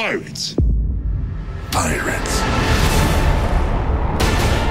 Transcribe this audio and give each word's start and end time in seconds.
Pirates. 0.00 0.56
Pirates. 1.72 2.40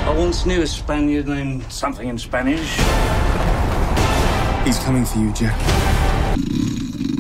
I 0.07 0.15
once 0.17 0.47
knew 0.47 0.63
a 0.63 0.65
Spaniard 0.65 1.27
named 1.27 1.71
something 1.71 2.07
in 2.07 2.17
Spanish. 2.17 2.67
He's 4.65 4.79
coming 4.79 5.05
for 5.05 5.19
you, 5.19 5.31
Jack. 5.33 5.55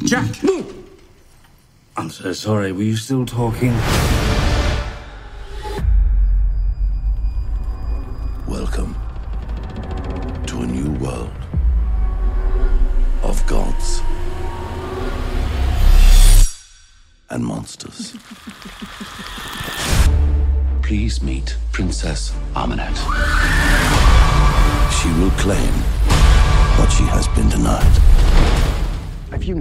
Jack! 0.05 0.43
Move! 0.43 0.73
I'm 1.97 2.09
so 2.09 2.33
sorry, 2.33 2.71
were 2.71 2.81
you 2.81 2.95
still 2.95 3.27
talking? 3.27 3.75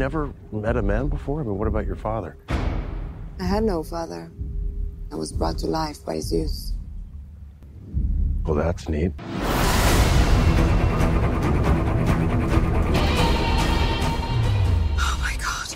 Never 0.09 0.33
met 0.53 0.75
a 0.79 0.81
man 0.81 1.09
before? 1.09 1.43
I 1.43 1.43
mean, 1.43 1.59
what 1.59 1.69
about 1.69 1.85
your 1.85 1.95
father? 1.95 2.39
I 2.49 3.45
had 3.45 3.63
no 3.63 3.83
father. 3.83 4.33
I 5.13 5.17
was 5.17 5.33
brought 5.35 5.59
to 5.59 5.67
life 5.67 6.03
by 6.03 6.19
Zeus. 6.21 6.73
Well, 8.47 8.55
that's 8.55 8.89
neat. 8.89 9.13
Oh 14.99 15.19
my 15.21 15.37
god. 15.45 15.69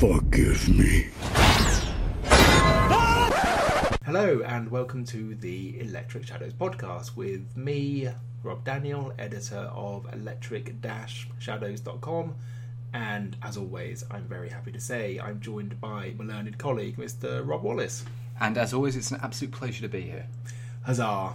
Forgive 0.00 0.68
me. 0.70 1.06
Hello, 4.04 4.42
and 4.42 4.68
welcome 4.72 5.04
to 5.04 5.36
the 5.36 5.78
Electric 5.78 6.26
Shadows 6.26 6.52
podcast 6.52 7.14
with 7.14 7.56
me, 7.56 8.08
Rob 8.42 8.64
Daniel, 8.64 9.12
editor 9.18 9.70
of 9.74 10.06
electric 10.12 10.74
shadows.com. 11.38 12.34
And 12.94 13.36
as 13.42 13.56
always, 13.56 14.04
I'm 14.10 14.24
very 14.24 14.50
happy 14.50 14.72
to 14.72 14.80
say 14.80 15.18
I'm 15.18 15.40
joined 15.40 15.80
by 15.80 16.14
my 16.18 16.24
learned 16.24 16.58
colleague, 16.58 16.96
Mr. 16.96 17.46
Rob 17.46 17.62
Wallis. 17.62 18.04
And 18.40 18.58
as 18.58 18.74
always, 18.74 18.96
it's 18.96 19.10
an 19.10 19.20
absolute 19.22 19.52
pleasure 19.52 19.82
to 19.82 19.88
be 19.88 20.02
here. 20.02 20.26
Huzzah! 20.84 21.32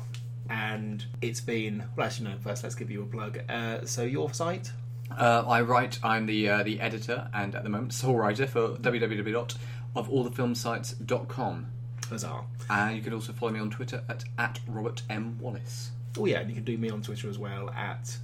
And 0.50 1.06
it's 1.22 1.42
been, 1.42 1.84
well, 1.96 2.06
actually, 2.06 2.30
no, 2.30 2.38
first 2.40 2.64
let's 2.64 2.76
give 2.76 2.92
you 2.92 3.04
a 3.04 3.06
plug. 3.06 3.40
Uh, 3.50 3.86
so, 3.86 4.04
your 4.04 4.34
site? 4.34 4.72
Uh, 5.12 5.44
I 5.48 5.62
write. 5.62 6.00
I'm 6.04 6.26
the 6.26 6.50
uh, 6.50 6.64
the 6.64 6.82
editor 6.82 7.30
and 7.34 7.56
at 7.56 7.64
the 7.64 7.70
moment 7.70 7.94
sole 7.94 8.16
writer 8.16 8.46
for 8.46 8.76
www.ofallthefilmsites.com. 8.76 11.66
Huzzah. 12.10 12.42
And 12.70 12.96
you 12.96 13.02
can 13.02 13.14
also 13.14 13.34
follow 13.34 13.52
me 13.54 13.60
on 13.60 13.70
Twitter 13.70 14.04
at 14.10 14.24
at 14.38 14.60
Robert 14.68 15.04
M 15.10 15.38
Wallis. 15.40 15.92
Oh, 16.18 16.26
yeah, 16.26 16.40
and 16.40 16.50
you 16.50 16.56
can 16.56 16.64
do 16.64 16.78
me 16.78 16.90
on 16.90 17.02
Twitter 17.02 17.30
as 17.30 17.38
well 17.38 17.70
at 17.70 18.18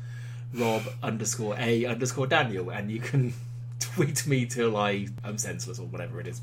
Rob 0.54 0.84
underscore 1.02 1.56
A 1.58 1.86
underscore 1.86 2.28
Daniel, 2.28 2.70
and 2.70 2.92
you 2.92 3.00
can 3.00 3.34
tweet 3.80 4.26
me 4.28 4.46
till 4.46 4.78
I 4.78 5.08
am 5.24 5.38
senseless 5.38 5.80
or 5.80 5.88
whatever 5.88 6.20
it 6.20 6.28
is. 6.28 6.42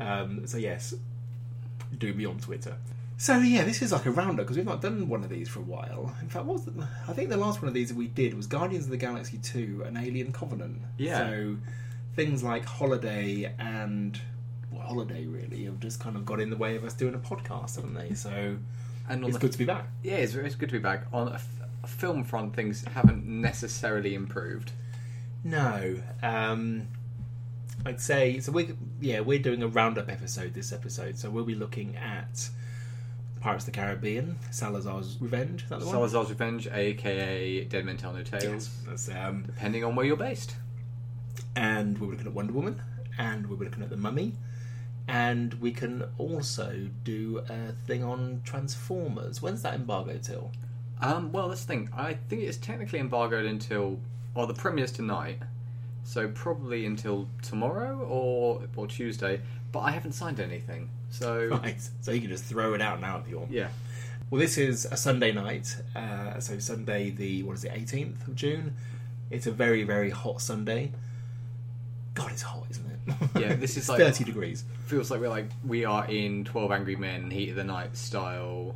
Um, 0.00 0.46
so 0.46 0.58
yes, 0.58 0.94
do 1.98 2.12
me 2.12 2.24
on 2.26 2.38
Twitter. 2.38 2.76
So 3.18 3.38
yeah, 3.38 3.64
this 3.64 3.80
is 3.80 3.92
like 3.92 4.04
a 4.04 4.10
roundup 4.10 4.44
because 4.44 4.56
we've 4.56 4.66
not 4.66 4.82
done 4.82 5.08
one 5.08 5.24
of 5.24 5.30
these 5.30 5.48
for 5.48 5.60
a 5.60 5.62
while. 5.62 6.14
In 6.20 6.28
fact, 6.28 6.44
what 6.44 6.54
was 6.54 6.64
the, 6.66 6.86
I 7.08 7.14
think 7.14 7.30
the 7.30 7.36
last 7.36 7.62
one 7.62 7.68
of 7.68 7.74
these 7.74 7.92
we 7.92 8.08
did 8.08 8.34
was 8.34 8.46
Guardians 8.46 8.84
of 8.84 8.90
the 8.90 8.98
Galaxy 8.98 9.38
Two 9.38 9.82
and 9.86 9.96
Alien 9.96 10.32
Covenant. 10.32 10.82
Yeah. 10.98 11.18
So 11.18 11.56
things 12.14 12.42
like 12.42 12.66
Holiday 12.66 13.54
and 13.58 14.20
well, 14.70 14.82
Holiday 14.82 15.24
really 15.24 15.64
have 15.64 15.80
just 15.80 15.98
kind 15.98 16.16
of 16.16 16.26
got 16.26 16.40
in 16.40 16.50
the 16.50 16.56
way 16.56 16.76
of 16.76 16.84
us 16.84 16.92
doing 16.92 17.14
a 17.14 17.18
podcast, 17.18 17.76
haven't 17.76 17.94
they? 17.94 18.12
So 18.14 18.56
And 19.08 19.24
it's 19.24 19.34
the, 19.34 19.40
good 19.40 19.52
to 19.52 19.58
be 19.58 19.64
back. 19.64 19.86
Yeah, 20.02 20.14
it's, 20.16 20.34
it's 20.34 20.54
good 20.54 20.68
to 20.70 20.74
be 20.74 20.78
back. 20.78 21.04
On 21.12 21.28
a, 21.28 21.34
f- 21.34 21.48
a 21.84 21.86
film 21.86 22.24
front, 22.24 22.54
things 22.54 22.84
haven't 22.84 23.24
necessarily 23.26 24.14
improved. 24.14 24.72
No, 25.44 25.96
um, 26.22 26.88
I'd 27.84 28.00
say 28.00 28.40
so. 28.40 28.50
we're 28.52 28.74
yeah, 29.00 29.20
we're 29.20 29.38
doing 29.38 29.62
a 29.62 29.68
roundup 29.68 30.10
episode 30.10 30.54
this 30.54 30.72
episode, 30.72 31.18
so 31.18 31.30
we'll 31.30 31.44
be 31.44 31.54
looking 31.54 31.94
at 31.96 32.48
Pirates 33.40 33.66
of 33.68 33.72
the 33.72 33.78
Caribbean, 33.78 34.36
Salazar's 34.50 35.16
Revenge. 35.20 35.62
Is 35.62 35.68
that 35.68 35.78
the 35.78 35.86
one? 35.86 35.94
Salazar's 35.94 36.30
Revenge, 36.30 36.66
aka 36.66 37.62
Dead 37.64 37.84
Men 37.84 37.96
Tell 37.96 38.12
No 38.12 38.22
Tales, 38.24 38.42
Yes, 38.44 38.82
that's, 38.88 39.08
um, 39.10 39.44
depending 39.46 39.84
on 39.84 39.94
where 39.94 40.04
you're 40.04 40.16
based. 40.16 40.56
and 41.54 41.96
we 41.98 42.06
were 42.06 42.12
looking 42.14 42.26
at 42.26 42.32
Wonder 42.34 42.52
Woman, 42.52 42.82
and 43.18 43.46
we 43.46 43.54
were 43.54 43.64
looking 43.66 43.82
at 43.84 43.90
The 43.90 43.96
Mummy, 43.96 44.32
and 45.08 45.54
we 45.54 45.70
can 45.70 46.04
also 46.18 46.88
do 47.04 47.42
a 47.48 47.72
thing 47.86 48.02
on 48.02 48.42
Transformers. 48.44 49.40
When's 49.40 49.62
that 49.62 49.74
embargo 49.74 50.18
till? 50.22 50.50
Um, 51.00 51.30
well, 51.32 51.48
this 51.48 51.64
thing, 51.64 51.90
I 51.96 52.14
think 52.28 52.42
it's 52.42 52.56
technically 52.56 52.98
embargoed 52.98 53.44
until, 53.44 53.98
well, 54.34 54.46
the 54.46 54.54
premiere's 54.54 54.92
tonight, 54.92 55.38
so 56.04 56.28
probably 56.28 56.86
until 56.86 57.28
tomorrow 57.42 57.98
or 57.98 58.62
or 58.76 58.86
Tuesday. 58.86 59.40
But 59.72 59.80
I 59.80 59.90
haven't 59.90 60.12
signed 60.12 60.40
anything, 60.40 60.88
so 61.10 61.48
Right, 61.62 61.76
so 62.00 62.12
you 62.12 62.20
can 62.20 62.30
just 62.30 62.44
throw 62.44 62.74
it 62.74 62.80
out 62.80 63.00
now 63.00 63.18
if 63.18 63.28
you 63.28 63.38
want. 63.38 63.50
yeah. 63.50 63.68
Well, 64.30 64.40
this 64.40 64.58
is 64.58 64.86
a 64.86 64.96
Sunday 64.96 65.30
night, 65.30 65.76
uh, 65.94 66.40
so 66.40 66.58
Sunday 66.58 67.10
the 67.10 67.42
what 67.44 67.54
is 67.58 67.64
it, 67.64 67.72
eighteenth 67.74 68.26
of 68.26 68.34
June. 68.34 68.74
It's 69.30 69.46
a 69.46 69.52
very 69.52 69.82
very 69.84 70.10
hot 70.10 70.40
Sunday. 70.40 70.92
God, 72.14 72.32
it's 72.32 72.42
hot, 72.42 72.64
isn't 72.70 72.85
it? 72.85 72.85
Yeah, 73.38 73.54
this 73.56 73.76
is 73.76 73.88
like- 73.88 73.98
thirty 73.98 74.24
degrees. 74.24 74.64
Feels 74.86 75.10
like 75.10 75.20
we're 75.20 75.28
like 75.28 75.46
we 75.64 75.84
are 75.84 76.06
in 76.06 76.44
Twelve 76.44 76.70
Angry 76.72 76.96
Men, 76.96 77.30
Heat 77.30 77.50
of 77.50 77.56
the 77.56 77.64
Night 77.64 77.96
style. 77.96 78.74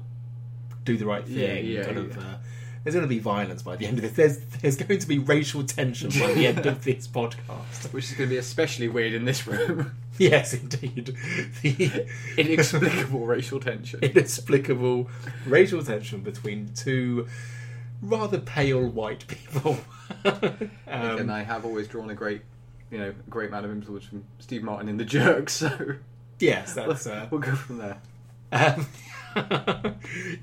Do 0.85 0.97
the 0.97 1.07
right 1.07 1.25
thing. 1.27 1.39
Yeah, 1.39 1.55
yeah, 1.55 1.85
kind 1.85 1.99
of. 1.99 2.17
Uh, 2.17 2.37
there's 2.83 2.95
going 2.95 3.05
to 3.05 3.09
be 3.09 3.19
violence 3.19 3.61
by 3.63 3.77
the 3.77 3.87
end 3.87 3.99
of 3.99 4.03
this. 4.03 4.13
There's 4.13 4.39
there's 4.63 4.77
going 4.77 4.99
to 5.01 5.07
be 5.07 5.19
racial 5.19 5.63
tension 5.65 6.09
by 6.19 6.33
the 6.33 6.47
end 6.47 6.65
of 6.65 6.83
this 6.85 7.07
podcast. 7.07 7.93
Which 7.93 8.05
is 8.07 8.13
going 8.13 8.29
to 8.31 8.35
be 8.35 8.39
especially 8.39 8.89
weird 8.89 9.13
in 9.15 9.25
this 9.25 9.47
room. 9.47 9.93
Yes, 10.19 10.53
indeed. 10.53 11.17
The 11.62 12.05
Inexplicable 12.37 13.25
racial 13.25 13.59
tension. 13.59 14.01
inexplicable 14.01 15.09
racial 15.47 15.83
tension 15.83 16.21
between 16.21 16.69
two 16.75 17.27
rather 18.03 18.39
pale 18.39 18.87
white 18.87 19.27
people. 19.27 19.79
um, 20.27 20.71
and 20.87 21.33
I 21.33 21.43
have 21.43 21.65
always 21.65 21.89
drawn 21.89 22.11
a 22.11 22.15
great, 22.15 22.43
you 22.91 22.99
know, 22.99 23.09
a 23.11 23.31
great 23.31 23.49
amount 23.49 23.65
of 23.65 23.71
influence 23.71 24.05
from 24.05 24.25
Steve 24.39 24.62
Martin 24.62 24.89
in 24.89 24.97
The 24.97 25.05
Jerk, 25.05 25.49
so 25.51 25.95
yes, 26.39 26.75
that's. 26.75 27.06
Uh, 27.06 27.28
we'll 27.31 27.41
go 27.41 27.55
from 27.55 27.78
there. 27.78 27.99
um, 28.53 28.87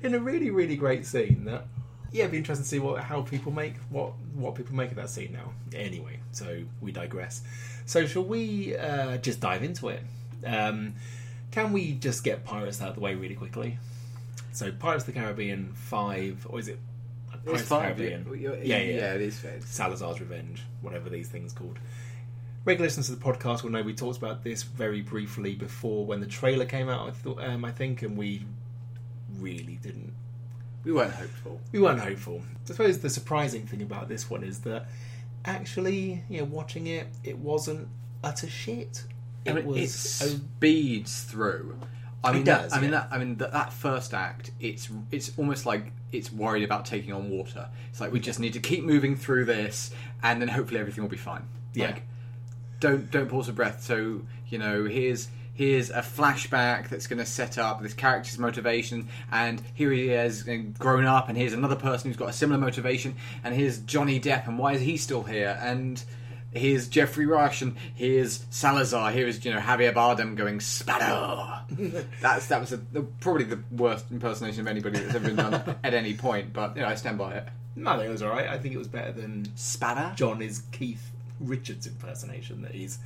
in 0.02 0.14
a 0.14 0.18
really 0.18 0.48
really 0.50 0.76
great 0.76 1.04
scene 1.04 1.44
that 1.44 1.66
yeah 2.10 2.20
it'd 2.22 2.32
be 2.32 2.38
interesting 2.38 2.64
to 2.64 2.68
see 2.68 2.78
what 2.78 3.02
how 3.02 3.20
people 3.20 3.52
make 3.52 3.74
what 3.90 4.12
what 4.34 4.54
people 4.54 4.74
make 4.74 4.88
of 4.88 4.96
that 4.96 5.10
scene 5.10 5.30
now 5.30 5.52
anyway 5.78 6.18
so 6.32 6.62
we 6.80 6.90
digress 6.90 7.42
so 7.84 8.06
shall 8.06 8.24
we 8.24 8.74
uh, 8.78 9.18
just 9.18 9.40
dive 9.40 9.62
into 9.62 9.88
it 9.88 10.00
um, 10.46 10.94
can 11.50 11.70
we 11.74 11.92
just 11.92 12.24
get 12.24 12.44
pirates 12.44 12.80
out 12.80 12.88
of 12.88 12.94
the 12.94 13.00
way 13.02 13.14
really 13.14 13.34
quickly 13.34 13.76
so 14.52 14.72
pirates 14.72 15.06
of 15.06 15.12
the 15.12 15.20
caribbean 15.20 15.70
5 15.74 16.46
or 16.48 16.58
is 16.58 16.68
it 16.68 16.78
Pirates 17.44 17.62
of 17.62 17.68
the 17.68 17.74
five, 17.74 17.96
Caribbean? 17.96 18.40
yeah. 18.40 18.50
yeah, 18.50 18.56
yeah, 18.62 18.94
Yeah, 18.96 19.14
it 19.14 19.20
is 19.20 19.38
fair. 19.38 19.60
Salazar's 19.64 20.20
Revenge, 20.20 20.62
whatever 20.82 21.08
these 21.08 21.28
things 21.28 21.52
called. 21.52 21.78
Regular 22.64 22.86
listeners 22.86 23.06
to 23.06 23.14
the 23.14 23.24
podcast 23.24 23.62
will 23.62 23.70
know 23.70 23.82
we 23.82 23.94
talked 23.94 24.18
about 24.18 24.44
this 24.44 24.62
very 24.62 25.00
briefly 25.00 25.54
before 25.54 26.04
when 26.04 26.20
the 26.20 26.26
trailer 26.26 26.66
came 26.66 26.88
out. 26.88 27.08
I 27.08 27.12
thought, 27.12 27.42
um, 27.42 27.64
I 27.64 27.72
think, 27.72 28.02
and 28.02 28.16
we 28.16 28.44
really 29.38 29.78
didn't. 29.82 30.12
We 30.84 30.92
weren't 30.92 31.14
hopeful. 31.14 31.60
We 31.72 31.80
weren't 31.80 32.00
hopeful. 32.00 32.42
I 32.64 32.66
suppose 32.66 32.98
the 32.98 33.10
surprising 33.10 33.66
thing 33.66 33.82
about 33.82 34.08
this 34.08 34.28
one 34.28 34.42
is 34.42 34.60
that 34.60 34.86
actually, 35.44 36.24
you 36.28 36.38
know, 36.38 36.44
watching 36.44 36.86
it, 36.86 37.06
it 37.24 37.38
wasn't 37.38 37.88
utter 38.22 38.48
shit. 38.48 39.04
It 39.44 39.50
I 39.50 39.54
mean, 39.54 39.66
was. 39.66 39.78
it 39.78 39.88
speeds 39.88 41.22
through. 41.22 41.78
I 42.22 42.30
It 42.30 42.34
mean, 42.34 42.44
does, 42.44 42.70
that, 42.70 42.76
I 42.76 42.80
mean 42.80 42.90
that. 42.90 43.08
I 43.10 43.18
mean 43.18 43.36
that, 43.36 43.52
that 43.52 43.72
first 43.72 44.12
act. 44.12 44.50
It's 44.60 44.88
it's 45.10 45.32
almost 45.38 45.66
like 45.66 45.92
it's 46.10 46.32
worried 46.32 46.64
about 46.64 46.84
taking 46.84 47.12
on 47.12 47.30
water. 47.30 47.68
It's 47.90 48.00
like 48.00 48.12
we 48.12 48.20
just 48.20 48.40
need 48.40 48.54
to 48.54 48.60
keep 48.60 48.84
moving 48.84 49.16
through 49.16 49.44
this, 49.44 49.92
and 50.22 50.40
then 50.40 50.48
hopefully 50.48 50.80
everything 50.80 51.02
will 51.04 51.10
be 51.10 51.16
fine. 51.16 51.44
Yeah. 51.74 51.86
Like, 51.86 52.02
don't 52.80 53.10
don't 53.10 53.28
pause 53.28 53.46
for 53.46 53.52
breath. 53.52 53.82
So 53.82 54.22
you 54.48 54.58
know, 54.58 54.84
here's 54.84 55.28
here's 55.54 55.90
a 55.90 56.00
flashback 56.00 56.88
that's 56.88 57.08
going 57.08 57.18
to 57.18 57.26
set 57.26 57.58
up 57.58 57.82
this 57.82 57.94
character's 57.94 58.38
motivation, 58.38 59.08
and 59.30 59.60
here 59.74 59.90
he 59.90 60.10
is 60.10 60.48
grown 60.78 61.04
up, 61.04 61.28
and 61.28 61.36
here's 61.36 61.52
another 61.52 61.76
person 61.76 62.10
who's 62.10 62.16
got 62.16 62.28
a 62.28 62.32
similar 62.32 62.60
motivation, 62.60 63.14
and 63.42 63.54
here's 63.54 63.78
Johnny 63.80 64.20
Depp, 64.20 64.46
and 64.46 64.58
why 64.58 64.74
is 64.74 64.82
he 64.82 64.96
still 64.96 65.24
here? 65.24 65.58
And 65.60 66.02
here's 66.52 66.88
Geoffrey 66.88 67.26
Rush, 67.26 67.60
and 67.60 67.76
here's 67.94 68.46
Salazar. 68.50 69.10
Here 69.10 69.26
is 69.26 69.44
you 69.44 69.52
know 69.52 69.60
Javier 69.60 69.92
Bardem 69.92 70.36
going 70.36 70.60
spatter. 70.60 71.64
that's 72.22 72.46
that 72.46 72.60
was 72.60 72.72
a, 72.72 72.78
probably 73.20 73.44
the 73.44 73.60
worst 73.72 74.06
impersonation 74.10 74.60
of 74.60 74.68
anybody 74.68 75.00
that's 75.00 75.14
ever 75.14 75.26
been 75.26 75.36
done 75.36 75.54
at 75.84 75.94
any 75.94 76.14
point, 76.14 76.52
but 76.52 76.76
you 76.76 76.82
know 76.82 76.88
I 76.88 76.94
stand 76.94 77.18
by 77.18 77.34
it. 77.34 77.48
no, 77.74 77.90
I 77.90 77.96
think 77.96 78.08
it 78.08 78.12
was 78.12 78.22
alright. 78.22 78.48
I 78.48 78.58
think 78.58 78.74
it 78.74 78.78
was 78.78 78.88
better 78.88 79.12
than 79.12 79.54
Spatter. 79.56 80.14
John 80.14 80.40
is 80.40 80.62
Keith 80.70 81.10
Richards 81.40 81.86
impersonation 81.86 82.62
that 82.62 82.72
he's, 82.72 82.98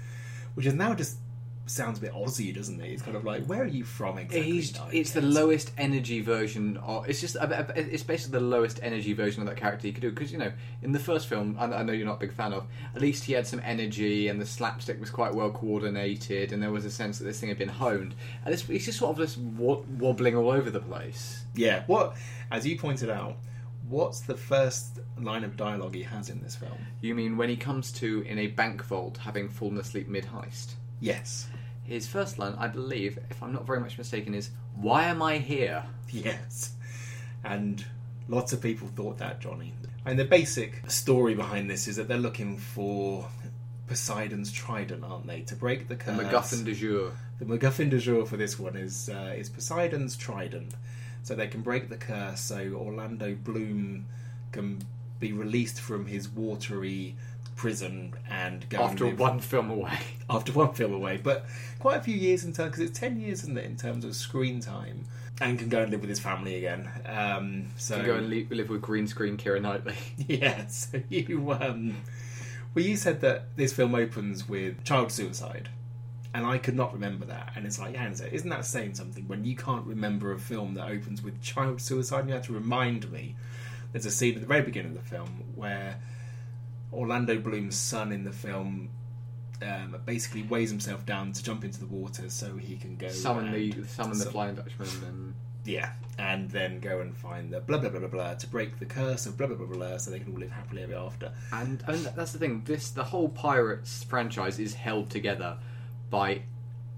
which 0.55 0.67
is 0.67 0.75
now 0.75 0.95
just 0.95 1.19
sounds 1.67 1.99
a 1.99 2.01
bit 2.01 2.13
Aussie, 2.13 2.55
doesn't 2.55 2.81
it? 2.81 2.91
It's 2.91 3.03
kind 3.03 3.17
of 3.17 3.25
like, 3.25 3.47
where 3.47 3.63
are 3.63 3.67
you 3.67 3.85
from 3.85 4.19
exactly? 4.19 4.43
He's, 4.43 4.79
it's 4.93 5.13
the 5.13 5.23
lowest 5.23 5.73
energy 5.79 6.21
version 6.21 6.77
of 6.79 7.09
it's 7.09 7.21
just 7.21 7.37
it's 7.41 8.03
basically 8.03 8.39
the 8.39 8.45
lowest 8.45 8.81
energy 8.83 9.13
version 9.13 9.43
of 9.43 9.49
that 9.49 9.57
character 9.57 9.87
you 9.87 9.93
could 9.93 10.03
do 10.03 10.11
because 10.11 10.33
you 10.33 10.39
know 10.39 10.53
in 10.83 10.93
the 10.93 10.99
first 10.99 11.29
film 11.29 11.57
I, 11.59 11.67
I 11.67 11.83
know 11.83 11.93
you're 11.93 12.07
not 12.07 12.17
a 12.17 12.21
big 12.21 12.33
fan 12.33 12.53
of 12.53 12.67
at 12.95 13.01
least 13.01 13.25
he 13.25 13.33
had 13.33 13.47
some 13.47 13.61
energy 13.65 14.29
and 14.29 14.41
the 14.41 14.47
slapstick 14.47 14.99
was 15.01 15.11
quite 15.11 15.35
well 15.35 15.51
coordinated 15.51 16.53
and 16.53 16.63
there 16.63 16.71
was 16.71 16.85
a 16.85 16.91
sense 16.91 17.19
that 17.19 17.25
this 17.25 17.39
thing 17.41 17.49
had 17.49 17.59
been 17.59 17.69
honed 17.69 18.15
and 18.45 18.53
this, 18.53 18.63
he's 18.63 18.87
just 18.87 18.99
sort 18.99 19.13
of 19.13 19.19
just 19.19 19.39
wobbling 19.39 20.37
all 20.37 20.51
over 20.51 20.71
the 20.71 20.81
place 20.81 21.45
Yeah. 21.55 21.85
What, 21.87 22.17
as 22.51 22.67
you 22.67 22.79
pointed 22.79 23.11
out, 23.11 23.37
what's 23.93 24.21
the 24.21 24.37
first 24.37 24.99
line 25.21 25.45
of 25.45 25.57
dialogue 25.57 25.95
he 25.95 26.03
has 26.03 26.29
in 26.31 26.41
this 26.43 26.57
film? 26.57 26.79
you 27.01 27.15
mean 27.15 27.37
when 27.37 27.49
he 27.49 27.57
comes 27.57 27.93
to 27.93 28.23
in 28.23 28.39
a 28.39 28.47
bank 28.49 28.83
vault 28.85 29.17
having 29.19 29.49
fallen 29.49 29.79
asleep 29.79 30.09
mid 30.09 30.25
heist 30.25 30.73
Yes. 31.01 31.49
his 31.85 32.07
first 32.07 32.39
line 32.39 32.55
I 32.59 32.69
believe 32.69 33.19
if 33.31 33.43
I'm 33.43 33.53
not 33.53 33.67
very 33.67 33.81
much 33.81 33.99
mistaken 33.99 34.35
is 34.35 34.51
why 34.77 35.05
am 35.05 35.21
I 35.23 35.39
here 35.39 35.85
Yes. 36.11 36.73
And 37.45 37.85
lots 38.29 38.53
of 38.53 38.61
people 38.61 38.89
thought 38.97 39.19
that, 39.19 39.41
Johnny. 39.41 39.73
And 40.07 40.19
the 40.19 40.25
basic 40.25 40.89
story 40.91 41.35
behind 41.35 41.69
this 41.71 41.89
is 41.89 41.97
that 41.97 42.07
they're 42.09 42.19
looking 42.29 42.57
for 42.57 43.29
Poseidon's 43.89 44.53
trident, 44.53 45.05
aren't 45.05 45.27
they, 45.27 45.41
to 45.43 45.55
break 45.57 45.89
the 45.89 45.97
curse. 45.97 46.17
the. 46.17 46.23
MacGuffin 46.25 46.65
de 46.65 46.75
jour 46.75 47.13
The 47.39 47.45
MacGuffin 47.47 47.91
du 47.91 47.99
jour 47.99 48.25
for 48.27 48.37
this 48.37 48.59
one 48.59 48.77
is 48.77 49.09
uh, 49.09 49.35
is 49.37 49.49
Poseidon's 49.49 50.17
trident, 50.17 50.73
so 51.23 51.35
they 51.35 51.47
can 51.47 51.63
break 51.63 51.89
the 51.89 51.97
curse. 51.97 52.41
So 52.41 52.73
Orlando 52.75 53.35
Bloom 53.35 54.07
can 54.53 54.83
be 55.21 55.33
released 55.33 55.81
from 55.81 56.07
his 56.07 56.29
watery 56.29 57.15
prison 57.57 58.15
and 58.29 58.69
go 58.69 58.79
after 58.83 59.07
and 59.07 59.19
one 59.19 59.39
film 59.39 59.71
away 59.71 59.99
after 60.31 60.53
one 60.53 60.73
film 60.73 60.93
away, 60.93 61.17
but 61.23 61.47
quite 61.79 61.99
a 61.99 62.03
few 62.03 62.15
years 62.17 62.45
in 62.45 62.53
terms 62.53 62.73
because 62.73 62.91
it's 62.91 62.99
ten 62.99 63.21
years, 63.21 63.43
isn't 63.43 63.57
it, 63.57 63.65
in 63.65 63.77
terms 63.77 64.05
of 64.05 64.17
screen 64.17 64.61
time, 64.61 65.05
and 65.41 65.59
can 65.59 65.69
go 65.69 65.83
and 65.83 65.91
live 65.91 66.01
with 66.01 66.11
his 66.11 66.21
family 66.21 66.57
again. 66.57 66.91
Um, 67.07 67.67
so 67.77 67.99
to 67.99 68.05
go 68.05 68.17
and 68.17 68.29
li- 68.29 68.49
live 68.51 68.69
with 68.69 68.83
green 68.83 69.07
screen 69.07 69.37
Keira 69.37 69.61
Knightley 69.61 69.95
yeah, 70.27 70.67
so 70.67 71.01
you 71.09 71.53
um, 71.53 71.97
well, 72.75 72.85
you 72.85 72.97
said 72.97 73.21
that 73.21 73.57
this 73.57 73.73
film 73.73 73.95
opens 73.95 74.49
with 74.49 74.83
child 74.85 75.13
suicide, 75.13 75.69
and 76.35 76.47
I 76.47 76.59
could 76.59 76.75
not 76.75 76.93
remember 76.93 77.27
that. 77.27 77.53
And 77.57 77.67
it's 77.67 77.79
like, 77.79 77.95
yeah, 77.95 78.09
isn't 78.09 78.49
that 78.49 78.65
saying 78.65 78.95
something 78.95 79.29
when 79.29 79.45
you 79.45 79.55
can't 79.55 79.87
remember 79.87 80.33
a 80.33 80.39
film 80.39 80.75
that 80.75 80.89
opens 80.89 81.23
with 81.23 81.41
child 81.43 81.81
suicide? 81.81 82.21
And 82.21 82.29
you 82.29 82.35
have 82.35 82.47
to 82.47 82.53
remind 82.53 83.11
me. 83.13 83.37
There's 83.93 84.07
a 84.07 84.11
scene 84.11 84.35
at 84.35 84.41
the 84.41 84.47
very 84.47 84.63
beginning 84.63 84.97
of 84.97 85.03
the 85.03 85.09
film 85.09 85.45
where 85.55 86.01
Orlando 86.93 87.39
Bloom's 87.39 87.77
son 87.77 88.11
in 88.11 88.25
the 88.25 88.33
film 88.33 88.89
um, 89.63 89.97
basically 90.07 90.43
weighs 90.43 90.71
himself 90.71 91.05
down 91.05 91.33
to 91.33 91.43
jump 91.43 91.65
into 91.65 91.79
the 91.79 91.87
water 91.87 92.31
so 92.31 92.57
he 92.57 92.77
can 92.77 92.97
go 92.97 93.09
summon 93.09 93.53
the 93.53 93.87
summon 93.87 94.19
the 94.19 94.25
Flying 94.27 94.55
Dutchman 94.55 94.89
and 95.07 95.35
yeah, 95.65 95.93
and 96.19 96.51
then 96.51 96.81
go 96.81 97.01
and 97.01 97.17
find 97.17 97.53
the 97.53 97.61
blah 97.61 97.79
blah 97.79 97.91
blah 97.91 98.01
blah 98.01 98.09
blah 98.09 98.35
to 98.35 98.47
break 98.49 98.79
the 98.79 98.87
curse 98.87 99.27
of 99.27 99.37
blah 99.37 99.47
blah 99.47 99.57
blah 99.57 99.67
blah, 99.67 99.77
blah 99.77 99.97
so 99.99 100.11
they 100.11 100.19
can 100.19 100.33
all 100.33 100.41
live 100.41 100.51
happily 100.51 100.83
ever 100.83 100.95
after. 100.95 101.33
and 101.53 101.85
and 101.87 102.07
that's 102.17 102.33
the 102.33 102.39
thing. 102.39 102.63
This 102.65 102.91
the 102.91 103.05
whole 103.05 103.29
Pirates 103.29 104.03
franchise 104.05 104.59
is 104.59 104.75
held 104.75 105.11
together 105.11 105.59
by 106.13 106.43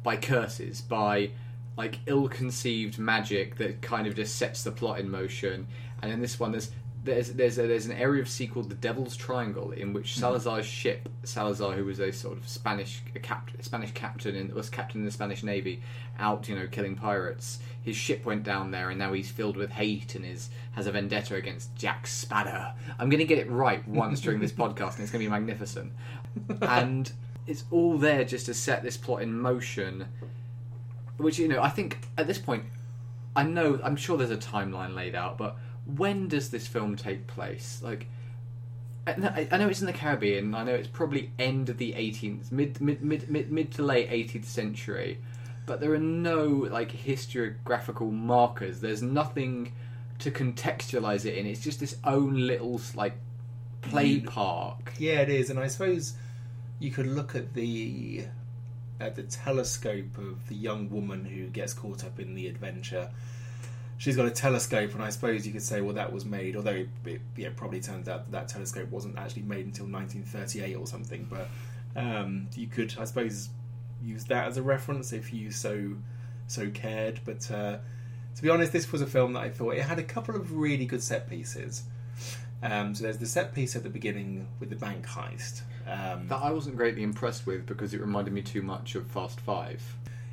by 0.02 0.16
curses, 0.16 0.82
by 0.82 1.30
like 1.78 1.98
ill-conceived 2.06 2.98
magic 2.98 3.56
that 3.56 3.80
kind 3.80 4.06
of 4.06 4.14
just 4.14 4.36
sets 4.36 4.62
the 4.62 4.70
plot 4.70 5.00
in 5.00 5.10
motion. 5.10 5.66
And 6.02 6.12
in 6.12 6.20
this 6.20 6.38
one, 6.38 6.52
there's 6.52 6.70
there's 7.04 7.32
there's 7.32 7.58
a, 7.58 7.66
there's 7.66 7.86
an 7.86 7.92
area 7.92 8.20
of 8.20 8.28
sea 8.28 8.46
called 8.46 8.68
the 8.68 8.74
Devil's 8.74 9.16
Triangle 9.16 9.70
in 9.70 9.92
which 9.92 10.14
hmm. 10.14 10.20
Salazar's 10.20 10.66
ship, 10.66 11.08
Salazar, 11.22 11.72
who 11.72 11.84
was 11.84 12.00
a 12.00 12.12
sort 12.12 12.36
of 12.36 12.46
Spanish 12.48 13.02
a 13.14 13.20
cap, 13.20 13.50
Spanish 13.60 13.92
captain 13.92 14.34
and 14.34 14.52
was 14.52 14.68
captain 14.68 15.00
in 15.00 15.06
the 15.06 15.12
Spanish 15.12 15.42
Navy, 15.42 15.80
out 16.18 16.48
you 16.48 16.56
know 16.56 16.66
killing 16.66 16.96
pirates. 16.96 17.60
His 17.82 17.96
ship 17.96 18.24
went 18.24 18.42
down 18.42 18.72
there, 18.72 18.90
and 18.90 18.98
now 18.98 19.12
he's 19.12 19.30
filled 19.30 19.56
with 19.56 19.70
hate 19.70 20.14
and 20.16 20.24
is 20.26 20.50
has 20.72 20.86
a 20.86 20.92
vendetta 20.92 21.36
against 21.36 21.74
Jack 21.76 22.06
Sparrow. 22.06 22.72
I'm 22.98 23.08
going 23.10 23.18
to 23.18 23.26
get 23.26 23.38
it 23.38 23.50
right 23.50 23.86
once 23.86 24.20
during 24.20 24.40
this 24.40 24.52
podcast, 24.62 24.94
and 24.94 25.02
it's 25.02 25.12
going 25.12 25.24
to 25.24 25.26
be 25.26 25.28
magnificent. 25.28 25.92
And 26.62 27.12
it's 27.46 27.64
all 27.70 27.98
there 27.98 28.24
just 28.24 28.46
to 28.46 28.54
set 28.54 28.82
this 28.82 28.96
plot 28.96 29.22
in 29.22 29.38
motion. 29.38 30.06
Which 31.16 31.38
you 31.38 31.48
know, 31.48 31.62
I 31.62 31.68
think 31.68 31.98
at 32.18 32.26
this 32.26 32.38
point, 32.38 32.64
I 33.36 33.44
know 33.44 33.78
I'm 33.82 33.96
sure 33.96 34.16
there's 34.16 34.30
a 34.30 34.36
timeline 34.36 34.94
laid 34.94 35.14
out, 35.14 35.38
but 35.38 35.56
when 35.86 36.28
does 36.28 36.50
this 36.50 36.66
film 36.66 36.96
take 36.96 37.26
place? 37.26 37.80
Like, 37.82 38.06
I 39.06 39.58
know 39.58 39.68
it's 39.68 39.80
in 39.80 39.86
the 39.86 39.92
Caribbean. 39.92 40.54
I 40.54 40.64
know 40.64 40.74
it's 40.74 40.88
probably 40.88 41.30
end 41.38 41.68
of 41.68 41.76
the 41.76 41.92
18th, 41.92 42.50
mid 42.50 42.80
mid 42.80 43.02
mid 43.02 43.30
mid, 43.30 43.52
mid 43.52 43.72
to 43.72 43.82
late 43.82 44.10
18th 44.10 44.46
century, 44.46 45.18
but 45.66 45.80
there 45.80 45.92
are 45.92 45.98
no 45.98 46.46
like 46.46 46.90
historiographical 46.92 48.10
markers. 48.10 48.80
There's 48.80 49.02
nothing 49.02 49.72
to 50.20 50.30
contextualize 50.30 51.26
it 51.26 51.36
in. 51.36 51.46
It's 51.46 51.60
just 51.60 51.80
this 51.80 51.96
own 52.04 52.46
little 52.46 52.80
like 52.94 53.14
play 53.82 54.20
park. 54.20 54.94
Yeah, 54.98 55.20
it 55.20 55.28
is, 55.28 55.50
and 55.50 55.58
I 55.58 55.66
suppose 55.66 56.14
you 56.78 56.90
could 56.90 57.06
look 57.06 57.34
at 57.34 57.54
the 57.54 58.26
at 59.00 59.16
the 59.16 59.22
telescope 59.24 60.16
of 60.18 60.48
the 60.48 60.54
young 60.54 60.88
woman 60.88 61.24
who 61.24 61.46
gets 61.48 61.74
caught 61.74 62.04
up 62.04 62.20
in 62.20 62.34
the 62.34 62.46
adventure. 62.46 63.10
She's 63.96 64.16
got 64.16 64.26
a 64.26 64.30
telescope, 64.30 64.92
and 64.94 65.02
I 65.02 65.10
suppose 65.10 65.46
you 65.46 65.52
could 65.52 65.62
say, 65.62 65.80
well, 65.80 65.94
that 65.94 66.12
was 66.12 66.24
made. 66.24 66.56
Although 66.56 66.72
it, 66.72 66.88
it 67.04 67.20
yeah, 67.36 67.50
probably 67.54 67.80
turns 67.80 68.08
out 68.08 68.30
that, 68.30 68.32
that 68.32 68.48
telescope 68.48 68.90
wasn't 68.90 69.18
actually 69.18 69.42
made 69.42 69.66
until 69.66 69.86
1938 69.86 70.74
or 70.74 70.86
something. 70.86 71.28
But 71.30 71.48
um, 71.96 72.48
you 72.54 72.66
could, 72.66 72.94
I 72.98 73.04
suppose, 73.04 73.50
use 74.02 74.24
that 74.24 74.48
as 74.48 74.56
a 74.56 74.62
reference 74.62 75.12
if 75.12 75.32
you 75.32 75.50
so 75.50 75.94
so 76.46 76.70
cared. 76.70 77.20
But 77.24 77.50
uh, 77.50 77.78
to 78.36 78.42
be 78.42 78.48
honest, 78.48 78.72
this 78.72 78.90
was 78.90 79.00
a 79.00 79.06
film 79.06 79.34
that 79.34 79.42
I 79.42 79.50
thought 79.50 79.74
it 79.74 79.82
had 79.82 79.98
a 79.98 80.04
couple 80.04 80.34
of 80.34 80.52
really 80.52 80.86
good 80.86 81.02
set 81.02 81.28
pieces. 81.28 81.84
Um, 82.62 82.94
so 82.94 83.04
there's 83.04 83.18
the 83.18 83.26
set 83.26 83.54
piece 83.54 83.76
at 83.76 83.82
the 83.82 83.90
beginning 83.90 84.48
with 84.58 84.70
the 84.70 84.76
bank 84.76 85.06
heist. 85.06 85.62
Um, 85.86 86.28
That 86.28 86.42
I 86.42 86.50
wasn't 86.50 86.76
greatly 86.76 87.02
impressed 87.02 87.46
with 87.46 87.66
because 87.66 87.92
it 87.94 88.00
reminded 88.00 88.32
me 88.32 88.42
too 88.42 88.62
much 88.62 88.94
of 88.94 89.06
Fast 89.08 89.40
Five. 89.40 89.82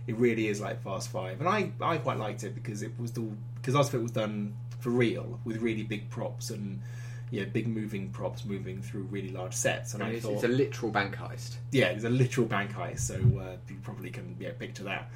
it 0.08 0.16
really 0.18 0.48
is 0.48 0.60
like 0.62 0.82
Fast 0.84 1.10
Five, 1.10 1.40
and 1.40 1.48
I, 1.50 1.72
I 1.82 1.98
quite 1.98 2.18
liked 2.18 2.44
it 2.44 2.56
because 2.56 2.82
it 2.82 2.92
was 3.00 3.12
the 3.12 3.22
because 3.56 3.76
lots 3.76 3.90
of 3.90 3.96
it 3.96 4.04
was 4.04 4.12
done 4.12 4.54
for 4.80 4.90
real 4.90 5.40
with 5.46 5.62
really 5.62 5.84
big 5.84 6.10
props 6.10 6.50
and 6.50 6.82
yeah, 7.30 7.46
big 7.46 7.68
moving 7.68 8.10
props 8.10 8.44
moving 8.46 8.82
through 8.82 9.04
really 9.04 9.30
large 9.30 9.54
sets. 9.54 9.94
And 9.94 10.02
I 10.04 10.08
I 10.08 10.10
it's, 10.14 10.26
thought, 10.26 10.34
it's 10.34 10.44
a 10.44 10.48
literal 10.50 10.92
bank 10.92 11.16
heist. 11.16 11.56
yeah, 11.72 11.86
it's 11.88 12.04
a 12.04 12.10
literal 12.10 12.48
bank 12.48 12.72
heist, 12.74 13.00
so 13.02 13.16
uh, 13.16 13.56
you 13.70 13.78
probably 13.84 14.10
can 14.10 14.36
yeah 14.40 14.52
picture 14.58 14.84
that. 14.84 15.10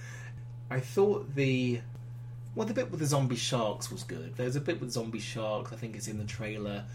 I 0.69 0.79
thought 0.79 1.33
the 1.35 1.81
well, 2.55 2.67
the 2.67 2.73
bit 2.73 2.89
with 2.91 2.99
the 3.01 3.05
zombie 3.05 3.35
sharks 3.35 3.91
was 3.91 4.03
good. 4.03 4.35
There's 4.37 4.55
a 4.55 4.61
bit 4.61 4.79
with 4.79 4.91
zombie 4.91 5.19
sharks. 5.19 5.73
I 5.73 5.75
think 5.75 5.95
it's 5.95 6.07
in 6.07 6.17
the 6.17 6.23
trailer, 6.25 6.85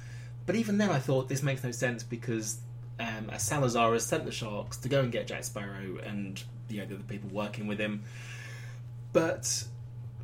but 0.46 0.54
even 0.56 0.78
then, 0.78 0.90
I 0.90 0.98
thought 0.98 1.28
this 1.28 1.42
makes 1.42 1.62
no 1.64 1.70
sense 1.70 2.02
because 2.02 2.58
um, 3.00 3.30
as 3.30 3.42
Salazar 3.42 3.92
has 3.94 4.06
sent 4.06 4.24
the 4.24 4.32
sharks 4.32 4.76
to 4.78 4.88
go 4.88 5.00
and 5.00 5.10
get 5.10 5.26
Jack 5.26 5.44
Sparrow 5.44 5.98
and 6.04 6.42
you 6.68 6.80
know 6.80 6.86
the 6.86 6.94
other 6.94 7.04
people 7.04 7.30
working 7.30 7.66
with 7.66 7.78
him, 7.78 8.04
but 9.12 9.64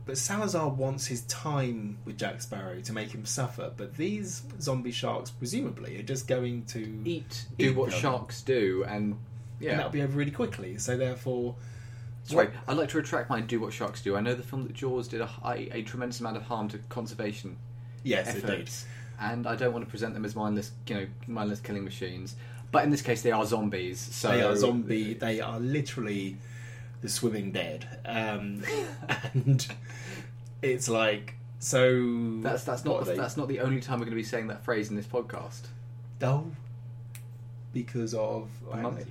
but 0.04 0.16
Salazar 0.16 0.68
wants 0.68 1.06
his 1.06 1.22
time 1.22 1.98
with 2.04 2.16
Jack 2.16 2.40
Sparrow 2.40 2.80
to 2.80 2.92
make 2.92 3.10
him 3.10 3.26
suffer. 3.26 3.72
But 3.76 3.96
these 3.96 4.42
zombie 4.60 4.92
sharks, 4.92 5.30
presumably, 5.30 5.98
are 5.98 6.04
just 6.04 6.28
going 6.28 6.64
to 6.66 7.02
Eat, 7.04 7.46
do 7.58 7.70
Eat 7.70 7.76
what 7.76 7.90
them. 7.90 8.00
sharks 8.00 8.42
do, 8.42 8.84
and 8.86 9.18
yeah. 9.58 9.70
and 9.70 9.78
that'll 9.80 9.92
be 9.92 10.02
over 10.02 10.16
really 10.16 10.30
quickly. 10.30 10.78
So 10.78 10.96
therefore, 10.96 11.56
Sorry, 12.24 12.48
I'd 12.66 12.76
like 12.76 12.88
to 12.90 12.96
retract 12.98 13.30
my 13.30 13.40
"Do 13.40 13.60
What 13.60 13.72
Sharks 13.72 14.02
Do." 14.02 14.16
I 14.16 14.20
know 14.20 14.34
the 14.34 14.42
film 14.42 14.64
that 14.64 14.74
Jaws 14.74 15.08
did 15.08 15.20
a, 15.20 15.30
a, 15.44 15.78
a 15.78 15.82
tremendous 15.82 16.20
amount 16.20 16.36
of 16.36 16.42
harm 16.42 16.68
to 16.68 16.78
conservation 16.88 17.56
yes, 18.02 18.34
indeed. 18.34 18.44
efforts, 18.44 18.86
and 19.20 19.46
I 19.46 19.54
don't 19.54 19.72
want 19.72 19.84
to 19.84 19.90
present 19.90 20.14
them 20.14 20.24
as 20.24 20.34
mindless, 20.34 20.72
you 20.88 20.94
know, 20.96 21.06
mindless 21.26 21.60
killing 21.60 21.84
machines. 21.84 22.34
But 22.72 22.84
in 22.84 22.90
this 22.90 23.02
case, 23.02 23.22
they 23.22 23.30
are 23.30 23.44
zombies. 23.46 23.98
So 24.00 24.28
They 24.28 24.42
are 24.42 24.56
zombie. 24.56 25.14
They 25.14 25.40
are 25.40 25.58
literally 25.60 26.36
the 27.00 27.08
swimming 27.08 27.52
dead, 27.52 27.86
um, 28.04 28.62
and 29.34 29.66
it's 30.62 30.88
like 30.88 31.34
so. 31.58 32.40
That's 32.42 32.64
that's 32.64 32.84
not 32.84 33.04
the, 33.04 33.14
that's 33.14 33.36
not 33.36 33.48
the 33.48 33.60
only 33.60 33.80
time 33.80 33.98
we're 33.98 34.06
going 34.06 34.16
to 34.16 34.22
be 34.22 34.24
saying 34.24 34.48
that 34.48 34.64
phrase 34.64 34.90
in 34.90 34.96
this 34.96 35.06
podcast. 35.06 35.62
Oh, 36.22 36.50
because 37.72 38.14
of 38.14 38.48
The 38.70 38.76
mummy. 38.78 39.04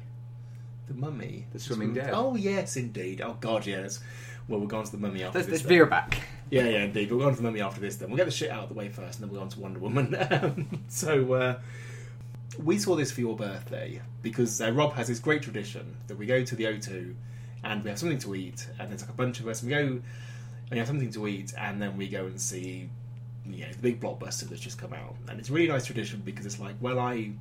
The 0.87 0.93
mummy. 0.93 1.45
The 1.53 1.59
swimming 1.59 1.93
dead. 1.93 2.09
Oh 2.13 2.35
yes, 2.35 2.77
indeed. 2.77 3.21
Oh 3.21 3.37
god, 3.39 3.65
yes. 3.65 3.99
Well, 4.47 4.59
we'll 4.59 4.67
go 4.67 4.77
on 4.77 4.85
to 4.85 4.91
the 4.91 4.97
mummy 4.99 5.23
after 5.23 5.39
Let's, 5.39 5.49
this. 5.49 5.61
let's 5.61 5.67
veer 5.69 5.87
back. 5.87 6.19
Yeah, 6.51 6.67
yeah, 6.67 6.83
indeed. 6.83 7.09
We'll 7.09 7.19
go 7.19 7.25
on 7.25 7.31
to 7.31 7.37
the 7.37 7.43
mummy 7.43 7.61
after 7.61 7.81
this. 7.81 7.95
Then 7.95 8.09
we'll 8.09 8.17
get 8.17 8.25
the 8.25 8.31
shit 8.31 8.51
out 8.51 8.63
of 8.63 8.69
the 8.69 8.75
way 8.75 8.89
first, 8.89 9.19
and 9.19 9.23
then 9.23 9.29
we'll 9.31 9.39
go 9.39 9.43
on 9.45 9.49
to 9.49 9.59
Wonder 9.59 9.79
Woman. 9.79 10.83
So 10.87 11.33
uh, 11.33 11.59
we 12.63 12.77
saw 12.77 12.95
this 12.95 13.11
for 13.11 13.21
your 13.21 13.35
birthday 13.35 14.01
because 14.21 14.61
uh, 14.61 14.71
Rob 14.71 14.93
has 14.93 15.07
this 15.07 15.19
great 15.19 15.41
tradition 15.41 15.95
that 16.07 16.17
we 16.17 16.25
go 16.25 16.43
to 16.43 16.55
the 16.55 16.65
O2 16.65 17.15
and 17.63 17.83
we 17.83 17.89
have 17.89 17.99
something 17.99 18.19
to 18.19 18.35
eat, 18.35 18.67
and 18.79 18.89
there's 18.89 19.01
like 19.01 19.09
a 19.09 19.13
bunch 19.13 19.39
of 19.39 19.47
us, 19.47 19.61
and 19.61 19.71
we 19.71 19.77
go 19.77 19.81
and 19.81 20.03
we 20.71 20.77
have 20.77 20.87
something 20.87 21.11
to 21.11 21.27
eat, 21.27 21.53
and 21.57 21.81
then 21.81 21.97
we 21.97 22.07
go 22.07 22.25
and 22.25 22.39
see 22.39 22.89
you 23.45 23.65
know 23.65 23.71
the 23.71 23.77
big 23.79 23.99
blockbuster 23.99 24.47
that's 24.49 24.61
just 24.61 24.77
come 24.77 24.93
out, 24.93 25.15
and 25.27 25.39
it's 25.39 25.49
a 25.49 25.53
really 25.53 25.67
nice 25.67 25.85
tradition 25.85 26.21
because 26.23 26.45
it's 26.45 26.59
like, 26.59 26.75
well, 26.79 26.99
I 26.99 27.31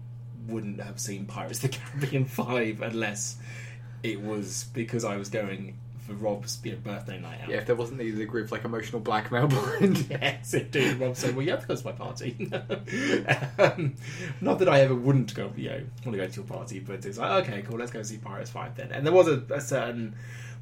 wouldn't 0.49 0.81
have 0.81 0.99
seen 0.99 1.27
Pirates 1.27 1.63
of 1.63 1.71
the 1.71 1.79
Caribbean 1.79 2.25
five 2.27 2.83
unless 2.83 3.37
it 4.03 4.21
was 4.21 4.65
because 4.75 5.05
I 5.05 5.17
was 5.17 5.29
going 5.29 5.79
for 6.07 6.13
Rob's 6.13 6.61
you 6.63 6.73
know, 6.73 6.79
birthday 6.79 7.19
night 7.19 7.41
out. 7.43 7.49
Yeah, 7.49 7.57
if 7.59 7.67
there 7.67 7.75
wasn't 7.75 7.99
the 7.99 8.11
degree 8.11 8.43
of 8.43 8.53
like 8.53 8.65
emotional 8.65 9.01
blackmail 9.01 9.47
behind 9.49 9.99
it. 9.99 10.07
Yes, 10.11 10.53
indeed. 10.53 10.99
Rob 10.99 11.17
said, 11.17 11.35
"Well, 11.35 11.45
you 11.45 11.53
have 11.53 11.63
to 11.63 11.67
go 11.67 11.77
to 11.77 11.85
my 11.85 11.93
party." 11.93 12.51
um, 13.59 13.95
not 14.41 14.59
that 14.59 14.69
I 14.69 14.81
ever 14.83 14.95
wouldn't 14.95 15.35
go, 15.35 15.51
you 15.57 15.71
know, 15.71 15.83
want 16.05 16.13
to 16.13 16.17
go 16.17 16.27
to 16.27 16.37
your 16.37 16.45
party, 16.45 16.81
but 16.81 17.05
it's 17.05 17.19
like, 17.19 17.45
okay, 17.45 17.63
cool, 17.63 17.79
let's 17.79 17.91
go 17.91 18.03
see 18.03 18.19
Pirates 18.19 18.51
Five 18.51 18.77
then. 18.77 18.93
And 18.93 19.07
there 19.07 19.13
was 19.13 19.29
a, 19.29 19.43
a 19.51 19.61
certain 19.61 20.15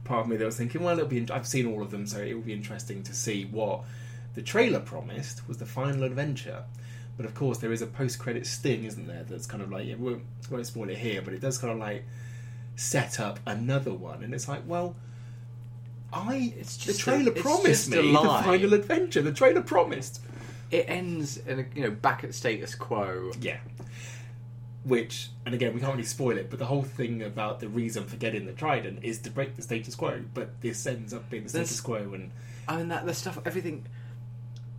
part 0.05 0.23
of 0.23 0.29
me 0.29 0.37
that 0.37 0.45
was 0.45 0.57
thinking, 0.57 0.83
well, 0.83 0.97
it'll 0.97 1.09
be. 1.09 1.29
I've 1.31 1.47
seen 1.47 1.67
all 1.67 1.83
of 1.83 1.91
them, 1.91 2.07
so 2.07 2.21
it 2.21 2.35
will 2.35 2.43
be 2.43 2.53
interesting 2.53 3.03
to 3.03 3.15
see 3.15 3.45
what 3.45 3.83
the 4.35 4.43
trailer 4.43 4.81
promised 4.81 5.47
was 5.49 5.59
the 5.59 5.67
final 5.67 6.05
adventure. 6.05 6.65
But 7.17 7.27
of 7.27 7.35
course, 7.35 7.59
there 7.59 7.73
is 7.73 7.83
a 7.83 7.87
post-credit 7.87 8.47
sting, 8.47 8.85
isn't 8.85 9.07
there? 9.07 9.25
That's 9.29 9.47
kind 9.47 9.63
of 9.63 9.71
like, 9.71 9.87
yeah, 9.87 9.97
we 9.97 10.13
won't, 10.13 10.23
we 10.49 10.55
won't 10.55 10.67
spoil 10.67 10.89
it 10.89 10.97
here, 10.97 11.21
but 11.21 11.35
it 11.35 11.41
does 11.41 11.59
kind 11.59 11.73
of 11.73 11.79
like 11.79 12.05
set 12.77 13.21
up 13.21 13.39
another 13.45 13.93
one, 13.93 14.23
and 14.23 14.33
it's 14.35 14.49
like, 14.49 14.63
well. 14.67 14.95
I 16.13 16.53
It's 16.59 16.77
the 16.77 16.85
just 16.93 17.01
a- 17.01 17.03
trailer 17.05 17.33
it's 17.33 17.41
promised 17.43 17.65
just 17.67 17.91
me 17.91 18.13
the 18.13 18.19
final 18.19 18.75
adventure. 18.75 19.23
The 19.23 19.33
trailer 19.33 19.63
promised. 19.63 20.21
It 20.71 20.87
ends 20.89 21.37
in 21.39 21.61
a, 21.61 21.65
you 21.75 21.83
know 21.83 21.91
back 21.91 22.25
at 22.25 22.35
status 22.35 22.75
quo. 22.75 23.33
Yeah. 23.41 23.59
Which, 24.85 25.29
and 25.47 25.55
again, 25.55 25.75
we 25.75 25.81
can't 25.81 25.93
really 25.93 26.03
spoil 26.05 26.37
it, 26.37 26.51
but 26.51 26.59
the 26.59 26.65
whole 26.67 26.83
thing 26.83 27.23
about 27.23 27.61
the 27.61 27.69
reason 27.69 28.05
for 28.05 28.17
getting 28.17 28.47
the 28.47 28.53
trident 28.53 28.99
is 29.05 29.19
to 29.21 29.31
break 29.31 29.55
the 29.55 29.63
status 29.63 29.95
quo. 29.95 30.23
But 30.35 30.61
this 30.61 30.85
ends 30.87 31.15
up 31.15 31.31
being 31.31 31.45
the 31.45 31.51
status 31.51 31.69
There's- 31.69 31.81
quo, 31.81 32.15
and 32.15 32.33
I 32.67 32.77
mean 32.79 32.89
that 32.89 33.07
the 33.07 33.15
stuff, 33.15 33.39
everything. 33.45 33.87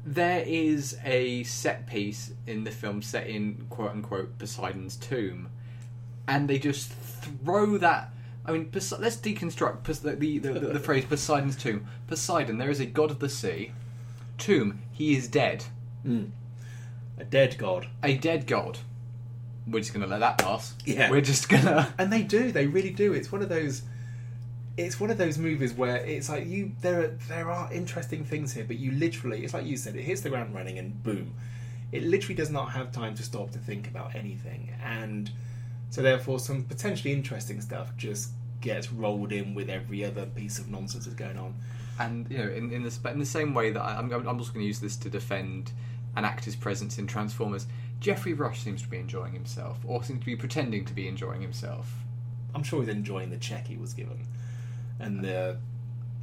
There 0.06 0.44
is 0.46 0.98
a 1.06 1.44
set 1.44 1.88
piece 1.88 2.32
in 2.46 2.66
the 2.66 2.72
film 2.72 3.02
set 3.02 3.28
in 3.28 3.66
quote 3.70 3.92
unquote 3.92 4.38
Poseidon's 4.38 4.98
tomb, 4.98 5.48
and 6.28 6.50
they 6.50 6.60
just 6.60 6.92
throw 6.92 7.78
that. 7.78 8.13
I 8.46 8.52
mean, 8.52 8.66
Pos- 8.66 9.00
let's 9.00 9.16
deconstruct 9.18 9.84
Pos- 9.84 10.00
the, 10.00 10.16
the, 10.16 10.38
the, 10.40 10.52
the 10.60 10.80
phrase 10.80 11.06
Poseidon's 11.06 11.56
tomb. 11.56 11.88
Poseidon, 12.08 12.58
there 12.58 12.70
is 12.70 12.80
a 12.80 12.86
god 12.86 13.10
of 13.12 13.20
the 13.20 13.30
sea. 13.30 13.72
Tomb, 14.38 14.82
he 14.92 15.16
is 15.16 15.28
dead. 15.28 15.64
Hmm. 16.04 16.26
a 17.18 17.24
dead 17.24 17.58
god. 17.58 17.88
A 18.04 18.18
dead 18.18 18.46
god. 18.48 18.80
We're 19.66 19.80
just 19.80 19.94
going 19.94 20.04
to 20.04 20.10
let 20.10 20.20
that 20.20 20.40
pass. 20.40 20.74
Yeah. 20.84 21.10
We're 21.10 21.22
just 21.22 21.48
going 21.48 21.64
to. 21.64 21.94
And 21.98 22.12
they 22.12 22.22
do, 22.24 22.52
they 22.52 22.68
really 22.68 22.90
do. 22.90 23.14
It's 23.14 23.32
one 23.32 23.42
of 23.42 23.48
those. 23.50 23.84
It's 24.76 25.00
one 25.00 25.12
of 25.12 25.18
those 25.20 25.38
movies 25.38 25.72
where 25.72 25.98
it's 25.98 26.30
like 26.30 26.48
you 26.48 26.72
there 26.82 27.00
are 27.04 27.08
there 27.30 27.50
are 27.52 27.72
interesting 27.72 28.26
things 28.26 28.52
here, 28.54 28.66
but 28.66 28.78
you 28.80 28.92
literally 28.92 29.44
it's 29.44 29.54
like 29.54 29.66
you 29.66 29.78
said, 29.78 29.96
it 29.96 30.02
hits 30.02 30.22
the 30.22 30.30
ground 30.30 30.54
running 30.54 30.80
and 30.80 31.02
boom. 31.04 31.34
It 31.92 32.04
literally 32.04 32.34
does 32.34 32.50
not 32.50 32.72
have 32.72 32.92
time 32.92 33.14
to 33.16 33.24
stop 33.24 33.52
to 33.52 33.60
think 33.60 33.88
about 33.88 34.16
anything. 34.16 34.74
And 34.84 35.30
so 35.94 36.02
therefore 36.02 36.40
some 36.40 36.64
potentially 36.64 37.14
interesting 37.14 37.62
stuff 37.62 37.96
just 37.96 38.32
gets 38.62 38.92
rolled 38.92 39.32
in 39.32 39.54
with 39.54 39.70
every 39.70 40.04
other 40.04 40.26
piece 40.26 40.58
of 40.58 40.68
nonsense 40.68 41.06
that's 41.06 41.16
going 41.16 41.38
on. 41.38 41.54
and 42.00 42.26
you 42.32 42.40
know, 42.40 42.50
in 42.50 42.72
in 42.72 42.82
the 42.82 43.12
in 43.12 43.20
the 43.20 43.26
same 43.28 43.54
way 43.54 43.70
that 43.70 43.80
I, 43.80 44.00
I'm 44.00 44.12
I'm 44.12 44.28
also 44.40 44.52
going 44.52 44.64
to 44.64 44.68
use 44.68 44.80
this 44.80 44.98
to 44.98 45.10
defend 45.12 45.72
an 46.16 46.26
actor's 46.26 46.56
presence 46.56 46.98
in 46.98 47.06
Transformers. 47.06 47.68
Geoffrey 48.00 48.34
Rush 48.34 48.62
seems 48.62 48.82
to 48.82 48.88
be 48.88 48.98
enjoying 48.98 49.34
himself, 49.34 49.78
or 49.86 50.04
seems 50.04 50.22
to 50.22 50.26
be 50.26 50.36
pretending 50.36 50.84
to 50.86 50.96
be 50.96 51.08
enjoying 51.08 51.42
himself. 51.42 51.94
I'm 52.56 52.64
sure 52.64 52.80
he's 52.80 52.90
enjoying 52.90 53.30
the 53.30 53.38
check 53.38 53.68
he 53.68 53.78
was 53.78 53.94
given. 53.94 54.26
And 55.00 55.24
the 55.24 55.58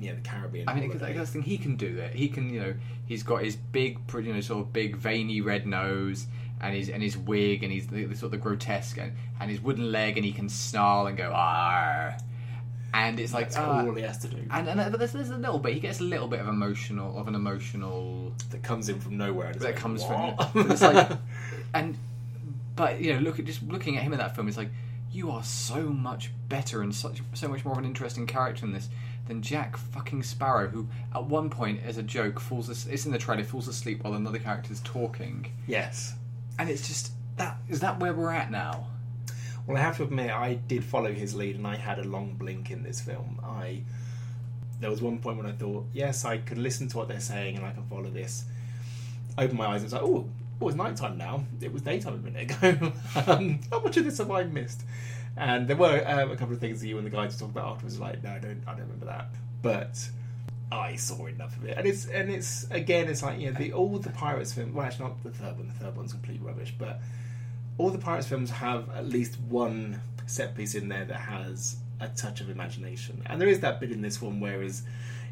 yeah, 0.00 0.14
the 0.14 0.20
Caribbean. 0.22 0.68
I 0.68 0.74
mean, 0.74 0.88
because 0.88 1.00
that's 1.00 1.30
the 1.30 1.34
thing 1.34 1.42
he 1.42 1.58
can 1.58 1.76
do 1.76 1.96
it. 1.98 2.12
He 2.12 2.28
can, 2.28 2.52
you 2.52 2.60
know, 2.60 2.74
he's 3.06 3.22
got 3.22 3.44
his 3.44 3.54
big, 3.54 4.00
you 4.12 4.32
know, 4.34 4.40
sort 4.40 4.66
of 4.66 4.72
big 4.72 4.96
veiny 4.96 5.40
red 5.40 5.64
nose. 5.64 6.26
And 6.62 6.74
his 6.74 6.90
and 6.90 7.02
his 7.02 7.16
wig 7.16 7.62
and 7.62 7.72
he's 7.72 7.86
the, 7.86 8.04
the 8.04 8.14
sort 8.14 8.26
of 8.26 8.30
the 8.32 8.36
grotesque 8.36 8.98
and, 8.98 9.12
and 9.40 9.50
his 9.50 9.60
wooden 9.60 9.90
leg 9.90 10.18
and 10.18 10.26
he 10.26 10.32
can 10.32 10.48
snarl 10.48 11.06
and 11.06 11.16
go 11.16 11.32
ah, 11.34 12.14
and 12.92 13.20
it's 13.20 13.32
like 13.32 13.46
that's 13.46 13.56
ah. 13.56 13.86
all 13.86 13.94
he 13.94 14.02
has 14.02 14.18
to 14.18 14.28
do. 14.28 14.38
and 14.50 14.68
and 14.68 14.90
but 14.90 14.98
there's, 14.98 15.12
there's 15.12 15.30
a 15.30 15.36
little 15.36 15.58
bit 15.58 15.74
he 15.74 15.80
gets 15.80 16.00
a 16.00 16.04
little 16.04 16.28
bit 16.28 16.40
of 16.40 16.48
emotional 16.48 17.18
of 17.18 17.28
an 17.28 17.34
emotional 17.34 18.32
that 18.50 18.62
comes 18.62 18.88
in 18.88 19.00
from 19.00 19.16
nowhere. 19.16 19.48
And 19.48 19.60
that 19.60 19.64
like, 19.64 19.76
comes 19.76 20.02
"What?" 20.02 20.50
from 20.52 20.70
it's 20.70 20.82
like 20.82 21.10
and 21.74 21.96
but 22.76 23.00
you 23.00 23.14
know 23.14 23.20
look 23.20 23.38
at 23.38 23.44
just 23.44 23.62
looking 23.62 23.96
at 23.96 24.02
him 24.02 24.12
in 24.12 24.18
that 24.18 24.34
film 24.34 24.48
it's 24.48 24.56
like 24.56 24.70
you 25.12 25.30
are 25.30 25.42
so 25.42 25.82
much 25.82 26.30
better 26.48 26.82
and 26.82 26.94
such 26.94 27.20
so 27.34 27.48
much 27.48 27.64
more 27.64 27.72
of 27.72 27.78
an 27.78 27.84
interesting 27.84 28.26
character 28.26 28.64
in 28.64 28.72
this 28.72 28.88
than 29.28 29.42
Jack 29.42 29.76
fucking 29.76 30.22
Sparrow 30.22 30.68
who 30.68 30.88
at 31.14 31.24
one 31.24 31.50
point 31.50 31.80
as 31.84 31.96
a 31.98 32.02
joke 32.02 32.40
falls 32.40 32.68
as- 32.68 32.86
it's 32.86 33.06
in 33.06 33.12
the 33.12 33.18
trailer 33.18 33.44
falls 33.44 33.68
asleep 33.68 34.02
while 34.02 34.14
another 34.14 34.38
character's 34.38 34.80
talking 34.80 35.52
yes. 35.66 36.14
And 36.58 36.68
it's 36.68 36.86
just 36.86 37.12
that 37.36 37.58
is 37.68 37.80
that 37.80 37.98
where 38.00 38.12
we're 38.12 38.32
at 38.32 38.50
now 38.50 38.86
Well, 39.66 39.76
I 39.76 39.80
have 39.80 39.98
to 39.98 40.04
admit, 40.04 40.30
I 40.30 40.54
did 40.54 40.84
follow 40.84 41.12
his 41.12 41.34
lead, 41.34 41.56
and 41.56 41.66
I 41.66 41.76
had 41.76 41.98
a 41.98 42.04
long 42.04 42.34
blink 42.34 42.70
in 42.70 42.82
this 42.82 43.00
film. 43.00 43.40
I 43.44 43.82
there 44.80 44.90
was 44.90 45.02
one 45.02 45.18
point 45.18 45.36
when 45.36 45.46
I 45.46 45.52
thought, 45.52 45.86
yes, 45.92 46.24
I 46.24 46.38
could 46.38 46.58
listen 46.58 46.88
to 46.88 46.96
what 46.96 47.08
they're 47.08 47.20
saying, 47.20 47.56
and 47.56 47.66
I 47.66 47.72
can 47.72 47.84
follow 47.84 48.08
this. 48.10 48.44
Open 49.36 49.56
my 49.56 49.66
eyes 49.66 49.82
and 49.82 49.84
was 49.84 49.92
like, 49.92 50.02
oh, 50.02 50.26
oh, 50.60 50.68
it's 50.68 50.76
night 50.76 50.96
time 50.96 51.18
now. 51.18 51.44
It 51.60 51.72
was 51.72 51.82
daytime 51.82 52.14
a 52.14 52.16
minute 52.16 52.50
ago. 52.50 52.92
um, 53.26 53.60
how 53.70 53.80
much 53.80 53.96
of 53.98 54.04
this 54.04 54.18
have 54.18 54.30
I 54.30 54.44
missed? 54.44 54.82
And 55.36 55.68
there 55.68 55.76
were 55.76 56.02
um, 56.06 56.30
a 56.30 56.36
couple 56.36 56.54
of 56.54 56.60
things 56.60 56.80
that 56.80 56.88
you 56.88 56.96
and 56.96 57.06
the 57.06 57.10
guys 57.10 57.38
talked 57.38 57.52
about 57.52 57.74
afterwards. 57.74 58.00
Like, 58.00 58.22
no, 58.22 58.30
I 58.30 58.38
don't, 58.38 58.62
I 58.66 58.72
don't 58.72 58.82
remember 58.82 59.06
that. 59.06 59.28
But 59.62 60.08
I 60.72 60.96
saw 60.96 61.26
enough 61.26 61.56
of 61.56 61.64
it, 61.64 61.76
and 61.76 61.86
it's 61.86 62.06
and 62.06 62.30
it's 62.30 62.70
again, 62.70 63.08
it's 63.08 63.22
like 63.22 63.40
you 63.40 63.50
know, 63.50 63.58
the 63.58 63.72
all 63.72 63.98
the 63.98 64.10
pirates 64.10 64.52
film. 64.52 64.74
Well, 64.74 64.86
actually, 64.86 65.06
not 65.06 65.22
the 65.22 65.30
third 65.30 65.56
one. 65.56 65.68
The 65.68 65.84
third 65.84 65.96
one's 65.96 66.12
complete 66.12 66.40
rubbish, 66.40 66.74
but 66.78 67.00
all 67.80 67.90
the 67.90 67.98
Pirates 67.98 68.26
films 68.26 68.50
have 68.50 68.90
at 68.90 69.06
least 69.06 69.40
one 69.48 70.00
set 70.26 70.54
piece 70.54 70.74
in 70.74 70.88
there 70.88 71.06
that 71.06 71.16
has 71.16 71.76
a 72.00 72.08
touch 72.08 72.40
of 72.40 72.50
imagination, 72.50 73.22
and 73.26 73.40
there 73.40 73.48
is 73.48 73.60
that 73.60 73.80
bit 73.80 73.90
in 73.90 74.02
this 74.02 74.20
one 74.20 74.38
whereas 74.38 74.82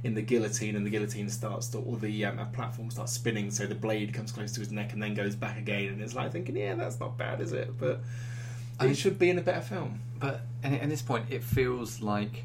in 0.04 0.14
the 0.14 0.22
guillotine 0.22 0.76
and 0.76 0.86
the 0.86 0.90
guillotine 0.90 1.28
starts 1.28 1.68
to, 1.68 1.78
or 1.78 1.96
the 1.96 2.24
um, 2.24 2.38
a 2.38 2.46
platform 2.46 2.90
starts 2.90 3.12
spinning, 3.12 3.50
so 3.50 3.66
the 3.66 3.74
blade 3.74 4.14
comes 4.14 4.32
close 4.32 4.52
to 4.52 4.60
his 4.60 4.70
neck 4.70 4.92
and 4.92 5.02
then 5.02 5.14
goes 5.14 5.34
back 5.34 5.58
again, 5.58 5.88
and 5.88 6.00
it's 6.00 6.14
like 6.14 6.32
thinking, 6.32 6.56
yeah, 6.56 6.74
that's 6.74 6.98
not 7.00 7.18
bad, 7.18 7.40
is 7.40 7.52
it? 7.52 7.78
But 7.78 8.00
it 8.80 8.96
should 8.96 9.18
be 9.18 9.28
in 9.28 9.38
a 9.38 9.42
better 9.42 9.60
film. 9.60 10.00
But 10.18 10.40
and 10.62 10.74
at 10.74 10.88
this 10.88 11.02
point, 11.02 11.26
it 11.30 11.42
feels 11.42 12.00
like 12.00 12.44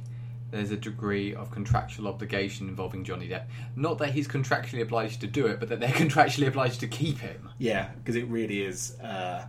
there's 0.54 0.72
a 0.72 0.78
degree 0.78 1.34
of 1.34 1.52
contractual 1.52 2.08
obligation 2.08 2.70
involving 2.70 3.04
Johnny 3.04 3.28
Depp. 3.28 3.46
Not 3.76 3.98
that 3.98 4.12
he's 4.12 4.28
contractually 4.28 4.82
obliged 4.82 5.22
to 5.22 5.28
do 5.28 5.48
it, 5.48 5.60
but 5.60 5.70
that 5.70 5.80
they're 5.80 5.90
contractually 5.90 6.48
obliged 6.48 6.80
to 6.82 6.88
keep 6.88 7.20
him. 7.20 7.50
Yeah, 7.58 7.90
because 7.98 8.16
it 8.16 8.28
really 8.28 8.64
is. 8.64 9.00
Uh, 9.00 9.46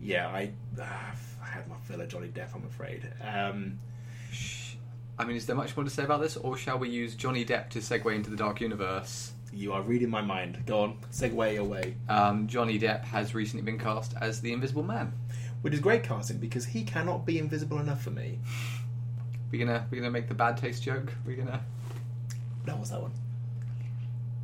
yeah, 0.00 0.28
I, 0.28 0.52
uh, 0.80 0.84
I 1.42 1.46
had 1.46 1.68
my 1.68 1.76
fill 1.84 2.00
of 2.00 2.08
Johnny 2.08 2.28
Depp, 2.28 2.54
I'm 2.54 2.64
afraid. 2.64 3.08
Um, 3.22 3.78
I 5.18 5.24
mean, 5.24 5.36
is 5.36 5.46
there 5.46 5.56
much 5.56 5.76
more 5.76 5.84
to 5.84 5.90
say 5.90 6.04
about 6.04 6.20
this, 6.20 6.36
or 6.36 6.56
shall 6.56 6.78
we 6.78 6.88
use 6.88 7.14
Johnny 7.14 7.44
Depp 7.44 7.70
to 7.70 7.80
segue 7.80 8.14
into 8.14 8.30
the 8.30 8.36
Dark 8.36 8.60
Universe? 8.60 9.32
you 9.52 9.72
are 9.72 9.82
reading 9.82 10.10
my 10.10 10.20
mind. 10.20 10.62
Go 10.66 10.80
on, 10.80 10.98
segue 11.10 11.58
away. 11.58 11.96
Um, 12.08 12.46
Johnny 12.46 12.78
Depp 12.78 13.04
has 13.04 13.34
recently 13.34 13.62
been 13.62 13.78
cast 13.78 14.14
as 14.20 14.40
the 14.40 14.52
Invisible 14.52 14.82
Man. 14.82 15.12
Which 15.62 15.74
is 15.74 15.80
great 15.80 16.04
casting 16.04 16.38
because 16.38 16.64
he 16.64 16.84
cannot 16.84 17.26
be 17.26 17.38
invisible 17.38 17.80
enough 17.80 18.02
for 18.02 18.10
me. 18.10 18.38
We're 19.50 19.64
gonna 19.64 19.86
we're 19.90 20.00
gonna 20.00 20.10
make 20.10 20.28
the 20.28 20.34
bad 20.34 20.56
taste 20.56 20.82
joke. 20.82 21.12
We're 21.26 21.36
gonna 21.36 21.60
No, 22.66 22.76
what's 22.76 22.90
that 22.90 23.00
one? 23.00 23.12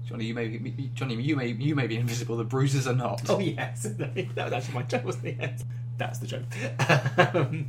Johnny, 0.06 0.26
you 0.26 0.34
may 0.34 0.48
be, 0.48 0.90
Johnny, 0.94 1.14
you 1.20 1.34
may 1.36 1.48
you 1.48 1.74
may 1.74 1.86
be 1.86 1.96
invisible. 1.96 2.36
The 2.36 2.44
bruises 2.44 2.86
are 2.86 2.94
not. 2.94 3.22
Oh 3.28 3.38
yes, 3.38 3.82
that 3.98 4.14
was 4.36 4.52
actually 4.52 4.74
my 4.74 4.82
joke, 4.82 5.04
wasn't 5.04 5.26
it? 5.26 5.36
Yes. 5.40 5.64
That's 5.96 6.18
the 6.18 6.26
joke. 6.26 6.44
um, 7.34 7.68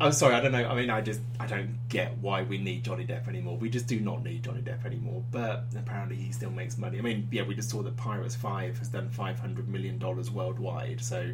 I'm 0.00 0.12
sorry, 0.12 0.34
I 0.34 0.40
don't 0.40 0.52
know. 0.52 0.66
I 0.68 0.74
mean, 0.74 0.90
I 0.90 1.00
just 1.00 1.20
I 1.38 1.46
don't 1.46 1.78
get 1.88 2.16
why 2.18 2.42
we 2.42 2.58
need 2.58 2.84
Johnny 2.84 3.04
Depp 3.04 3.28
anymore. 3.28 3.56
We 3.56 3.68
just 3.68 3.86
do 3.86 4.00
not 4.00 4.24
need 4.24 4.42
Johnny 4.42 4.62
Depp 4.62 4.84
anymore. 4.86 5.22
But 5.30 5.64
apparently, 5.76 6.16
he 6.16 6.32
still 6.32 6.50
makes 6.50 6.78
money. 6.78 6.98
I 6.98 7.02
mean, 7.02 7.28
yeah, 7.30 7.42
we 7.42 7.54
just 7.54 7.70
saw 7.70 7.82
that 7.82 7.96
Pirates 7.96 8.34
Five 8.34 8.78
has 8.78 8.88
done 8.88 9.10
500 9.10 9.68
million 9.68 9.98
dollars 9.98 10.30
worldwide, 10.30 11.02
so 11.02 11.30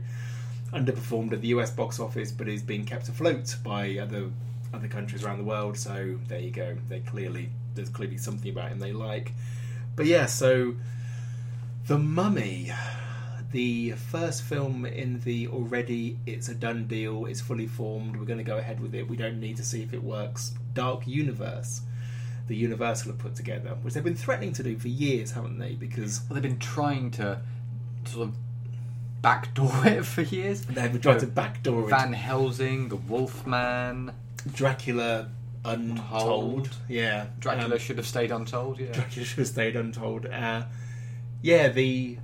underperformed 0.73 1.32
at 1.32 1.40
the 1.40 1.49
US 1.49 1.70
box 1.70 1.99
office, 2.00 2.30
but 2.32 2.49
is 2.49 2.62
being 2.62 2.85
kept 2.85 3.08
afloat 3.08 3.56
by 3.62 3.97
other 3.99 4.30
other 4.72 4.88
countries 4.88 5.25
around 5.25 5.38
the 5.38 5.44
world. 5.44 5.76
So 5.76 6.18
there 6.28 6.40
you 6.40 6.50
go. 6.50 6.76
They 6.88 7.00
clearly 7.00 7.50
there's 7.75 7.88
clearly 7.88 8.18
something 8.18 8.50
about 8.50 8.70
him 8.70 8.78
they 8.78 8.92
like. 8.92 9.32
But 9.96 10.06
yeah, 10.06 10.26
so 10.26 10.75
the 11.87 11.98
Mummy, 11.98 12.72
the 13.52 13.92
first 13.92 14.42
film 14.42 14.84
in 14.84 15.20
the 15.20 15.48
already 15.48 16.18
it's 16.26 16.48
a 16.48 16.54
done 16.54 16.87
deal, 16.87 17.26
it's 17.26 17.40
fully 17.40 17.66
formed, 17.66 18.16
we're 18.16 18.26
going 18.26 18.38
to 18.38 18.44
go 18.44 18.58
ahead 18.58 18.80
with 18.80 18.94
it, 18.94 19.08
we 19.08 19.16
don't 19.16 19.40
need 19.40 19.56
to 19.56 19.64
see 19.64 19.82
if 19.82 19.92
it 19.94 20.02
works. 20.02 20.54
Dark 20.75 21.06
Universe, 21.06 21.80
the 22.46 22.54
Universal 22.56 23.12
have 23.12 23.18
put 23.18 23.34
together, 23.34 23.76
which 23.82 23.94
they've 23.94 24.04
been 24.04 24.14
threatening 24.14 24.52
to 24.52 24.62
do 24.62 24.78
for 24.78 24.88
years, 24.88 25.32
haven't 25.32 25.58
they? 25.58 25.72
Because 25.75 26.20
Well, 26.28 26.34
they've 26.34 26.42
been 26.50 26.58
trying 26.58 27.10
to 27.12 27.40
sort 28.04 28.28
of 28.28 28.34
backdoor 29.22 29.72
it 29.87 30.04
for 30.04 30.22
years. 30.22 30.62
they've 30.66 30.92
been 30.92 31.00
trying 31.00 31.20
to 31.20 31.26
backdoor 31.26 31.84
it. 31.84 31.90
Van 31.90 32.12
Helsing, 32.12 32.88
the 32.88 32.96
Wolfman, 32.96 34.12
Dracula 34.52 35.28
Untold. 35.64 36.08
Told. 36.08 36.70
Yeah. 36.88 37.26
Dracula 37.40 37.74
Um, 37.74 37.78
should 37.78 37.98
have 37.98 38.06
stayed 38.06 38.30
untold. 38.30 38.78
Yeah. 38.78 38.92
Dracula 38.92 39.26
should 39.26 39.38
have 39.38 39.48
stayed 39.48 39.76
untold. 39.76 40.26
Uh, 40.26 40.62
yeah, 41.42 41.68
the 41.68 42.18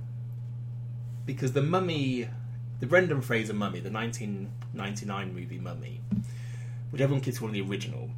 because 1.25 1.53
the 1.53 1.61
mummy, 1.61 2.27
the 2.79 2.85
Brendan 2.85 3.21
Fraser 3.21 3.53
Mummy, 3.53 3.79
the 3.79 3.91
1999 3.91 5.33
movie 5.33 5.59
Mummy, 5.59 6.01
which 6.91 7.01
everyone 7.01 7.21
keeps 7.21 7.39
calling 7.39 7.53
the 7.53 7.61
original, 7.61 8.09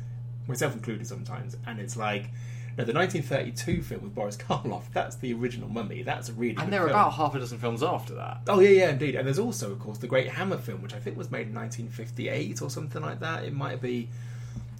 myself 0.48 0.74
included 0.74 1.06
sometimes, 1.06 1.56
and 1.66 1.78
it's 1.80 1.96
like. 1.96 2.30
No, 2.78 2.84
the 2.84 2.92
1932 2.92 3.82
film 3.82 4.02
with 4.02 4.14
Boris 4.14 4.36
Karloff, 4.36 4.84
that's 4.92 5.16
the 5.16 5.32
original 5.32 5.68
Mummy. 5.68 6.02
That's 6.02 6.28
a 6.28 6.32
really 6.34 6.50
And 6.56 6.66
good 6.66 6.72
there 6.72 6.82
are 6.82 6.88
film. 6.88 7.00
about 7.00 7.12
half 7.14 7.34
a 7.34 7.38
dozen 7.38 7.58
films 7.58 7.82
after 7.82 8.14
that. 8.16 8.40
Oh 8.48 8.60
yeah, 8.60 8.68
yeah, 8.68 8.90
indeed. 8.90 9.14
And 9.14 9.26
there's 9.26 9.38
also, 9.38 9.72
of 9.72 9.78
course, 9.80 9.98
the 9.98 10.06
Great 10.06 10.28
Hammer 10.28 10.58
film, 10.58 10.82
which 10.82 10.92
I 10.94 10.98
think 10.98 11.16
was 11.16 11.30
made 11.30 11.46
in 11.48 11.54
1958 11.54 12.60
or 12.60 12.68
something 12.70 13.00
like 13.00 13.20
that. 13.20 13.44
It 13.44 13.54
might 13.54 13.80
be 13.80 14.08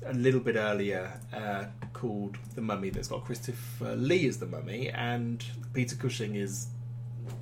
a 0.05 0.13
little 0.13 0.41
bit 0.41 0.57
earlier, 0.57 1.11
uh, 1.35 1.65
called 1.95 2.37
The 2.55 2.61
Mummy. 2.61 2.91
That's 2.91 3.09
got 3.09 3.25
Christopher 3.25 3.97
Lee 3.97 4.29
as 4.29 4.39
the 4.39 4.47
Mummy, 4.47 4.91
and 4.91 5.43
Peter 5.73 5.97
Cushing 5.97 6.35
is 6.37 6.69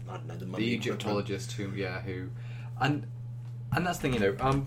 I 0.09 0.13
don't 0.19 0.27
know 0.29 0.37
the 0.37 0.47
Mummy. 0.47 0.65
the. 0.65 0.75
Egyptologist 0.75 1.53
who 1.53 1.71
yeah 1.71 2.01
who 2.01 2.29
and 2.81 3.07
and 3.73 3.85
that's 3.85 3.99
the 3.99 4.03
thing 4.03 4.15
you 4.15 4.21
know 4.21 4.37
um 4.41 4.65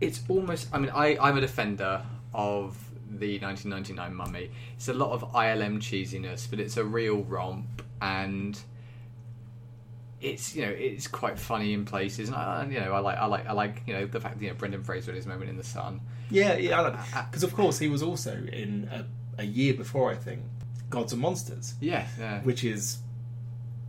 it's 0.00 0.20
almost 0.28 0.68
I 0.72 0.78
mean 0.78 0.90
I 0.94 1.16
I'm 1.20 1.38
a 1.38 1.40
defender 1.40 2.02
of 2.34 2.76
the 3.18 3.38
1999 3.40 4.14
Mummy 4.14 4.50
it's 4.76 4.88
a 4.88 4.94
lot 4.94 5.12
of 5.12 5.22
ILM 5.32 5.78
cheesiness 5.78 6.48
but 6.48 6.60
it's 6.60 6.76
a 6.76 6.84
real 6.84 7.22
romp 7.24 7.82
and 8.00 8.60
it's 10.20 10.54
you 10.54 10.62
know 10.62 10.70
it's 10.70 11.06
quite 11.06 11.38
funny 11.38 11.72
in 11.72 11.84
places 11.84 12.28
and 12.28 12.36
I, 12.36 12.66
you 12.70 12.80
know 12.80 12.92
I 12.92 12.98
like 12.98 13.18
I 13.18 13.26
like 13.26 13.46
I 13.46 13.52
like 13.52 13.82
you 13.86 13.92
know 13.92 14.06
the 14.06 14.20
fact 14.20 14.38
that 14.38 14.44
you 14.44 14.50
know 14.50 14.56
Brendan 14.56 14.82
Fraser 14.82 15.10
at 15.10 15.16
his 15.16 15.26
moment 15.26 15.50
in 15.50 15.56
the 15.56 15.64
sun 15.64 16.00
Yeah, 16.30 16.56
yeah. 16.56 16.90
Because 17.30 17.44
uh, 17.44 17.46
uh, 17.46 17.50
of 17.50 17.54
course 17.54 17.78
he 17.78 17.88
was 17.88 18.02
also 18.02 18.32
in 18.32 18.88
a, 18.90 19.04
a 19.42 19.44
year 19.44 19.74
before, 19.74 20.10
I 20.10 20.14
think, 20.14 20.40
Gods 20.88 21.12
and 21.12 21.20
Monsters. 21.20 21.74
yeah 21.80 22.06
yeah 22.18 22.40
which 22.42 22.64
is 22.64 22.98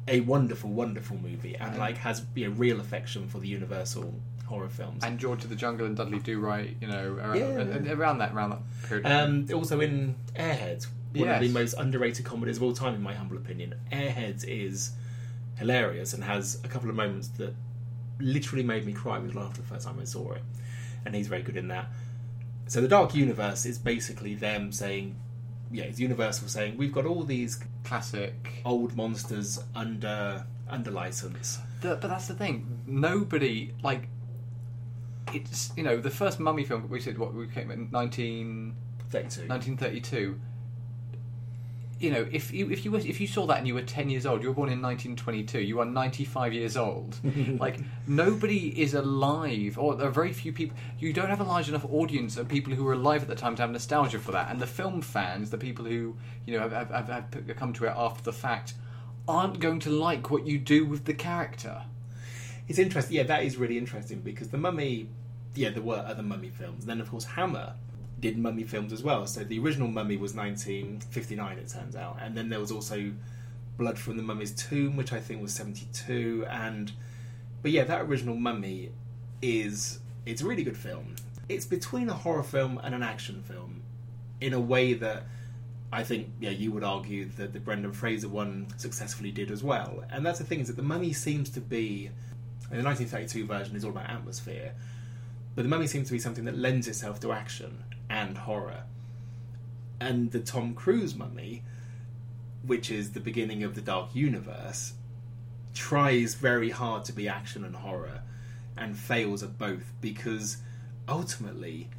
a 0.08 0.20
wonderful, 0.22 0.70
wonderful 0.70 1.17
movie, 1.17 1.55
and 1.55 1.77
like 1.77 1.98
has 1.98 2.24
you 2.36 2.48
know, 2.48 2.55
real 2.55 2.79
affection 2.79 3.27
for 3.27 3.39
the 3.39 3.48
Universal 3.48 4.13
horror 4.46 4.70
films. 4.70 5.04
and 5.04 5.20
George 5.20 5.44
of 5.44 5.50
the 5.50 5.56
Jungle 5.56 5.86
and 5.88 5.96
Dudley 5.98 6.20
Do 6.20 6.40
Right 6.40 6.75
you 6.80 6.88
know 6.88 7.14
around, 7.14 7.38
Yeah. 7.38 7.94
around 7.94 8.20
that 8.20 8.34
around 8.34 8.50
that 8.52 8.62
period 8.88 9.06
um, 9.08 9.48
also 9.54 9.80
in 9.82 10.16
Airheads, 10.36 10.88
one 11.14 11.30
of 11.30 11.42
the 11.42 11.50
most 11.50 11.74
underrated 11.78 12.25
comedies 12.25 12.58
of 12.58 12.64
all 12.64 12.74
time, 12.74 12.94
in 12.96 13.02
my 13.02 13.14
humble 13.14 13.38
opinion. 13.38 13.75
Airheads 13.92 14.44
is 14.48 14.92
hilarious 15.58 16.14
and 16.14 16.24
has 16.24 16.60
a 16.64 16.68
couple 16.68 16.90
of 16.90 16.96
moments 16.96 17.30
that 17.38 17.54
literally 18.20 18.64
made 18.64 18.86
me 18.86 18.94
cry 18.94 19.18
with 19.20 19.36
laughter 19.36 19.62
the 19.62 19.68
first 19.68 19.86
time 19.88 19.98
I 20.00 20.04
saw 20.06 20.34
it, 20.34 20.44
and 21.06 21.16
he's 21.16 21.28
very 21.28 21.42
good 21.42 21.58
in 21.58 21.68
that. 21.70 21.88
So 22.68 22.82
the 22.82 22.88
Dark 22.88 23.14
Universe 23.16 23.66
is 23.66 23.78
basically 23.78 24.36
them 24.36 24.72
saying, 24.72 25.16
yeah, 25.72 25.84
it's 25.84 26.00
Universal 26.00 26.48
saying 26.50 26.78
we've 26.78 26.92
got 26.94 27.06
all 27.06 27.24
these 27.24 27.60
classic 27.84 28.62
old 28.66 28.96
monsters 28.96 29.60
under 29.75 30.46
under 30.68 30.92
license. 30.92 31.60
The, 31.82 31.96
but 31.96 32.08
that's 32.08 32.28
the 32.28 32.34
thing. 32.34 32.82
Nobody 32.88 33.74
like 33.84 34.08
it's 35.34 35.72
you 35.75 35.84
know 35.84 35.98
the 35.98 36.10
first 36.10 36.39
Mummy 36.39 36.63
film 36.63 36.88
we 36.89 37.00
said 37.00 37.17
what 37.17 37.34
we 37.34 37.48
came 37.48 37.72
in 37.72 37.89
19, 37.91 38.75
1932. 39.12 40.39
You 41.98 42.12
know, 42.12 42.27
if 42.29 42.51
you 42.51 42.70
if 42.70 42.84
you 42.84 42.91
were, 42.91 43.00
if 43.00 43.22
you 43.22 43.27
saw 43.27 43.46
that 43.48 43.58
and 43.60 43.67
you 43.67 43.74
were 43.74 43.82
ten 43.82 44.10
years 44.10 44.25
old, 44.25 44.41
you 44.41 44.50
were 44.50 44.53
born 44.53 44.70
in 44.70 44.82
1922. 44.82 45.62
You 45.62 45.79
are 45.79 45.86
95 45.86 46.53
years 46.53 46.75
old. 46.75 47.17
like 47.60 47.79
nobody 48.05 48.79
is 48.82 48.94
alive, 48.94 49.77
or 49.79 49.96
there 49.96 50.08
are 50.08 50.12
very 50.12 50.34
few 50.34 50.51
people. 50.51 50.77
You 51.00 51.13
don't 51.13 51.29
have 51.29 51.39
a 51.39 51.46
large 51.46 51.70
enough 51.70 51.86
audience 51.86 52.36
of 52.36 52.50
people 52.50 52.74
who 52.74 52.84
were 52.84 52.94
alive 52.94 53.22
at 53.22 53.29
the 53.29 53.36
time 53.36 53.55
to 53.55 53.62
have 53.62 53.72
nostalgia 53.72 54.20
for 54.20 54.34
that. 54.34 54.51
And 54.51 54.60
the 54.60 54.67
film 54.67 55.01
fans, 55.01 55.50
the 55.51 55.58
people 55.58 55.86
who 55.86 56.17
you 56.46 56.58
know 56.58 56.67
have, 56.67 56.89
have, 56.89 57.08
have, 57.08 57.34
have 57.34 57.55
come 57.55 57.72
to 57.74 57.86
it 57.86 57.94
after 57.96 58.24
the 58.24 58.34
fact, 58.34 58.74
aren't 59.27 59.60
going 59.60 59.79
to 59.79 59.89
like 59.89 60.29
what 60.29 60.46
you 60.46 60.60
do 60.60 60.86
with 60.86 61.05
the 61.05 61.13
character. 61.13 61.84
It's 62.67 62.79
interesting. 62.79 63.17
Yeah, 63.17 63.24
that 63.24 63.43
is 63.43 63.57
really 63.57 63.77
interesting 63.77 64.22
because 64.22 64.50
the 64.50 64.57
Mummy. 64.57 65.10
Yeah, 65.53 65.69
there 65.69 65.84
were 65.84 66.03
other 66.05 66.24
Mummy 66.24 66.50
films. 66.50 66.86
Then, 66.86 67.00
of 67.00 67.10
course, 67.10 67.24
Hammer 67.24 67.75
did 68.19 68.38
Mummy 68.38 68.63
films 68.63 68.91
as 68.91 69.03
well. 69.03 69.25
So 69.27 69.43
the 69.43 69.60
original 69.60 69.88
Mummy 69.88 70.17
was 70.17 70.34
1959, 70.34 71.58
it 71.58 71.69
turns 71.69 71.95
out, 71.95 72.17
and 72.21 72.36
then 72.36 72.49
there 72.49 72.60
was 72.60 72.71
also 72.71 73.12
Blood 73.78 73.99
from 73.99 74.17
the 74.17 74.23
Mummy's 74.23 74.51
Tomb, 74.51 74.95
which 74.95 75.12
I 75.12 75.19
think 75.19 75.41
was 75.41 75.54
72. 75.54 76.45
And 76.49 76.91
but 77.62 77.71
yeah, 77.71 77.84
that 77.84 78.01
original 78.01 78.36
Mummy 78.36 78.91
is 79.41 79.99
it's 80.25 80.41
a 80.41 80.45
really 80.45 80.63
good 80.63 80.78
film. 80.78 81.15
It's 81.49 81.65
between 81.65 82.10
a 82.10 82.13
horror 82.13 82.43
film 82.43 82.80
and 82.84 82.95
an 82.95 83.04
action 83.04 83.43
film, 83.43 83.82
in 84.39 84.54
a 84.54 84.60
way 84.60 84.93
that 84.93 85.23
I 85.91 86.04
think 86.04 86.30
yeah 86.39 86.51
you 86.51 86.71
would 86.71 86.84
argue 86.84 87.25
that 87.38 87.54
the 87.54 87.60
Brendan 87.60 87.91
Fraser 87.91 88.30
one 88.30 88.67
successfully 88.78 89.32
did 89.32 89.51
as 89.51 89.62
well. 89.63 90.04
And 90.10 90.25
that's 90.25 90.39
the 90.39 90.45
thing 90.45 90.62
is 90.62 90.67
that 90.67 90.78
the 90.78 90.84
Mummy 90.84 91.12
seems 91.12 91.49
to 91.51 91.60
be 91.60 92.12
and 92.71 92.80
the 92.80 92.84
1932 92.84 93.45
version 93.45 93.75
is 93.75 93.84
all 93.84 93.91
about 93.91 94.10
atmosphere, 94.10 94.73
but 95.56 95.62
the 95.63 95.69
Mummy 95.69 95.88
seems 95.88 96.08
to 96.08 96.13
be 96.13 96.19
something 96.19 96.45
that 96.45 96.58
lends 96.58 96.88
itself 96.88 97.19
to 97.21 97.32
action 97.32 97.84
and 98.10 98.38
horror. 98.38 98.84
And 99.99 100.32
the 100.32 100.39
Tom 100.39 100.73
Cruise 100.73 101.15
Mummy, 101.15 101.63
which 102.65 102.91
is 102.91 103.12
the 103.12 103.19
beginning 103.19 103.63
of 103.63 103.75
the 103.75 103.82
Dark 103.82 104.13
Universe, 104.13 104.93
tries 105.73 106.36
very 106.36 106.69
hard 106.69 107.06
to 107.06 107.13
be 107.13 107.28
action 107.30 107.63
and 107.63 107.75
horror, 107.75 108.21
and 108.78 108.97
fails 108.97 109.43
at 109.43 109.58
both 109.58 109.93
because 110.01 110.58
ultimately 111.08 111.89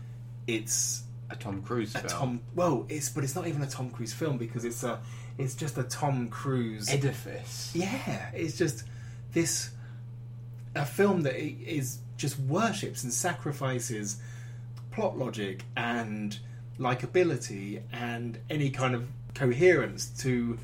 it's 0.46 1.04
A 1.30 1.36
Tom 1.36 1.62
Cruise 1.62 1.94
a 1.94 2.00
film. 2.00 2.08
Tom. 2.10 2.40
Well, 2.54 2.86
it's 2.88 3.08
but 3.08 3.24
it's 3.24 3.34
not 3.34 3.46
even 3.46 3.62
a 3.62 3.66
Tom 3.66 3.90
Cruise 3.90 4.12
film 4.12 4.36
because 4.36 4.64
it's 4.64 4.82
a 4.82 5.00
it's 5.38 5.54
just 5.54 5.78
a 5.78 5.82
Tom 5.82 6.28
Cruise 6.28 6.88
edifice. 6.90 7.72
yeah, 7.74 8.30
it's 8.34 8.58
just 8.58 8.84
this 9.32 9.70
a 10.76 10.84
film 10.86 11.22
that 11.22 11.34
is 11.36 11.98
just 12.16 12.38
worships 12.38 13.02
and 13.04 13.12
sacrifices 13.12 14.18
plot 14.92 15.18
logic 15.18 15.64
and 15.76 16.38
likability 16.78 17.82
and 17.92 18.38
any 18.48 18.70
kind 18.70 18.94
of 18.94 19.08
coherence 19.34 20.06
to 20.06 20.58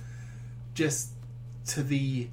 just 0.74 1.10
to 1.66 1.82
the 1.82 2.28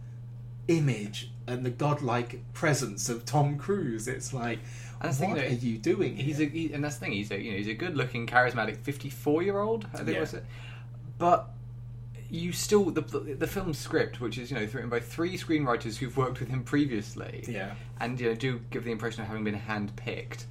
image 0.67 1.31
and 1.47 1.65
the 1.65 1.69
godlike 1.69 2.41
presence 2.53 3.09
of 3.09 3.25
Tom 3.25 3.57
Cruise. 3.57 4.07
It's 4.07 4.33
like, 4.33 4.59
And 5.01 5.09
that's 5.09 5.17
the 5.17 5.25
thing, 5.25 5.35
what 5.35 5.43
are 5.45 5.47
you 5.49 5.77
doing? 5.77 6.15
He's 6.15 6.37
here? 6.37 6.47
a, 6.47 6.49
he, 6.51 6.73
and 6.73 6.83
that's 6.83 6.95
the 6.95 7.05
thing. 7.05 7.13
He's 7.13 7.31
a, 7.31 7.41
you 7.41 7.51
know, 7.51 7.57
he's 7.57 7.67
a 7.67 7.73
good-looking, 7.73 8.27
charismatic, 8.27 8.77
fifty-four-year-old. 8.77 9.87
I 9.93 9.97
think 9.97 10.09
Yeah. 10.09 10.19
was 10.21 10.33
it. 10.33 10.45
But 11.17 11.49
you 12.29 12.51
still 12.51 12.85
the, 12.91 13.01
the 13.01 13.47
film 13.47 13.73
script, 13.73 14.21
which 14.21 14.37
is 14.37 14.51
you 14.51 14.57
know 14.57 14.63
written 14.63 14.89
by 14.89 14.99
three 14.99 15.37
screenwriters 15.37 15.97
who've 15.97 16.15
worked 16.15 16.39
with 16.39 16.49
him 16.49 16.63
previously, 16.63 17.43
Yeah. 17.47 17.73
and 17.99 18.19
you 18.19 18.29
know 18.29 18.35
do 18.35 18.59
give 18.69 18.83
the 18.83 18.91
impression 18.91 19.21
of 19.21 19.27
having 19.27 19.43
been 19.43 19.55
hand-picked. 19.55 20.45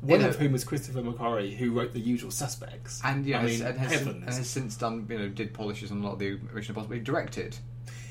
One 0.00 0.20
you 0.20 0.26
know- 0.26 0.30
of 0.30 0.36
whom 0.36 0.52
was 0.52 0.64
Christopher 0.64 1.02
McQuarrie, 1.02 1.56
who 1.56 1.72
wrote 1.72 1.92
The 1.92 2.00
Usual 2.00 2.30
Suspects. 2.30 3.00
And 3.04 3.26
yeah, 3.26 3.40
I 3.40 3.44
mean, 3.46 3.62
and, 3.62 3.78
has, 3.78 4.02
and 4.06 4.24
has 4.24 4.48
since 4.48 4.76
done 4.76 5.06
you 5.10 5.18
know 5.18 5.28
did 5.28 5.52
polishes 5.52 5.90
on 5.90 6.00
a 6.00 6.04
lot 6.04 6.12
of 6.14 6.18
the 6.20 6.38
Mission 6.54 6.70
Impossible. 6.72 6.94
He 6.94 7.00
directed 7.00 7.56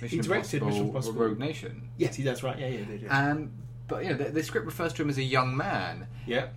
Mission 0.02 0.22
directed 0.22 0.58
Impossible, 0.62 0.68
Mission 0.68 0.88
Impossible. 0.88 1.20
Rogue 1.22 1.40
Nation. 1.40 1.90
yes, 1.98 2.16
he 2.16 2.24
does 2.24 2.44
right. 2.44 2.60
Yeah, 2.60 2.68
yeah, 2.68 2.86
they 2.88 2.98
do. 2.98 3.08
Um, 3.10 3.52
but 3.88 4.04
you 4.04 4.12
know 4.12 4.18
the, 4.18 4.26
the 4.32 4.44
script 4.44 4.66
refers 4.66 4.94
to 4.94 5.02
him 5.02 5.10
as 5.10 5.18
a 5.18 5.24
young 5.24 5.56
man, 5.58 6.08
yeah. 6.26 6.48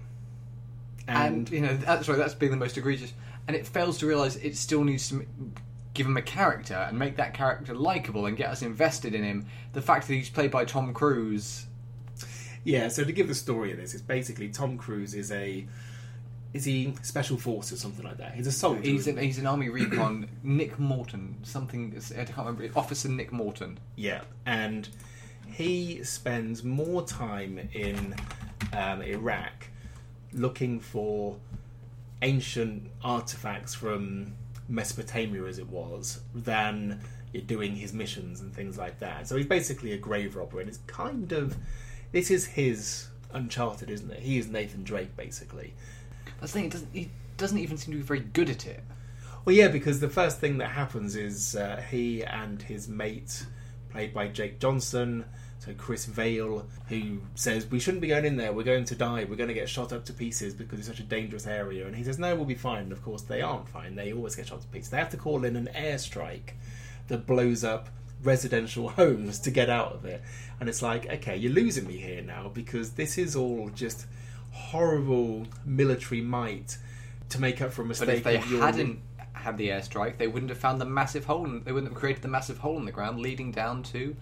and, 1.08 1.48
And, 1.48 1.50
you 1.50 1.60
know 1.60 1.76
that's 1.76 2.08
right. 2.08 2.18
That's 2.18 2.34
being 2.34 2.50
the 2.52 2.58
most 2.58 2.76
egregious, 2.76 3.12
and 3.46 3.56
it 3.56 3.66
fails 3.66 3.98
to 3.98 4.06
realize 4.06 4.36
it 4.36 4.56
still 4.56 4.84
needs 4.84 5.08
to 5.10 5.24
give 5.94 6.06
him 6.06 6.16
a 6.16 6.22
character 6.22 6.74
and 6.74 6.98
make 6.98 7.16
that 7.16 7.34
character 7.34 7.74
likable 7.74 8.26
and 8.26 8.36
get 8.36 8.50
us 8.50 8.62
invested 8.62 9.14
in 9.14 9.24
him. 9.24 9.46
The 9.72 9.82
fact 9.82 10.06
that 10.08 10.14
he's 10.14 10.30
played 10.30 10.50
by 10.50 10.64
Tom 10.64 10.94
Cruise, 10.94 11.66
yeah, 12.64 12.88
so 12.88 13.04
to 13.04 13.12
give 13.12 13.28
the 13.28 13.34
story 13.34 13.72
of 13.72 13.78
this, 13.78 13.94
it's 13.94 14.02
basically 14.02 14.48
Tom 14.48 14.76
Cruise 14.78 15.14
is 15.14 15.32
a 15.32 15.66
is 16.52 16.64
he 16.64 16.92
special 17.02 17.36
force 17.36 17.70
or 17.70 17.76
something 17.76 18.04
like 18.04 18.16
that? 18.16 18.34
He's 18.34 18.48
a 18.48 18.52
soldier. 18.52 18.82
he's 18.82 19.06
an, 19.06 19.16
he's 19.16 19.38
an 19.38 19.46
army 19.46 19.68
recon. 19.68 20.28
Nick 20.42 20.78
Morton, 20.80 21.36
something 21.42 21.96
I 22.10 22.24
can't 22.24 22.38
remember. 22.38 22.68
Officer 22.76 23.08
Nick 23.08 23.32
Morton. 23.32 23.78
Yeah, 23.96 24.22
and 24.46 24.88
he 25.46 26.02
spends 26.02 26.64
more 26.64 27.02
time 27.06 27.68
in 27.72 28.16
um, 28.72 29.02
Iraq 29.02 29.68
looking 30.32 30.80
for 30.80 31.36
ancient 32.22 32.90
artifacts 33.02 33.74
from 33.74 34.34
Mesopotamia, 34.70 35.44
as 35.44 35.58
it 35.58 35.68
was, 35.68 36.20
than 36.34 37.00
doing 37.46 37.76
his 37.76 37.92
missions 37.92 38.40
and 38.40 38.54
things 38.54 38.78
like 38.78 38.98
that. 39.00 39.28
So 39.28 39.36
he's 39.36 39.46
basically 39.46 39.92
a 39.92 39.98
grave 39.98 40.36
robber, 40.36 40.60
and 40.60 40.68
it's 40.68 40.80
kind 40.86 41.32
of 41.32 41.56
this 42.12 42.30
is 42.30 42.46
his 42.46 43.08
Uncharted, 43.32 43.90
isn't 43.90 44.10
it? 44.10 44.20
He 44.20 44.38
is 44.38 44.48
Nathan 44.48 44.82
Drake, 44.82 45.16
basically. 45.16 45.74
That's 46.40 46.52
the 46.52 46.58
thing. 46.58 46.64
It 46.66 46.72
doesn't, 46.72 46.92
he 46.92 47.10
doesn't 47.36 47.58
even 47.58 47.76
seem 47.76 47.92
to 47.94 47.98
be 47.98 48.04
very 48.04 48.20
good 48.20 48.50
at 48.50 48.66
it. 48.66 48.82
Well, 49.44 49.54
yeah, 49.54 49.68
because 49.68 50.00
the 50.00 50.08
first 50.08 50.38
thing 50.38 50.58
that 50.58 50.70
happens 50.70 51.16
is 51.16 51.54
uh, 51.54 51.82
he 51.90 52.24
and 52.24 52.60
his 52.60 52.88
mate, 52.88 53.46
played 53.90 54.12
by 54.12 54.28
Jake 54.28 54.58
Johnson, 54.60 55.24
so 55.60 55.74
Chris 55.74 56.06
Vail, 56.06 56.66
who 56.88 57.20
says, 57.34 57.66
We 57.66 57.80
shouldn't 57.80 58.00
be 58.00 58.08
going 58.08 58.24
in 58.24 58.36
there, 58.36 58.50
we're 58.50 58.62
going 58.62 58.86
to 58.86 58.94
die, 58.94 59.26
we're 59.28 59.36
going 59.36 59.48
to 59.48 59.54
get 59.54 59.68
shot 59.68 59.92
up 59.92 60.06
to 60.06 60.12
pieces 60.14 60.54
because 60.54 60.78
it's 60.78 60.88
such 60.88 61.00
a 61.00 61.04
dangerous 61.04 61.46
area. 61.46 61.86
And 61.86 61.94
he 61.94 62.02
says, 62.02 62.18
No, 62.18 62.34
we'll 62.34 62.46
be 62.46 62.54
fine. 62.54 62.84
And 62.84 62.92
of 62.92 63.02
course, 63.02 63.22
they 63.22 63.42
aren't 63.42 63.68
fine, 63.68 63.94
they 63.94 64.14
always 64.14 64.34
get 64.34 64.48
shot 64.48 64.62
to 64.62 64.66
pieces. 64.68 64.90
They 64.90 64.96
have 64.96 65.10
to 65.10 65.18
call 65.18 65.44
in 65.44 65.56
an 65.56 65.68
airstrike 65.76 66.52
that 67.08 67.26
blows 67.26 67.62
up 67.62 67.90
residential 68.22 68.88
homes 69.00 69.38
to 69.40 69.50
get 69.50 69.68
out 69.68 69.92
of 69.92 70.06
it. 70.06 70.22
And 70.60 70.68
it's 70.68 70.80
like, 70.80 71.06
okay, 71.06 71.36
you're 71.36 71.52
losing 71.52 71.86
me 71.86 71.98
here 71.98 72.22
now 72.22 72.50
because 72.52 72.92
this 72.92 73.18
is 73.18 73.36
all 73.36 73.68
just 73.68 74.06
horrible 74.52 75.46
military 75.66 76.22
might 76.22 76.78
to 77.28 77.40
make 77.40 77.60
up 77.60 77.72
for 77.72 77.82
a 77.82 77.84
mistake. 77.84 78.24
But 78.24 78.34
if 78.34 78.48
they 78.48 78.56
hadn't 78.56 79.00
had 79.34 79.58
the 79.58 79.68
airstrike, 79.68 80.16
they 80.16 80.26
wouldn't 80.26 80.48
have 80.48 80.58
found 80.58 80.80
the 80.80 80.86
massive 80.86 81.26
hole. 81.26 81.44
In, 81.44 81.64
they 81.64 81.72
wouldn't 81.72 81.92
have 81.92 82.00
created 82.00 82.22
the 82.22 82.28
massive 82.28 82.58
hole 82.58 82.78
in 82.78 82.86
the 82.86 82.92
ground 82.92 83.20
leading 83.20 83.52
down 83.52 83.82
to 83.84 84.16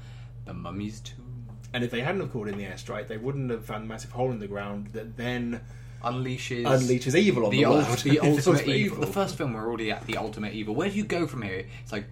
the 0.45 0.55
mummy's 0.55 1.01
tomb. 1.01 1.28
And 1.73 1.85
if 1.85 1.91
they 1.91 2.01
hadn't 2.01 2.21
have 2.21 2.33
called 2.33 2.49
in 2.49 2.57
the 2.59 2.65
airstrike, 2.65 3.09
they 3.09 3.17
wouldn't 3.17 3.51
have 3.51 3.65
found 3.65 3.85
a 3.85 3.87
massive 3.87 4.13
hole 4.13 4.31
in 4.31 4.39
the 4.41 4.47
ground 4.49 4.89
that 4.95 5.17
then 5.17 5.61
Unleashes 6.05 6.63
unleashes 6.65 7.17
evil 7.17 7.45
on 7.47 7.51
the, 7.51 7.59
the, 7.59 7.65
ult- 7.65 7.87
world. 7.89 7.99
the 7.99 8.21
ultimate 8.23 8.65
very 8.65 8.79
evil. 8.83 9.01
The 9.01 9.07
first 9.09 9.37
film 9.37 9.53
we're 9.53 9.67
already 9.67 9.91
at 9.91 10.07
the 10.07 10.17
ultimate 10.17 10.53
evil. 10.55 10.75
Where 10.75 10.89
do 10.89 10.95
you 10.97 11.05
go 11.05 11.27
from 11.27 11.43
here? 11.43 11.67
It's 11.83 11.91
like 11.93 12.05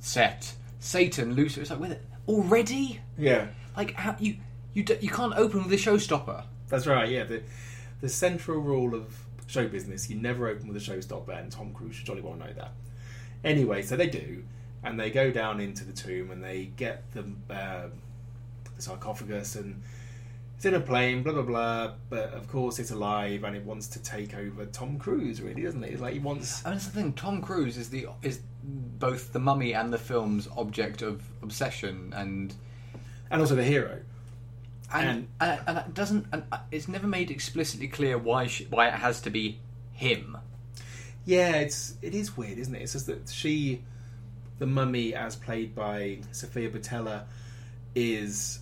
Set, 0.00 0.54
Satan, 0.80 1.34
Lucifer. 1.34 1.60
It's 1.60 1.70
like 1.70 1.80
where 1.80 1.88
the- 1.90 1.98
already. 2.26 3.00
Yeah, 3.18 3.48
Like 3.76 3.92
how 3.94 4.16
you 4.18 4.36
you 4.72 4.82
d- 4.82 4.96
you 5.00 5.10
can't 5.10 5.34
open 5.36 5.62
with 5.64 5.72
a 5.72 5.76
showstopper. 5.76 6.44
that's 6.68 6.86
right. 6.86 7.08
Yeah, 7.08 7.24
the 7.24 7.42
the 8.00 8.08
central 8.08 8.58
rule 8.60 8.94
of 8.94 9.14
show 9.46 9.68
business: 9.68 10.08
you 10.08 10.16
never 10.16 10.48
open 10.48 10.66
with 10.66 10.76
a 10.76 10.80
showstopper, 10.80 11.38
and 11.38 11.52
Tom 11.52 11.72
Cruise 11.74 11.96
should 11.96 12.06
jolly 12.06 12.22
well 12.22 12.34
know 12.34 12.52
that. 12.56 12.72
Anyway, 13.44 13.82
so 13.82 13.94
they 13.94 14.06
do, 14.08 14.42
and 14.82 14.98
they 14.98 15.10
go 15.10 15.30
down 15.30 15.60
into 15.60 15.84
the 15.84 15.92
tomb 15.92 16.30
and 16.30 16.42
they 16.42 16.64
get 16.76 17.04
the 17.12 17.20
uh, 17.52 17.88
the 17.88 17.92
sarcophagus 18.84 19.56
and. 19.56 19.82
It's 20.56 20.64
in 20.66 20.74
a 20.74 20.80
plane, 20.80 21.24
blah 21.24 21.32
blah 21.32 21.42
blah, 21.42 21.92
but 22.08 22.32
of 22.32 22.46
course 22.46 22.78
it's 22.78 22.92
alive 22.92 23.42
and 23.42 23.56
it 23.56 23.64
wants 23.64 23.88
to 23.88 24.02
take 24.02 24.34
over 24.36 24.64
Tom 24.66 24.98
Cruise, 25.00 25.42
really, 25.42 25.62
doesn't 25.62 25.82
it? 25.82 25.90
It's 25.90 26.00
like 26.00 26.12
he 26.12 26.20
wants 26.20 26.64
I 26.64 26.68
mean, 26.68 26.76
that's 26.76 26.86
the 26.86 26.92
thing. 26.92 27.12
Tom 27.12 27.42
Cruise 27.42 27.76
is 27.76 27.90
the 27.90 28.06
is 28.22 28.40
both 28.62 29.32
the 29.32 29.40
mummy 29.40 29.74
and 29.74 29.92
the 29.92 29.98
film's 29.98 30.46
object 30.56 31.02
of 31.02 31.22
obsession, 31.42 32.12
and 32.14 32.54
and 33.32 33.40
also 33.40 33.56
the 33.56 33.64
hero. 33.64 33.98
and 34.92 35.26
and, 35.40 35.60
and 35.66 35.78
it 35.78 35.92
doesn't. 35.92 36.26
And 36.32 36.44
it's 36.70 36.86
never 36.86 37.08
made 37.08 37.32
explicitly 37.32 37.88
clear 37.88 38.16
why 38.16 38.46
she, 38.46 38.64
why 38.66 38.86
it 38.88 38.94
has 38.94 39.20
to 39.22 39.30
be 39.30 39.58
him. 39.92 40.38
Yeah, 41.24 41.56
it's 41.56 41.94
it 42.00 42.14
is 42.14 42.36
weird, 42.36 42.58
isn't 42.58 42.74
it? 42.74 42.82
It's 42.82 42.92
just 42.92 43.06
that 43.06 43.28
she, 43.28 43.82
the 44.60 44.66
mummy, 44.66 45.14
as 45.14 45.34
played 45.34 45.74
by 45.74 46.20
Sofia 46.30 46.70
Boutella, 46.70 47.24
is 47.94 48.60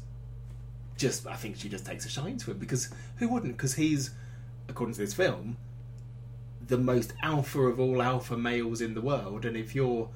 just. 1.03 1.27
I 1.27 1.35
think 1.35 1.57
she 1.57 1.69
just 1.69 1.85
takes 1.85 2.07
a 2.07 2.09
shine 2.09 2.39
to 2.39 2.53
him 2.53 2.59
because 2.59 2.91
who 3.17 3.29
wouldn't? 3.29 3.57
Because 3.57 3.75
he's, 3.75 4.11
according 4.69 4.95
to 4.95 5.01
this 5.01 5.15
film, 5.15 5.57
the 6.67 6.79
most 6.79 7.13
alpha 7.23 7.61
of 7.61 7.79
all 7.79 8.01
alpha 8.01 8.37
males 8.37 8.81
in 8.81 8.95
the 8.95 9.01
world, 9.01 9.45
and 9.45 9.57
if 9.57 9.75
you're 9.75 10.09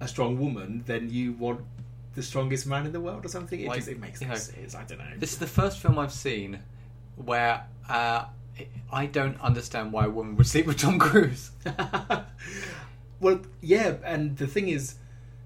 a 0.00 0.08
strong 0.08 0.38
woman, 0.38 0.82
then 0.86 1.10
you 1.10 1.32
want 1.32 1.60
the 2.14 2.22
strongest 2.22 2.66
man 2.66 2.86
in 2.86 2.92
the 2.92 3.00
world 3.00 3.24
or 3.24 3.28
something. 3.28 3.60
It 3.60 3.68
Like, 3.68 3.78
just 3.78 3.88
it 3.88 4.00
makes 4.00 4.20
no 4.20 4.34
sense. 4.34 4.74
I 4.74 4.84
don't 4.84 4.98
know. 4.98 5.04
This 5.16 5.32
is 5.32 5.38
the 5.38 5.46
first 5.46 5.78
film 5.78 5.98
I've 5.98 6.12
seen 6.12 6.60
where 7.16 7.66
uh, 7.88 8.24
I 8.90 9.06
don't 9.06 9.40
understand 9.40 9.92
why 9.92 10.06
a 10.06 10.10
woman 10.10 10.36
would 10.36 10.46
sleep 10.46 10.66
with 10.66 10.78
Tom 10.78 10.98
Cruise. 10.98 11.50
Well, 13.22 13.40
yeah, 13.60 13.94
and 14.04 14.36
the 14.36 14.48
thing 14.48 14.68
is, 14.68 14.96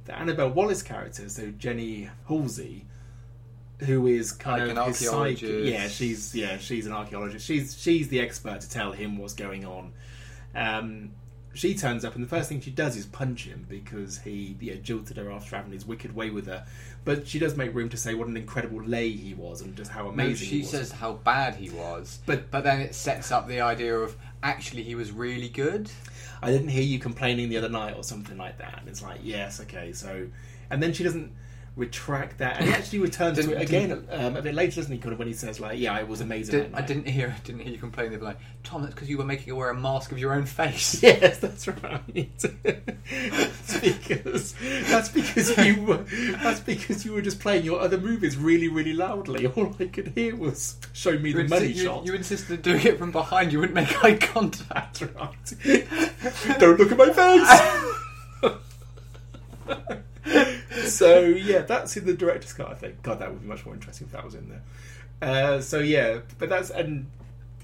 the 0.06 0.18
Annabelle 0.18 0.48
Wallis 0.48 0.82
character, 0.82 1.28
so 1.28 1.50
Jenny 1.50 2.08
Halsey, 2.26 2.86
who 3.80 4.06
is 4.06 4.32
kind 4.32 4.62
Like 4.62 4.70
of 4.70 4.76
an 4.78 4.86
his 4.88 4.98
psych- 5.10 5.42
yeah, 5.42 5.88
she's 5.88 6.34
yeah, 6.34 6.56
she's 6.58 6.86
an 6.86 6.92
archaeologist. 6.92 7.44
She's 7.46 7.78
she's 7.80 8.08
the 8.08 8.20
expert 8.20 8.60
to 8.62 8.70
tell 8.70 8.92
him 8.92 9.18
what's 9.18 9.34
going 9.34 9.64
on. 9.66 9.92
Um, 10.54 11.10
she 11.54 11.74
turns 11.74 12.04
up, 12.04 12.14
and 12.14 12.22
the 12.22 12.28
first 12.28 12.50
thing 12.50 12.60
she 12.60 12.70
does 12.70 12.96
is 12.96 13.06
punch 13.06 13.44
him 13.44 13.64
because 13.68 14.18
he 14.18 14.56
yeah, 14.60 14.74
jilted 14.74 15.16
her 15.16 15.30
after 15.30 15.56
having 15.56 15.72
his 15.72 15.86
wicked 15.86 16.14
way 16.14 16.28
with 16.30 16.46
her. 16.46 16.66
But 17.04 17.26
she 17.26 17.38
does 17.38 17.56
make 17.56 17.74
room 17.74 17.88
to 17.90 17.96
say 17.96 18.14
what 18.14 18.28
an 18.28 18.36
incredible 18.36 18.82
lay 18.82 19.10
he 19.10 19.32
was, 19.34 19.62
and 19.62 19.74
just 19.76 19.90
how 19.90 20.04
No, 20.04 20.08
amazing. 20.10 20.48
she 20.48 20.54
he 20.56 20.60
was. 20.62 20.70
says 20.70 20.92
how 20.92 21.14
bad 21.14 21.54
he 21.54 21.70
was, 21.70 22.18
But- 22.26 22.50
but 22.50 22.62
then 22.64 22.80
it 22.80 22.94
sets 22.94 23.30
up 23.32 23.48
the 23.48 23.60
idea 23.60 23.96
of 23.98 24.16
actually 24.42 24.82
he 24.82 24.94
was 24.94 25.12
really 25.12 25.48
good. 25.48 25.90
I 26.42 26.50
didn't 26.50 26.68
hear 26.68 26.82
you 26.82 26.98
complaining 26.98 27.48
the 27.48 27.56
other 27.56 27.70
night 27.70 27.94
or 27.96 28.04
something 28.04 28.36
like 28.36 28.58
that. 28.58 28.80
And 28.80 28.88
it's 28.88 29.02
like, 29.02 29.20
yes, 29.22 29.58
okay, 29.62 29.92
so. 29.94 30.26
And 30.68 30.82
then 30.82 30.92
she 30.92 31.04
doesn't 31.04 31.32
retract 31.76 32.38
that. 32.38 32.56
And 32.58 32.68
he 32.68 32.72
actually 32.74 33.00
returns 33.00 33.38
to 33.38 33.52
it 33.52 33.60
again 33.60 34.06
um, 34.10 34.36
a 34.36 34.42
bit 34.42 34.54
later, 34.54 34.76
doesn't 34.76 34.90
he? 34.92 34.98
Kind 34.98 35.12
of 35.12 35.18
when 35.18 35.28
he 35.28 35.34
says, 35.34 35.60
like, 35.60 35.78
yeah, 35.78 35.98
it 35.98 36.08
was 36.08 36.22
amazing. 36.22 36.62
Did, 36.62 36.74
I 36.74 36.80
didn't 36.80 37.06
hear 37.06 37.36
didn't 37.44 37.60
hear 37.60 37.72
you 37.72 37.78
complain. 37.78 38.10
They'd 38.10 38.18
be 38.18 38.24
like, 38.24 38.38
Tom, 38.64 38.82
that's 38.82 38.94
because 38.94 39.08
you 39.10 39.18
were 39.18 39.24
making 39.24 39.48
her 39.50 39.54
wear 39.54 39.68
a 39.70 39.74
mask 39.74 40.10
of 40.10 40.18
your 40.18 40.32
own 40.32 40.46
face. 40.46 41.02
Yes, 41.06 41.38
that's 41.38 41.68
right. 41.68 42.00
that's 43.12 43.80
because 43.80 44.54
that's 44.88 45.08
because 45.10 45.56
you 45.66 45.82
were 45.82 46.04
that's 46.42 46.60
because 46.60 47.04
you 47.04 47.12
were 47.12 47.20
just 47.22 47.38
playing 47.40 47.64
your 47.64 47.80
other 47.80 47.98
movies 47.98 48.36
really, 48.36 48.68
really 48.68 48.92
loudly. 48.94 49.46
All 49.46 49.74
I 49.78 49.86
could 49.86 50.08
hear 50.14 50.34
was 50.34 50.76
"Show 50.94 51.18
me 51.18 51.30
You, 51.30 51.42
the 51.42 51.48
money 51.48 51.68
insi- 51.68 51.76
you- 51.76 51.84
shot." 51.84 52.06
you 52.06 52.14
insisted 52.14 52.56
on 52.56 52.62
doing 52.62 52.82
it 52.86 52.98
from 52.98 53.12
behind. 53.12 53.52
You 53.52 53.60
wouldn't 53.60 53.74
make 53.74 53.94
eye 54.04 54.16
contact. 54.16 55.02
Right. 55.02 55.54
Don't 56.58 56.78
look 56.78 56.90
at 56.90 56.98
my 56.98 57.12
face. 57.12 58.52
so 60.84 61.20
yeah, 61.20 61.60
that's 61.60 61.96
in 61.96 62.06
the 62.06 62.14
director's 62.14 62.52
cut. 62.52 62.70
I 62.70 62.74
think. 62.74 63.02
God, 63.02 63.18
that 63.18 63.30
would 63.30 63.42
be 63.42 63.48
much 63.48 63.64
more 63.64 63.74
interesting 63.74 64.06
if 64.06 64.12
that 64.12 64.24
was 64.24 64.34
in 64.34 64.48
there. 64.48 64.62
Uh, 65.22 65.60
so 65.60 65.78
yeah, 65.78 66.20
but 66.38 66.48
that's 66.48 66.70
and 66.70 67.06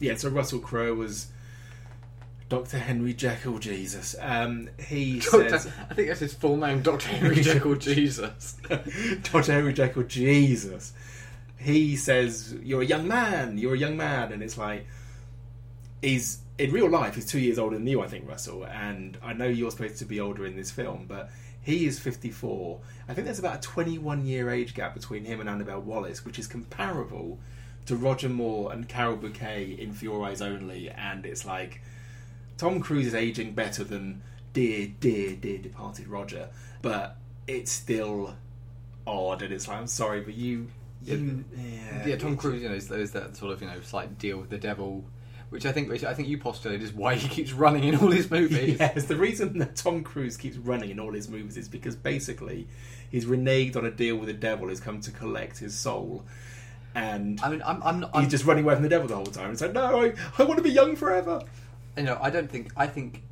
yeah. 0.01 0.15
So 0.17 0.29
Russell 0.31 0.61
Crowe 0.61 0.95
was 0.95 1.29
Doctor 2.53 2.79
Henry 2.79 3.15
Jekyll. 3.15 3.59
Jesus. 3.59 4.15
Um, 4.21 4.69
he 4.79 5.21
says 5.21 5.67
I 5.89 5.95
think 5.95 6.09
that's 6.09 6.21
his 6.21 6.35
full 6.35 6.59
name, 6.59 6.83
Doctor 6.83 7.09
Henry 7.09 7.41
Jekyll 7.41 7.75
Jesus. 7.77 8.59
Dr. 8.69 9.53
Henry 9.53 9.73
Jekyll, 9.73 10.03
Jesus. 10.03 10.93
He 11.57 11.97
says, 11.97 12.55
You're 12.63 12.83
a 12.83 12.85
young 12.85 13.09
man, 13.09 13.57
you're 13.57 13.75
a 13.75 13.79
young 13.79 13.97
man. 13.97 14.33
And 14.33 14.43
it's 14.43 14.59
like, 14.59 14.87
he's, 16.03 16.41
in 16.59 16.73
real 16.73 16.91
life, 16.91 17.15
he's 17.15 17.25
two 17.25 17.39
years 17.39 17.59
older 17.59 17.77
than 17.77 17.87
you, 17.87 18.03
I 18.03 18.07
think, 18.07 18.29
Russell. 18.29 18.65
And 18.67 19.17
I 19.23 19.33
know 19.33 19.47
you're 19.47 19.71
supposed 19.71 19.97
to 19.99 20.05
be 20.05 20.21
older 20.21 20.45
in 20.45 20.55
this 20.55 20.71
film, 20.71 21.07
but 21.09 21.31
he 21.63 21.87
is 21.87 21.99
54. 21.99 22.81
I 23.09 23.15
think 23.15 23.25
there's 23.25 23.39
about 23.39 23.57
a 23.57 23.61
21 23.61 24.27
year 24.27 24.51
age 24.51 24.75
gap 24.75 24.95
between 24.95 25.25
him 25.25 25.41
and 25.41 25.49
Annabelle 25.49 25.81
Wallis, 25.81 26.25
which 26.25 26.39
is 26.39 26.47
comparable 26.47 27.39
to 27.87 27.97
Roger 27.97 28.29
Moore 28.29 28.73
and 28.73 28.89
Carole 28.89 29.17
Bouquet 29.17 29.77
in 29.79 29.93
For 29.93 30.05
Your 30.05 30.25
Eyes 30.25 30.43
Only. 30.43 30.91
And 30.91 31.25
it's 31.25 31.45
like, 31.45 31.81
Tom 32.57 32.81
Cruise 32.81 33.09
is 33.09 33.15
aging 33.15 33.55
better 33.55 33.85
than 33.85 34.23
dear, 34.53 34.89
dear, 35.01 35.35
dear 35.35 35.59
departed 35.59 36.09
Roger, 36.09 36.49
but 36.81 37.17
it's 37.47 37.73
still 37.73 38.37
odd, 39.07 39.43
and 39.43 39.53
it's 39.53 39.69
like 39.69 39.79
I'm 39.79 39.87
sorry, 39.87 40.21
but 40.21 40.35
you, 40.35 40.69
you, 41.03 41.45
yeah, 41.57 42.07
yeah, 42.07 42.17
Tom 42.17 42.37
Cruise, 42.37 42.63
you 42.63 42.69
know, 42.69 42.75
is, 42.75 42.91
is 42.91 43.13
that 43.13 43.37
sort 43.37 43.53
of 43.53 43.61
you 43.61 43.69
know 43.69 43.81
slight 43.81 44.19
deal 44.19 44.39
with 44.39 44.51
the 44.51 44.59
devil, 44.59 45.05
which 45.53 45.67
I 45.67 45.73
think 45.73 45.89
which 45.89 46.03
I 46.05 46.15
think 46.15 46.29
you 46.29 46.39
postulated 46.39 46.83
is 46.83 46.93
why 46.93 47.15
he 47.15 47.29
keeps 47.29 47.53
running 47.53 47.85
in 47.85 47.97
all 47.97 48.11
his 48.11 48.31
movies. 48.39 48.79
Yes, 48.81 49.05
the 49.05 49.17
reason 49.17 49.59
that 49.59 49.77
Tom 49.77 50.03
Cruise 50.03 50.37
keeps 50.37 50.57
running 50.57 50.91
in 50.91 50.99
all 50.99 51.13
his 51.13 51.29
movies 51.29 51.57
is 51.57 51.69
because 51.69 51.95
basically 51.95 52.67
he's 53.11 53.27
reneged 53.27 53.77
on 53.77 53.85
a 53.85 53.91
deal 53.91 54.17
with 54.17 54.27
the 54.27 54.33
devil, 54.35 54.69
has 54.69 54.81
come 54.81 55.01
to 55.03 55.11
collect 55.11 55.59
his 55.59 55.75
soul, 55.75 56.25
and 56.95 57.41
I 57.43 57.51
mean, 57.51 57.63
I'm, 57.65 57.83
I'm, 57.83 58.01
not- 58.01 58.11
I'm 58.15 58.23
he's 58.23 58.31
just 58.31 58.45
running 58.45 58.65
away 58.65 58.75
from 58.75 58.83
the 58.83 58.89
devil 58.89 59.07
the 59.09 59.15
whole 59.17 59.25
time. 59.27 59.53
It's 59.53 59.61
like, 59.61 59.73
no, 59.73 60.03
I, 60.03 60.15
I 60.39 60.43
want 60.45 60.57
to 60.57 60.63
be 60.63 60.71
young 60.71 60.97
forever. 60.97 61.43
you 61.97 62.03
know, 62.05 62.19
I 62.21 62.31
don't 62.31 62.51
think 62.51 62.73
I 62.77 62.87
think 62.87 63.23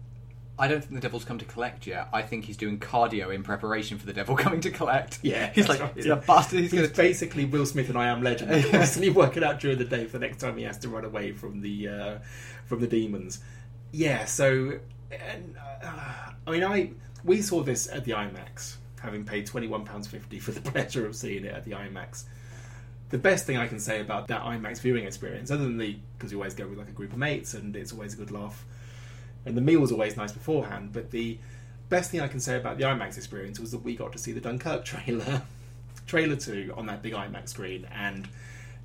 I 0.61 0.69
don't 0.69 0.83
think 0.83 0.93
the 0.93 1.01
devil's 1.01 1.25
come 1.25 1.39
to 1.39 1.45
collect 1.47 1.87
yet. 1.87 2.09
I 2.13 2.21
think 2.21 2.45
he's 2.45 2.59
doing 2.59 2.79
cardio 2.79 3.35
in 3.35 3.43
preparation 3.43 3.97
for 3.97 4.05
the 4.05 4.13
devil 4.13 4.37
coming 4.45 4.61
to 4.61 4.71
collect. 4.71 5.19
Yeah, 5.23 5.51
he's 5.55 5.71
like 5.71 5.81
right, 5.81 5.93
he's 5.95 6.05
yeah. 6.05 6.13
a 6.13 6.17
bastard. 6.17 6.61
He's 6.61 6.71
He's 6.71 6.83
gonna 6.83 6.93
basically 6.93 7.47
Will 7.47 7.65
Smith 7.65 7.89
and 7.89 7.97
I 7.97 8.09
Am 8.09 8.23
Legend, 8.23 8.55
He's 8.55 8.67
constantly 8.71 9.11
working 9.11 9.43
out 9.43 9.59
during 9.59 9.79
the 9.79 9.87
day 9.87 10.05
for 10.05 10.19
the 10.19 10.27
next 10.27 10.37
time 10.37 10.59
he 10.59 10.65
has 10.65 10.77
to 10.81 10.91
run 10.91 11.07
away 11.07 11.33
from 11.33 11.63
the 11.63 11.89
uh, 11.89 12.19
from 12.67 12.81
the 12.81 12.87
demons. 12.87 13.41
Yeah, 13.91 14.27
so 14.27 14.79
and, 15.11 15.57
uh, 15.83 16.33
I 16.47 16.51
mean, 16.51 16.63
I 16.63 16.91
we 17.25 17.41
saw 17.41 17.63
this 17.63 17.89
at 17.91 18.05
the 18.05 18.13
IMAX, 18.13 18.77
having 19.01 19.25
paid 19.25 19.47
twenty 19.47 19.67
one 19.67 19.87
pounds 19.87 20.09
fifty 20.09 20.39
for 20.39 20.53
the 20.53 20.61
pleasure 20.71 21.07
of 21.07 21.17
seeing 21.17 21.47
it 21.47 21.55
at 21.55 21.65
the 21.65 21.71
IMAX. 21.71 22.25
The 23.09 23.19
best 23.19 23.47
thing 23.47 23.57
I 23.57 23.67
can 23.67 23.81
say 23.81 24.03
about 24.03 24.29
that 24.29 24.43
IMAX 24.43 24.81
viewing 24.81 25.07
experience, 25.07 25.51
other 25.51 25.65
than 25.65 25.79
the 25.79 25.97
because 26.19 26.33
you 26.33 26.39
always 26.39 26.55
go 26.55 26.67
with 26.67 26.79
like 26.79 26.89
a 26.89 26.93
group 26.93 27.13
of 27.13 27.19
mates 27.19 27.55
and 27.55 27.75
it's 27.75 27.95
always 27.95 28.13
a 28.13 28.17
good 28.19 28.31
laugh, 28.31 28.63
and 29.47 29.57
the 29.57 29.61
meal 29.61 29.81
was 29.81 29.93
always 29.93 30.17
nice 30.17 30.33
beforehand, 30.33 30.91
but 30.93 31.11
the 31.11 31.39
best 31.89 32.11
thing 32.11 32.21
I 32.21 32.29
can 32.29 32.41
say 32.41 32.57
about 32.57 32.79
the 32.79 32.85
IMAX 32.85 33.17
experience 33.17 33.59
was 33.59 33.71
that 33.73 33.83
we 33.83 33.97
got 33.97 34.13
to 34.13 34.19
see 34.19 34.33
the 34.33 34.41
Dunkirk 34.41 34.85
trailer, 34.93 35.43
trailer 36.07 36.37
two 36.37 36.73
on 36.77 36.87
that 36.87 37.03
big 37.03 37.13
IMAX 37.15 37.51
screen, 37.51 37.87
and 37.93 38.29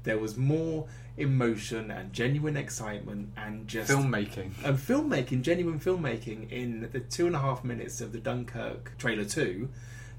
there 0.04 0.18
was 0.18 0.38
more 0.38 0.88
emotion 1.18 1.92
and 1.92 2.12
genuine 2.12 2.58
excitement 2.58 3.30
and 3.38 3.68
just 3.68 3.90
filmmaking. 3.90 4.52
and 4.64 4.78
filmmaking, 4.78 5.42
genuine 5.42 5.80
filmmaking 5.80 6.52
in 6.52 6.90
the 6.92 7.00
two 7.00 7.26
and 7.26 7.36
a 7.36 7.40
half 7.40 7.64
minutes 7.64 8.02
of 8.02 8.12
the 8.12 8.20
Dunkirk 8.20 8.94
trailer 8.98 9.24
two 9.26 9.70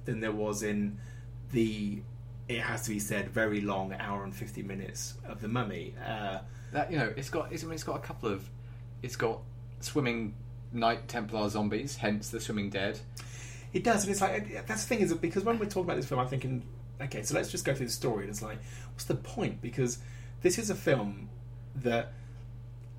than 0.06 0.20
there 0.20 0.32
was 0.32 0.62
in 0.62 0.98
the 1.52 2.00
it 2.48 2.60
has 2.60 2.82
to 2.82 2.90
be 2.90 2.98
said 2.98 3.28
very 3.28 3.60
long 3.60 3.92
hour 3.98 4.22
and 4.24 4.34
fifty 4.34 4.62
minutes 4.62 5.14
of 5.28 5.40
the 5.40 5.48
Mummy. 5.48 5.94
Uh, 6.04 6.38
That 6.72 6.90
you 6.90 6.98
know, 6.98 7.12
it's 7.16 7.28
got 7.28 7.52
it's, 7.52 7.62
I 7.62 7.66
mean, 7.66 7.74
it's 7.74 7.84
got 7.84 7.96
a 7.96 8.00
couple 8.00 8.28
of 8.30 8.48
it's 9.02 9.16
got 9.16 9.40
swimming 9.80 10.34
Knight 10.72 11.08
Templar 11.08 11.48
zombies, 11.48 11.96
hence 11.96 12.30
the 12.30 12.40
swimming 12.40 12.70
dead. 12.70 12.98
It 13.72 13.84
does, 13.84 14.04
and 14.04 14.12
it's 14.12 14.20
like 14.20 14.66
that's 14.66 14.82
the 14.82 14.88
thing 14.88 15.00
is 15.00 15.10
that 15.10 15.20
because 15.20 15.44
when 15.44 15.58
we're 15.58 15.66
talking 15.66 15.84
about 15.84 15.96
this 15.96 16.06
film, 16.06 16.20
I'm 16.20 16.28
thinking, 16.28 16.62
okay, 17.00 17.22
so 17.22 17.34
let's 17.34 17.50
just 17.50 17.64
go 17.64 17.74
through 17.74 17.86
the 17.86 17.92
story, 17.92 18.22
and 18.24 18.30
it's 18.30 18.42
like, 18.42 18.58
what's 18.92 19.04
the 19.04 19.14
point? 19.14 19.60
Because 19.60 19.98
this 20.42 20.58
is 20.58 20.70
a 20.70 20.74
film 20.74 21.28
that 21.76 22.12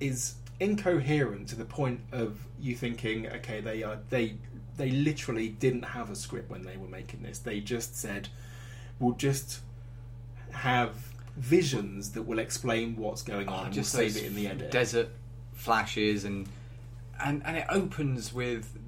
is 0.00 0.34
incoherent 0.60 1.48
to 1.48 1.56
the 1.56 1.64
point 1.64 2.00
of 2.12 2.38
you 2.60 2.74
thinking, 2.74 3.28
okay, 3.28 3.60
they 3.60 3.82
are 3.82 3.98
they 4.10 4.36
they 4.76 4.90
literally 4.90 5.48
didn't 5.48 5.84
have 5.84 6.10
a 6.10 6.14
script 6.14 6.50
when 6.50 6.62
they 6.62 6.76
were 6.76 6.88
making 6.88 7.22
this. 7.22 7.38
They 7.38 7.60
just 7.60 7.96
said, 7.96 8.28
we'll 9.00 9.14
just 9.14 9.60
have 10.52 10.94
visions 11.36 12.12
that 12.12 12.22
will 12.22 12.38
explain 12.38 12.96
what's 12.96 13.22
going 13.22 13.48
on. 13.48 13.60
Oh, 13.60 13.64
and 13.64 13.74
just 13.74 13.94
we'll 13.96 14.08
save 14.08 14.22
it 14.22 14.26
in 14.26 14.34
the 14.34 14.48
edit. 14.48 14.70
desert 14.70 15.08
flashes 15.52 16.24
and 16.24 16.48
and 17.22 17.42
and 17.44 17.56
it 17.56 17.66
opens 17.68 18.32
with 18.32 18.78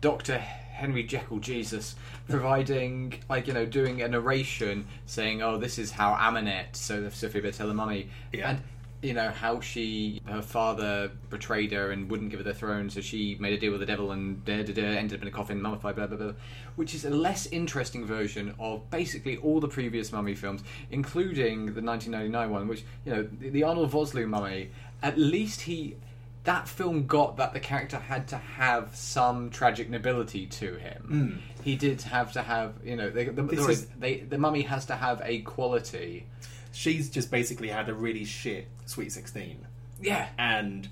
Doctor 0.00 0.38
Henry 0.38 1.02
Jekyll 1.02 1.38
Jesus 1.38 1.94
providing 2.28 3.14
like 3.28 3.46
you 3.46 3.52
know 3.52 3.66
doing 3.66 4.02
a 4.02 4.08
narration 4.08 4.86
saying 5.06 5.42
oh 5.42 5.58
this 5.58 5.78
is 5.78 5.90
how 5.90 6.14
Ahmanet 6.14 6.74
so 6.74 7.02
the 7.02 7.10
Sofia 7.10 7.42
Boutella 7.42 7.74
mummy 7.74 8.08
Yeah. 8.32 8.50
and 8.50 8.62
you 9.02 9.14
know 9.14 9.30
how 9.30 9.60
she 9.60 10.20
her 10.26 10.42
father 10.42 11.10
betrayed 11.30 11.72
her 11.72 11.90
and 11.90 12.10
wouldn't 12.10 12.30
give 12.30 12.38
her 12.38 12.44
the 12.44 12.54
throne 12.54 12.90
so 12.90 13.00
she 13.00 13.36
made 13.40 13.52
a 13.54 13.58
deal 13.58 13.70
with 13.70 13.80
the 13.80 13.86
devil 13.86 14.12
and 14.12 14.44
da, 14.44 14.62
da, 14.62 14.72
da, 14.74 14.82
ended 14.82 15.18
up 15.18 15.22
in 15.22 15.28
a 15.28 15.30
coffin 15.30 15.60
mummified 15.60 15.96
blah 15.96 16.06
blah 16.06 16.16
blah 16.18 16.32
which 16.76 16.94
is 16.94 17.04
a 17.04 17.10
less 17.10 17.46
interesting 17.46 18.04
version 18.04 18.54
of 18.58 18.88
basically 18.90 19.38
all 19.38 19.58
the 19.58 19.68
previous 19.68 20.12
mummy 20.12 20.34
films 20.34 20.62
including 20.90 21.66
the 21.74 21.80
1999 21.82 22.50
one 22.50 22.68
which 22.68 22.84
you 23.04 23.12
know 23.12 23.22
the, 23.22 23.48
the 23.50 23.62
Arnold 23.62 23.90
Vosloo 23.90 24.28
mummy 24.28 24.70
at 25.02 25.18
least 25.18 25.62
he 25.62 25.96
that 26.44 26.68
film 26.68 27.06
got 27.06 27.36
that 27.36 27.52
the 27.52 27.60
character 27.60 27.98
had 27.98 28.28
to 28.28 28.36
have 28.36 28.94
some 28.96 29.50
tragic 29.50 29.90
nobility 29.90 30.46
to 30.46 30.76
him. 30.76 31.02
Hmm. 31.02 31.62
He 31.62 31.76
did 31.76 32.00
have 32.02 32.32
to 32.32 32.42
have, 32.42 32.74
you 32.82 32.96
know, 32.96 33.10
they, 33.10 33.24
the. 33.24 33.56
Sorry, 33.56 33.74
is- 33.74 33.86
they, 33.98 34.20
the 34.20 34.38
mummy 34.38 34.62
has 34.62 34.86
to 34.86 34.96
have 34.96 35.20
a 35.24 35.40
quality. 35.42 36.26
She's 36.72 37.10
just 37.10 37.30
basically 37.30 37.68
had 37.68 37.88
a 37.88 37.94
really 37.94 38.24
shit 38.24 38.68
Sweet 38.86 39.12
Sixteen, 39.12 39.66
Yeah, 40.00 40.28
and 40.38 40.88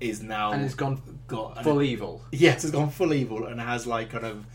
is 0.00 0.22
now 0.22 0.52
and 0.52 0.62
has 0.62 0.74
gone 0.74 1.00
got 1.26 1.62
full 1.64 1.82
evil. 1.82 2.22
Yes, 2.30 2.62
has 2.62 2.70
gone 2.70 2.90
full 2.90 3.12
evil 3.14 3.46
and 3.46 3.60
has 3.60 3.86
like 3.86 4.10
kind 4.10 4.26
of 4.26 4.46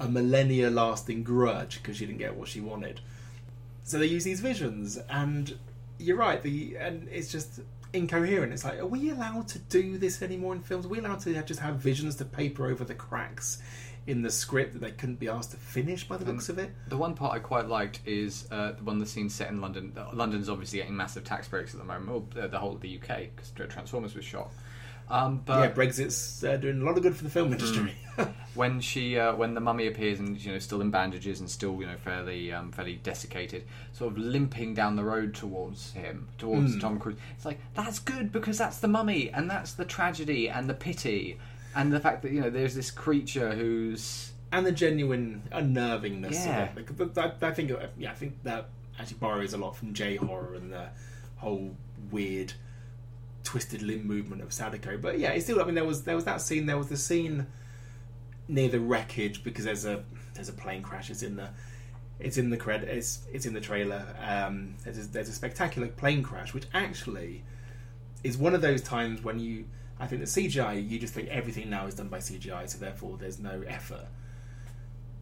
a 0.00 0.08
millennia 0.08 0.70
lasting 0.70 1.22
grudge 1.22 1.76
because 1.76 1.96
she 1.98 2.06
didn't 2.06 2.18
get 2.18 2.34
what 2.36 2.48
she 2.48 2.60
wanted. 2.60 3.00
So 3.84 3.98
they 3.98 4.06
use 4.06 4.24
these 4.24 4.40
visions, 4.40 4.98
and 5.08 5.56
you're 5.98 6.16
right. 6.16 6.42
The 6.42 6.76
and 6.76 7.08
it's 7.08 7.30
just 7.30 7.60
incoherent. 7.92 8.52
It's 8.52 8.64
like, 8.64 8.78
are 8.78 8.86
we 8.86 9.10
allowed 9.10 9.48
to 9.48 9.58
do 9.58 9.98
this 9.98 10.22
anymore 10.22 10.54
in 10.54 10.60
films? 10.60 10.86
Are 10.86 10.88
we 10.88 10.98
allowed 10.98 11.20
to 11.20 11.42
just 11.42 11.60
have 11.60 11.76
visions 11.76 12.16
to 12.16 12.24
paper 12.24 12.66
over 12.66 12.84
the 12.84 12.94
cracks 12.94 13.62
in 14.06 14.22
the 14.22 14.30
script 14.30 14.72
that 14.74 14.80
they 14.80 14.92
couldn't 14.92 15.18
be 15.18 15.28
asked 15.28 15.50
to 15.50 15.56
finish 15.56 16.06
by 16.06 16.16
the 16.16 16.24
looks 16.24 16.48
of 16.48 16.58
it? 16.58 16.70
The 16.88 16.96
one 16.96 17.14
part 17.14 17.34
I 17.34 17.38
quite 17.38 17.68
liked 17.68 18.00
is 18.06 18.46
uh, 18.50 18.72
the 18.72 18.84
one 18.84 18.98
the 18.98 19.06
scene 19.06 19.28
set 19.28 19.48
in 19.48 19.60
London. 19.60 19.92
London's 20.12 20.48
obviously 20.48 20.78
getting 20.78 20.96
massive 20.96 21.24
tax 21.24 21.48
breaks 21.48 21.74
at 21.74 21.80
the 21.80 21.86
moment, 21.86 22.10
or 22.36 22.42
uh, 22.42 22.46
the 22.46 22.58
whole 22.58 22.74
of 22.74 22.80
the 22.80 23.00
UK 23.00 23.28
because 23.34 23.50
Transformers 23.68 24.14
was 24.14 24.24
shot. 24.24 24.50
Um, 25.08 25.42
but 25.44 25.60
yeah, 25.60 25.70
Brexit's 25.72 26.42
uh, 26.42 26.56
doing 26.56 26.82
a 26.82 26.84
lot 26.84 26.96
of 26.96 27.02
good 27.02 27.16
for 27.16 27.24
the 27.24 27.30
film 27.30 27.52
industry. 27.52 27.94
when 28.54 28.80
she 28.80 29.18
uh, 29.18 29.34
when 29.36 29.54
the 29.54 29.60
mummy 29.60 29.86
appears 29.86 30.18
and 30.18 30.42
you 30.42 30.52
know 30.52 30.58
still 30.58 30.80
in 30.80 30.90
bandages 30.90 31.38
and 31.40 31.48
still 31.50 31.78
you 31.80 31.86
know 31.86 31.96
fairly 31.96 32.52
um, 32.52 32.72
fairly 32.72 32.98
desiccated, 33.02 33.64
sort 33.92 34.12
of 34.12 34.18
limping 34.18 34.74
down 34.74 34.96
the 34.96 35.04
road 35.04 35.34
towards 35.34 35.92
him, 35.92 36.26
towards 36.38 36.78
Tom 36.80 36.98
Cruise. 36.98 37.16
It's 37.36 37.44
like 37.44 37.60
that's 37.74 37.98
good 38.00 38.32
because 38.32 38.58
that's 38.58 38.78
the 38.78 38.88
mummy 38.88 39.30
and 39.30 39.48
that's 39.50 39.72
the 39.72 39.84
tragedy 39.84 40.48
and 40.48 40.68
the 40.68 40.74
pity 40.74 41.38
and 41.74 41.92
the 41.92 42.00
fact 42.00 42.22
that 42.22 42.32
you 42.32 42.40
know 42.40 42.50
there's 42.50 42.74
this 42.74 42.90
creature 42.90 43.54
who's 43.54 44.32
and 44.52 44.64
the 44.66 44.72
genuine 44.72 45.42
unnervingness 45.52 46.32
Yeah. 46.34 46.70
of 46.70 46.78
it. 46.78 47.16
Like, 47.16 47.42
I, 47.42 47.48
I 47.48 47.50
think, 47.52 47.72
yeah, 47.98 48.10
I 48.12 48.14
think 48.14 48.42
that 48.44 48.68
actually 48.98 49.18
borrows 49.18 49.52
a 49.52 49.58
lot 49.58 49.76
from 49.76 49.92
J 49.92 50.16
horror 50.16 50.54
and 50.54 50.72
the 50.72 50.86
whole 51.36 51.76
weird, 52.10 52.52
twisted 53.46 53.80
limb 53.80 54.06
movement 54.06 54.42
of 54.42 54.52
Sadako. 54.52 54.98
But 54.98 55.18
yeah, 55.18 55.30
it's 55.30 55.44
still. 55.44 55.60
I 55.60 55.64
mean, 55.64 55.76
there 55.76 55.84
was 55.84 56.02
there 56.02 56.16
was 56.16 56.24
that 56.24 56.42
scene. 56.42 56.66
There 56.66 56.76
was 56.76 56.88
the 56.88 56.96
scene 56.96 57.46
near 58.48 58.68
the 58.68 58.80
wreckage 58.80 59.42
because 59.42 59.64
there's 59.64 59.86
a 59.86 60.04
there's 60.34 60.48
a 60.48 60.52
plane 60.52 60.82
crash. 60.82 61.08
It's 61.10 61.22
in 61.22 61.36
the 61.36 61.48
it's 62.18 62.36
in 62.36 62.50
the 62.50 62.56
credit. 62.56 62.88
It's 62.88 63.26
it's 63.32 63.46
in 63.46 63.54
the 63.54 63.60
trailer. 63.60 64.04
Um, 64.20 64.74
there's 64.84 64.98
a, 64.98 65.08
there's 65.08 65.28
a 65.28 65.32
spectacular 65.32 65.88
plane 65.88 66.22
crash, 66.22 66.52
which 66.52 66.66
actually 66.74 67.44
is 68.24 68.36
one 68.36 68.54
of 68.54 68.60
those 68.60 68.82
times 68.82 69.22
when 69.22 69.38
you. 69.38 69.64
I 69.98 70.06
think 70.06 70.20
the 70.20 70.26
CGI, 70.26 70.86
you 70.86 70.98
just 70.98 71.14
think 71.14 71.28
everything 71.28 71.70
now 71.70 71.86
is 71.86 71.94
done 71.94 72.08
by 72.08 72.18
CGI, 72.18 72.68
so 72.68 72.76
therefore 72.76 73.16
there's 73.16 73.38
no 73.38 73.62
effort. 73.66 74.08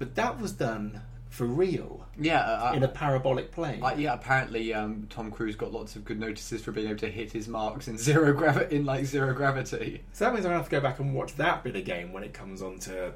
But 0.00 0.16
that 0.16 0.40
was 0.40 0.50
done 0.50 1.00
for 1.34 1.46
real 1.46 2.06
yeah 2.16 2.40
uh, 2.40 2.72
in 2.74 2.84
a 2.84 2.88
parabolic 2.88 3.50
plane. 3.50 3.82
uh, 3.82 3.92
yeah 3.96 4.14
apparently 4.14 4.72
um, 4.72 5.06
Tom 5.10 5.32
Cruise 5.32 5.56
got 5.56 5.72
lots 5.72 5.96
of 5.96 6.04
good 6.04 6.20
notices 6.20 6.62
for 6.62 6.70
being 6.70 6.86
able 6.86 6.98
to 7.00 7.10
hit 7.10 7.32
his 7.32 7.48
marks 7.48 7.88
in 7.88 7.98
zero 8.08 8.32
gravity 8.32 8.76
in 8.76 8.84
like 8.84 9.04
zero 9.04 9.34
gravity. 9.34 10.02
So 10.12 10.24
that 10.24 10.32
means 10.32 10.46
I'm 10.46 10.50
gonna 10.50 10.58
have 10.58 10.68
to 10.68 10.70
go 10.70 10.80
back 10.80 11.00
and 11.00 11.12
watch 11.12 11.34
that 11.36 11.64
bit 11.64 11.74
again 11.74 12.12
when 12.12 12.22
it 12.22 12.32
comes 12.32 12.62
onto 12.62 13.12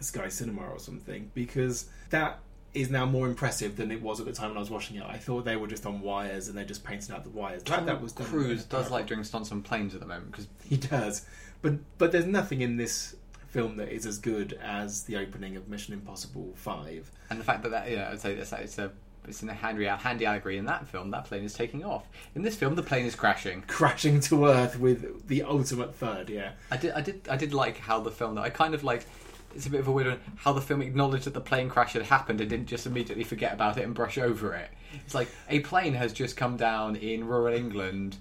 Sky 0.00 0.28
Cinema 0.28 0.62
or 0.62 0.78
something 0.78 1.30
because 1.32 1.86
that 2.10 2.40
is 2.74 2.90
now 2.90 3.06
more 3.06 3.26
impressive 3.26 3.76
than 3.76 3.90
it 3.90 4.00
was 4.00 4.20
at 4.20 4.26
the 4.26 4.32
time 4.32 4.48
when 4.48 4.56
I 4.56 4.60
was 4.60 4.70
watching 4.70 4.96
it. 4.96 5.04
I 5.06 5.16
thought 5.16 5.44
they 5.44 5.56
were 5.56 5.66
just 5.66 5.86
on 5.86 6.00
wires 6.00 6.48
and 6.48 6.56
they 6.56 6.64
just 6.64 6.84
painted 6.84 7.10
out 7.10 7.24
the 7.24 7.30
wires. 7.30 7.62
That, 7.62 7.76
Tom 7.76 7.86
that 7.86 8.00
was 8.02 8.12
done 8.12 8.26
Cruise 8.26 8.64
a 8.64 8.68
does 8.68 8.90
like 8.90 9.06
doing 9.06 9.24
stunts 9.24 9.50
on 9.52 9.62
planes 9.62 9.94
at 9.94 10.00
the 10.00 10.06
moment 10.06 10.30
because 10.32 10.48
he 10.64 10.76
does, 10.76 11.26
but 11.62 11.74
but 11.98 12.12
there's 12.12 12.26
nothing 12.26 12.60
in 12.60 12.76
this 12.76 13.16
film 13.52 13.76
that 13.76 13.90
is 13.90 14.06
as 14.06 14.18
good 14.18 14.58
as 14.62 15.04
the 15.04 15.16
opening 15.16 15.56
of 15.56 15.68
Mission 15.68 15.92
Impossible 15.92 16.52
Five. 16.56 17.10
And 17.30 17.38
the 17.38 17.44
fact 17.44 17.62
that 17.62 17.70
that, 17.70 17.90
yeah, 17.90 18.08
I'd 18.10 18.20
say 18.20 18.32
it's, 18.32 18.52
it's 18.52 18.78
a 18.78 18.90
it's 19.28 19.42
in 19.42 19.48
a 19.48 19.54
handy 19.54 19.84
handy 19.84 20.26
allegory 20.26 20.56
in 20.56 20.64
that 20.64 20.86
film. 20.88 21.10
That 21.10 21.26
plane 21.26 21.44
is 21.44 21.54
taking 21.54 21.84
off. 21.84 22.08
In 22.34 22.42
this 22.42 22.56
film, 22.56 22.74
the 22.74 22.82
plane 22.82 23.06
is 23.06 23.14
crashing. 23.14 23.62
Crashing 23.68 24.20
to 24.20 24.46
earth 24.46 24.78
with 24.80 25.28
the 25.28 25.42
ultimate 25.42 25.94
third, 25.94 26.28
yeah. 26.28 26.52
I 26.70 26.76
did 26.78 26.92
I 26.92 27.00
did 27.02 27.28
I 27.30 27.36
did 27.36 27.54
like 27.54 27.76
how 27.76 28.00
the 28.00 28.10
film. 28.10 28.34
Though 28.34 28.42
I 28.42 28.50
kind 28.50 28.74
of 28.74 28.82
like. 28.82 29.06
It's 29.54 29.66
a 29.66 29.70
bit 29.70 29.80
of 29.80 29.86
a 29.86 29.92
weird 29.92 30.08
one. 30.08 30.20
How 30.36 30.54
the 30.54 30.62
film 30.62 30.80
acknowledged 30.80 31.26
that 31.26 31.34
the 31.34 31.40
plane 31.40 31.68
crash 31.68 31.92
had 31.92 32.04
happened 32.04 32.40
and 32.40 32.48
didn't 32.48 32.68
just 32.68 32.86
immediately 32.86 33.22
forget 33.22 33.52
about 33.52 33.76
it 33.76 33.84
and 33.84 33.94
brush 33.94 34.16
over 34.16 34.54
it. 34.54 34.70
It's 35.04 35.14
like 35.14 35.28
a 35.50 35.60
plane 35.60 35.92
has 35.92 36.14
just 36.14 36.38
come 36.38 36.56
down 36.56 36.96
in 36.96 37.26
rural 37.26 37.54
England, 37.54 38.16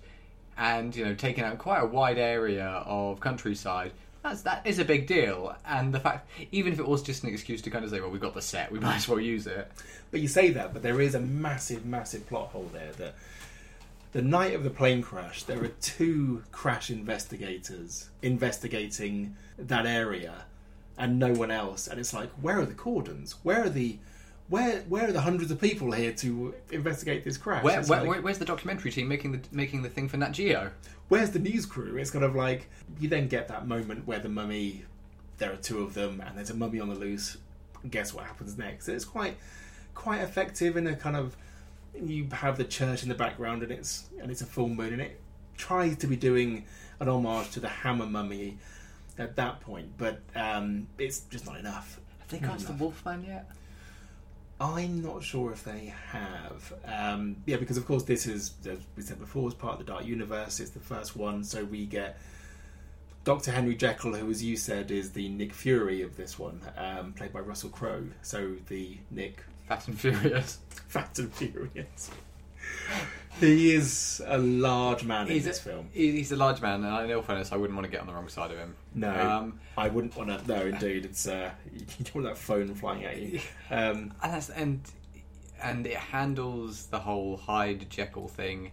and 0.58 0.94
you 0.94 1.06
know 1.06 1.15
taken 1.15 1.46
out 1.46 1.58
quite 1.58 1.80
a 1.80 1.86
wide 1.86 2.17
area 2.17 2.84
of 2.86 3.22
countryside. 3.22 3.94
That's 4.24 4.44
that 4.44 4.66
is 4.66 4.78
a 4.80 4.86
big 4.86 5.08
deal. 5.08 5.56
And 5.66 5.94
the 5.94 6.00
fact, 6.00 6.30
even 6.52 6.74
if 6.74 6.80
it 6.80 6.88
was 6.88 7.02
just 7.02 7.24
an 7.24 7.30
excuse 7.30 7.62
to 7.64 7.70
kind 7.72 7.84
of 7.84 7.92
say, 7.92 8.00
"Well, 8.02 8.10
we've 8.12 8.22
got 8.22 8.34
the 8.34 8.42
set, 8.42 8.72
we 8.72 8.80
might 8.88 8.98
as 8.98 9.08
well 9.08 9.20
use 9.20 9.48
it." 9.48 9.72
But 10.12 10.20
you 10.20 10.28
say 10.28 10.52
that, 10.52 10.74
but 10.74 10.84
there 10.84 11.02
is 11.02 11.16
a 11.16 11.20
massive, 11.20 11.86
massive 11.86 12.28
plot 12.28 12.50
hole 12.50 12.70
there. 12.74 12.92
That 12.98 13.16
the 14.12 14.22
night 14.22 14.54
of 14.54 14.64
the 14.64 14.70
plane 14.70 15.02
crash, 15.02 15.44
there 15.44 15.64
are 15.64 15.70
two 15.82 16.44
crash 16.52 16.90
investigators 16.92 18.10
investigating 18.22 19.36
that 19.58 19.86
area, 19.86 20.46
and 20.98 21.18
no 21.18 21.34
one 21.34 21.50
else. 21.52 21.88
And 21.88 22.00
it's 22.00 22.14
like, 22.14 22.30
where 22.42 22.60
are 22.60 22.66
the 22.66 22.74
cordons? 22.74 23.36
Where 23.44 23.64
are 23.64 23.70
the 23.70 23.98
where 24.50 24.82
where 24.82 25.08
are 25.08 25.12
the 25.14 25.22
hundreds 25.22 25.50
of 25.50 25.60
people 25.62 25.92
here 25.94 26.12
to 26.14 26.54
investigate 26.72 27.24
this 27.24 27.38
crash? 27.38 27.64
Where, 27.64 27.82
where, 27.84 28.00
like, 28.02 28.10
where- 28.10 28.22
where's 28.22 28.38
the 28.38 28.46
documentary 28.46 28.92
team 28.92 29.08
making 29.08 29.32
the 29.32 29.40
making 29.52 29.82
the 29.82 29.90
thing 29.90 30.10
for 30.10 30.18
Nat 30.18 30.32
Geo? 30.34 30.72
Where's 31.12 31.32
the 31.32 31.39
news 31.39 31.65
crew? 31.65 31.97
It's 31.97 32.10
kind 32.10 32.24
of 32.24 32.36
like 32.36 32.69
you 32.97 33.10
then 33.10 33.28
get 33.28 33.50
that 33.50 33.67
moment 33.67 34.08
where 34.08 34.19
the 34.19 34.30
mummy, 34.30 34.86
there 35.39 35.52
are 35.52 35.58
two 35.58 35.84
of 35.84 35.93
them, 35.93 36.24
and 36.26 36.38
there's 36.38 36.52
a 36.52 36.54
mummy 36.54 36.80
on 36.80 36.88
the 36.88 36.95
loose. 36.95 37.36
Guess 37.89 38.13
what 38.13 38.26
happens 38.26 38.58
next? 38.58 38.88
It's 38.88 39.04
quite 39.04 39.36
quite 39.93 40.21
effective 40.21 40.78
in 40.78 40.88
a 40.88 40.95
kind 40.95 41.17
of 41.17 41.36
you 42.02 42.30
have 42.32 42.58
the 42.58 42.63
church 42.63 43.04
in 43.04 43.10
the 43.10 43.15
background 43.15 43.62
and 43.62 43.74
it's 43.74 44.10
and 44.21 44.32
it's 44.32 44.39
a 44.39 44.45
full 44.45 44.69
moon 44.69 44.93
and 44.93 45.02
it 45.02 45.19
tries 45.58 45.97
to 45.97 46.08
be 46.08 46.15
doing 46.15 46.63
an 47.02 47.10
homage 47.10 47.52
to 47.52 47.60
the 47.60 47.67
Hammer 47.67 48.06
mummy 48.06 48.58
at 49.17 49.36
that 49.36 49.60
point, 49.60 49.89
but 49.97 50.21
um, 50.34 50.88
it's 50.97 51.19
just 51.30 51.45
not 51.45 51.60
enough. 51.60 52.00
Have 52.19 52.30
they 52.30 52.47
cast 52.47 52.67
the. 52.67 52.74
Wolfman 52.74 53.26
yet? 53.26 53.50
I'm 54.62 55.02
not 55.02 55.24
sure 55.24 55.52
if 55.52 55.63
they 55.63 55.91
have. 56.12 56.74
Um, 56.86 57.38
yeah, 57.47 57.58
because 57.58 57.78
of 57.78 57.88
course 57.88 58.04
this 58.04 58.28
is, 58.28 58.54
as 58.69 58.78
we 58.95 59.02
said 59.02 59.19
before, 59.19 59.47
is 59.47 59.56
part 59.56 59.74
of 59.74 59.80
the 59.80 59.91
Dark 59.91 60.06
Universe. 60.06 60.60
It's 60.60 60.69
the 60.69 60.80
first 60.80 61.15
one, 61.15 61.43
so 61.43 61.65
we 61.65 61.88
get 61.88 62.19
Doctor 63.24 63.50
Henry 63.50 63.76
Jekyll, 63.76 64.13
who, 64.13 64.30
as 64.30 64.43
you 64.43 64.56
said, 64.56 64.91
is 64.91 65.13
the 65.13 65.30
Nick 65.30 65.52
Fury 65.52 66.04
of 66.04 66.15
this 66.15 66.38
one, 66.38 66.62
um, 66.78 67.13
played 67.13 67.34
by 67.34 67.39
Russell 67.39 67.71
Crowe. 67.71 68.06
So 68.21 68.56
the 68.67 68.97
Nick 69.10 69.43
Fast 69.67 69.88
and 69.88 70.00
Furious. 70.00 70.60
Fast 70.88 71.17
and 71.17 71.34
Furious. 71.34 72.12
He 73.40 73.74
is 73.74 74.22
a 74.26 74.38
large 74.38 75.04
man 75.04 75.28
in 75.28 75.34
He's 75.34 75.46
this 75.46 75.60
a, 75.60 75.64
film. 75.64 75.90
He's 75.94 76.32
a 76.32 76.36
large 76.36 76.62
man, 76.62 76.84
and 76.84 77.10
in 77.10 77.16
all 77.16 77.24
fairness, 77.24 77.52
I 77.52 77.56
wouldn't 77.58 77.76
want 77.76 77.86
to 77.86 77.92
get 77.92 78.02
on 78.02 78.08
the 78.08 78.14
wrong 78.14 78.30
side 78.30 78.52
of 78.52 78.58
him. 78.58 78.76
No, 78.94 79.10
Um, 79.14 79.60
I 79.78 79.88
wouldn't 79.90 80.16
want 80.16 80.30
to. 80.30 80.48
No, 80.48 80.66
indeed, 80.68 81.06
it's 81.06 81.28
uh, 81.28 81.52
you 81.74 81.86
don't 82.04 82.16
want 82.16 82.28
that 82.28 82.38
phone 82.38 82.74
flying 82.76 83.04
at 83.06 83.18
you. 83.22 83.40
Um, 83.70 84.14
and 84.22 84.34
that's, 84.34 84.50
and 84.50 84.82
and 85.64 85.86
it 85.88 85.96
handles 85.98 86.88
the 86.88 87.00
whole 87.00 87.38
Hyde 87.38 87.88
Jekyll 87.90 88.28
thing 88.28 88.72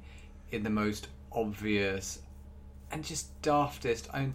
in 0.53 0.63
the 0.63 0.71
most 0.71 1.09
obvious 1.33 2.21
and 2.91 3.05
just 3.05 3.41
daftest. 3.43 4.09
I 4.13 4.21
mean, 4.21 4.35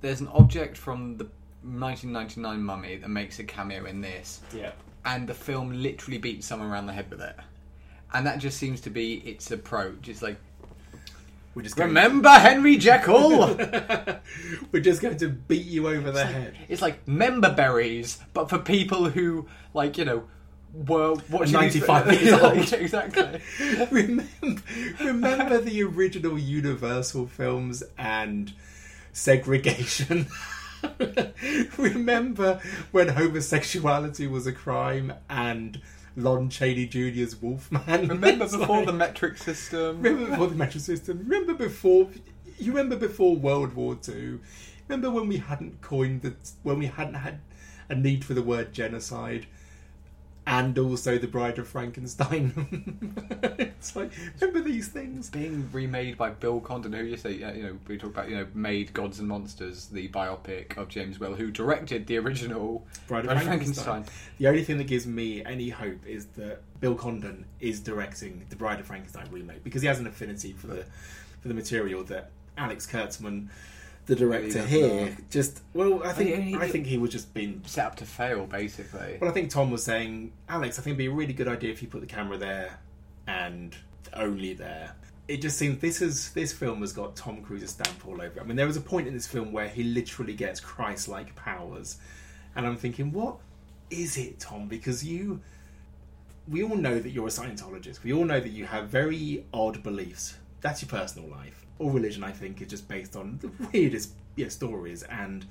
there's 0.00 0.20
an 0.20 0.28
object 0.28 0.76
from 0.78 1.16
the 1.18 1.24
1999 1.62 2.62
Mummy 2.62 2.96
that 2.96 3.08
makes 3.08 3.38
a 3.38 3.44
cameo 3.44 3.84
in 3.84 4.00
this, 4.00 4.40
Yeah. 4.54 4.72
and 5.04 5.28
the 5.28 5.34
film 5.34 5.72
literally 5.82 6.16
beats 6.16 6.46
someone 6.46 6.70
around 6.70 6.86
the 6.86 6.94
head 6.94 7.10
with 7.10 7.20
it. 7.20 7.36
And 8.12 8.26
that 8.26 8.38
just 8.38 8.58
seems 8.58 8.80
to 8.82 8.90
be 8.90 9.14
its 9.14 9.50
approach. 9.50 10.08
It's 10.08 10.20
like, 10.22 10.36
We're 11.54 11.62
just 11.62 11.76
going, 11.76 11.88
remember 11.90 12.28
Henry 12.30 12.76
Jekyll? 12.76 13.56
we're 14.72 14.80
just 14.82 15.00
going 15.00 15.16
to 15.18 15.28
beat 15.28 15.66
you 15.66 15.88
over 15.88 16.10
the 16.10 16.24
head. 16.26 16.56
it's 16.68 16.82
like 16.82 17.06
member 17.06 17.52
berries, 17.52 18.18
but 18.32 18.48
for 18.50 18.58
people 18.58 19.08
who, 19.10 19.46
like, 19.74 19.96
you 19.98 20.04
know, 20.04 20.24
were 20.72 21.14
watching 21.30 21.60
these- 21.60 21.76
95 21.86 22.12
years 22.22 22.32
old. 22.72 22.72
exactly. 22.80 23.40
remember, 23.90 24.62
remember 25.00 25.58
the 25.60 25.82
original 25.82 26.38
Universal 26.38 27.26
films 27.28 27.82
and 27.98 28.52
segregation. 29.12 30.26
remember 31.76 32.60
when 32.90 33.08
homosexuality 33.08 34.26
was 34.26 34.46
a 34.46 34.52
crime 34.52 35.12
and 35.28 35.80
Lon 36.16 36.48
Chaney 36.48 36.86
Jr.'s 36.86 37.40
Wolfman. 37.40 38.08
Remember 38.08 38.44
It's 38.46 38.56
before 38.56 38.78
like- 38.78 38.86
the 38.86 38.92
metric 38.92 39.38
system? 39.38 40.02
Remember 40.02 40.30
before 40.30 40.46
the 40.48 40.56
metric 40.56 40.82
system. 40.84 41.18
Remember 41.26 41.54
before. 41.54 42.08
You 42.58 42.72
remember 42.72 42.96
before 42.96 43.36
World 43.36 43.74
War 43.74 43.94
Two. 43.94 44.40
Remember 44.88 45.10
when 45.10 45.28
we 45.28 45.36
hadn't 45.38 45.80
coined 45.80 46.22
the 46.22 46.34
when 46.62 46.78
we 46.78 46.86
hadn't 46.86 47.14
had 47.14 47.40
a 47.88 47.94
need 47.94 48.24
for 48.24 48.34
the 48.34 48.42
word 48.42 48.72
genocide, 48.72 49.46
and 50.46 50.78
also 50.78 51.18
the 51.18 51.26
Bride 51.26 51.58
of 51.58 51.68
Frankenstein. 51.68 52.98
it's 53.58 53.94
like 53.94 54.12
remember 54.40 54.60
these 54.60 54.88
things. 54.88 55.30
being 55.30 55.68
remade 55.72 56.16
by 56.16 56.30
Bill 56.30 56.60
Condon, 56.60 56.92
who 56.92 57.04
you 57.04 57.16
say, 57.16 57.32
you 57.32 57.62
know, 57.62 57.78
we 57.86 57.98
talk 57.98 58.10
about, 58.10 58.28
you 58.28 58.36
know, 58.36 58.46
made 58.54 58.92
Gods 58.92 59.18
and 59.18 59.28
Monsters, 59.28 59.86
the 59.86 60.08
biopic 60.08 60.76
of 60.76 60.88
James 60.88 61.20
Whale, 61.20 61.34
who 61.34 61.50
directed 61.50 62.06
the 62.06 62.18
original 62.18 62.86
Bride 63.06 63.26
of 63.26 63.42
Frankenstein. 63.42 64.04
The 64.38 64.48
only 64.48 64.64
thing 64.64 64.78
that 64.78 64.86
gives 64.86 65.06
me 65.06 65.44
any 65.44 65.68
hope 65.68 66.06
is 66.06 66.26
that 66.36 66.62
Bill 66.80 66.94
Condon 66.94 67.44
is 67.60 67.80
directing 67.80 68.46
the 68.48 68.56
Bride 68.56 68.80
of 68.80 68.86
Frankenstein 68.86 69.28
remake 69.30 69.62
because 69.62 69.82
he 69.82 69.88
has 69.88 69.98
an 69.98 70.06
affinity 70.06 70.52
for 70.52 70.68
the 70.68 70.84
for 71.40 71.48
the 71.48 71.54
material 71.54 72.04
that 72.04 72.30
Alex 72.58 72.86
Kurtzman, 72.86 73.48
the 74.10 74.16
director 74.16 74.66
here, 74.66 75.16
just 75.30 75.62
well, 75.72 76.02
I 76.04 76.12
think 76.12 76.34
he- 76.34 76.42
he- 76.50 76.56
I 76.56 76.68
think 76.68 76.86
he 76.86 76.98
was 76.98 77.10
just 77.10 77.32
being 77.32 77.62
Set 77.64 77.86
up 77.86 77.94
to 77.96 78.04
fail, 78.04 78.46
basically. 78.46 79.18
Well, 79.20 79.30
I 79.30 79.32
think 79.32 79.50
Tom 79.50 79.70
was 79.70 79.84
saying, 79.84 80.32
Alex, 80.48 80.78
I 80.78 80.82
think 80.82 80.92
it'd 80.94 80.98
be 80.98 81.06
a 81.06 81.12
really 81.12 81.32
good 81.32 81.46
idea 81.48 81.70
if 81.70 81.80
you 81.80 81.88
put 81.88 82.00
the 82.00 82.06
camera 82.08 82.36
there 82.36 82.80
and 83.28 83.74
only 84.12 84.52
there. 84.52 84.94
It 85.28 85.40
just 85.40 85.56
seems 85.56 85.80
this 85.80 86.02
is 86.02 86.30
this 86.32 86.52
film 86.52 86.80
has 86.80 86.92
got 86.92 87.14
Tom 87.14 87.40
Cruise's 87.42 87.70
stamp 87.70 88.04
all 88.06 88.14
over 88.20 88.40
it. 88.40 88.40
I 88.40 88.44
mean, 88.44 88.56
there 88.56 88.66
was 88.66 88.76
a 88.76 88.80
point 88.80 89.06
in 89.06 89.14
this 89.14 89.28
film 89.28 89.52
where 89.52 89.68
he 89.68 89.84
literally 89.84 90.34
gets 90.34 90.58
Christ-like 90.58 91.36
powers, 91.36 91.98
and 92.56 92.66
I'm 92.66 92.76
thinking, 92.76 93.12
what 93.12 93.36
is 93.90 94.16
it, 94.18 94.40
Tom? 94.40 94.66
Because 94.66 95.04
you, 95.04 95.40
we 96.48 96.64
all 96.64 96.76
know 96.76 96.98
that 96.98 97.10
you're 97.10 97.28
a 97.28 97.30
Scientologist. 97.30 98.02
We 98.02 98.12
all 98.12 98.24
know 98.24 98.40
that 98.40 98.48
you 98.50 98.64
have 98.66 98.88
very 98.88 99.44
odd 99.54 99.84
beliefs. 99.84 100.34
That's 100.62 100.82
your 100.82 100.88
personal 100.88 101.28
life. 101.30 101.64
All 101.80 101.90
religion, 101.90 102.22
I 102.22 102.30
think, 102.30 102.60
is 102.62 102.68
just 102.68 102.86
based 102.86 103.16
on 103.16 103.38
the 103.40 103.50
weirdest 103.72 104.12
yeah, 104.36 104.48
stories 104.48 105.02
and 105.02 105.44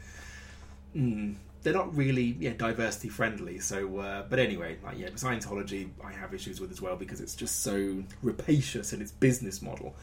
mm, 0.95 1.35
they're 1.61 1.73
not 1.73 1.95
really 1.95 2.37
yeah 2.39 2.53
diversity 2.57 3.09
friendly. 3.09 3.59
So, 3.59 3.99
uh, 3.99 4.23
but 4.29 4.39
anyway, 4.39 4.77
like 4.83 4.97
yeah, 4.97 5.09
Scientology 5.09 5.89
I 6.03 6.11
have 6.11 6.33
issues 6.33 6.61
with 6.61 6.71
as 6.71 6.81
well 6.81 6.95
because 6.95 7.19
it's 7.19 7.35
just 7.35 7.61
so 7.61 8.03
rapacious 8.21 8.93
in 8.93 9.01
its 9.01 9.11
business 9.11 9.61
model. 9.61 9.95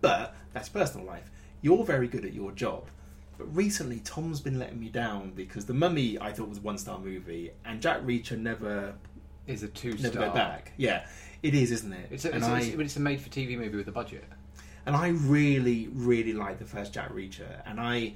But 0.00 0.34
that's 0.52 0.68
personal 0.68 1.06
life. 1.06 1.30
You're 1.62 1.84
very 1.84 2.08
good 2.08 2.24
at 2.24 2.32
your 2.32 2.52
job. 2.52 2.84
But 3.36 3.54
recently, 3.54 4.00
Tom's 4.00 4.40
been 4.40 4.58
letting 4.58 4.78
me 4.78 4.88
down 4.88 5.32
because 5.34 5.66
The 5.66 5.74
Mummy 5.74 6.18
I 6.20 6.32
thought 6.32 6.48
was 6.48 6.58
a 6.58 6.62
one 6.62 6.78
star 6.78 6.98
movie, 6.98 7.50
and 7.64 7.80
Jack 7.80 8.00
Reacher 8.02 8.38
never 8.38 8.94
Is 9.46 9.62
a 9.62 9.68
two 9.68 9.92
never 9.94 10.08
star. 10.08 10.28
go 10.28 10.32
back. 10.32 10.72
Yeah, 10.76 11.06
it 11.42 11.54
is, 11.54 11.70
isn't 11.72 11.92
it? 11.92 12.08
It's 12.10 12.24
a, 12.24 12.34
it's, 12.34 12.46
a, 12.46 12.50
I 12.50 12.58
it's, 12.60 12.68
it's 12.68 12.96
a 12.96 13.00
made 13.00 13.20
for 13.20 13.28
TV 13.28 13.58
movie 13.58 13.76
with 13.76 13.88
a 13.88 13.92
budget. 13.92 14.24
And 14.86 14.94
I 14.96 15.08
really, 15.08 15.88
really 15.92 16.32
liked 16.32 16.58
the 16.58 16.64
first 16.64 16.92
Jack 16.92 17.12
Reacher, 17.12 17.62
and 17.66 17.80
I 17.80 18.14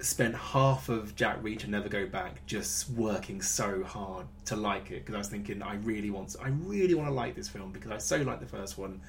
spent 0.00 0.34
half 0.34 0.88
of 0.88 1.14
Jack 1.14 1.42
Reacher 1.42 1.68
Never 1.68 1.88
Go 1.88 2.06
Back 2.06 2.44
just 2.46 2.88
working 2.90 3.42
so 3.42 3.84
hard 3.84 4.26
to 4.46 4.56
like 4.56 4.90
it 4.90 5.00
because 5.00 5.14
I 5.14 5.18
was 5.18 5.28
thinking 5.28 5.62
I 5.62 5.74
really 5.76 6.10
want, 6.10 6.34
I 6.42 6.48
really 6.48 6.94
want 6.94 7.08
to 7.08 7.14
like 7.14 7.34
this 7.34 7.48
film 7.48 7.72
because 7.72 7.90
I 7.90 7.98
so 7.98 8.16
like 8.18 8.40
the 8.40 8.46
first 8.46 8.78
one, 8.78 9.00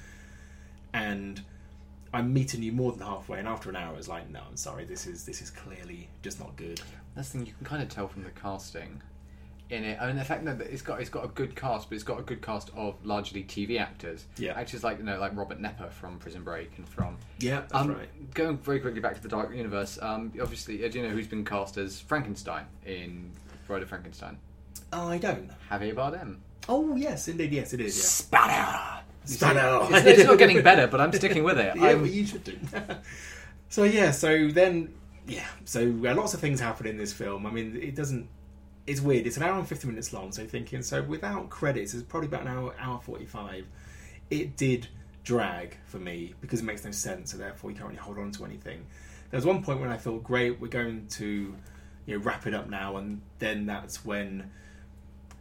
and 0.94 1.42
I'm 2.14 2.34
meeting 2.34 2.62
you 2.62 2.74
more 2.74 2.92
than 2.92 3.02
halfway, 3.02 3.40
and 3.40 3.48
after 3.48 3.70
an 3.70 3.78
hour, 3.78 3.96
it's 3.98 4.10
like, 4.10 4.30
no, 4.30 4.42
I'm 4.50 4.58
sorry, 4.58 4.84
this 4.84 5.08
is 5.08 5.26
this 5.26 5.42
is 5.42 5.50
clearly 5.50 6.10
just 6.22 6.40
not 6.40 6.56
good. 6.58 6.82
That's 7.16 7.30
the 7.30 7.38
thing 7.38 7.48
you 7.48 7.54
can 7.54 7.66
kind 7.66 7.82
of 7.82 7.90
tell 7.90 8.08
from 8.08 8.24
the 8.24 8.30
casting 8.32 9.02
in 9.72 9.84
it. 9.84 9.98
I 10.02 10.08
mean, 10.08 10.18
the 10.18 10.24
fact 10.24 10.46
that 10.46 10.60
it's 10.62 10.82
got 10.82 11.00
it's 11.02 11.10
got 11.10 11.24
a 11.24 11.30
good 11.30 11.56
cast, 11.56 11.90
but 11.90 11.96
it's 11.96 12.04
got 12.04 12.20
a 12.20 12.24
good 12.24 12.42
cast 12.42 12.70
of 12.76 12.96
largely 13.06 13.44
TV 13.44 13.80
actors. 13.80 14.26
Yeah. 14.38 14.54
actors 14.54 14.84
like 14.84 15.00
you 15.00 15.04
know 15.04 15.20
like 15.20 15.36
Robert 15.36 15.62
Knepper 15.62 15.92
from 15.92 16.20
Prison 16.20 16.44
Break 16.44 16.72
and 16.78 16.88
from. 16.88 17.18
Yeah, 17.40 17.62
that's 17.62 17.74
um, 17.74 17.96
right. 17.96 18.34
Going 18.34 18.58
very 18.58 18.80
quickly 18.80 19.00
back 19.00 19.16
to 19.16 19.22
the 19.22 19.30
Dark 19.30 19.56
Universe. 19.56 19.98
Um, 20.02 20.32
obviously, 20.42 20.86
uh, 20.86 20.90
do 20.90 21.00
you 21.00 21.08
know 21.08 21.14
who's 21.14 21.28
been 21.28 21.46
cast 21.46 21.78
as 21.78 22.00
Frankenstein 22.00 22.66
in 22.86 23.32
Bride 23.68 23.82
of 23.82 23.90
Frankenstein? 23.90 24.38
I 24.94 25.18
don't. 25.18 25.50
Javier 25.70 25.96
Bardem. 25.96 26.38
Oh 26.68 26.96
yes, 26.96 27.28
indeed, 27.28 27.54
yes, 27.54 27.74
it 27.74 27.80
is. 27.82 27.98
Yeah. 27.98 28.04
Spanner. 28.04 29.02
Spanner. 29.24 29.88
It's, 29.96 30.20
it's 30.20 30.24
not 30.26 30.38
getting 30.38 30.62
better, 30.62 30.88
but 30.88 31.00
I'm 31.00 31.14
sticking 31.14 31.44
with 31.44 31.58
it. 31.58 31.76
yeah, 31.78 31.84
I'm- 31.84 32.02
but 32.02 32.12
you 32.12 32.26
should 32.26 32.44
do. 32.44 32.58
so 33.70 33.84
yeah, 33.84 34.12
so 34.12 34.50
then 34.50 34.94
yeah, 35.28 35.46
so 35.66 35.82
uh, 35.82 36.16
lots 36.16 36.34
of 36.34 36.40
things 36.40 36.60
happen 36.60 36.88
in 36.88 36.98
this 36.98 37.14
film. 37.14 37.46
I 37.46 37.52
mean, 37.52 37.80
it 37.82 37.96
doesn't. 37.96 38.28
It's 38.88 39.02
weird. 39.02 39.28
It's 39.28 39.38
an 39.38 39.44
hour 39.44 39.58
and 39.60 39.68
fifty 39.68 39.88
minutes 39.88 40.12
long. 40.14 40.32
So 40.32 40.46
thinking, 40.46 40.82
so 40.82 41.02
without 41.04 41.50
credits, 41.50 41.94
it's 41.94 42.04
probably 42.04 42.28
about 42.28 42.42
an 42.42 42.48
hour, 42.48 42.74
hour 42.80 43.00
forty-five. 43.00 43.66
It 44.30 44.58
did 44.58 44.88
drag 45.24 45.78
for 45.86 46.00
me 46.00 46.34
because 46.42 46.62
it 46.62 46.64
makes 46.66 46.84
no 46.84 46.92
sense. 46.92 47.32
So 47.32 47.38
therefore, 47.38 47.70
you 47.72 47.76
can't 47.78 47.90
really 47.90 48.00
hold 48.00 48.18
on 48.18 48.32
to 48.32 48.46
anything. 48.46 48.86
There 49.30 49.38
was 49.38 49.46
one 49.46 49.64
point 49.64 49.80
when 49.80 49.90
I 49.90 49.98
thought, 49.98 50.24
great, 50.24 50.60
we're 50.60 50.68
going 50.68 51.08
to 51.12 51.56
you 52.06 52.18
know 52.18 52.24
wrap 52.24 52.48
it 52.48 52.54
up 52.54 52.70
now, 52.70 52.98
and 52.98 53.22
then 53.40 53.66
that's 53.66 54.04
when. 54.06 54.52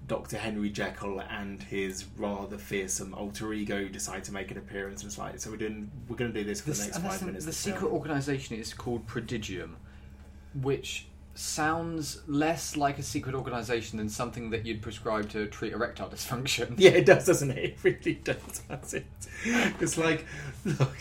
Dr. 0.07 0.38
Henry 0.38 0.70
Jekyll 0.70 1.20
and 1.20 1.62
his 1.62 2.05
rather 2.16 2.59
fearsome 2.59 3.14
alter 3.14 3.53
ego 3.53 3.87
decide 3.87 4.24
to 4.24 4.33
make 4.33 4.50
an 4.50 4.59
appearance. 4.59 5.03
And 5.03 5.09
it's 5.11 5.18
like, 5.18 5.38
so 5.38 5.50
we're 5.50 5.57
doing, 5.57 5.88
we're 6.09 6.16
going 6.16 6.33
to 6.33 6.37
do 6.37 6.44
this 6.44 6.61
for 6.62 6.70
the, 6.70 6.76
The, 6.76 6.83
next 6.85 6.98
five 6.98 7.20
the, 7.20 7.26
minutes. 7.26 7.44
the 7.44 7.53
film. 7.53 7.76
secret 7.76 7.92
organisation 7.92 8.57
is 8.57 8.74
called 8.74 9.07
Prodigium, 9.07 9.76
which 10.62 11.07
sounds 11.35 12.21
less 12.27 12.77
like 12.77 12.99
a 12.99 13.03
secret 13.03 13.35
organisation 13.35 13.99
than 13.99 14.09
something 14.09 14.51
that 14.51 14.66
you'd 14.66 14.83
prescribe 14.83 15.31
to 15.31 15.47
treat 15.47 15.73
erectile 15.73 16.09
dysfunction. 16.09 16.75
Yeah, 16.79 16.90
it 16.90 17.07
does, 17.07 17.27
doesn't 17.27 17.51
it? 17.51 17.59
It 17.59 17.79
really 17.83 18.14
does. 18.23 18.62
That's 18.69 18.95
it. 18.95 19.07
It's 19.45 19.97
like, 19.97 20.27
look, 20.64 20.97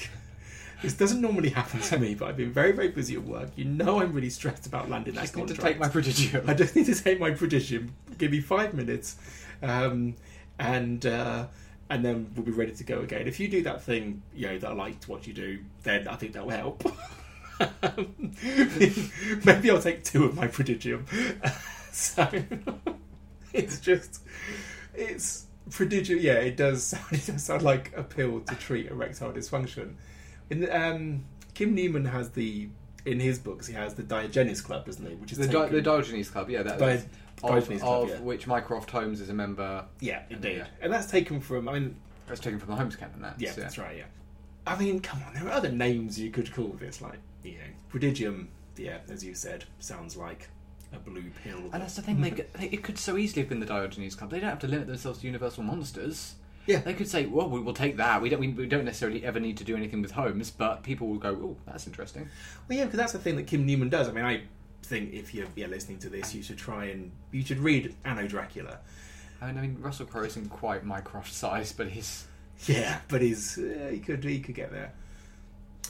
this 0.81 0.93
doesn't 0.93 1.19
normally 1.19 1.49
happen 1.49 1.81
to 1.81 1.99
me, 1.99 2.15
but 2.15 2.29
I've 2.29 2.37
been 2.37 2.53
very, 2.53 2.71
very 2.71 2.89
busy 2.89 3.15
at 3.15 3.23
work. 3.23 3.49
You 3.55 3.65
know, 3.65 4.01
I'm 4.01 4.13
really 4.13 4.29
stressed 4.29 4.65
about 4.65 4.89
landing 4.89 5.13
I 5.13 5.21
that 5.21 5.21
just 5.23 5.35
need 5.35 5.47
to 5.47 5.53
contract. 5.55 5.73
take 5.73 5.79
my 5.79 5.89
Prodigium. 5.89 6.49
I 6.49 6.53
just 6.53 6.75
need 6.75 6.85
to 6.85 6.95
take 6.95 7.19
my 7.19 7.31
prodigium. 7.31 7.93
Give 8.17 8.31
me 8.31 8.39
five 8.39 8.73
minutes, 8.73 9.17
um, 9.61 10.15
and 10.57 11.05
uh, 11.05 11.47
and 11.89 12.05
then 12.05 12.31
we'll 12.35 12.45
be 12.45 12.51
ready 12.51 12.71
to 12.73 12.83
go 12.83 12.99
again. 13.01 13.27
If 13.27 13.39
you 13.39 13.47
do 13.49 13.61
that 13.63 13.81
thing, 13.81 14.21
you 14.33 14.47
know 14.47 14.57
that 14.59 14.69
I 14.69 14.73
liked 14.73 15.09
what 15.09 15.27
you 15.27 15.33
do, 15.33 15.59
then 15.83 16.07
I 16.07 16.15
think 16.15 16.33
that 16.33 16.45
will 16.45 16.51
help. 16.51 16.83
Maybe 19.45 19.69
I'll 19.69 19.81
take 19.81 20.03
two 20.03 20.25
of 20.25 20.35
my 20.35 20.47
prodigium. 20.47 21.05
so 21.91 22.27
it's 23.53 23.79
just 23.79 24.21
it's 24.93 25.45
prodigium. 25.69 26.19
Yeah, 26.21 26.33
it 26.35 26.57
does. 26.57 26.83
Sound, 26.83 27.05
it 27.11 27.25
does 27.25 27.43
sound 27.43 27.61
like 27.61 27.91
a 27.95 28.03
pill 28.03 28.41
to 28.41 28.55
treat 28.55 28.87
erectile 28.87 29.31
dysfunction. 29.31 29.95
In 30.49 30.61
the, 30.61 30.75
um, 30.75 31.25
Kim 31.53 31.75
Newman 31.75 32.05
has 32.05 32.29
the 32.29 32.69
in 33.05 33.19
his 33.19 33.39
books 33.39 33.67
he 33.67 33.73
has 33.73 33.95
the 33.95 34.03
Diogenes 34.03 34.61
Club, 34.61 34.85
doesn't 34.85 35.05
he? 35.05 35.15
Which 35.15 35.31
is 35.31 35.37
The, 35.37 35.47
Di- 35.47 35.69
the 35.69 35.81
Diogenes 35.81 36.29
Club, 36.29 36.49
yeah, 36.49 36.63
that, 36.63 36.79
Di- 36.79 36.91
of, 36.91 37.05
Diogenes 37.41 37.81
Club, 37.81 38.03
of 38.03 38.09
yeah. 38.09 38.19
which 38.19 38.47
Mycroft 38.47 38.91
Holmes 38.91 39.21
is 39.21 39.29
a 39.29 39.33
member. 39.33 39.85
Yeah, 39.99 40.23
indeed. 40.29 40.57
Yeah. 40.57 40.67
And 40.81 40.91
that's 40.91 41.07
taken 41.07 41.39
from, 41.39 41.69
I 41.69 41.73
mean, 41.73 41.95
That's 42.27 42.39
taken 42.39 42.59
from 42.59 42.69
the 42.69 42.75
Holmes 42.75 42.95
canon. 42.95 43.21
That's, 43.21 43.41
yeah, 43.41 43.51
that's 43.53 43.77
right, 43.77 43.97
yeah. 43.97 44.03
I 44.67 44.77
mean, 44.77 44.99
come 44.99 45.21
on, 45.25 45.33
there 45.33 45.45
are 45.45 45.51
other 45.51 45.71
names 45.71 46.19
you 46.19 46.29
could 46.29 46.53
call 46.53 46.75
this, 46.79 47.01
like, 47.01 47.19
you 47.43 47.53
know, 47.53 47.63
Prodigium, 47.89 48.49
yeah, 48.77 48.99
as 49.09 49.23
you 49.23 49.33
said, 49.33 49.65
sounds 49.79 50.15
like 50.17 50.49
a 50.93 50.97
blue 50.99 51.31
pill. 51.43 51.59
And 51.73 51.81
that's 51.81 51.95
the 51.95 52.01
thing; 52.01 52.21
they, 52.21 52.31
could- 52.31 52.49
it 52.59 52.83
could 52.83 52.97
so 52.97 53.17
easily 53.17 53.41
have 53.43 53.49
been 53.49 53.59
the 53.59 53.65
Diogenes 53.65 54.15
Club. 54.15 54.31
They 54.31 54.39
don't 54.39 54.49
have 54.49 54.59
to 54.59 54.67
limit 54.67 54.87
themselves 54.87 55.19
to 55.19 55.25
Universal 55.27 55.63
monsters. 55.63 56.35
Yeah. 56.65 56.79
they 56.79 56.93
could 56.93 57.07
say, 57.07 57.25
"Well, 57.25 57.49
we 57.49 57.59
will 57.59 57.73
take 57.73 57.97
that. 57.97 58.21
We 58.21 58.29
don't. 58.29 58.39
We, 58.39 58.49
we 58.49 58.67
don't 58.67 58.85
necessarily 58.85 59.25
ever 59.25 59.39
need 59.39 59.57
to 59.57 59.63
do 59.63 59.75
anything 59.75 60.01
with 60.01 60.11
Holmes, 60.11 60.51
but 60.51 60.83
people 60.83 61.07
will 61.07 61.17
go, 61.17 61.29
oh, 61.29 61.57
that's 61.65 61.87
interesting." 61.87 62.29
Well, 62.67 62.77
yeah, 62.77 62.85
because 62.85 62.97
that's 62.99 63.13
the 63.13 63.19
thing 63.19 63.35
that 63.37 63.47
Kim 63.47 63.65
Newman 63.65 63.89
does. 63.89 64.07
I 64.07 64.11
mean, 64.11 64.25
I 64.25 64.43
think 64.83 65.13
if 65.13 65.33
you're 65.33 65.47
yeah, 65.55 65.67
listening 65.67 65.99
to 65.99 66.09
this, 66.09 66.33
you 66.35 66.43
should 66.43 66.57
try 66.57 66.85
and, 66.85 67.11
you 67.31 67.43
should 67.43 67.59
read 67.59 67.95
Anno 68.05 68.27
Dracula. 68.27 68.79
I 69.41 69.47
mean, 69.47 69.57
I 69.57 69.61
mean 69.61 69.77
Russell 69.79 70.05
Crowe 70.05 70.23
isn't 70.25 70.49
quite 70.49 70.83
Mycroft 70.83 71.33
size, 71.33 71.71
but 71.71 71.89
he's 71.89 72.25
Yeah, 72.65 72.99
but 73.07 73.21
he's, 73.21 73.57
uh, 73.57 73.89
he 73.91 73.99
could, 73.99 74.23
he 74.23 74.39
could 74.39 74.55
get 74.55 74.71
there. 74.71 74.91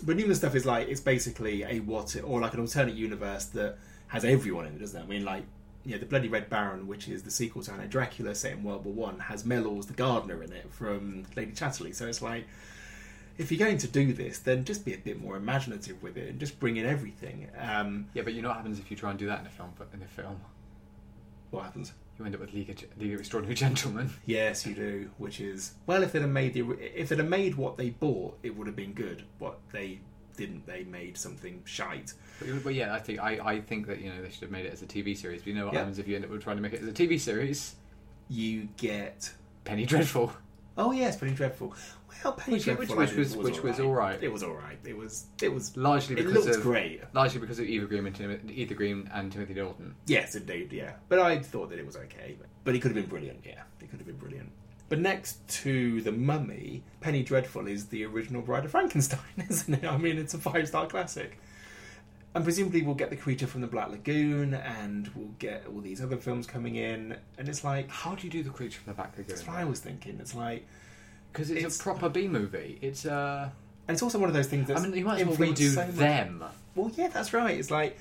But 0.03 0.17
Newman 0.17 0.35
stuff 0.35 0.55
is 0.55 0.65
like, 0.65 0.87
it's 0.87 1.01
basically 1.01 1.63
a 1.63 1.79
what, 1.79 2.15
or 2.23 2.39
like 2.39 2.53
an 2.53 2.59
alternate 2.59 2.95
universe 2.95 3.45
that 3.45 3.77
has 4.07 4.25
everyone 4.25 4.65
in 4.65 4.73
it, 4.73 4.79
doesn't 4.79 4.99
it? 4.99 5.03
I 5.03 5.07
mean, 5.07 5.25
like, 5.25 5.43
you 5.85 5.93
know, 5.93 5.97
the 5.97 6.05
Bloody 6.05 6.27
Red 6.27 6.49
Baron, 6.49 6.87
which 6.87 7.07
is 7.07 7.23
the 7.23 7.31
sequel 7.31 7.63
to 7.63 7.71
Anno 7.71 7.87
Dracula 7.87 8.35
set 8.35 8.53
in 8.53 8.63
World 8.63 8.85
War 8.85 8.93
One, 8.93 9.19
has 9.19 9.43
Mellors 9.43 9.87
the 9.87 9.93
gardener 9.93 10.43
in 10.43 10.51
it 10.51 10.71
from 10.71 11.25
Lady 11.35 11.51
Chatterley. 11.51 11.95
So 11.95 12.07
it's 12.07 12.21
like, 12.21 12.45
if 13.37 13.51
you're 13.51 13.65
going 13.65 13.77
to 13.77 13.87
do 13.87 14.11
this, 14.11 14.39
then 14.39 14.65
just 14.65 14.83
be 14.83 14.93
a 14.93 14.97
bit 14.97 15.21
more 15.21 15.37
imaginative 15.37 16.03
with 16.03 16.17
it 16.17 16.29
and 16.29 16.39
just 16.39 16.59
bring 16.59 16.77
in 16.77 16.85
everything. 16.85 17.47
Um, 17.57 18.07
Yeah, 18.13 18.23
but 18.23 18.33
you 18.33 18.41
know 18.41 18.49
what 18.49 18.57
happens 18.57 18.79
if 18.79 18.91
you 18.91 18.97
try 18.97 19.09
and 19.11 19.17
do 19.17 19.27
that 19.27 19.39
in 19.39 19.45
a 19.45 19.49
film? 19.49 19.71
But 19.77 19.87
in 19.93 20.01
a 20.01 20.07
film, 20.07 20.41
what 21.51 21.63
happens? 21.63 21.93
You 22.19 22.25
end 22.25 22.35
up 22.35 22.41
with 22.41 22.53
League 22.53 22.69
of, 22.69 22.77
League 23.01 23.13
of 23.13 23.19
Extraordinary 23.19 23.55
Gentlemen. 23.65 24.09
Yes, 24.25 24.65
you 24.65 24.75
do. 24.75 25.09
Which 25.17 25.39
is 25.39 25.73
well, 25.85 26.03
if 26.03 26.11
they'd 26.11 26.21
have 26.21 26.29
made 26.29 26.53
the 26.53 26.61
if 26.79 27.09
they'd 27.09 27.19
have 27.19 27.27
made 27.27 27.55
what 27.55 27.77
they 27.77 27.89
bought, 27.91 28.37
it 28.43 28.55
would 28.55 28.67
have 28.67 28.75
been 28.75 28.93
good. 28.93 29.23
What 29.39 29.59
they 29.71 29.99
didn't, 30.37 30.65
they 30.65 30.83
made 30.85 31.17
something 31.17 31.61
shite. 31.65 32.13
But, 32.39 32.63
but 32.63 32.73
yeah, 32.73 32.93
I 32.93 32.99
think 32.99 33.19
I, 33.19 33.39
I 33.43 33.61
think 33.61 33.87
that 33.87 33.99
you 34.01 34.09
know 34.09 34.21
they 34.21 34.29
should 34.29 34.41
have 34.41 34.51
made 34.51 34.65
it 34.65 34.73
as 34.73 34.81
a 34.81 34.85
TV 34.85 35.15
series. 35.17 35.41
But 35.41 35.47
you 35.47 35.53
know 35.55 35.65
what 35.65 35.73
Yeah. 35.73 35.79
happens 35.79 35.99
if 35.99 36.07
you 36.07 36.15
end 36.15 36.25
up 36.25 36.41
trying 36.41 36.57
to 36.57 36.61
make 36.61 36.73
it 36.73 36.81
as 36.81 36.87
a 36.87 36.93
TV 36.93 37.19
series? 37.19 37.75
You 38.29 38.69
get 38.77 39.31
Penny 39.63 39.85
Dreadful. 39.85 40.31
oh 40.77 40.91
yes, 40.91 41.15
Penny 41.17 41.33
Dreadful. 41.33 41.73
Well, 42.23 42.33
Penny 42.33 42.57
Which- 42.57 42.65
which 42.67 42.91
I 42.91 42.95
was- 42.95 43.35
which 43.37 43.61
was 43.63 43.79
alright. 43.79 44.21
It 44.23 44.31
was 44.31 44.43
all 44.43 44.53
right. 44.53 44.77
It 44.83 44.97
was 44.97 45.25
it 45.41 45.53
was 45.53 45.75
Largely 45.77 46.19
It 46.19 46.25
because 46.25 46.47
of 46.47 46.61
great. 46.61 47.01
largely 47.13 47.39
because 47.39 47.59
of 47.59 47.65
Eva 47.65 47.85
Green 47.85 48.05
and 48.05 48.15
Tim, 48.15 48.49
Eva 48.51 48.73
Green 48.73 49.09
and 49.13 49.31
Timothy 49.31 49.53
Dalton. 49.53 49.95
Yes, 50.07 50.35
indeed, 50.35 50.71
yeah. 50.73 50.93
But 51.07 51.19
I 51.19 51.39
thought 51.39 51.69
that 51.69 51.79
it 51.79 51.85
was 51.85 51.95
okay. 51.95 52.35
But 52.63 52.73
he 52.73 52.79
could 52.79 52.89
have 52.91 52.95
been 53.01 53.09
brilliant, 53.09 53.39
yeah. 53.45 53.61
He 53.79 53.87
could 53.87 53.99
have 53.99 54.07
been 54.07 54.17
brilliant. 54.17 54.51
But 54.89 54.99
next 54.99 55.47
to 55.61 56.01
The 56.01 56.11
Mummy, 56.11 56.83
Penny 56.99 57.21
Dreadful 57.21 57.67
is 57.67 57.85
the 57.87 58.03
original 58.05 58.41
Bride 58.41 58.65
of 58.65 58.71
Frankenstein, 58.71 59.19
isn't 59.49 59.83
it? 59.83 59.85
I 59.85 59.97
mean, 59.97 60.17
it's 60.17 60.33
a 60.33 60.39
five 60.39 60.67
star 60.67 60.87
classic. 60.87 61.39
And 62.35 62.43
presumably 62.43 62.83
we'll 62.83 62.93
get 62.95 63.09
The 63.09 63.15
Creature 63.15 63.47
from 63.47 63.61
the 63.61 63.67
Black 63.67 63.89
Lagoon 63.89 64.53
and 64.53 65.07
we'll 65.15 65.33
get 65.39 65.65
all 65.67 65.81
these 65.81 65.99
other 66.01 66.17
films 66.17 66.45
coming 66.45 66.75
in. 66.75 67.15
And 67.39 67.49
it's 67.49 67.63
like, 67.63 67.89
How 67.89 68.13
do 68.15 68.25
you 68.27 68.31
do 68.31 68.43
the 68.43 68.51
creature 68.51 68.79
from 68.79 68.91
the 68.91 68.95
Black 68.95 69.11
Lagoon? 69.17 69.25
that's 69.29 69.47
what 69.47 69.57
I 69.57 69.65
was 69.65 69.79
thinking. 69.79 70.17
It's 70.19 70.35
like, 70.35 70.67
Because 71.31 71.49
it's, 71.51 71.59
It's- 71.59 71.79
a 71.79 71.83
proper 71.83 72.09
B 72.09 72.27
movie. 72.27 72.77
It's 72.81 73.05
uh, 73.05 73.49
and 73.87 73.95
it's 73.95 74.01
also 74.03 74.19
one 74.19 74.29
of 74.29 74.35
those 74.35 74.47
things 74.47 74.67
that's 74.67 74.81
I 74.81 74.87
mean, 74.87 74.95
you 74.97 75.05
might 75.05 75.19
as 75.21 75.25
well 75.27 75.31
influenced 75.33 75.61
redo 75.61 75.73
so 75.75 75.85
much- 75.87 75.95
them. 75.95 76.43
Well, 76.75 76.91
yeah, 76.95 77.07
that's 77.09 77.33
right. 77.33 77.57
It's 77.57 77.71
like 77.71 77.97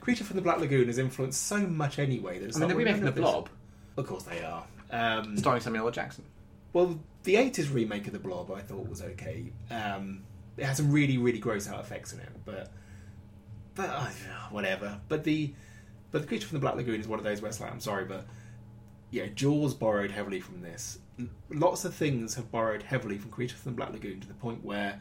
Creature 0.00 0.24
from 0.24 0.36
the 0.36 0.42
Black 0.42 0.58
Lagoon 0.58 0.86
has 0.86 0.98
influenced 0.98 1.42
so 1.46 1.58
much 1.58 1.98
anyway. 1.98 2.38
That 2.38 2.46
it's 2.48 2.56
I 2.56 2.60
mean, 2.60 2.68
they're 2.68 2.76
remaking 2.76 3.02
the 3.02 3.08
of 3.08 3.14
Blob, 3.16 3.48
Of 3.96 4.06
course 4.06 4.24
they 4.24 4.42
are. 4.42 4.64
Um, 4.90 5.36
starring 5.36 5.60
Samuel 5.60 5.86
L. 5.86 5.90
Jackson. 5.92 6.24
Well, 6.72 6.98
the 7.24 7.34
80s 7.36 7.72
remake 7.72 8.06
of 8.06 8.12
The 8.12 8.18
Blob 8.18 8.50
I 8.52 8.60
thought 8.60 8.88
was 8.88 9.02
okay. 9.02 9.52
Um, 9.70 10.22
it 10.56 10.64
had 10.64 10.76
some 10.76 10.90
really, 10.92 11.18
really 11.18 11.38
gross 11.38 11.68
out 11.68 11.80
effects 11.80 12.12
in 12.12 12.20
it, 12.20 12.28
but 12.44 12.70
but 13.74 13.88
uh, 13.90 14.06
whatever. 14.50 14.98
But 15.08 15.24
the 15.24 15.52
but 16.10 16.22
the 16.22 16.28
Creature 16.28 16.48
from 16.48 16.56
the 16.56 16.60
Black 16.60 16.74
Lagoon 16.76 17.00
is 17.00 17.06
one 17.08 17.18
of 17.18 17.24
those 17.24 17.40
where 17.42 17.48
it's 17.48 17.60
like, 17.60 17.70
I'm 17.70 17.80
sorry, 17.80 18.04
but 18.04 18.26
yeah, 19.10 19.26
Jaws 19.26 19.74
borrowed 19.74 20.10
heavily 20.10 20.40
from 20.40 20.60
this. 20.62 20.98
Lots 21.50 21.84
of 21.84 21.94
things 21.94 22.34
have 22.36 22.50
borrowed 22.52 22.82
heavily 22.84 23.18
from 23.18 23.30
Creature 23.30 23.56
from 23.56 23.72
the 23.72 23.76
Black 23.76 23.92
Lagoon 23.92 24.20
to 24.20 24.28
the 24.28 24.34
point 24.34 24.64
where 24.64 25.00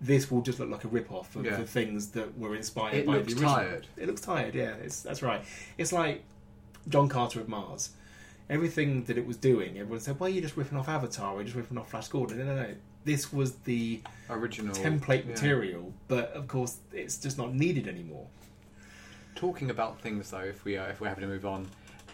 this 0.00 0.30
will 0.30 0.42
just 0.42 0.58
look 0.60 0.68
like 0.68 0.84
a 0.84 0.88
rip-off 0.88 1.34
of 1.36 1.44
Yeah. 1.44 1.56
the 1.56 1.66
things 1.66 2.08
that 2.08 2.36
were 2.38 2.54
inspired 2.54 2.94
It 2.94 3.06
by 3.06 3.14
looks 3.14 3.26
the 3.28 3.32
original. 3.34 3.54
tired. 3.54 3.86
It 3.96 4.06
looks 4.08 4.20
tired, 4.20 4.54
yeah. 4.54 4.74
It's, 4.74 5.00
that's 5.02 5.22
right. 5.22 5.42
It's 5.78 5.92
like 5.92 6.22
John 6.88 7.08
Carter 7.08 7.40
of 7.40 7.48
Mars. 7.48 7.90
Everything 8.48 9.04
that 9.04 9.18
it 9.18 9.26
was 9.26 9.36
doing, 9.36 9.76
everyone 9.78 9.98
said, 9.98 10.20
"Well, 10.20 10.28
you're 10.28 10.42
just 10.42 10.56
ripping 10.56 10.78
off 10.78 10.88
Avatar, 10.88 11.32
or 11.32 11.36
you're 11.36 11.44
just 11.44 11.56
ripping 11.56 11.78
off 11.78 11.90
Flash 11.90 12.06
Gordon." 12.08 12.38
No, 12.38 12.44
no, 12.44 12.54
no. 12.54 12.74
This 13.04 13.32
was 13.32 13.56
the 13.64 14.00
Original 14.30 14.72
template 14.74 15.24
yeah. 15.24 15.30
material, 15.32 15.92
but 16.06 16.30
of 16.32 16.46
course, 16.46 16.76
it's 16.92 17.16
just 17.18 17.38
not 17.38 17.54
needed 17.54 17.88
anymore. 17.88 18.26
Talking 19.34 19.68
about 19.70 20.00
things 20.00 20.30
though, 20.30 20.40
if 20.44 20.64
we 20.64 20.76
uh, 20.76 20.86
if 20.86 21.00
we're 21.00 21.08
having 21.08 21.22
to 21.22 21.28
move 21.28 21.44
on, 21.44 21.66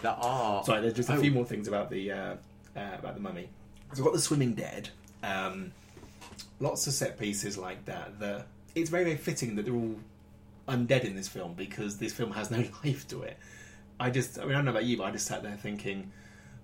that 0.03 0.19
are 0.21 0.65
Sorry, 0.65 0.81
there's 0.81 0.95
just 0.95 1.09
a 1.09 1.15
Oh. 1.15 1.21
few 1.21 1.31
more 1.33 1.45
things 1.45 1.69
about 1.69 1.91
the 1.91 2.13
uh, 2.13 2.35
uh, 2.77 2.91
about 2.99 3.15
the 3.15 3.21
mummy. 3.21 3.49
So 3.93 3.99
we've 3.99 4.05
got 4.05 4.15
the 4.15 4.21
swimming 4.21 4.55
dead. 4.55 4.91
Um, 5.23 5.73
lots 6.61 6.87
of 6.87 6.93
set 6.93 7.19
pieces 7.19 7.57
like 7.59 7.85
that. 7.87 8.19
That 8.21 8.47
it's 8.75 8.91
very 8.91 9.05
very 9.05 9.17
fitting 9.17 9.57
that 9.57 9.65
they're 9.65 9.75
all 9.75 9.97
undead 10.69 11.05
in 11.05 11.17
this 11.17 11.29
film 11.29 11.55
because 11.55 11.99
this 11.99 12.13
film 12.13 12.33
has 12.33 12.51
no 12.51 12.59
life 12.85 13.07
to 13.09 13.23
it. 13.23 13.37
I 14.01 14.11
just, 14.11 14.39
I 14.39 14.43
mean, 14.43 14.53
I 14.53 14.55
don't 14.55 14.65
know 14.65 14.71
about 14.73 14.85
you, 14.85 14.97
but 14.97 15.05
I 15.05 15.11
just 15.13 15.27
sat 15.27 15.43
there 15.43 15.57
thinking, 15.57 16.11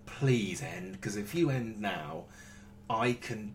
please 0.07 0.62
end 0.62 0.93
because 0.93 1.16
if 1.16 1.34
you 1.34 1.51
end 1.51 1.80
now, 1.80 2.24
I 2.91 3.12
can 3.12 3.55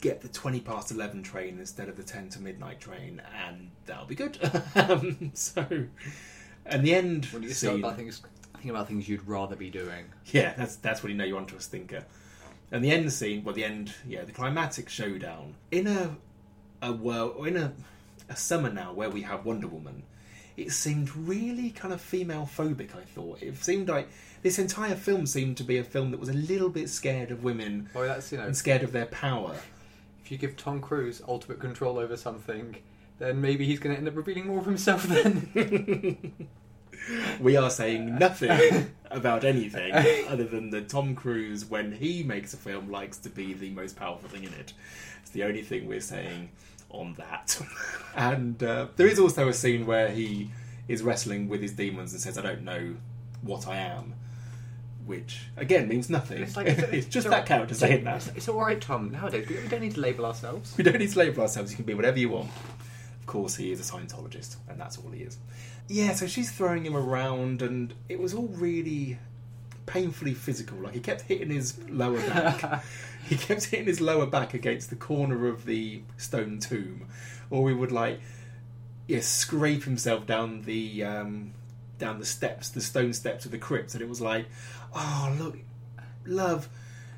get 0.00 0.20
the 0.20 0.28
20 0.28 0.60
past 0.60 0.90
11 0.90 1.22
train 1.22 1.58
instead 1.58 1.88
of 1.88 1.96
the 1.96 2.02
10 2.02 2.28
to 2.28 2.40
midnight 2.40 2.78
train 2.78 3.22
and 3.46 3.70
that'll 3.86 4.04
be 4.04 4.14
good 4.14 4.38
um, 4.74 5.30
so 5.32 5.64
and 6.66 6.84
the 6.84 6.94
end 6.94 7.24
when 7.26 7.42
you 7.42 7.48
start 7.50 7.72
scene 7.76 7.84
about 7.84 7.96
things, 7.96 8.20
think 8.64 8.74
about 8.74 8.88
things 8.88 9.06
you'd 9.06 9.26
rather 9.28 9.54
be 9.54 9.68
doing. 9.68 10.06
yeah 10.26 10.54
that's 10.56 10.76
that's 10.76 11.02
when 11.02 11.12
you 11.12 11.18
know 11.18 11.24
you're 11.24 11.36
onto 11.36 11.54
a 11.54 11.60
stinker 11.60 12.02
and 12.72 12.82
the 12.82 12.90
end 12.90 13.12
scene 13.12 13.44
well 13.44 13.54
the 13.54 13.64
end 13.64 13.92
yeah 14.08 14.24
the 14.24 14.32
climatic 14.32 14.88
showdown 14.88 15.54
in 15.70 15.86
a 15.86 16.16
a 16.80 16.90
world 16.90 17.34
or 17.36 17.46
in 17.46 17.58
a 17.58 17.72
a 18.30 18.36
summer 18.36 18.72
now 18.72 18.90
where 18.90 19.10
we 19.10 19.20
have 19.20 19.44
Wonder 19.44 19.68
Woman 19.68 20.02
it 20.56 20.72
seemed 20.72 21.14
really 21.14 21.68
kind 21.70 21.92
of 21.92 22.00
female 22.00 22.48
phobic 22.56 22.96
I 22.96 23.02
thought 23.04 23.42
it 23.42 23.62
seemed 23.62 23.88
like 23.88 24.08
this 24.42 24.58
entire 24.58 24.94
film 24.94 25.26
seemed 25.26 25.58
to 25.58 25.62
be 25.62 25.76
a 25.76 25.84
film 25.84 26.10
that 26.12 26.20
was 26.20 26.30
a 26.30 26.34
little 26.34 26.70
bit 26.70 26.88
scared 26.88 27.30
of 27.30 27.44
women 27.44 27.90
Well, 27.94 28.04
that's 28.04 28.32
you 28.32 28.38
know, 28.38 28.44
and 28.44 28.56
scared 28.56 28.82
of 28.82 28.92
their 28.92 29.06
power 29.06 29.54
if 30.24 30.32
you 30.32 30.38
give 30.38 30.56
Tom 30.56 30.80
Cruise 30.80 31.20
ultimate 31.28 31.60
control 31.60 31.98
over 31.98 32.16
something, 32.16 32.76
then 33.18 33.42
maybe 33.42 33.66
he's 33.66 33.78
going 33.78 33.94
to 33.94 33.98
end 33.98 34.08
up 34.08 34.16
revealing 34.16 34.46
more 34.46 34.58
of 34.58 34.64
himself. 34.64 35.02
Then 35.02 36.32
we 37.40 37.56
are 37.56 37.70
saying 37.70 38.18
nothing 38.18 38.90
about 39.10 39.44
anything 39.44 39.92
other 40.28 40.44
than 40.44 40.70
that 40.70 40.88
Tom 40.88 41.14
Cruise, 41.14 41.64
when 41.64 41.92
he 41.92 42.22
makes 42.22 42.54
a 42.54 42.56
film, 42.56 42.90
likes 42.90 43.18
to 43.18 43.28
be 43.28 43.52
the 43.52 43.70
most 43.70 43.96
powerful 43.96 44.28
thing 44.28 44.44
in 44.44 44.52
it. 44.54 44.72
It's 45.22 45.30
the 45.30 45.44
only 45.44 45.62
thing 45.62 45.86
we're 45.86 46.00
saying 46.00 46.50
on 46.90 47.14
that. 47.14 47.60
and 48.16 48.62
uh, 48.62 48.88
there 48.96 49.06
is 49.06 49.18
also 49.18 49.48
a 49.48 49.52
scene 49.52 49.86
where 49.86 50.08
he 50.08 50.50
is 50.88 51.02
wrestling 51.02 51.48
with 51.48 51.60
his 51.62 51.72
demons 51.72 52.12
and 52.12 52.20
says, 52.20 52.36
"I 52.38 52.42
don't 52.42 52.62
know 52.62 52.94
what 53.42 53.66
I 53.68 53.76
am," 53.76 54.14
which 55.06 55.42
again 55.56 55.88
means 55.88 56.08
nothing. 56.10 56.42
It's 56.42 56.48
It's, 56.50 56.56
like- 56.56 56.66
it's- 56.68 57.04
just 57.06 57.26
it's 57.26 57.34
that 57.34 57.46
character 57.46 57.74
saying 57.74 58.04
that. 58.04 58.16
it's, 58.16 58.28
it's 58.36 58.48
all 58.48 58.60
right, 58.60 58.80
Tom. 58.80 59.10
Nowadays 59.10 59.48
we 59.48 59.56
we 59.56 59.68
don't 59.68 59.80
need 59.80 59.94
to 59.94 60.00
label 60.00 60.26
ourselves. 60.26 60.74
We 60.76 60.84
don't 60.84 60.98
need 60.98 61.10
to 61.10 61.18
label 61.18 61.42
ourselves. 61.42 61.70
You 61.70 61.76
can 61.76 61.84
be 61.84 61.94
whatever 61.94 62.18
you 62.18 62.30
want. 62.30 62.50
Of 63.20 63.26
course, 63.26 63.56
he 63.56 63.72
is 63.72 63.80
a 63.80 63.92
Scientologist, 63.92 64.56
and 64.68 64.78
that's 64.78 64.98
all 64.98 65.10
he 65.10 65.22
is. 65.22 65.38
Yeah, 65.88 66.14
so 66.14 66.26
she's 66.26 66.50
throwing 66.50 66.84
him 66.84 66.96
around, 66.96 67.60
and 67.60 67.92
it 68.08 68.18
was 68.18 68.32
all 68.34 68.48
really 68.48 69.18
painfully 69.86 70.34
physical. 70.34 70.78
Like 70.78 70.94
he 70.94 71.00
kept 71.00 71.22
hitting 71.22 71.50
his 71.50 71.78
lower 71.88 72.20
back. 72.20 72.84
he 73.28 73.36
kept 73.36 73.64
hitting 73.66 73.86
his 73.86 74.00
lower 74.00 74.26
back 74.26 74.54
against 74.54 74.90
the 74.90 74.96
corner 74.96 75.46
of 75.46 75.66
the 75.66 76.02
stone 76.16 76.58
tomb, 76.58 77.06
or 77.50 77.68
he 77.68 77.74
would 77.74 77.92
like, 77.92 78.20
yeah, 79.06 79.20
scrape 79.20 79.84
himself 79.84 80.26
down 80.26 80.62
the 80.62 81.04
um, 81.04 81.52
down 81.98 82.18
the 82.18 82.26
steps, 82.26 82.70
the 82.70 82.80
stone 82.80 83.12
steps 83.12 83.44
of 83.44 83.50
the 83.50 83.58
crypt, 83.58 83.94
and 83.94 84.02
it 84.02 84.08
was 84.08 84.20
like, 84.20 84.46
oh 84.94 85.36
look, 85.38 85.58
love, 86.24 86.68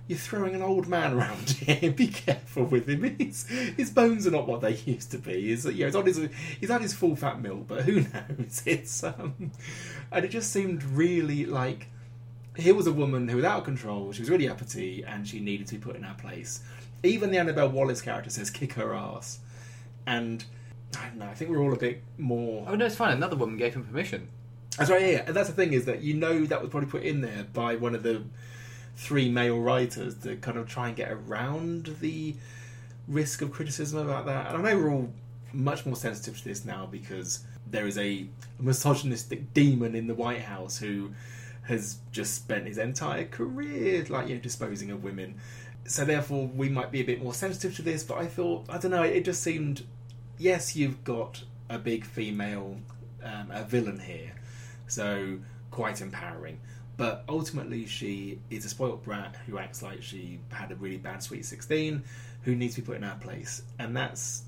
you're 0.08 0.18
throwing 0.18 0.54
an 0.54 0.62
old 0.62 0.86
man 0.86 1.14
around 1.14 1.50
here. 1.50 1.90
Be 1.96 2.08
careful 2.08 2.64
with 2.64 2.88
him. 2.88 3.02
His, 3.18 3.46
his 3.46 3.90
bones 3.90 4.26
are 4.26 4.30
not 4.30 4.46
what 4.46 4.60
they 4.60 4.74
used 4.74 5.10
to 5.12 5.18
be. 5.18 5.48
He's, 5.48 5.64
you 5.64 5.72
know, 5.72 5.86
he's 5.86 5.96
on 5.96 6.06
his 6.06 6.28
he's 6.60 6.70
had 6.70 6.80
his 6.80 6.94
full 6.94 7.16
fat 7.16 7.40
milk, 7.40 7.66
but 7.66 7.82
who 7.82 8.00
knows? 8.12 8.62
It's 8.64 9.02
um, 9.02 9.50
and 10.12 10.24
it 10.24 10.28
just 10.28 10.52
seemed 10.52 10.84
really 10.84 11.44
like 11.44 11.88
here 12.56 12.74
was 12.74 12.86
a 12.86 12.92
woman 12.92 13.28
who 13.28 13.36
was 13.36 13.44
out 13.44 13.58
of 13.58 13.64
control. 13.64 14.12
She 14.12 14.22
was 14.22 14.30
really 14.30 14.48
uppity, 14.48 15.04
and 15.04 15.26
she 15.26 15.40
needed 15.40 15.66
to 15.68 15.74
be 15.74 15.80
put 15.80 15.96
in 15.96 16.02
her 16.02 16.14
place. 16.14 16.60
Even 17.02 17.30
the 17.30 17.38
Annabelle 17.38 17.68
Wallis 17.68 18.00
character 18.00 18.30
says, 18.30 18.50
"Kick 18.50 18.74
her 18.74 18.94
ass," 18.94 19.40
and 20.06 20.44
I 20.96 21.08
don't 21.08 21.18
know. 21.18 21.26
I 21.26 21.34
think 21.34 21.50
we're 21.50 21.58
all 21.58 21.72
a 21.72 21.78
bit 21.78 22.02
more. 22.16 22.64
Oh 22.68 22.76
no, 22.76 22.86
it's 22.86 22.94
fine. 22.94 23.12
Another 23.12 23.36
woman 23.36 23.56
gave 23.56 23.74
him 23.74 23.84
permission. 23.84 24.28
That's 24.78 24.90
right, 24.90 25.02
yeah. 25.02 25.22
And 25.26 25.34
that's 25.34 25.48
the 25.48 25.54
thing 25.54 25.72
is 25.72 25.86
that 25.86 26.02
you 26.02 26.14
know 26.14 26.44
that 26.44 26.60
was 26.60 26.70
probably 26.70 26.88
put 26.88 27.02
in 27.02 27.22
there 27.22 27.44
by 27.52 27.76
one 27.76 27.94
of 27.94 28.02
the 28.02 28.22
three 28.96 29.30
male 29.30 29.60
writers 29.60 30.14
to 30.16 30.36
kind 30.36 30.56
of 30.56 30.68
try 30.68 30.88
and 30.88 30.96
get 30.96 31.12
around 31.12 31.96
the 32.00 32.34
risk 33.06 33.42
of 33.42 33.52
criticism 33.52 33.98
about 33.98 34.26
that. 34.26 34.48
And 34.54 34.66
I 34.66 34.70
know 34.70 34.78
we're 34.78 34.90
all 34.90 35.12
much 35.52 35.86
more 35.86 35.96
sensitive 35.96 36.36
to 36.38 36.44
this 36.44 36.64
now 36.64 36.86
because 36.86 37.44
there 37.66 37.86
is 37.86 37.98
a 37.98 38.26
misogynistic 38.58 39.52
demon 39.52 39.94
in 39.94 40.06
the 40.06 40.14
White 40.14 40.42
House 40.42 40.78
who 40.78 41.10
has 41.66 41.98
just 42.12 42.34
spent 42.34 42.66
his 42.66 42.78
entire 42.78 43.24
career 43.24 44.04
like 44.08 44.28
you 44.28 44.36
know 44.36 44.40
disposing 44.40 44.90
of 44.90 45.02
women. 45.02 45.36
So 45.86 46.04
therefore 46.04 46.46
we 46.46 46.68
might 46.68 46.90
be 46.90 47.00
a 47.00 47.04
bit 47.04 47.22
more 47.22 47.34
sensitive 47.34 47.74
to 47.76 47.82
this, 47.82 48.02
but 48.02 48.18
I 48.18 48.26
thought 48.26 48.66
I 48.68 48.78
don't 48.78 48.90
know, 48.90 49.02
it 49.02 49.24
just 49.24 49.42
seemed 49.42 49.84
yes, 50.38 50.76
you've 50.76 51.04
got 51.04 51.44
a 51.68 51.78
big 51.78 52.04
female 52.04 52.76
um, 53.22 53.50
a 53.50 53.64
villain 53.64 54.00
here, 54.00 54.34
so 54.86 55.38
quite 55.70 56.00
empowering. 56.00 56.60
But 56.96 57.24
ultimately, 57.28 57.86
she 57.86 58.38
is 58.50 58.64
a 58.64 58.68
spoilt 58.68 59.04
brat 59.04 59.36
who 59.46 59.58
acts 59.58 59.82
like 59.82 60.02
she 60.02 60.38
had 60.50 60.72
a 60.72 60.76
really 60.76 60.96
bad 60.96 61.22
sweet 61.22 61.44
sixteen, 61.44 62.02
who 62.42 62.54
needs 62.54 62.74
to 62.76 62.80
be 62.80 62.86
put 62.86 62.96
in 62.96 63.02
her 63.02 63.18
place, 63.20 63.62
and 63.78 63.96
that's 63.96 64.42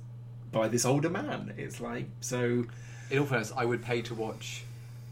by 0.51 0.69
this 0.69 0.85
older 0.85 1.11
man. 1.11 1.55
It's 1.57 1.81
like 1.81 2.07
so. 2.21 2.65
In 3.11 3.19
all 3.19 3.27
fairness, 3.27 3.53
I 3.57 3.65
would 3.65 3.83
pay 3.83 4.03
to 4.03 4.15
watch 4.15 4.65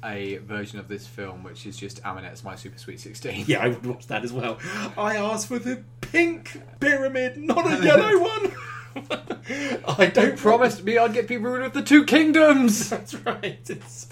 a 0.05 0.37
version 0.39 0.79
of 0.79 0.89
this 0.89 1.07
film 1.07 1.43
which 1.43 1.67
is 1.67 1.77
just 1.77 2.05
Ahmanet's 2.05 2.45
My 2.45 2.55
Super 2.55 2.79
Sweet 2.79 3.01
Sixteen. 3.01 3.45
Yeah, 3.47 3.59
I 3.59 3.69
would 3.69 3.85
watch 3.85 4.07
that 4.07 4.25
as 4.25 4.33
well. 4.33 4.59
I 4.97 5.17
asked 5.17 5.49
for 5.49 5.59
the 5.59 5.83
pink 6.01 6.61
pyramid, 6.81 7.37
not 7.37 7.67
a 7.67 7.85
yellow 7.85 8.19
one. 8.23 8.53
I 9.99 10.07
don't 10.07 10.39
Promised 10.39 10.85
me 10.85 10.99
I'd 10.99 11.13
get 11.13 11.29
people 11.29 11.51
rid 11.51 11.67
of 11.67 11.73
the 11.73 11.83
two 11.83 12.05
kingdoms. 12.05 12.89
That's 12.91 13.15
right. 13.15 13.59
It's... 13.69 14.09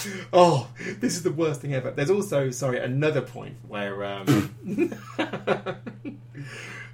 Oh, 0.32 0.68
this 1.00 1.16
is 1.16 1.22
the 1.22 1.32
worst 1.32 1.60
thing 1.60 1.74
ever. 1.74 1.90
There's 1.90 2.10
also, 2.10 2.50
sorry, 2.50 2.78
another 2.78 3.20
point 3.20 3.56
where 3.66 4.04
um, 4.04 4.26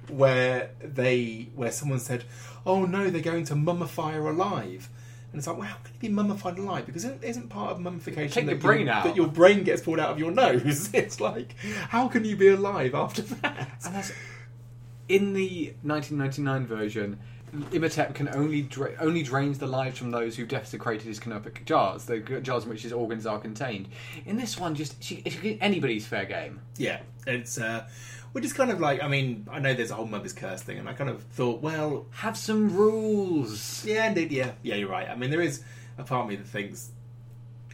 where 0.09 0.71
they 0.83 1.49
where 1.55 1.71
someone 1.71 1.99
said, 1.99 2.25
"Oh 2.65 2.85
no, 2.85 3.09
they're 3.09 3.21
going 3.21 3.45
to 3.45 3.55
mummify 3.55 4.13
her 4.13 4.27
alive." 4.27 4.89
And 5.31 5.37
it's 5.37 5.47
like, 5.47 5.57
well, 5.57 5.67
how 5.67 5.75
can 5.83 5.93
you 5.93 5.99
be 5.99 6.09
mummified 6.09 6.57
alive? 6.57 6.87
Because 6.87 7.05
isn't, 7.05 7.23
isn't 7.23 7.49
part 7.49 7.71
of 7.71 7.79
mummification 7.79 8.47
that, 8.47 8.53
your 8.53 8.59
brain 8.59 8.89
out. 8.89 9.03
that 9.03 9.15
your 9.15 9.27
brain 9.27 9.63
gets 9.63 9.81
pulled 9.81 9.99
out 9.99 10.09
of 10.09 10.17
your 10.17 10.31
nose? 10.31 10.89
It's 10.93 11.21
like, 11.21 11.55
how 11.89 12.07
can 12.07 12.25
you 12.25 12.35
be 12.35 12.47
alive 12.47 12.95
after 12.95 13.21
that? 13.21 13.69
And 13.85 13.93
that's 13.93 14.11
in 15.07 15.33
the 15.33 15.75
1999 15.83 16.65
version. 16.65 17.19
Imhotep 17.71 18.13
can 18.13 18.29
only 18.35 18.61
dra- 18.61 18.95
only 18.99 19.23
drains 19.23 19.57
the 19.57 19.67
lives 19.67 19.97
from 19.97 20.11
those 20.11 20.35
who 20.35 20.45
desecrated 20.45 21.07
his 21.07 21.19
canopic 21.19 21.65
jars, 21.65 22.05
the 22.05 22.19
jars 22.41 22.63
in 22.63 22.69
which 22.69 22.83
his 22.83 22.93
organs 22.93 23.25
are 23.25 23.39
contained. 23.39 23.89
In 24.25 24.37
this 24.37 24.59
one, 24.59 24.75
just 24.75 25.01
she, 25.03 25.23
anybody's 25.61 26.05
fair 26.05 26.25
game. 26.25 26.61
Yeah, 26.77 27.01
it's 27.27 27.57
uh, 27.59 27.87
which 28.31 28.45
is 28.45 28.53
kind 28.53 28.71
of 28.71 28.79
like, 28.79 29.01
I 29.01 29.07
mean, 29.07 29.47
I 29.49 29.59
know 29.59 29.73
there's 29.73 29.91
a 29.91 29.95
whole 29.95 30.05
mother's 30.05 30.33
curse 30.33 30.61
thing, 30.61 30.77
and 30.77 30.87
I 30.87 30.93
kind 30.93 31.09
of 31.09 31.23
thought, 31.23 31.61
well, 31.61 32.05
Have 32.11 32.37
some 32.37 32.75
rules. 32.75 33.83
Yeah, 33.85 34.07
indeed. 34.07 34.31
Yeah, 34.31 34.51
yeah, 34.61 34.75
you're 34.75 34.89
right. 34.89 35.09
I 35.09 35.15
mean, 35.15 35.31
there 35.31 35.41
is 35.41 35.63
a 35.97 36.03
part 36.03 36.23
of 36.25 36.29
me 36.29 36.35
that 36.35 36.47
thinks, 36.47 36.91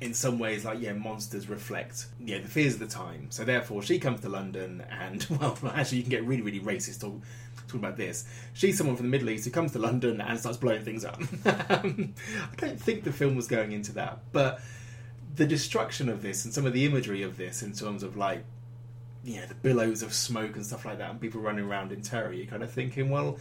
in 0.02 0.14
some 0.14 0.40
ways, 0.40 0.66
like 0.66 0.82
yeah, 0.82 0.94
monsters 0.94 1.48
reflect 1.48 2.08
yeah 2.20 2.40
the 2.40 2.48
fears 2.48 2.74
of 2.74 2.80
the 2.80 2.88
time. 2.88 3.28
So 3.30 3.44
therefore, 3.44 3.82
she 3.82 4.00
comes 4.00 4.22
to 4.22 4.30
London, 4.30 4.84
and 4.90 5.26
well, 5.30 5.58
actually, 5.74 6.00
you 6.00 6.04
can 6.04 6.12
get 6.12 6.26
really, 6.26 6.42
really 6.42 6.60
racist 6.60 7.02
talk, 7.02 7.22
talking 7.68 7.80
about 7.82 7.98
this. 7.98 8.26
She's 8.54 8.78
someone 8.78 8.96
from 8.96 9.06
the 9.08 9.12
Middle 9.12 9.30
East 9.30 9.46
who 9.46 9.52
comes 9.52 9.72
to 9.74 9.80
London 9.80 10.22
and 10.22 10.40
starts 10.40 10.58
blowing 10.58 10.84
things 10.84 11.04
up. 11.06 11.20
I 11.46 11.78
don't 12.58 12.80
think 12.82 13.04
the 13.04 13.12
film 13.12 13.36
was 13.36 13.48
going 13.48 13.72
into 13.72 13.92
that, 13.94 14.20
but 14.32 14.62
the 15.36 15.46
destruction 15.46 16.08
of 16.10 16.22
this 16.22 16.46
and 16.46 16.54
some 16.54 16.66
of 16.66 16.74
the 16.74 16.86
imagery 16.86 17.22
of 17.22 17.38
this 17.38 17.62
in 17.62 17.74
terms 17.74 18.04
of 18.04 18.16
like 18.16 18.44
you 19.26 19.36
know 19.42 19.46
the 19.48 19.56
billows 19.56 20.02
of 20.02 20.14
smoke 20.14 20.56
and 20.56 20.66
stuff 20.66 20.86
like 20.86 20.98
that 21.00 21.10
and 21.12 21.20
people 21.20 21.42
running 21.42 21.66
around 21.66 21.92
in 21.92 22.02
terror 22.02 22.32
you're 22.32 22.46
kind 22.46 22.64
of 22.64 22.72
thinking 22.72 23.10
well 23.10 23.38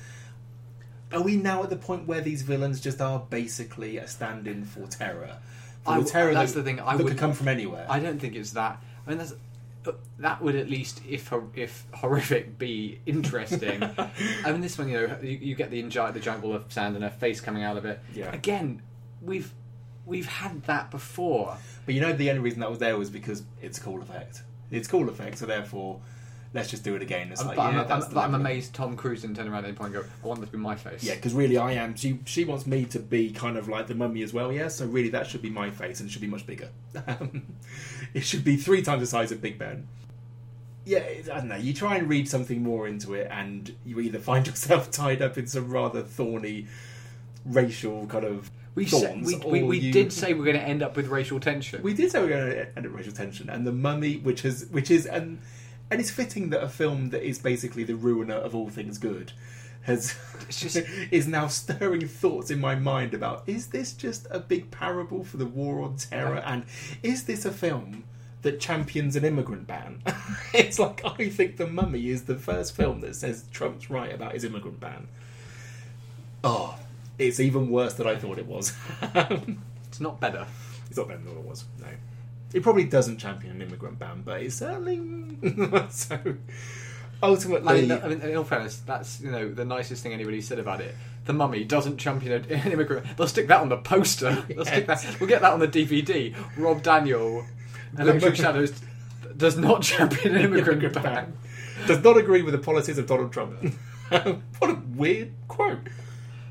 are 1.12 1.22
we 1.22 1.36
now 1.36 1.62
at 1.62 1.70
the 1.70 1.76
point 1.76 2.04
where 2.08 2.20
these 2.20 2.42
villains 2.42 2.80
just 2.80 3.00
are 3.00 3.20
basically 3.30 3.98
a 3.98 4.08
stand-in 4.08 4.64
for 4.64 4.88
terror 4.88 5.36
for 5.84 5.90
I 5.92 6.00
the 6.00 6.04
terror 6.06 6.34
that's 6.34 6.52
that, 6.54 6.60
the 6.60 6.64
thing, 6.64 6.80
I 6.80 6.84
that 6.92 6.96
could 6.96 7.04
wouldn't- 7.04 7.20
come 7.20 7.32
from 7.32 7.46
anywhere 7.46 7.86
I 7.88 8.00
don't 8.00 8.18
think 8.18 8.34
it's 8.34 8.52
that. 8.52 8.82
I 9.06 9.10
mean, 9.10 9.18
that's, 9.18 9.34
that 10.18 10.42
would 10.42 10.56
at 10.56 10.68
least, 10.68 11.00
if 11.08 11.32
if 11.54 11.86
horrific, 11.94 12.58
be 12.58 13.00
interesting. 13.06 13.82
I 14.44 14.52
mean, 14.52 14.60
this 14.60 14.78
one, 14.78 14.88
you 14.88 15.06
know, 15.06 15.18
you, 15.22 15.38
you 15.40 15.54
get 15.54 15.70
the 15.70 15.82
giant, 15.84 16.14
the 16.14 16.20
giant 16.20 16.42
ball 16.42 16.54
of 16.54 16.72
sand 16.72 16.94
and 16.94 17.04
her 17.04 17.10
face 17.10 17.40
coming 17.40 17.62
out 17.62 17.76
of 17.76 17.84
it. 17.84 18.00
Yeah. 18.14 18.32
Again, 18.32 18.82
we've 19.20 19.52
we've 20.06 20.26
had 20.26 20.62
that 20.64 20.90
before. 20.90 21.56
but 21.86 21.94
you 21.94 22.00
know 22.00 22.12
the 22.12 22.28
only 22.30 22.40
reason 22.40 22.60
that 22.60 22.70
was 22.70 22.78
there 22.78 22.96
was 22.98 23.10
because 23.10 23.42
it's 23.62 23.78
a 23.78 23.80
cool 23.80 24.02
effect 24.02 24.42
it's 24.70 24.86
a 24.86 24.90
cool 24.90 25.08
effect 25.08 25.38
so 25.38 25.46
therefore 25.46 26.00
let's 26.54 26.70
just 26.70 26.84
do 26.84 26.94
it 26.94 27.02
again 27.02 27.30
it's 27.32 27.44
like 27.44 27.56
but 27.56 27.72
yeah 27.72 27.82
I'm, 27.82 27.88
that's 27.88 28.06
I'm, 28.12 28.18
I'm 28.18 28.34
amazed 28.34 28.72
Tom 28.74 28.96
Cruise 28.96 29.22
didn't 29.22 29.36
turn 29.36 29.48
around 29.48 29.64
at 29.64 29.68
any 29.68 29.76
point 29.76 29.94
and 29.94 30.04
go, 30.04 30.10
"I 30.22 30.26
want 30.26 30.40
this 30.40 30.48
to 30.50 30.56
be 30.56 30.62
my 30.62 30.76
face." 30.76 31.02
Yeah, 31.02 31.16
because 31.16 31.34
really 31.34 31.58
I 31.58 31.72
am. 31.72 31.94
She 31.96 32.20
she 32.24 32.44
wants 32.44 32.66
me 32.66 32.84
to 32.86 32.98
be 32.98 33.30
kind 33.32 33.56
of 33.56 33.68
like 33.68 33.88
the 33.88 33.94
mummy 33.94 34.22
as 34.22 34.32
well. 34.32 34.52
Yeah, 34.52 34.68
so 34.68 34.86
really 34.86 35.10
that 35.10 35.26
should 35.26 35.42
be 35.42 35.50
my 35.50 35.70
face 35.70 36.00
and 36.00 36.08
it 36.08 36.12
should 36.12 36.22
be 36.22 36.28
much 36.28 36.46
bigger. 36.46 36.70
It 38.14 38.22
should 38.24 38.44
be 38.44 38.56
three 38.56 38.80
times 38.80 39.00
the 39.00 39.06
size 39.08 39.32
of 39.32 39.42
Big 39.42 39.58
Ben. 39.58 39.88
Yeah, 40.84 41.00
I 41.00 41.22
don't 41.38 41.48
know. 41.48 41.56
You 41.56 41.74
try 41.74 41.96
and 41.96 42.08
read 42.08 42.28
something 42.28 42.62
more 42.62 42.86
into 42.86 43.14
it, 43.14 43.28
and 43.30 43.74
you 43.84 43.98
either 44.00 44.20
find 44.20 44.46
yourself 44.46 44.90
tied 44.90 45.20
up 45.20 45.36
in 45.36 45.46
some 45.48 45.68
rather 45.70 46.02
thorny 46.02 46.68
racial 47.44 48.06
kind 48.06 48.24
of 48.24 48.50
we 48.74 48.86
said, 48.86 49.08
thorns, 49.08 49.26
we, 49.26 49.50
we, 49.50 49.62
we 49.62 49.78
you- 49.78 49.92
did 49.92 50.12
say 50.12 50.32
we're 50.32 50.44
going 50.44 50.56
to 50.56 50.62
end 50.62 50.82
up 50.82 50.96
with 50.96 51.08
racial 51.08 51.38
tension. 51.40 51.82
we 51.82 51.92
did 51.92 52.10
say 52.10 52.20
we 52.20 52.26
we're 52.26 52.38
going 52.38 52.50
to 52.50 52.58
end 52.60 52.78
up 52.78 52.84
with 52.84 52.92
racial 52.92 53.12
tension, 53.12 53.50
and 53.50 53.66
the 53.66 53.72
mummy, 53.72 54.16
which 54.16 54.42
has, 54.42 54.66
which 54.66 54.90
is, 54.90 55.06
and 55.06 55.40
and 55.94 56.00
it's 56.00 56.10
fitting 56.10 56.50
that 56.50 56.60
a 56.60 56.68
film 56.68 57.10
that 57.10 57.22
is 57.22 57.38
basically 57.38 57.84
the 57.84 57.94
ruiner 57.94 58.34
of 58.34 58.52
all 58.52 58.68
things 58.68 58.98
good, 58.98 59.30
has 59.82 60.16
just- 60.48 60.76
is 61.12 61.28
now 61.28 61.46
stirring 61.46 62.08
thoughts 62.08 62.50
in 62.50 62.58
my 62.58 62.74
mind 62.74 63.14
about 63.14 63.44
is 63.46 63.68
this 63.68 63.92
just 63.92 64.26
a 64.28 64.40
big 64.40 64.72
parable 64.72 65.22
for 65.22 65.36
the 65.36 65.46
war 65.46 65.82
on 65.82 65.96
terror, 65.96 66.38
and 66.44 66.64
is 67.04 67.26
this 67.26 67.44
a 67.44 67.52
film? 67.52 68.02
That 68.42 68.58
champions 68.58 69.14
an 69.14 69.24
immigrant 69.24 69.68
ban. 69.68 70.02
it's 70.52 70.80
like 70.80 71.00
I 71.04 71.28
think 71.28 71.58
the 71.58 71.66
Mummy 71.68 72.08
is 72.08 72.24
the 72.24 72.34
first 72.34 72.74
film 72.74 73.00
that 73.02 73.14
says 73.14 73.44
Trump's 73.52 73.88
right 73.88 74.12
about 74.12 74.32
his 74.32 74.42
immigrant 74.42 74.80
ban. 74.80 75.06
Oh, 76.42 76.76
it's 77.20 77.38
even 77.38 77.70
worse 77.70 77.94
than 77.94 78.08
I 78.08 78.16
thought 78.16 78.38
it 78.38 78.46
was. 78.46 78.72
it's 79.14 80.00
not 80.00 80.18
better. 80.18 80.44
It's 80.88 80.96
not 80.98 81.06
better 81.06 81.20
than 81.20 81.36
what 81.36 81.44
it 81.44 81.48
was. 81.48 81.64
No, 81.80 81.86
it 82.54 82.62
probably 82.62 82.84
doesn't 82.84 83.18
champion 83.18 83.56
an 83.56 83.62
immigrant 83.62 83.98
ban, 83.98 84.22
but 84.24 84.40
it's 84.40 84.54
certainly 84.54 85.00
so. 85.90 86.18
Ultimately, 87.22 87.68
I 87.68 87.80
mean, 87.80 87.92
I 87.92 88.08
mean, 88.08 88.20
in 88.20 88.36
all 88.36 88.44
fairness, 88.44 88.78
that's 88.86 89.20
you 89.20 89.30
know 89.30 89.50
the 89.52 89.64
nicest 89.64 90.02
thing 90.02 90.12
anybody 90.12 90.40
said 90.40 90.58
about 90.58 90.80
it. 90.80 90.94
The 91.24 91.32
Mummy 91.32 91.64
doesn't 91.64 91.98
champion 91.98 92.44
an 92.50 92.72
immigrant. 92.72 93.16
They'll 93.16 93.26
stick 93.26 93.48
that 93.48 93.60
on 93.60 93.68
the 93.68 93.76
poster. 93.76 94.30
They'll 94.48 94.64
stick 94.64 94.86
that. 94.86 95.04
We'll 95.18 95.28
get 95.28 95.40
that 95.42 95.52
on 95.52 95.58
the 95.58 95.68
DVD. 95.68 96.34
Rob 96.56 96.82
Daniel, 96.82 97.44
Electric 97.98 98.36
Shadows, 98.36 98.72
does 99.36 99.56
not 99.56 99.82
champion 99.82 100.36
an 100.36 100.42
immigrant 100.44 100.92
ban. 100.94 101.36
does 101.86 102.02
not 102.04 102.16
agree 102.16 102.42
with 102.42 102.52
the 102.52 102.58
policies 102.58 102.98
of 102.98 103.06
Donald 103.06 103.32
Trump. 103.32 103.58
what 104.10 104.70
a 104.70 104.80
weird 104.94 105.32
quote. 105.48 105.88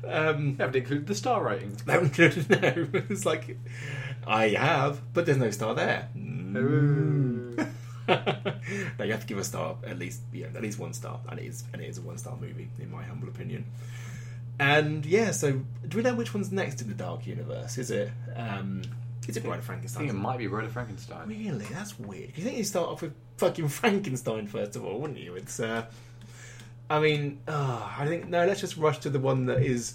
Um, 0.06 0.58
Haven't 0.58 0.76
included 0.76 1.06
the 1.06 1.14
star 1.14 1.42
rating. 1.42 1.76
no, 1.86 2.00
no, 2.00 2.08
it's 2.10 3.24
like 3.24 3.56
I 4.26 4.48
have, 4.50 5.00
but 5.12 5.26
there's 5.26 5.38
no 5.38 5.50
star 5.50 5.74
there. 5.74 6.08
Mm. 6.16 7.68
no, 8.98 9.04
you 9.04 9.12
have 9.12 9.20
to 9.20 9.26
give 9.26 9.38
a 9.38 9.44
star 9.44 9.76
at 9.86 9.98
least, 9.98 10.20
yeah, 10.32 10.46
at 10.54 10.62
least 10.62 10.78
one 10.78 10.92
star, 10.92 11.20
and 11.30 11.38
it 11.38 11.46
is, 11.46 11.64
and 11.72 11.80
it 11.82 11.88
is 11.88 11.98
a 11.98 12.02
one-star 12.02 12.36
movie 12.40 12.68
in 12.78 12.90
my 12.90 13.02
humble 13.02 13.28
opinion. 13.28 13.64
And 14.58 15.04
yeah, 15.04 15.30
so 15.32 15.60
do 15.88 15.96
we 15.96 16.02
know 16.02 16.14
which 16.14 16.32
one's 16.32 16.52
next 16.52 16.80
in 16.80 16.88
the 16.88 16.94
Dark 16.94 17.26
Universe? 17.26 17.78
Is 17.78 17.90
it, 17.90 18.10
um, 18.36 18.82
is 19.26 19.36
it 19.36 19.42
Bride 19.42 19.58
of 19.58 19.64
I 19.64 19.66
Frankenstein? 19.66 20.06
think 20.06 20.16
it 20.16 20.20
might 20.20 20.38
be 20.38 20.46
Bride 20.46 20.64
of 20.64 20.72
Frankenstein. 20.72 21.28
Really, 21.28 21.64
that's 21.66 21.98
weird. 21.98 22.32
You 22.36 22.44
think 22.44 22.58
you 22.58 22.64
start 22.64 22.88
off 22.88 23.02
with 23.02 23.14
fucking 23.38 23.68
Frankenstein 23.68 24.46
first 24.46 24.76
of 24.76 24.84
all, 24.84 25.00
wouldn't 25.00 25.18
you? 25.18 25.34
It's, 25.34 25.58
uh, 25.58 25.86
I 26.88 27.00
mean, 27.00 27.40
uh, 27.48 27.88
I 27.98 28.06
think 28.06 28.28
no. 28.28 28.46
Let's 28.46 28.60
just 28.60 28.76
rush 28.76 28.98
to 28.98 29.10
the 29.10 29.18
one 29.18 29.46
that 29.46 29.62
is 29.62 29.94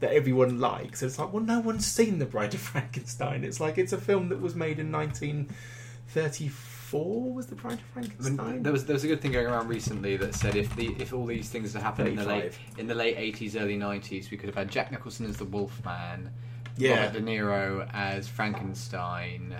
that 0.00 0.12
everyone 0.12 0.60
likes. 0.60 1.02
It's 1.02 1.18
like, 1.18 1.32
well, 1.32 1.42
no 1.42 1.60
one's 1.60 1.86
seen 1.86 2.18
The 2.18 2.26
Bride 2.26 2.54
of 2.54 2.60
Frankenstein. 2.60 3.44
It's 3.44 3.60
like 3.60 3.78
it's 3.78 3.92
a 3.92 3.98
film 3.98 4.28
that 4.28 4.40
was 4.40 4.54
made 4.54 4.78
in 4.78 4.92
1934. 4.92 7.32
Was 7.32 7.46
The 7.46 7.54
Bride 7.54 7.74
of 7.74 7.80
I 7.96 8.00
mean, 8.00 8.10
Frankenstein? 8.10 8.62
there 8.62 8.72
was 8.72 8.84
there 8.86 8.94
was 8.94 9.04
a 9.04 9.08
good 9.08 9.20
thing 9.20 9.32
going 9.32 9.46
around 9.46 9.68
recently 9.68 10.16
that 10.18 10.34
said 10.34 10.56
if 10.56 10.74
the 10.76 10.94
if 10.98 11.12
all 11.12 11.26
these 11.26 11.48
things 11.48 11.72
had 11.72 11.82
happened 11.82 12.08
in 12.08 12.16
the 12.16 12.24
late 12.24 12.52
in 12.78 12.86
the 12.86 12.94
late 12.94 13.16
eighties 13.16 13.56
early 13.56 13.76
nineties 13.76 14.30
we 14.30 14.36
could 14.36 14.48
have 14.48 14.54
had 14.56 14.70
Jack 14.70 14.90
Nicholson 14.92 15.26
as 15.26 15.36
the 15.36 15.44
Wolfman, 15.44 16.30
Yeah. 16.76 17.06
Robert 17.06 17.18
De 17.18 17.24
Niro 17.24 17.88
as 17.92 18.28
Frankenstein, 18.28 19.54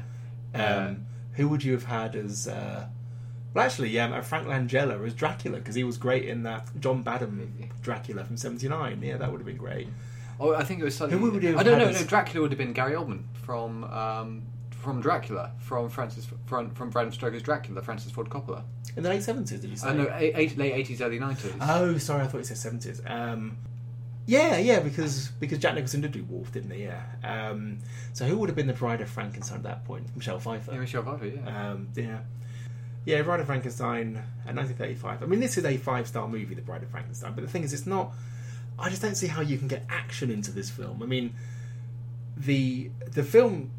um, 0.55 1.07
who 1.33 1.49
would 1.49 1.65
you 1.65 1.73
have 1.73 1.85
had 1.85 2.15
as? 2.17 2.49
Uh, 2.49 2.87
well, 3.55 3.65
actually, 3.65 3.89
yeah, 3.89 4.15
uh, 4.15 4.21
Frank 4.21 4.47
Langella 4.47 5.05
as 5.07 5.15
Dracula 5.15 5.59
because 5.59 5.75
he 5.75 5.85
was 5.85 5.97
great 5.97 6.27
in 6.27 6.43
that 6.43 6.69
John 6.79 7.03
Badham 7.03 7.71
Dracula 7.83 8.25
from 8.25 8.37
'79. 8.37 9.01
Yeah, 9.03 9.17
that 9.17 9.33
would 9.33 9.41
have 9.41 9.47
been 9.47 9.57
great. 9.57 9.89
Oh, 10.39 10.55
I 10.55 10.65
think 10.65 10.81
it 10.81 10.85
was 10.85 10.95
something. 10.95 11.19
Who 11.19 11.31
would 11.31 11.45
I 11.45 11.63
don't 11.63 11.79
know. 11.79 11.91
No, 11.91 12.03
Dracula 12.05 12.43
would 12.43 12.51
have 12.51 12.59
been 12.59 12.73
Gary 12.73 12.95
Oldman 12.95 13.25
from 13.45 13.85
um, 13.85 14.43
from 14.71 15.01
Dracula, 15.01 15.53
from 15.59 15.89
Francis 15.89 16.29
from, 16.47 16.71
from 16.75 16.91
Bram 16.91 17.13
Stoker's 17.13 17.43
Dracula, 17.43 17.83
Francis 17.83 18.13
Ford 18.13 18.29
Coppola. 18.29 18.63
In 18.97 19.03
the 19.03 19.09
late 19.09 19.23
seventies, 19.23 19.61
did 19.61 19.71
you 19.71 19.77
say? 19.77 19.89
Uh, 19.89 19.93
no, 19.95 20.15
eight, 20.15 20.33
eight, 20.37 20.59
late 20.59 20.73
eighties, 20.75 21.01
early 21.01 21.19
nineties. 21.19 21.53
Oh, 21.61 21.99
sorry, 21.99 22.23
I 22.23 22.27
thought 22.27 22.39
you 22.39 22.45
said 22.45 22.59
seventies. 22.59 23.01
Um, 23.07 23.57
yeah, 24.27 24.59
yeah, 24.59 24.81
because 24.81 25.29
because 25.41 25.59
Jack 25.59 25.75
Nicholson 25.75 26.01
did 26.01 26.13
do 26.13 26.25
Wolf, 26.25 26.53
didn't 26.53 26.71
he? 26.73 26.85
Yeah. 26.85 27.03
Um, 27.23 27.79
so 28.13 28.27
who 28.27 28.37
would 28.39 28.49
have 28.49 28.57
been 28.57 28.67
the 28.67 28.73
Bride 28.73 29.01
of 29.01 29.09
Frankenstein 29.09 29.59
at 29.59 29.65
that 29.65 29.85
point? 29.85 30.15
Michelle 30.17 30.41
Pfeiffer. 30.41 30.73
yeah, 30.73 30.79
Michelle 30.79 31.03
Pfeiffer. 31.03 31.27
Yeah. 31.27 31.71
Um, 31.71 31.89
yeah. 31.95 32.19
Yeah, 33.05 33.23
Bride 33.23 33.39
of 33.39 33.47
Frankenstein, 33.47 34.17
uh, 34.17 34.53
1935. 34.53 35.23
I 35.23 35.27
mean, 35.27 35.39
this 35.39 35.57
is 35.57 35.65
a 35.65 35.77
five-star 35.77 36.27
movie, 36.27 36.57
The 36.57 36.63
Bride 36.63 36.83
of 36.83 36.91
Frankenstein. 36.91 37.35
But 37.35 37.45
the 37.45 37.51
thing 37.51 37.63
is, 37.63 37.73
it's 37.73 37.87
not. 37.87 38.13
I 38.79 38.91
just 38.91 39.03
don't 39.03 39.15
see 39.15 39.27
how 39.29 39.41
you 39.41 39.57
can 39.59 39.69
get 39.69 39.85
action 39.89 40.31
into 40.31 40.51
this 40.53 40.69
film. 40.71 41.03
I 41.03 41.07
mean, 41.07 41.35
the 42.37 42.91
the 43.11 43.23
film 43.23 43.71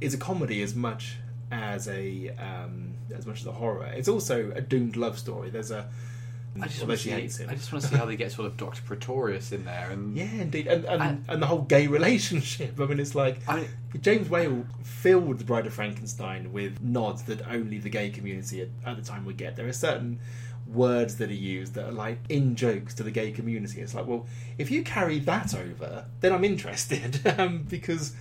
is 0.00 0.14
a 0.14 0.18
comedy 0.18 0.62
as 0.62 0.74
much 0.74 1.16
as 1.50 1.88
a 1.88 2.30
um, 2.30 2.94
as 3.14 3.26
much 3.26 3.40
as 3.40 3.46
a 3.46 3.52
horror. 3.52 3.86
It's 3.86 4.08
also 4.08 4.50
a 4.54 4.60
doomed 4.60 4.96
love 4.96 5.18
story. 5.18 5.50
There's 5.50 5.70
a 5.70 5.88
I 6.60 6.66
just 6.66 6.80
although 6.82 6.90
want 6.92 6.98
to 7.00 7.04
she 7.04 7.08
see. 7.10 7.20
hates 7.20 7.36
him. 7.38 7.48
I 7.48 7.54
just 7.54 7.72
want 7.72 7.82
to 7.84 7.88
see 7.90 7.96
how 7.96 8.04
they 8.04 8.16
get 8.16 8.30
sort 8.32 8.46
of 8.46 8.58
Doctor 8.58 8.82
Pretorius 8.82 9.52
in 9.52 9.64
there, 9.64 9.90
and 9.90 10.16
Yeah, 10.16 10.24
indeed, 10.32 10.66
and 10.66 10.84
and, 10.84 11.02
And- 11.02 11.24
and 11.28 11.42
the 11.42 11.46
whole 11.46 11.62
gay 11.62 11.86
relationship. 11.86 12.78
I 12.80 12.86
mean, 12.86 13.00
it's 13.00 13.14
like 13.14 13.38
I 13.48 13.68
James 14.00 14.28
Whale 14.28 14.64
filled 14.82 15.38
the 15.38 15.44
Bride 15.44 15.66
of 15.66 15.74
Frankenstein 15.74 16.52
with 16.52 16.82
nods 16.82 17.22
that 17.24 17.46
only 17.48 17.78
the 17.78 17.90
gay 17.90 18.10
community 18.10 18.62
at, 18.62 18.68
at 18.86 18.96
the 18.96 19.02
time 19.02 19.24
would 19.26 19.36
get. 19.36 19.56
There 19.56 19.66
are 19.68 19.72
certain 19.72 20.18
words 20.72 21.16
that 21.16 21.30
are 21.30 21.34
used 21.34 21.74
that 21.74 21.86
are 21.86 21.92
like 21.92 22.18
in 22.28 22.56
jokes 22.56 22.94
to 22.94 23.02
the 23.02 23.10
gay 23.10 23.32
community. 23.32 23.80
It's 23.80 23.94
like, 23.94 24.06
well, 24.06 24.26
if 24.58 24.70
you 24.70 24.82
carry 24.82 25.18
that 25.20 25.54
over, 25.54 26.06
then 26.20 26.32
I'm 26.32 26.44
interested 26.44 27.20
um, 27.38 27.64
because 27.68 28.14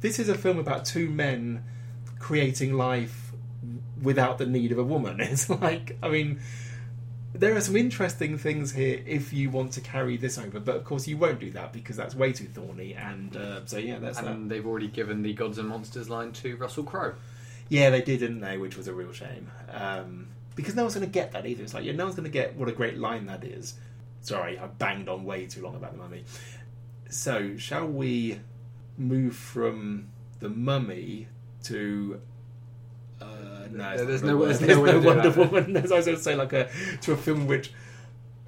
this 0.00 0.18
is 0.18 0.28
a 0.28 0.34
film 0.36 0.58
about 0.58 0.84
two 0.84 1.08
men 1.10 1.64
creating 2.18 2.74
life 2.74 3.32
without 4.02 4.38
the 4.38 4.46
need 4.46 4.72
of 4.72 4.78
a 4.78 4.84
woman. 4.84 5.20
It's 5.20 5.50
like, 5.50 5.96
I 6.02 6.08
mean 6.08 6.40
there 7.38 7.54
are 7.54 7.60
some 7.60 7.76
interesting 7.76 8.38
things 8.38 8.72
here 8.72 9.02
if 9.06 9.32
you 9.32 9.50
want 9.50 9.72
to 9.72 9.80
carry 9.80 10.16
this 10.16 10.38
over, 10.38 10.58
but 10.60 10.76
of 10.76 10.84
course 10.84 11.06
you 11.06 11.16
won't 11.16 11.38
do 11.38 11.50
that 11.50 11.72
because 11.72 11.96
that's 11.96 12.14
way 12.14 12.32
too 12.32 12.46
thorny. 12.46 12.94
And 12.94 13.36
uh, 13.36 13.66
so 13.66 13.78
yeah, 13.78 13.98
that's 13.98 14.20
that. 14.20 14.26
and 14.26 14.50
they've 14.50 14.66
already 14.66 14.88
given 14.88 15.22
the 15.22 15.32
Gods 15.34 15.58
and 15.58 15.68
Monsters 15.68 16.08
line 16.08 16.32
to 16.32 16.56
Russell 16.56 16.84
Crowe. 16.84 17.14
Yeah, 17.68 17.90
they 17.90 18.00
did, 18.00 18.20
didn't 18.20 18.40
they? 18.40 18.58
Which 18.58 18.76
was 18.76 18.88
a 18.88 18.94
real 18.94 19.12
shame 19.12 19.50
um, 19.72 20.28
because 20.56 20.74
no 20.74 20.82
one's 20.82 20.94
going 20.94 21.06
to 21.06 21.12
get 21.12 21.30
that 21.32 21.46
either. 21.46 21.62
It's 21.62 21.74
like 21.74 21.84
yeah, 21.84 21.92
no 21.92 22.04
one's 22.04 22.16
going 22.16 22.24
to 22.24 22.30
get 22.32 22.56
what 22.56 22.68
a 22.68 22.72
great 22.72 22.98
line 22.98 23.26
that 23.26 23.44
is. 23.44 23.74
Sorry, 24.22 24.58
I 24.58 24.66
banged 24.66 25.08
on 25.08 25.24
way 25.24 25.46
too 25.46 25.62
long 25.62 25.76
about 25.76 25.92
the 25.92 25.98
mummy. 25.98 26.24
So 27.08 27.56
shall 27.56 27.86
we 27.86 28.40
move 28.98 29.36
from 29.36 30.08
the 30.40 30.48
mummy 30.48 31.28
to? 31.64 32.20
Uh, 33.20 33.26
no, 33.70 33.96
There's 34.04 34.22
no- 34.22 34.38
the 34.38 34.46
there's 34.46 34.60
no 34.60 34.84
to 34.84 34.98
Wonder 35.00 35.30
that. 35.30 35.36
Woman. 35.52 35.76
As 35.76 35.92
I 35.92 35.96
was 35.96 36.06
going 36.06 36.18
to 36.18 36.22
say, 36.22 36.34
like 36.34 36.52
a 36.52 36.68
to 37.02 37.12
a 37.12 37.16
film 37.16 37.46
which, 37.46 37.72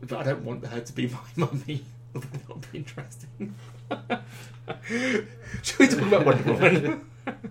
but 0.01 0.19
I 0.19 0.23
don't 0.25 0.45
want 0.45 0.67
her 0.67 0.81
to 0.81 0.93
be 0.93 1.07
my 1.07 1.19
mummy. 1.37 1.85
that 2.15 2.49
would 2.49 2.73
be 2.73 2.79
interesting. 2.79 3.55
Should 5.63 5.79
we 5.79 5.87
talk 5.89 6.03
about 6.03 6.27
Wonder 6.27 6.53
Woman? 6.53 7.05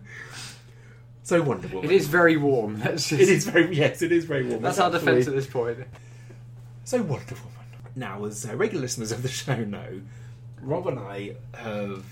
so 1.28 1.42
Wonder 1.42 1.68
Woman. 1.68 1.84
It 1.90 1.94
is 1.94 2.08
very 2.08 2.38
warm. 2.38 2.80
That's 2.84 3.10
just, 3.10 3.22
It 3.22 3.28
is 3.30 3.46
very 3.46 3.76
yes. 3.76 4.02
It 4.02 4.12
is 4.14 4.24
very 4.26 4.46
warm. 4.48 4.62
That's 4.62 4.80
our 4.80 4.90
defence 4.90 5.28
at 5.28 5.34
this 5.34 5.46
point. 5.46 5.80
So 6.86 7.02
Wonder 7.02 7.36
Woman. 7.36 7.52
Now, 7.98 8.24
as 8.26 8.46
uh, 8.46 8.56
regular 8.56 8.82
listeners 8.84 9.12
of 9.12 9.24
the 9.24 9.28
show 9.30 9.58
know, 9.64 10.02
Rob 10.62 10.88
and 10.88 10.98
I 11.00 11.36
have 11.54 12.06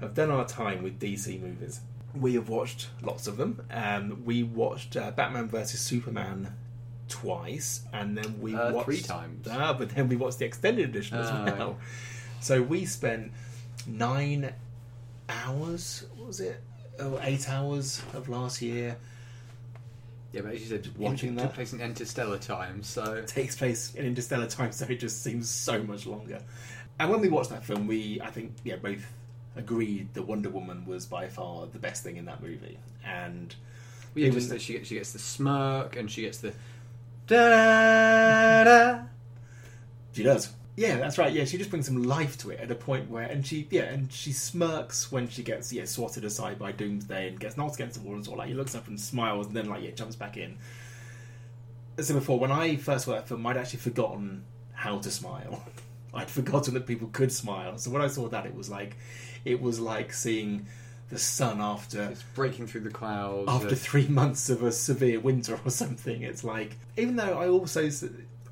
have 0.00 0.14
done 0.14 0.30
our 0.30 0.46
time 0.46 0.82
with 0.82 0.98
DC 0.98 1.40
movies. 1.42 1.80
We 2.14 2.34
have 2.34 2.48
watched 2.48 2.88
lots 3.02 3.26
of 3.26 3.36
them. 3.36 3.60
Um, 3.70 4.22
we 4.24 4.42
watched 4.44 4.96
uh, 4.96 5.10
Batman 5.10 5.48
vs 5.48 5.78
Superman 5.80 6.54
twice, 7.08 7.82
and 7.92 8.16
then 8.16 8.40
we 8.40 8.54
Uh, 8.54 8.72
watched 8.72 8.84
three 8.86 9.00
times. 9.02 9.46
Ah, 9.50 9.74
but 9.74 9.90
then 9.90 10.08
we 10.08 10.16
watched 10.16 10.38
the 10.38 10.44
extended 10.46 10.88
edition 10.88 11.18
as 11.18 11.28
Ah, 11.30 11.44
well. 11.44 11.78
So 12.40 12.62
we 12.62 12.86
spent 12.86 13.32
nine 13.86 14.54
hours. 15.28 16.04
What 16.16 16.28
was 16.28 16.40
it? 16.40 16.62
Oh, 17.00 17.18
eight 17.22 17.48
hours 17.48 18.02
of 18.14 18.28
last 18.28 18.60
year 18.60 18.96
Yeah, 20.32 20.40
but 20.42 20.54
as 20.54 20.60
you 20.60 20.66
said, 20.66 20.88
Watching 20.98 21.36
that. 21.36 21.42
took 21.42 21.52
place 21.54 21.72
in 21.72 21.80
interstellar 21.80 22.38
time, 22.38 22.82
so 22.82 23.22
takes 23.26 23.56
place 23.56 23.94
in 23.94 24.04
interstellar 24.04 24.46
time, 24.48 24.72
so 24.72 24.84
it 24.86 24.98
just 25.00 25.22
seems 25.22 25.48
so 25.48 25.82
much 25.82 26.06
longer. 26.06 26.40
And 26.98 27.10
when 27.10 27.20
we 27.20 27.28
watched 27.28 27.50
that 27.50 27.64
film, 27.64 27.86
we 27.86 28.20
I 28.20 28.30
think 28.30 28.52
yeah 28.64 28.76
both 28.76 29.04
agreed 29.56 30.12
that 30.14 30.22
Wonder 30.22 30.50
Woman 30.50 30.84
was 30.86 31.06
by 31.06 31.28
far 31.28 31.66
the 31.66 31.78
best 31.78 32.02
thing 32.02 32.16
in 32.16 32.24
that 32.26 32.42
movie, 32.42 32.78
and 33.04 33.54
Well, 34.14 34.24
yeah, 34.24 34.30
just 34.30 34.48
that 34.50 34.60
she 34.60 34.72
gets 34.74 34.88
she 34.88 34.96
gets 34.96 35.12
the 35.12 35.18
smirk 35.20 35.96
and 35.96 36.10
she 36.10 36.22
gets 36.22 36.38
the 36.38 36.52
da 37.28 38.64
da. 38.64 39.00
she 40.12 40.22
does. 40.24 40.50
Yeah, 40.78 40.96
that's 40.96 41.18
right. 41.18 41.32
Yeah, 41.32 41.44
she 41.44 41.58
just 41.58 41.70
brings 41.70 41.86
some 41.86 42.04
life 42.04 42.38
to 42.38 42.50
it 42.50 42.60
at 42.60 42.70
a 42.70 42.74
point 42.76 43.10
where, 43.10 43.24
and 43.24 43.44
she, 43.44 43.66
yeah, 43.68 43.82
and 43.82 44.12
she 44.12 44.30
smirks 44.30 45.10
when 45.10 45.28
she 45.28 45.42
gets, 45.42 45.72
yeah, 45.72 45.84
swatted 45.84 46.24
aside 46.24 46.56
by 46.56 46.70
Doomsday 46.70 47.28
and 47.28 47.40
gets 47.40 47.56
knocked 47.56 47.74
against 47.74 47.98
the 47.98 48.06
wall 48.06 48.14
and 48.14 48.24
sort 48.24 48.34
of 48.36 48.38
like 48.38 48.48
he 48.48 48.54
looks 48.54 48.76
up 48.76 48.86
and 48.86 49.00
smiles 49.00 49.48
and 49.48 49.56
then 49.56 49.68
like 49.68 49.82
yeah 49.82 49.90
jumps 49.90 50.14
back 50.14 50.36
in. 50.36 50.56
As 51.96 52.08
I 52.08 52.14
said 52.14 52.20
before, 52.20 52.38
when 52.38 52.52
I 52.52 52.76
first 52.76 53.06
saw 53.06 53.12
that 53.12 53.26
film, 53.26 53.44
I'd 53.44 53.56
actually 53.56 53.80
forgotten 53.80 54.44
how 54.72 54.98
to 54.98 55.10
smile. 55.10 55.64
I'd 56.14 56.30
forgotten 56.30 56.74
that 56.74 56.86
people 56.86 57.08
could 57.12 57.32
smile. 57.32 57.76
So 57.78 57.90
when 57.90 58.00
I 58.00 58.06
saw 58.06 58.28
that, 58.28 58.46
it 58.46 58.54
was 58.54 58.70
like, 58.70 58.96
it 59.44 59.60
was 59.60 59.80
like 59.80 60.12
seeing 60.12 60.66
the 61.10 61.18
sun 61.18 61.60
after 61.60 62.04
It's 62.04 62.22
breaking 62.34 62.68
through 62.68 62.82
the 62.82 62.90
clouds. 62.90 63.48
after 63.48 63.74
three 63.74 64.06
months 64.20 64.48
of 64.48 64.62
a 64.62 64.70
severe 64.70 65.18
winter 65.18 65.58
or 65.64 65.72
something. 65.72 66.22
It's 66.22 66.44
like, 66.44 66.76
even 66.96 67.16
though 67.16 67.36
I 67.36 67.48
also 67.48 67.90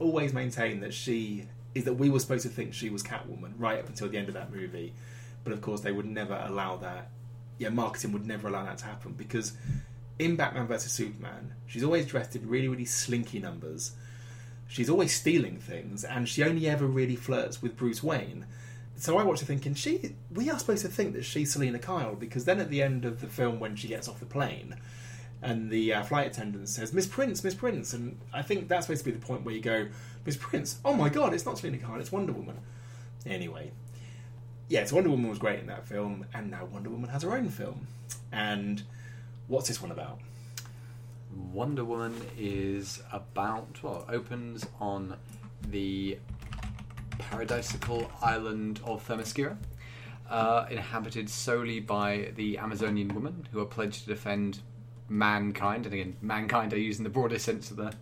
always 0.00 0.32
maintain 0.32 0.80
that 0.80 0.92
she 0.92 1.46
is 1.76 1.84
that 1.84 1.94
we 1.94 2.08
were 2.08 2.18
supposed 2.18 2.42
to 2.42 2.48
think 2.48 2.72
she 2.72 2.88
was 2.88 3.02
Catwoman 3.02 3.52
right 3.58 3.78
up 3.78 3.86
until 3.86 4.08
the 4.08 4.16
end 4.16 4.28
of 4.28 4.34
that 4.34 4.50
movie, 4.50 4.94
but 5.44 5.52
of 5.52 5.60
course 5.60 5.82
they 5.82 5.92
would 5.92 6.06
never 6.06 6.42
allow 6.46 6.76
that. 6.76 7.10
Yeah, 7.58 7.68
marketing 7.68 8.12
would 8.12 8.26
never 8.26 8.48
allow 8.48 8.64
that 8.64 8.78
to 8.78 8.86
happen 8.86 9.12
because 9.12 9.52
in 10.18 10.36
Batman 10.36 10.66
vs 10.66 10.90
Superman, 10.90 11.52
she's 11.66 11.84
always 11.84 12.06
dressed 12.06 12.34
in 12.34 12.48
really, 12.48 12.68
really 12.68 12.86
slinky 12.86 13.38
numbers. 13.38 13.92
She's 14.68 14.88
always 14.88 15.14
stealing 15.14 15.58
things, 15.58 16.02
and 16.02 16.26
she 16.26 16.42
only 16.42 16.66
ever 16.66 16.86
really 16.86 17.14
flirts 17.14 17.60
with 17.60 17.76
Bruce 17.76 18.02
Wayne. 18.02 18.46
So 18.96 19.18
I 19.18 19.22
watched 19.22 19.40
her 19.40 19.46
thinking, 19.46 19.74
she. 19.74 20.14
We 20.32 20.48
are 20.48 20.58
supposed 20.58 20.82
to 20.82 20.88
think 20.88 21.12
that 21.12 21.26
she's 21.26 21.52
Selina 21.52 21.78
Kyle 21.78 22.14
because 22.14 22.46
then 22.46 22.58
at 22.58 22.70
the 22.70 22.82
end 22.82 23.04
of 23.04 23.20
the 23.20 23.26
film, 23.26 23.60
when 23.60 23.76
she 23.76 23.86
gets 23.86 24.08
off 24.08 24.18
the 24.18 24.26
plane, 24.26 24.76
and 25.42 25.70
the 25.70 25.92
uh, 25.92 26.02
flight 26.02 26.28
attendant 26.28 26.70
says, 26.70 26.94
"Miss 26.94 27.06
Prince, 27.06 27.44
Miss 27.44 27.54
Prince," 27.54 27.92
and 27.92 28.18
I 28.32 28.40
think 28.40 28.66
that's 28.68 28.86
supposed 28.86 29.04
to 29.04 29.10
be 29.10 29.16
the 29.16 29.24
point 29.24 29.44
where 29.44 29.54
you 29.54 29.60
go, 29.60 29.88
"Miss 30.26 30.36
Prince, 30.36 30.80
oh 30.84 30.94
my 30.94 31.08
God, 31.08 31.32
it's 31.32 31.46
not 31.46 31.58
Selina 31.58 31.78
Kyle, 31.78 32.00
it's 32.00 32.12
Wonder 32.12 32.32
Woman." 32.32 32.58
Anyway, 33.24 33.70
yeah, 34.68 34.84
so 34.84 34.96
Wonder 34.96 35.10
Woman 35.10 35.30
was 35.30 35.38
great 35.38 35.60
in 35.60 35.66
that 35.66 35.86
film, 35.86 36.26
and 36.34 36.50
now 36.50 36.64
Wonder 36.64 36.90
Woman 36.90 37.10
has 37.10 37.22
her 37.22 37.32
own 37.32 37.48
film. 37.48 37.86
And 38.32 38.82
what's 39.46 39.68
this 39.68 39.80
one 39.80 39.92
about? 39.92 40.20
Wonder 41.52 41.84
Woman 41.84 42.14
is 42.36 43.02
about 43.12 43.82
well, 43.82 44.04
opens 44.08 44.66
on 44.80 45.16
the 45.70 46.18
paradisical 47.18 48.10
island 48.20 48.80
of 48.84 49.06
Themyscira, 49.06 49.56
uh, 50.28 50.66
inhabited 50.70 51.30
solely 51.30 51.80
by 51.80 52.32
the 52.34 52.58
Amazonian 52.58 53.14
women 53.14 53.48
who 53.52 53.60
are 53.60 53.66
pledged 53.66 54.02
to 54.02 54.06
defend 54.06 54.60
mankind, 55.08 55.86
and 55.86 55.94
again, 55.94 56.16
mankind 56.20 56.72
are 56.72 56.78
using 56.78 57.04
the 57.04 57.10
broader 57.10 57.38
sense 57.38 57.70
of 57.70 57.76
the 57.76 57.94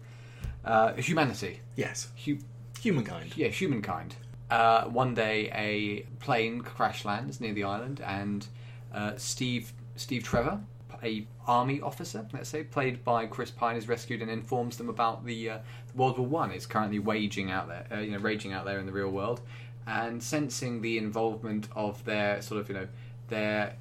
uh, 0.64 0.94
humanity. 0.94 1.60
Yes, 1.76 2.08
Hu- 2.24 2.38
humankind. 2.80 3.32
yeah, 3.36 3.48
humankind. 3.48 4.16
Uh, 4.50 4.84
one 4.84 5.14
day, 5.14 5.50
a 5.54 6.02
plane 6.22 6.60
crash 6.60 7.04
lands 7.04 7.40
near 7.40 7.52
the 7.54 7.64
island, 7.64 8.00
and 8.04 8.46
uh, 8.94 9.12
Steve 9.16 9.72
Steve 9.96 10.22
Trevor, 10.22 10.60
a 11.02 11.26
army 11.46 11.80
officer, 11.80 12.26
let's 12.32 12.48
say, 12.48 12.62
played 12.64 13.04
by 13.04 13.26
Chris 13.26 13.50
Pine, 13.50 13.76
is 13.76 13.88
rescued 13.88 14.22
and 14.22 14.30
informs 14.30 14.76
them 14.76 14.88
about 14.88 15.24
the 15.24 15.50
uh, 15.50 15.58
World 15.94 16.18
War 16.18 16.26
One 16.26 16.50
is 16.52 16.66
currently 16.66 16.98
waging 16.98 17.50
out 17.50 17.68
there, 17.68 17.86
uh, 17.92 18.00
you 18.00 18.12
know, 18.12 18.18
raging 18.18 18.52
out 18.52 18.64
there 18.64 18.78
in 18.78 18.86
the 18.86 18.92
real 18.92 19.10
world, 19.10 19.40
and 19.86 20.22
sensing 20.22 20.82
the 20.82 20.98
involvement 20.98 21.68
of 21.74 22.04
their 22.04 22.40
sort 22.42 22.60
of 22.60 22.68
you 22.68 22.74
know 22.74 22.88
their 23.28 23.74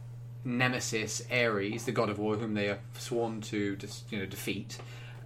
nemesis 0.45 1.21
Ares, 1.31 1.85
the 1.85 1.91
god 1.91 2.09
of 2.09 2.19
war, 2.19 2.35
whom 2.35 2.53
they 2.53 2.69
are 2.69 2.79
sworn 2.97 3.41
to 3.41 3.75
dis- 3.75 4.03
you 4.09 4.19
know 4.19 4.25
defeat. 4.25 4.77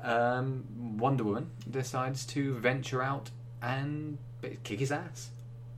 Um, 0.02 0.98
Wonder 0.98 1.24
Woman 1.24 1.50
decides 1.70 2.26
to 2.28 2.54
venture 2.56 3.02
out 3.02 3.32
and 3.62 4.18
kick 4.64 4.80
his 4.80 4.92
ass. 4.92 5.30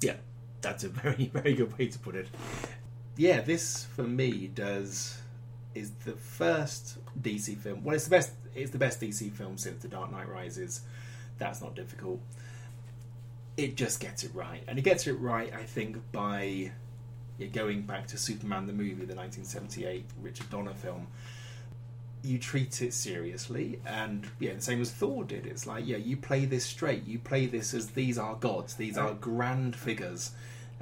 Yeah, 0.02 0.16
that's 0.62 0.84
a 0.84 0.90
very, 0.90 1.26
very 1.34 1.54
good 1.54 1.78
way 1.78 1.88
to 1.88 2.00
put 2.00 2.16
it. 2.16 2.28
Yeah, 3.18 3.42
this 3.42 3.86
for 3.96 4.04
me 4.04 4.48
does 4.48 5.18
is 5.76 5.92
the 6.06 6.14
first 6.14 6.98
DC 7.22 7.58
film. 7.58 7.84
Well, 7.84 7.96
it's 7.96 8.06
the 8.06 8.12
best. 8.12 8.32
It's 8.56 8.72
the 8.72 8.78
best 8.78 9.00
DC 9.00 9.32
film 9.32 9.58
since 9.58 9.82
The 9.82 9.88
Dark 9.88 10.12
Knight 10.12 10.28
Rises. 10.28 10.82
That's 11.38 11.62
not 11.62 11.76
difficult. 11.76 12.20
It 13.58 13.76
just 13.76 14.00
gets 14.00 14.24
it 14.24 14.32
right, 14.34 14.64
and 14.68 14.80
it 14.80 14.84
gets 14.84 15.06
it 15.08 15.14
right. 15.14 15.54
I 15.54 15.64
think 15.64 15.98
by 16.12 16.72
yeah, 17.38 17.48
going 17.48 17.84
back 17.84 18.08
to 18.08 18.18
Superman 18.18 18.68
the 18.68 18.74
movie, 18.74 19.06
the 19.06 19.16
1978 19.16 20.06
Richard 20.22 20.50
Donner 20.50 20.74
film. 20.74 21.08
You 22.22 22.38
treat 22.38 22.82
it 22.82 22.94
seriously, 22.94 23.80
and 23.86 24.30
yeah, 24.40 24.54
the 24.54 24.62
same 24.62 24.82
as 24.82 24.92
Thor 24.92 25.24
did. 25.24 25.46
It's 25.46 25.66
like, 25.66 25.88
yeah, 25.88 25.98
you 25.98 26.18
play 26.18 26.46
this 26.46 26.66
straight. 26.66 27.06
You 27.06 27.20
play 27.20 27.46
this 27.46 27.74
as 27.74 27.92
these 27.92 28.18
are 28.18 28.36
gods. 28.36 28.76
These 28.76 28.98
are 28.98 29.14
grand 29.14 29.76
figures. 29.76 30.32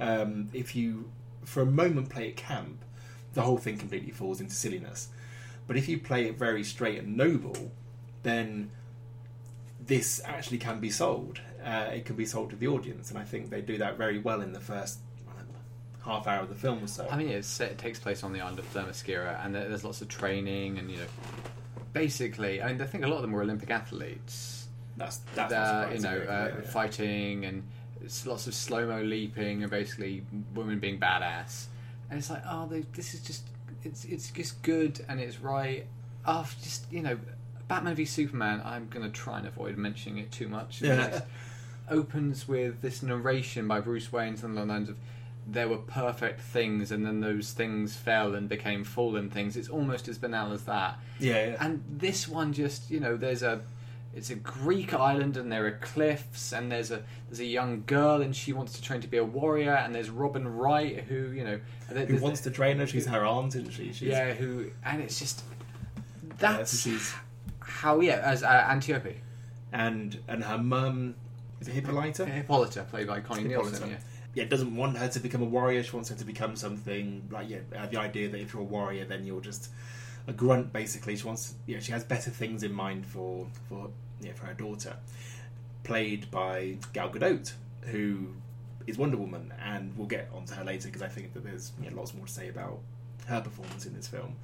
Um, 0.00 0.48
if 0.52 0.74
you, 0.74 1.10
for 1.44 1.62
a 1.62 1.66
moment, 1.66 2.10
play 2.10 2.28
it 2.28 2.36
camp, 2.36 2.84
the 3.34 3.42
whole 3.42 3.58
thing 3.58 3.78
completely 3.78 4.10
falls 4.10 4.40
into 4.40 4.54
silliness. 4.54 5.08
But 5.66 5.76
if 5.76 5.88
you 5.88 5.98
play 5.98 6.26
it 6.26 6.38
very 6.38 6.64
straight 6.64 6.98
and 6.98 7.16
noble, 7.16 7.70
then 8.22 8.70
this 9.84 10.20
actually 10.24 10.58
can 10.58 10.80
be 10.80 10.90
sold. 10.90 11.40
Uh, 11.64 11.90
it 11.92 12.04
can 12.04 12.16
be 12.16 12.24
sold 12.24 12.50
to 12.50 12.56
the 12.56 12.66
audience, 12.68 13.10
and 13.10 13.18
I 13.18 13.24
think 13.24 13.50
they 13.50 13.60
do 13.60 13.78
that 13.78 13.96
very 13.96 14.18
well 14.18 14.40
in 14.40 14.52
the 14.52 14.60
first 14.60 14.98
I 14.98 15.00
don't 15.00 15.00
know, 15.00 15.07
half 16.04 16.26
hour 16.26 16.42
of 16.42 16.48
the 16.48 16.54
film 16.54 16.82
or 16.82 16.86
so. 16.86 17.06
I 17.10 17.16
mean, 17.16 17.28
it's, 17.28 17.60
it 17.60 17.78
takes 17.78 17.98
place 17.98 18.22
on 18.22 18.32
the 18.32 18.40
island 18.40 18.58
of 18.58 18.72
Themyscira, 18.72 19.44
and 19.44 19.54
there's 19.54 19.84
lots 19.84 20.00
of 20.00 20.08
training, 20.08 20.78
and 20.78 20.90
you 20.90 20.98
know, 20.98 21.06
basically, 21.92 22.62
I 22.62 22.72
mean, 22.72 22.80
I 22.80 22.86
think 22.86 23.04
a 23.04 23.08
lot 23.08 23.16
of 23.16 23.22
them 23.22 23.32
were 23.32 23.42
Olympic 23.42 23.70
athletes. 23.70 24.68
That's 24.96 25.18
that's 25.34 25.52
uh, 25.52 25.82
not 25.82 25.94
you 25.94 26.00
know, 26.00 26.10
uh, 26.10 26.14
yeah, 26.14 26.46
yeah. 26.46 26.70
fighting 26.70 27.44
and 27.44 27.62
it's 28.02 28.26
lots 28.26 28.46
of 28.46 28.54
slow 28.54 28.86
mo 28.86 29.02
leaping 29.02 29.62
and 29.62 29.70
basically 29.70 30.24
women 30.54 30.78
being 30.78 30.98
badass. 30.98 31.66
And 32.10 32.18
it's 32.18 32.30
like, 32.30 32.42
oh, 32.48 32.66
they, 32.66 32.80
this 32.94 33.14
is 33.14 33.20
just 33.20 33.44
it's 33.84 34.04
it's 34.04 34.30
just 34.30 34.62
good 34.62 35.04
and 35.08 35.20
it's 35.20 35.40
right. 35.40 35.86
Oh, 36.26 36.48
just 36.62 36.90
you 36.92 37.02
know, 37.02 37.18
Batman 37.68 37.94
v 37.94 38.04
Superman. 38.04 38.62
I'm 38.64 38.88
gonna 38.88 39.10
try 39.10 39.38
and 39.38 39.46
avoid 39.46 39.76
mentioning 39.76 40.18
it 40.18 40.32
too 40.32 40.48
much. 40.48 40.82
Yeah. 40.82 41.20
Opens 41.90 42.46
with 42.46 42.82
this 42.82 43.02
narration 43.02 43.66
by 43.66 43.80
Bruce 43.80 44.12
Wayne, 44.12 44.36
something 44.36 44.56
along 44.58 44.68
the 44.68 44.74
lines 44.74 44.88
of. 44.90 44.96
There 45.50 45.68
were 45.68 45.78
perfect 45.78 46.40
things, 46.42 46.92
and 46.92 47.06
then 47.06 47.20
those 47.20 47.52
things 47.52 47.96
fell 47.96 48.34
and 48.34 48.48
became 48.48 48.84
fallen 48.84 49.30
things. 49.30 49.56
It's 49.56 49.68
almost 49.68 50.06
as 50.06 50.18
banal 50.18 50.52
as 50.52 50.64
that. 50.64 50.98
Yeah, 51.18 51.46
yeah. 51.46 51.56
And 51.58 51.82
this 51.88 52.28
one 52.28 52.52
just, 52.52 52.90
you 52.90 53.00
know, 53.00 53.16
there's 53.16 53.42
a 53.42 53.62
it's 54.14 54.30
a 54.30 54.34
Greek 54.34 54.94
island 54.94 55.36
and 55.36 55.50
there 55.52 55.66
are 55.66 55.78
cliffs 55.80 56.52
and 56.52 56.72
there's 56.72 56.90
a 56.90 57.02
there's 57.28 57.40
a 57.40 57.44
young 57.44 57.84
girl 57.86 58.22
and 58.22 58.34
she 58.34 58.52
wants 58.52 58.72
to 58.74 58.82
train 58.82 59.00
to 59.00 59.08
be 59.08 59.16
a 59.16 59.24
warrior 59.24 59.74
and 59.74 59.94
there's 59.94 60.10
Robin 60.10 60.48
Wright 60.48 61.00
who, 61.00 61.30
you 61.30 61.44
know, 61.44 61.60
Who 61.88 62.16
wants 62.16 62.40
to 62.42 62.50
train 62.50 62.78
her? 62.78 62.86
She's 62.86 63.06
her 63.06 63.24
aunt, 63.24 63.54
isn't 63.54 63.70
she? 63.70 63.92
She's, 63.92 64.02
yeah, 64.08 64.32
who 64.32 64.70
and 64.84 65.02
it's 65.02 65.18
just 65.18 65.42
yeah, 66.26 66.34
that's 66.38 66.78
so 66.78 66.90
she's 66.90 67.14
how 67.60 68.00
yeah, 68.00 68.20
as 68.24 68.42
uh, 68.42 68.66
Antiope. 68.68 69.16
and 69.72 70.18
and 70.26 70.42
her 70.42 70.58
mum 70.58 71.14
is 71.60 71.68
it 71.68 71.72
Hippolyta? 71.72 72.24
Hippolyta 72.26 72.84
played 72.84 73.06
by 73.06 73.20
Connie 73.20 73.42
Hippolyta. 73.42 73.70
Nielsen, 73.70 73.90
yeah. 73.90 73.96
Yeah, 74.38 74.44
doesn't 74.44 74.76
want 74.76 74.96
her 74.96 75.08
to 75.08 75.18
become 75.18 75.42
a 75.42 75.46
warrior. 75.46 75.82
She 75.82 75.90
wants 75.90 76.10
her 76.10 76.14
to 76.14 76.24
become 76.24 76.54
something 76.54 77.28
like 77.28 77.50
yeah, 77.50 77.58
uh, 77.76 77.86
the 77.86 77.98
idea 77.98 78.28
that 78.28 78.40
if 78.40 78.52
you're 78.52 78.62
a 78.62 78.64
warrior, 78.64 79.04
then 79.04 79.26
you're 79.26 79.40
just 79.40 79.70
a 80.28 80.32
grunt. 80.32 80.72
Basically, 80.72 81.16
she 81.16 81.26
wants 81.26 81.54
yeah, 81.66 81.80
she 81.80 81.90
has 81.90 82.04
better 82.04 82.30
things 82.30 82.62
in 82.62 82.72
mind 82.72 83.04
for 83.04 83.48
for 83.68 83.90
yeah 84.20 84.32
for 84.34 84.46
her 84.46 84.54
daughter, 84.54 84.94
played 85.82 86.30
by 86.30 86.76
Gal 86.92 87.10
Gadot, 87.10 87.52
who 87.86 88.28
is 88.86 88.96
Wonder 88.96 89.16
Woman, 89.16 89.52
and 89.60 89.92
we'll 89.96 90.06
get 90.06 90.30
onto 90.32 90.54
her 90.54 90.62
later 90.62 90.86
because 90.86 91.02
I 91.02 91.08
think 91.08 91.34
that 91.34 91.42
there's 91.42 91.72
know, 91.80 91.96
lots 91.96 92.14
more 92.14 92.26
to 92.26 92.32
say 92.32 92.48
about 92.48 92.78
her 93.26 93.40
performance 93.40 93.86
in 93.86 93.94
this 93.94 94.06
film. 94.06 94.36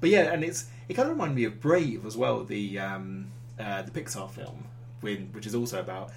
But 0.00 0.08
yeah, 0.08 0.32
and 0.32 0.44
it's 0.44 0.64
it 0.88 0.94
kind 0.94 1.10
of 1.10 1.14
reminded 1.14 1.36
me 1.36 1.44
of 1.44 1.60
Brave 1.60 2.06
as 2.06 2.16
well, 2.16 2.42
the 2.42 2.78
um, 2.78 3.26
uh, 3.60 3.82
the 3.82 3.90
Pixar 3.90 4.30
film, 4.30 4.64
when, 5.02 5.28
which 5.32 5.46
is 5.46 5.54
also 5.54 5.78
about 5.78 6.10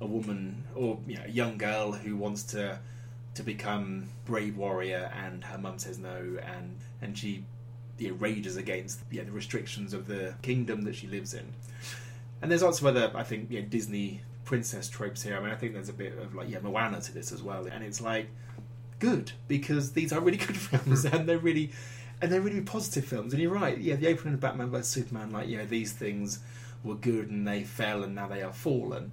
a 0.00 0.06
woman 0.06 0.64
or 0.74 0.98
you 1.06 1.16
know, 1.16 1.24
a 1.26 1.30
young 1.30 1.58
girl 1.58 1.92
who 1.92 2.16
wants 2.16 2.42
to 2.44 2.78
to 3.34 3.42
become 3.42 4.08
brave 4.24 4.56
warrior, 4.56 5.10
and 5.14 5.44
her 5.44 5.58
mum 5.58 5.78
says 5.78 5.98
no, 5.98 6.38
and 6.42 6.76
and 7.00 7.16
she 7.16 7.44
you 7.98 8.08
know, 8.08 8.14
rages 8.16 8.56
against 8.56 9.00
yeah, 9.10 9.24
the 9.24 9.32
restrictions 9.32 9.92
of 9.92 10.06
the 10.06 10.34
kingdom 10.42 10.82
that 10.82 10.94
she 10.94 11.06
lives 11.06 11.34
in. 11.34 11.52
And 12.40 12.50
there's 12.50 12.62
lots 12.62 12.80
of 12.80 12.86
other, 12.86 13.10
I 13.14 13.24
think, 13.24 13.50
you 13.50 13.60
know, 13.60 13.66
Disney 13.66 14.22
princess 14.44 14.88
tropes 14.88 15.22
here. 15.22 15.36
I 15.36 15.40
mean, 15.40 15.50
I 15.50 15.56
think 15.56 15.74
there's 15.74 15.88
a 15.88 15.94
bit 15.94 16.16
of 16.18 16.34
like 16.34 16.48
yeah, 16.48 16.60
Moana 16.60 17.00
to 17.00 17.12
this 17.12 17.32
as 17.32 17.42
well, 17.42 17.66
and 17.66 17.84
it's 17.84 18.00
like 18.00 18.28
good 18.98 19.32
because 19.46 19.92
these 19.92 20.12
are 20.12 20.20
really 20.20 20.38
good 20.38 20.56
films 20.56 21.04
and 21.04 21.28
they're 21.28 21.38
really 21.38 21.70
and 22.20 22.32
they're 22.32 22.40
really 22.40 22.60
positive 22.60 23.04
films. 23.04 23.32
And 23.32 23.42
you're 23.42 23.52
right, 23.52 23.78
yeah, 23.78 23.96
the 23.96 24.08
opening 24.08 24.34
of 24.34 24.40
Batman 24.40 24.70
vs 24.70 24.88
Superman, 24.88 25.30
like 25.30 25.48
yeah, 25.48 25.64
these 25.64 25.92
things 25.92 26.40
were 26.82 26.94
good 26.94 27.30
and 27.30 27.46
they 27.46 27.62
fell 27.62 28.02
and 28.02 28.14
now 28.14 28.26
they 28.26 28.42
are 28.42 28.52
fallen. 28.52 29.12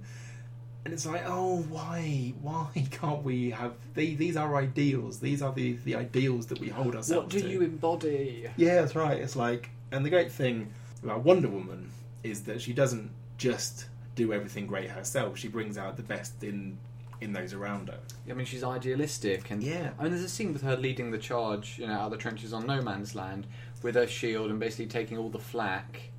And 0.86 0.92
it's 0.94 1.04
like, 1.04 1.24
oh, 1.26 1.62
why, 1.68 2.32
why 2.40 2.68
can't 2.92 3.24
we 3.24 3.50
have 3.50 3.72
these? 3.94 4.16
These 4.18 4.36
are 4.36 4.54
ideals. 4.54 5.18
These 5.18 5.42
are 5.42 5.52
the 5.52 5.72
the 5.84 5.96
ideals 5.96 6.46
that 6.46 6.60
we 6.60 6.68
hold 6.68 6.94
ourselves 6.94 7.24
What 7.24 7.28
do 7.28 7.40
to. 7.40 7.48
you 7.50 7.62
embody? 7.62 8.48
Yeah, 8.56 8.82
that's 8.82 8.94
right. 8.94 9.18
It's 9.20 9.34
like, 9.34 9.70
and 9.90 10.04
the 10.06 10.10
great 10.10 10.30
thing 10.30 10.72
about 11.02 11.24
Wonder 11.24 11.48
Woman 11.48 11.90
is 12.22 12.44
that 12.44 12.60
she 12.62 12.72
doesn't 12.72 13.10
just 13.36 13.86
do 14.14 14.32
everything 14.32 14.68
great 14.68 14.88
herself. 14.88 15.36
She 15.36 15.48
brings 15.48 15.76
out 15.76 15.96
the 15.96 16.04
best 16.04 16.44
in 16.44 16.78
in 17.20 17.32
those 17.32 17.52
around 17.52 17.88
her. 17.88 17.98
I 18.30 18.34
mean, 18.34 18.46
she's 18.46 18.62
idealistic, 18.62 19.50
and 19.50 19.64
Yeah. 19.64 19.90
I 19.98 20.04
mean, 20.04 20.12
there's 20.12 20.22
a 20.24 20.28
scene 20.28 20.52
with 20.52 20.62
her 20.62 20.76
leading 20.76 21.10
the 21.10 21.18
charge, 21.18 21.80
you 21.80 21.88
know, 21.88 21.94
out 21.94 22.02
of 22.02 22.10
the 22.12 22.16
trenches 22.16 22.52
on 22.52 22.64
No 22.64 22.80
Man's 22.80 23.16
Land 23.16 23.48
with 23.82 23.96
her 23.96 24.06
shield 24.06 24.50
and 24.50 24.60
basically 24.60 24.86
taking 24.86 25.18
all 25.18 25.30
the 25.30 25.40
flack, 25.40 26.10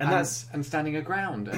And, 0.00 0.10
that's 0.10 0.46
and 0.52 0.66
standing 0.66 0.94
her 0.94 1.00
ground. 1.02 1.48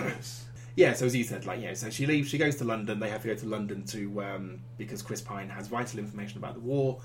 Yeah. 0.77 0.93
So 0.95 1.07
as 1.07 1.15
you 1.17 1.25
said, 1.25 1.47
like 1.47 1.61
yeah. 1.61 1.75
So 1.75 1.91
she 1.91 2.07
leaves. 2.07 2.29
She 2.29 2.39
goes 2.39 2.57
to 2.57 2.65
London. 2.65 2.99
They 3.01 3.11
have 3.11 3.23
to 3.23 3.29
go 3.29 3.35
to 3.35 3.47
London 3.47 3.85
to 3.87 4.23
um, 4.23 4.61
because 4.79 5.03
Chris 5.03 5.21
Pine 5.21 5.49
has 5.49 5.69
vital 5.69 5.99
information 5.99 6.39
about 6.39 6.55
the 6.55 6.61
war. 6.61 7.01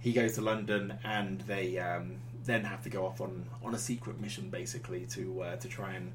He 0.00 0.12
goes 0.12 0.34
to 0.34 0.40
London, 0.40 0.94
and 1.04 1.40
they 1.42 1.78
um, 1.78 2.16
then 2.44 2.64
have 2.64 2.82
to 2.82 2.88
go 2.90 3.06
off 3.06 3.20
on 3.20 3.44
on 3.62 3.74
a 3.74 3.78
secret 3.78 4.20
mission, 4.20 4.50
basically 4.50 5.06
to 5.06 5.42
uh, 5.42 5.56
to 5.56 5.68
try 5.68 5.92
and 5.94 6.12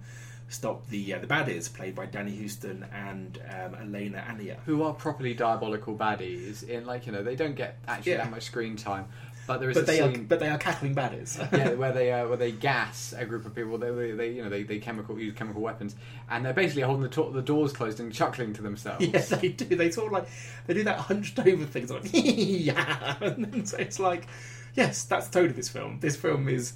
stop 0.49 0.87
the 0.89 1.13
uh, 1.13 1.19
the 1.19 1.27
baddies, 1.27 1.73
played 1.73 1.93
by 1.93 2.05
Danny 2.05 2.35
Huston 2.41 2.85
and 2.93 3.39
um, 3.53 3.75
Elena 3.75 4.23
Anaya. 4.29 4.57
who 4.65 4.81
are 4.83 4.93
properly 4.93 5.33
diabolical 5.33 5.95
baddies 5.95 6.67
in 6.67 6.85
like 6.85 7.05
you 7.05 7.11
know 7.11 7.21
they 7.23 7.35
don't 7.35 7.55
get 7.55 7.77
actually 7.87 8.13
Yeah. 8.13 8.19
that 8.19 8.31
much 8.31 8.43
screen 8.43 8.75
time, 8.77 9.05
but 9.47 9.59
there 9.61 9.69
is 9.69 9.77
But 9.77 9.87
they 9.87 10.01
are 10.01 10.11
but 10.11 10.39
they 10.39 10.49
are 10.49 10.57
cackling 10.57 10.93
baddies. 10.93 11.37
yeah, 11.57 11.73
where 11.73 11.93
they 11.93 12.11
uh, 12.11 12.27
where 12.27 12.37
they 12.37 12.51
gas 12.69 13.13
a 13.17 13.25
group 13.25 13.45
of 13.45 13.55
people. 13.55 13.77
They, 13.77 13.89
they, 13.91 14.11
they 14.11 14.29
you 14.31 14.43
know 14.43 14.49
they, 14.49 14.63
they 14.63 14.77
chemical 14.79 15.17
use 15.17 15.33
chemical 15.33 15.61
weapons, 15.61 15.95
and 16.29 16.45
they're 16.45 16.53
basically 16.53 16.83
holding 16.83 17.03
the, 17.03 17.09
to- 17.09 17.31
the 17.31 17.41
doors 17.41 17.71
closed 17.71 17.99
and 17.99 18.13
chuckling 18.13 18.53
to 18.53 18.61
themselves. 18.61 19.05
Yes, 19.05 19.29
they 19.41 19.49
do. 19.49 19.65
They 19.65 19.89
sort 19.89 20.07
of 20.07 20.13
like 20.13 20.27
they 20.67 20.73
do 20.73 20.83
that 20.83 20.99
hunched 20.99 21.39
over 21.39 21.65
thing, 21.65 21.87
sort 21.87 22.05
of 22.05 22.13
yeah, 22.13 23.15
and 23.21 23.45
then 23.45 23.65
so 23.65 23.77
it's 23.77 23.99
like, 23.99 24.27
yes, 24.75 25.03
that's 25.05 25.29
totally 25.29 25.53
this 25.53 25.69
film. 25.69 25.99
This 26.01 26.17
film 26.17 26.49
is 26.49 26.73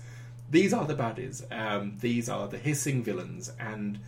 these 0.49 0.74
are 0.74 0.86
the 0.86 0.95
baddies. 0.95 1.43
Um, 1.51 1.97
these 1.99 2.30
are 2.30 2.47
the 2.47 2.57
hissing 2.57 3.03
villains, 3.03 3.51
and 3.59 3.99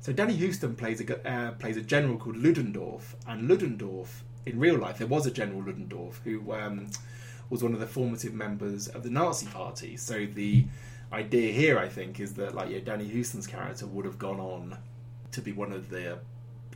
so 0.00 0.12
Danny 0.12 0.36
Huston 0.36 0.74
plays 0.74 1.00
a 1.00 1.28
uh, 1.30 1.52
plays 1.52 1.76
a 1.76 1.82
general 1.82 2.16
called 2.16 2.36
Ludendorff, 2.36 3.14
and 3.28 3.48
Ludendorff 3.48 4.24
in 4.46 4.58
real 4.58 4.76
life 4.78 4.98
there 4.98 5.06
was 5.06 5.26
a 5.26 5.30
General 5.30 5.62
Ludendorff 5.62 6.20
who 6.24 6.52
um, 6.52 6.86
was 7.50 7.62
one 7.62 7.74
of 7.74 7.80
the 7.80 7.86
formative 7.86 8.32
members 8.32 8.88
of 8.88 9.02
the 9.02 9.10
Nazi 9.10 9.46
Party. 9.46 9.96
So 9.96 10.26
the 10.26 10.64
idea 11.12 11.52
here, 11.52 11.78
I 11.78 11.88
think, 11.88 12.20
is 12.20 12.34
that 12.34 12.54
like 12.54 12.70
yeah, 12.70 12.78
Danny 12.78 13.08
Huston's 13.08 13.46
character 13.46 13.86
would 13.86 14.04
have 14.04 14.18
gone 14.18 14.40
on 14.40 14.78
to 15.32 15.42
be 15.42 15.52
one 15.52 15.72
of 15.72 15.90
the 15.90 16.18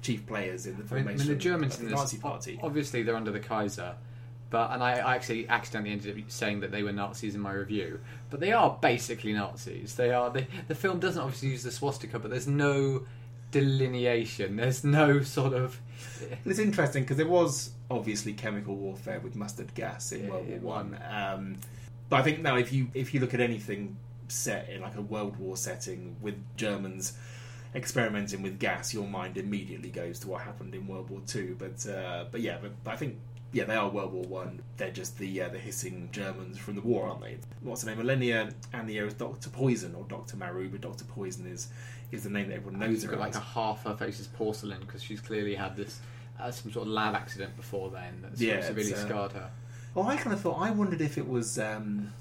chief 0.02 0.26
players 0.26 0.66
in 0.66 0.76
the 0.76 0.82
I 0.82 0.82
mean, 0.82 0.88
I 0.88 1.02
formation 1.04 1.28
mean, 1.28 1.38
the 1.38 1.42
Germans 1.42 1.78
in 1.78 1.84
the 1.86 1.90
this, 1.92 1.98
Nazi 1.98 2.18
Party. 2.18 2.60
obviously 2.62 3.02
they're 3.02 3.16
under 3.16 3.30
the 3.30 3.40
Kaiser, 3.40 3.94
but 4.50 4.70
and 4.72 4.82
I, 4.82 4.98
I 4.98 5.14
actually 5.14 5.48
accidentally 5.48 5.92
ended 5.92 6.18
up 6.18 6.30
saying 6.30 6.60
that 6.60 6.70
they 6.70 6.82
were 6.82 6.92
Nazis 6.92 7.34
in 7.34 7.40
my 7.40 7.52
review, 7.52 8.00
but 8.30 8.40
they 8.40 8.52
are 8.52 8.76
basically 8.80 9.32
Nazis. 9.32 9.94
They 9.94 10.10
are. 10.10 10.30
They, 10.30 10.46
the 10.68 10.74
film 10.74 11.00
doesn't 11.00 11.22
obviously 11.22 11.50
use 11.50 11.62
the 11.62 11.70
swastika, 11.70 12.18
but 12.18 12.30
there's 12.30 12.48
no 12.48 13.06
delineation. 13.54 14.56
There's 14.56 14.82
no 14.82 15.22
sort 15.22 15.54
of. 15.54 15.80
And 16.20 16.38
it's 16.44 16.58
interesting 16.58 17.04
because 17.04 17.16
there 17.16 17.28
was 17.28 17.70
obviously 17.90 18.32
chemical 18.32 18.74
warfare 18.74 19.20
with 19.20 19.36
mustard 19.36 19.72
gas 19.74 20.12
in 20.12 20.24
Yeah, 20.24 20.30
World 20.30 20.48
War 20.48 20.58
One. 20.58 20.98
Um, 21.08 21.56
but 22.08 22.16
I 22.16 22.22
think 22.22 22.40
now, 22.40 22.56
if 22.56 22.72
you 22.72 22.88
if 22.94 23.14
you 23.14 23.20
look 23.20 23.32
at 23.32 23.40
anything 23.40 23.96
set 24.28 24.68
in 24.68 24.80
like 24.80 24.96
a 24.96 25.02
World 25.02 25.36
War 25.36 25.56
setting 25.56 26.16
with 26.20 26.34
Germans 26.56 27.16
experimenting 27.74 28.42
with 28.42 28.58
gas, 28.58 28.92
your 28.92 29.06
mind 29.06 29.36
immediately 29.36 29.90
goes 29.90 30.18
to 30.20 30.28
what 30.28 30.42
happened 30.42 30.74
in 30.74 30.86
World 30.88 31.10
War 31.10 31.22
Two. 31.26 31.56
But 31.58 31.86
uh, 31.88 32.24
but 32.30 32.40
yeah, 32.40 32.58
but, 32.60 32.72
but 32.82 32.90
I 32.92 32.96
think 32.96 33.18
yeah, 33.52 33.64
they 33.64 33.76
are 33.76 33.88
World 33.88 34.12
War 34.12 34.24
One. 34.24 34.62
They're 34.78 34.90
just 34.90 35.16
the 35.18 35.42
uh, 35.42 35.48
the 35.48 35.58
hissing 35.58 36.08
Germans 36.10 36.58
from 36.58 36.74
the 36.74 36.80
war, 36.80 37.08
aren't 37.08 37.22
they? 37.22 37.38
What's 37.62 37.82
the 37.82 37.90
name? 37.90 37.98
Millennia 37.98 38.50
and 38.72 38.88
the 38.88 38.98
is 38.98 39.14
Doctor 39.14 39.48
Poison 39.48 39.94
or 39.94 40.04
Doctor 40.08 40.36
Maru, 40.36 40.68
but 40.68 40.80
Doctor 40.80 41.04
Poison 41.04 41.46
is 41.46 41.68
is 42.14 42.24
the 42.24 42.30
name 42.30 42.48
that 42.48 42.56
everyone 42.56 42.80
knows 42.80 43.00
She's 43.00 43.04
got 43.04 43.20
like 43.20 43.34
a 43.34 43.40
half 43.40 43.84
her 43.84 43.96
face 43.96 44.20
is 44.20 44.26
porcelain 44.28 44.80
because 44.80 45.02
she's 45.02 45.20
clearly 45.20 45.54
had 45.54 45.76
this 45.76 46.00
uh, 46.40 46.50
some 46.50 46.72
sort 46.72 46.86
of 46.86 46.92
lab 46.92 47.14
accident 47.14 47.56
before 47.56 47.90
then 47.90 48.20
that's 48.22 48.40
Yeah, 48.40 48.60
severely 48.60 48.94
uh, 48.94 48.96
scarred 48.96 49.32
her. 49.32 49.50
Well, 49.94 50.08
I 50.08 50.16
kind 50.16 50.32
of 50.32 50.40
thought 50.40 50.58
I 50.60 50.70
wondered 50.70 51.00
if 51.00 51.18
it 51.18 51.28
was 51.28 51.58
um, 51.58 52.12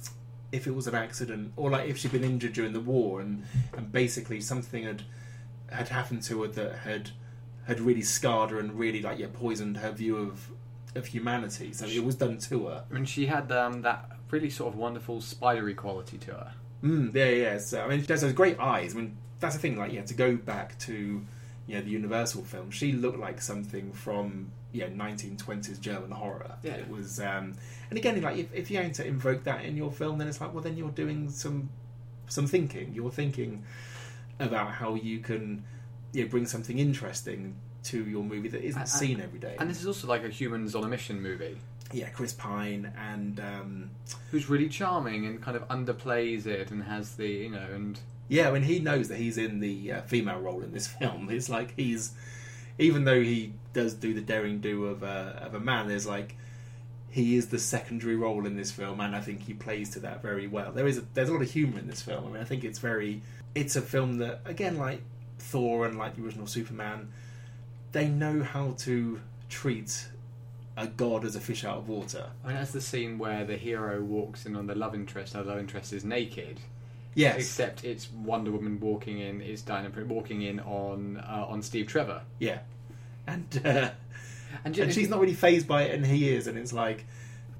if 0.51 0.67
it 0.67 0.75
was 0.75 0.87
an 0.87 0.95
accident 0.95 1.53
or 1.55 1.71
like 1.71 1.89
if 1.89 1.97
she'd 1.97 2.11
been 2.11 2.23
injured 2.23 2.53
during 2.53 2.73
the 2.73 2.79
war 2.79 3.21
and 3.21 3.43
and 3.75 3.91
basically 3.91 4.41
something 4.41 4.83
had 4.83 5.03
had 5.71 5.89
happened 5.89 6.21
to 6.23 6.43
her 6.43 6.47
that 6.49 6.79
had 6.79 7.11
had 7.65 7.79
really 7.79 8.01
scarred 8.01 8.51
her 8.51 8.59
and 8.59 8.77
really 8.77 9.01
like 9.01 9.17
yeah 9.17 9.27
poisoned 9.33 9.77
her 9.77 9.91
view 9.91 10.17
of 10.17 10.51
of 10.95 11.07
humanity. 11.07 11.73
So 11.73 11.85
it 11.85 12.03
was 12.03 12.15
done 12.15 12.37
to 12.37 12.67
her. 12.67 12.83
I 12.89 12.93
mean, 12.93 13.05
she 13.05 13.25
had 13.25 13.51
um, 13.51 13.81
that 13.81 14.11
really 14.29 14.49
sort 14.49 14.73
of 14.73 14.79
wonderful 14.79 15.21
spidery 15.21 15.73
quality 15.73 16.17
to 16.19 16.31
her. 16.31 16.53
Mm, 16.83 17.13
yeah, 17.15 17.29
yeah. 17.29 17.57
So 17.57 17.83
I 17.83 17.87
mean, 17.87 18.01
she 18.01 18.07
has 18.11 18.21
those 18.21 18.33
great 18.33 18.59
eyes. 18.59 18.93
I 18.93 18.99
mean, 18.99 19.17
that's 19.43 19.55
the 19.55 19.61
thing. 19.61 19.77
Like, 19.77 19.93
yeah, 19.93 20.01
to 20.01 20.13
go 20.13 20.35
back 20.35 20.77
to 20.79 21.21
you 21.67 21.75
know 21.75 21.81
the 21.81 21.89
Universal 21.91 22.43
film, 22.43 22.71
she 22.71 22.91
looked 22.93 23.19
like 23.19 23.39
something 23.41 23.91
from 23.93 24.51
yeah 24.71 24.87
1920s 24.87 25.79
German 25.79 26.11
horror. 26.11 26.55
Yeah. 26.63 26.73
It 26.73 26.89
was, 26.89 27.19
um, 27.19 27.53
and 27.89 27.97
again, 27.99 28.19
like 28.21 28.37
if, 28.37 28.53
if 28.53 28.71
you're 28.71 28.81
going 28.81 28.93
to 28.93 29.05
invoke 29.05 29.43
that 29.43 29.63
in 29.65 29.77
your 29.77 29.91
film, 29.91 30.17
then 30.17 30.27
it's 30.27 30.41
like, 30.41 30.53
well, 30.53 30.63
then 30.63 30.75
you're 30.77 30.89
doing 30.89 31.29
some 31.29 31.69
some 32.27 32.47
thinking. 32.47 32.91
You're 32.93 33.11
thinking 33.11 33.63
about 34.39 34.71
how 34.71 34.95
you 34.95 35.19
can 35.19 35.63
you 36.11 36.23
know, 36.23 36.29
bring 36.29 36.45
something 36.45 36.79
interesting 36.79 37.55
to 37.83 38.03
your 38.05 38.23
movie 38.23 38.47
that 38.49 38.63
isn't 38.63 38.81
And- 38.81 38.89
seen 38.89 39.21
every 39.21 39.39
day. 39.39 39.55
And 39.59 39.69
this 39.69 39.79
is 39.81 39.87
also 39.87 40.07
like 40.07 40.23
a 40.23 40.29
humans 40.29 40.73
on 40.73 40.83
a 40.83 40.87
mission 40.87 41.21
movie. 41.21 41.57
yeah, 41.91 42.09
Chris 42.09 42.33
Pine 42.33 42.91
and 42.97 43.39
um, 43.39 43.91
who's 44.31 44.49
really 44.49 44.69
charming 44.69 45.25
and 45.27 45.41
kind 45.41 45.55
of 45.55 45.67
underplays 45.67 46.45
it 46.47 46.71
and 46.71 46.81
has 46.83 47.15
the 47.15 47.27
you 47.27 47.49
know 47.51 47.67
and 47.75 47.99
Yeah, 48.27 48.49
I 48.49 48.51
mean, 48.51 48.63
he 48.63 48.79
knows 48.79 49.09
that 49.09 49.17
he's 49.17 49.37
in 49.37 49.59
the 49.59 49.91
uh, 49.91 50.01
female 50.03 50.39
role 50.39 50.61
in 50.61 50.71
this 50.71 50.87
film. 50.99 51.29
It's 51.29 51.49
like 51.49 51.73
he's, 51.75 52.11
even 52.77 53.03
though 53.03 53.21
he 53.21 53.53
does 53.73 53.93
do 53.93 54.13
the 54.13 54.21
daring 54.21 54.59
do 54.59 54.85
of 54.85 55.03
a, 55.03 55.39
of 55.41 55.55
a 55.55 55.59
man, 55.59 55.87
there's 55.87 56.07
like, 56.07 56.35
he 57.09 57.35
is 57.35 57.49
the 57.49 57.59
secondary 57.59 58.15
role 58.15 58.47
in 58.47 58.55
this 58.55 58.71
film, 58.71 58.99
and 58.99 59.15
I 59.15 59.21
think 59.21 59.43
he 59.43 59.53
plays 59.53 59.91
to 59.91 59.99
that 59.99 60.23
very 60.23 60.47
well. 60.47 60.71
There 60.71 60.87
is 60.87 60.97
a, 60.97 61.03
there's 61.13 61.29
a 61.29 61.33
lot 61.33 61.43
of 61.43 61.51
humor 61.51 61.77
in 61.77 61.87
this 61.87 62.01
film. 62.01 62.25
I 62.25 62.29
mean, 62.29 62.41
I 62.41 62.43
think 62.43 62.63
it's 62.63 62.79
very, 62.79 63.21
it's 63.53 63.75
a 63.75 63.81
film 63.81 64.17
that 64.17 64.41
again, 64.45 64.79
like 64.79 65.01
Thor 65.37 65.85
and 65.85 65.97
like 65.99 66.15
the 66.15 66.23
original 66.23 66.47
Superman, 66.47 67.11
they 67.91 68.07
know 68.07 68.41
how 68.41 68.71
to 68.79 69.21
treat 69.47 70.07
a 70.75 70.87
god 70.87 71.23
as 71.23 71.35
a 71.35 71.39
fish 71.39 71.63
out 71.63 71.77
of 71.77 71.87
water. 71.87 72.25
I 72.43 72.47
mean, 72.47 72.55
that's 72.57 72.71
the 72.71 72.81
scene 72.81 73.19
where 73.19 73.45
the 73.45 73.57
hero 73.57 74.01
walks 74.01 74.47
in 74.47 74.55
on 74.55 74.65
the 74.65 74.73
love 74.75 74.95
interest, 74.95 75.33
the 75.33 75.43
love 75.43 75.59
interest 75.59 75.93
is 75.93 76.03
naked. 76.03 76.59
Yes, 77.15 77.37
Except 77.37 77.83
it's 77.83 78.09
Wonder 78.11 78.51
Woman 78.51 78.79
walking 78.79 79.19
in, 79.19 79.41
it's 79.41 79.61
Diana 79.61 79.91
walking 80.05 80.41
in 80.41 80.59
on 80.61 81.17
uh, 81.17 81.45
on 81.47 81.61
Steve 81.61 81.87
Trevor. 81.87 82.21
yeah, 82.39 82.59
and 83.27 83.61
uh, 83.65 83.89
And, 84.65 84.77
and 84.77 84.93
she's 84.93 85.09
not 85.09 85.19
really 85.19 85.33
phased 85.33 85.67
by 85.67 85.83
it, 85.83 85.95
and 85.95 86.05
he 86.05 86.29
is, 86.29 86.47
and 86.47 86.57
it's 86.57 86.73
like 86.73 87.05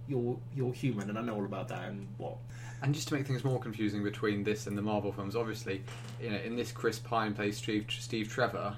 you're 0.08 0.38
you're 0.56 0.74
human, 0.74 1.10
and 1.10 1.18
I 1.18 1.22
know 1.22 1.36
all 1.36 1.46
about 1.46 1.68
that, 1.70 1.88
and 1.90 2.08
what 2.18 2.38
And 2.82 2.94
just 2.94 3.08
to 3.10 3.14
make 3.16 3.26
things 3.28 3.44
more 3.44 3.60
confusing 3.60 4.04
between 4.04 4.44
this 4.44 4.68
and 4.68 4.78
the 4.78 4.82
Marvel 4.82 5.12
films, 5.12 5.36
obviously, 5.36 5.84
you 6.22 6.30
know, 6.30 6.38
in 6.38 6.56
this 6.56 6.72
Chris 6.72 7.00
Pine 7.00 7.34
plays 7.34 7.58
Steve, 7.58 7.86
Steve 7.90 8.30
Trevor. 8.30 8.76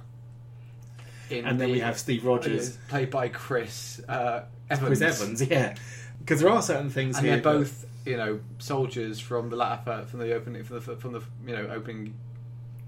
In 1.29 1.45
and 1.45 1.59
then 1.59 1.69
the- 1.69 1.73
we 1.73 1.79
have 1.79 1.97
Steve 1.97 2.23
Rogers, 2.25 2.77
played 2.89 3.09
by 3.09 3.29
Chris 3.29 3.99
uh, 4.07 4.43
Evans. 4.69 4.99
Chris 4.99 5.01
Evans, 5.21 5.41
yeah, 5.41 5.75
because 6.19 6.39
there 6.39 6.49
are 6.49 6.61
certain 6.61 6.89
things 6.89 7.17
and 7.17 7.25
here. 7.25 7.35
they're 7.37 7.43
both, 7.53 7.85
you 8.05 8.17
know, 8.17 8.39
soldiers 8.59 9.19
from 9.19 9.49
the 9.49 9.55
latter 9.55 10.05
from 10.07 10.19
the 10.19 10.33
opening 10.33 10.63
from 10.63 10.79
the 10.79 10.95
from 10.95 11.13
the 11.13 11.21
you 11.45 11.55
know 11.55 11.67
opening 11.67 12.13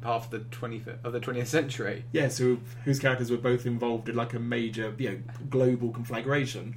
half 0.03 0.26
of 0.26 0.32
the 0.32 0.39
twenty 0.55 0.82
of 1.03 1.11
the 1.11 1.20
twentieth 1.20 1.47
century. 1.47 2.05
yes, 2.11 2.38
who 2.38 2.59
whose 2.86 2.99
characters 2.99 3.32
were 3.32 3.38
both 3.38 3.65
involved 3.65 4.07
in 4.09 4.15
like 4.15 4.34
a 4.34 4.39
major, 4.39 4.93
you 4.97 5.09
know, 5.09 5.18
global 5.49 5.89
conflagration. 5.91 6.76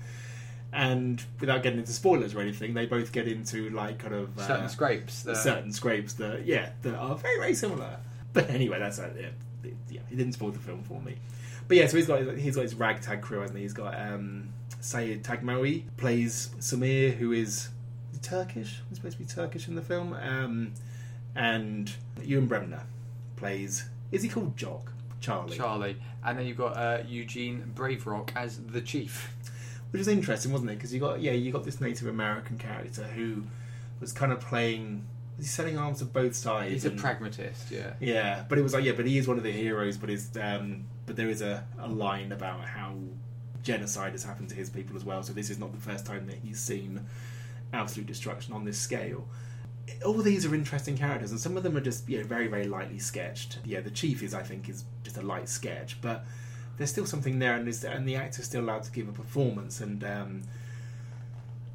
And 0.73 1.21
without 1.41 1.65
getting 1.65 1.81
into 1.81 1.93
spoilers 1.93 2.33
or 2.35 2.41
anything, 2.41 2.75
they 2.75 2.87
both 2.87 3.11
get 3.11 3.27
into 3.27 3.71
like 3.71 3.99
kind 3.99 4.15
of 4.15 4.39
uh, 4.39 4.47
Certain 4.47 4.69
scrapes. 4.69 5.23
that- 5.25 5.37
certain 5.37 5.73
scrapes 5.73 6.13
that 6.15 6.47
yeah 6.47 6.71
that 6.83 6.95
are 6.95 7.17
very 7.17 7.39
very 7.39 7.55
similar. 7.55 7.97
But 8.33 8.49
anyway, 8.51 8.79
that's 8.79 9.01
uh, 9.01 9.11
yeah, 9.19 9.71
yeah, 9.91 10.01
he 10.09 10.15
didn't 10.15 10.35
spoil 10.35 10.53
the 10.53 10.61
film 10.61 10.85
for 10.85 11.01
me. 11.03 11.17
But 11.67 11.77
yeah, 11.77 11.89
so 11.89 11.97
he's 11.97 12.07
got 12.07 12.37
he's 12.37 12.55
got 12.55 12.63
his 12.63 12.77
ragtag 12.77 13.21
crew, 13.21 13.41
hasn't 13.41 13.57
he? 13.59 13.65
He's 13.65 13.73
got 13.73 13.99
um, 14.01 14.51
Said 14.81 15.25
Taghmaoui 15.25 15.83
plays 15.97 16.51
Samir, 16.61 17.15
who 17.17 17.33
is 17.33 17.69
Turkish. 18.19 18.81
He's 18.89 18.99
supposed 18.99 19.19
to 19.19 19.23
be 19.23 19.29
Turkish 19.29 19.69
in 19.69 19.75
the 19.75 19.83
film, 19.83 20.13
um, 20.15 20.73
and 21.35 21.91
Ewan 22.23 22.47
Bremner 22.47 22.83
plays. 23.37 23.89
Is 24.13 24.23
he 24.23 24.29
called 24.29 24.57
Jock? 24.57 24.93
Charlie. 25.21 25.57
Charlie, 25.57 25.97
and 26.25 26.39
then 26.39 26.47
you've 26.47 26.57
got 26.57 26.77
uh, 26.77 27.03
Eugene 27.07 27.73
Brave 27.75 28.07
Rock 28.07 28.33
as 28.35 28.59
the 28.59 28.81
chief. 28.81 29.35
which 29.91 30.01
is 30.01 30.09
interesting, 30.09 30.51
wasn't 30.53 30.71
it? 30.71 30.75
Because 30.75 30.95
you 30.95 31.01
got 31.01 31.21
yeah, 31.21 31.33
you 31.33 31.53
got 31.53 31.65
this 31.65 31.81
Native 31.81 32.09
American 32.09 32.59
character 32.59 33.05
who 33.05 33.45
was 34.01 34.13
kind 34.13 34.33
of 34.33 34.41
playing. 34.41 35.07
He's 35.37 35.51
selling 35.51 35.79
arms 35.79 35.99
to 35.99 36.05
both 36.05 36.35
sides. 36.35 36.73
He's 36.73 36.85
a 36.85 36.91
and- 36.91 36.99
pragmatist, 36.99 37.71
yeah. 37.71 37.93
Yeah, 38.01 38.45
but 38.49 38.59
it 38.59 38.63
was 38.63 38.73
like 38.75 38.85
yeah, 38.85 38.93
but 38.93 39.07
he 39.07 39.19
is 39.19 39.29
one 39.29 39.37
of 39.39 39.45
the 39.45 39.53
heroes. 39.53 39.97
But 39.97 40.11
is 40.11 40.31
um, 40.41 40.85
but 41.07 41.17
there 41.17 41.29
is 41.29 41.43
a, 41.43 41.65
a 41.79 41.89
line 41.89 42.33
about 42.33 42.65
how 42.65 42.95
genocide 43.63 44.13
has 44.13 44.25
happened 44.25 44.49
to 44.49 44.55
his 44.55 44.71
people 44.71 44.97
as 44.97 45.05
well. 45.05 45.23
So 45.23 45.33
this 45.33 45.51
is 45.51 45.59
not 45.59 45.73
the 45.73 45.81
first 45.81 46.07
time 46.07 46.27
that 46.29 46.37
he's 46.43 46.59
seen 46.59 47.07
absolute 47.73 48.07
destruction 48.07 48.53
on 48.53 48.65
this 48.65 48.79
scale. 48.79 49.29
All 50.05 50.15
these 50.15 50.47
are 50.47 50.55
interesting 50.55 50.97
characters, 50.97 51.31
and 51.31 51.41
some 51.41 51.57
of 51.57 51.63
them 51.63 51.77
are 51.77 51.81
just 51.81 52.09
you 52.09 52.19
know 52.19 52.25
very 52.25 52.47
very 52.47 52.67
lightly 52.67 52.99
sketched. 52.99 53.59
Yeah, 53.65 53.81
the 53.81 53.91
chief 53.91 54.23
is 54.23 54.35
I 54.35 54.43
think 54.43 54.69
is 54.69 54.85
just 55.03 55.17
a 55.17 55.23
light 55.23 55.49
sketch, 55.49 56.01
but 56.01 56.25
there's 56.77 56.91
still 56.91 57.07
something 57.07 57.39
there, 57.39 57.57
and, 57.57 57.69
and 57.85 58.09
the 58.09 58.17
actor's 58.17 58.47
still 58.47 58.63
allowed 58.63 58.85
to 58.85 58.93
give 58.93 59.09
a 59.09 59.13
performance, 59.13 59.81
and 59.81 60.03
um, 60.05 60.43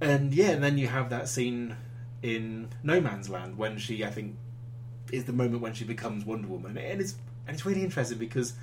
and 0.02 0.34
yeah, 0.34 0.52
and 0.52 0.64
then 0.64 0.78
you 0.78 0.88
have 0.88 1.10
that 1.10 1.28
scene 1.28 1.76
in 2.22 2.70
No 2.84 3.00
Man's 3.02 3.30
Land 3.30 3.58
when 3.58 3.78
she 3.78 4.04
I 4.04 4.10
think 4.10 4.36
is 5.12 5.26
the 5.26 5.34
moment 5.34 5.62
when 5.62 5.74
she 5.74 5.84
becomes 5.84 6.26
Wonder 6.26 6.48
Woman, 6.48 6.78
and 6.78 7.02
it's 7.02 7.16
and 7.48 7.54
it's 7.56 7.66
really 7.66 7.84
interesting 7.84 8.18
because 8.18 8.54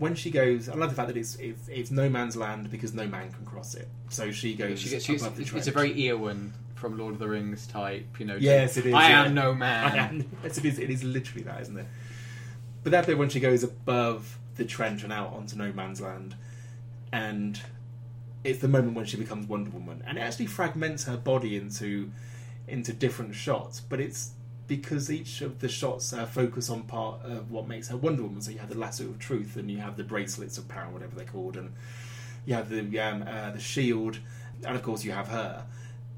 when 0.00 0.14
she 0.14 0.30
goes, 0.30 0.68
I 0.68 0.74
love 0.74 0.88
the 0.88 0.96
fact 0.96 1.08
that 1.08 1.16
it's 1.16 1.36
it's, 1.36 1.68
it's 1.68 1.90
no 1.90 2.08
man's 2.08 2.34
land 2.34 2.70
because 2.70 2.94
no 2.94 3.06
man 3.06 3.30
can 3.30 3.44
cross 3.44 3.74
it. 3.74 3.86
So 4.08 4.32
she 4.32 4.54
goes 4.54 4.80
She 4.80 4.88
gets, 4.88 5.04
she's, 5.04 5.20
above 5.22 5.36
the 5.36 5.42
it's 5.42 5.50
trench. 5.50 5.66
a 5.68 5.70
very 5.70 5.94
Eowyn 5.94 6.52
from 6.74 6.96
Lord 6.96 7.12
of 7.12 7.20
the 7.20 7.28
Rings 7.28 7.66
type, 7.66 8.18
you 8.18 8.24
know. 8.24 8.36
Yes, 8.36 8.78
it 8.78 8.86
is, 8.86 8.94
I 8.94 9.10
yeah. 9.10 9.24
am 9.24 9.34
no 9.34 9.54
man. 9.54 9.92
I 9.92 9.96
am. 9.98 10.30
Yes, 10.42 10.56
it 10.56 10.64
is. 10.64 10.78
It 10.78 10.88
is 10.88 11.04
literally 11.04 11.42
that, 11.44 11.60
isn't 11.60 11.76
it? 11.78 11.86
But 12.82 12.92
that 12.92 13.06
bit 13.06 13.18
when 13.18 13.28
she 13.28 13.40
goes 13.40 13.62
above 13.62 14.38
the 14.56 14.64
trench 14.64 15.04
and 15.04 15.12
out 15.12 15.34
onto 15.34 15.54
no 15.56 15.70
man's 15.70 16.00
land, 16.00 16.34
and 17.12 17.60
it's 18.42 18.60
the 18.60 18.68
moment 18.68 18.94
when 18.94 19.04
she 19.04 19.18
becomes 19.18 19.46
Wonder 19.46 19.70
Woman, 19.70 20.02
and 20.06 20.16
it 20.16 20.22
actually 20.22 20.46
fragments 20.46 21.04
her 21.04 21.18
body 21.18 21.56
into 21.56 22.10
into 22.66 22.94
different 22.94 23.34
shots. 23.34 23.80
But 23.80 24.00
it's 24.00 24.30
because 24.70 25.10
each 25.10 25.40
of 25.40 25.58
the 25.58 25.68
shots 25.68 26.12
uh, 26.12 26.24
focus 26.24 26.70
on 26.70 26.84
part 26.84 27.24
of 27.24 27.50
what 27.50 27.66
makes 27.66 27.88
her 27.88 27.96
Wonder 27.96 28.22
Woman. 28.22 28.40
So 28.40 28.52
you 28.52 28.58
have 28.58 28.68
the 28.68 28.78
lasso 28.78 29.02
of 29.06 29.18
truth, 29.18 29.56
and 29.56 29.68
you 29.68 29.78
have 29.78 29.96
the 29.96 30.04
bracelets 30.04 30.58
of 30.58 30.68
power, 30.68 30.88
whatever 30.90 31.16
they're 31.16 31.24
called, 31.24 31.56
and 31.56 31.72
you 32.46 32.54
have 32.54 32.68
the 32.68 33.00
um, 33.00 33.24
uh, 33.26 33.50
the 33.50 33.58
shield, 33.58 34.20
and 34.64 34.76
of 34.76 34.82
course 34.84 35.04
you 35.04 35.10
have 35.10 35.26
her. 35.26 35.66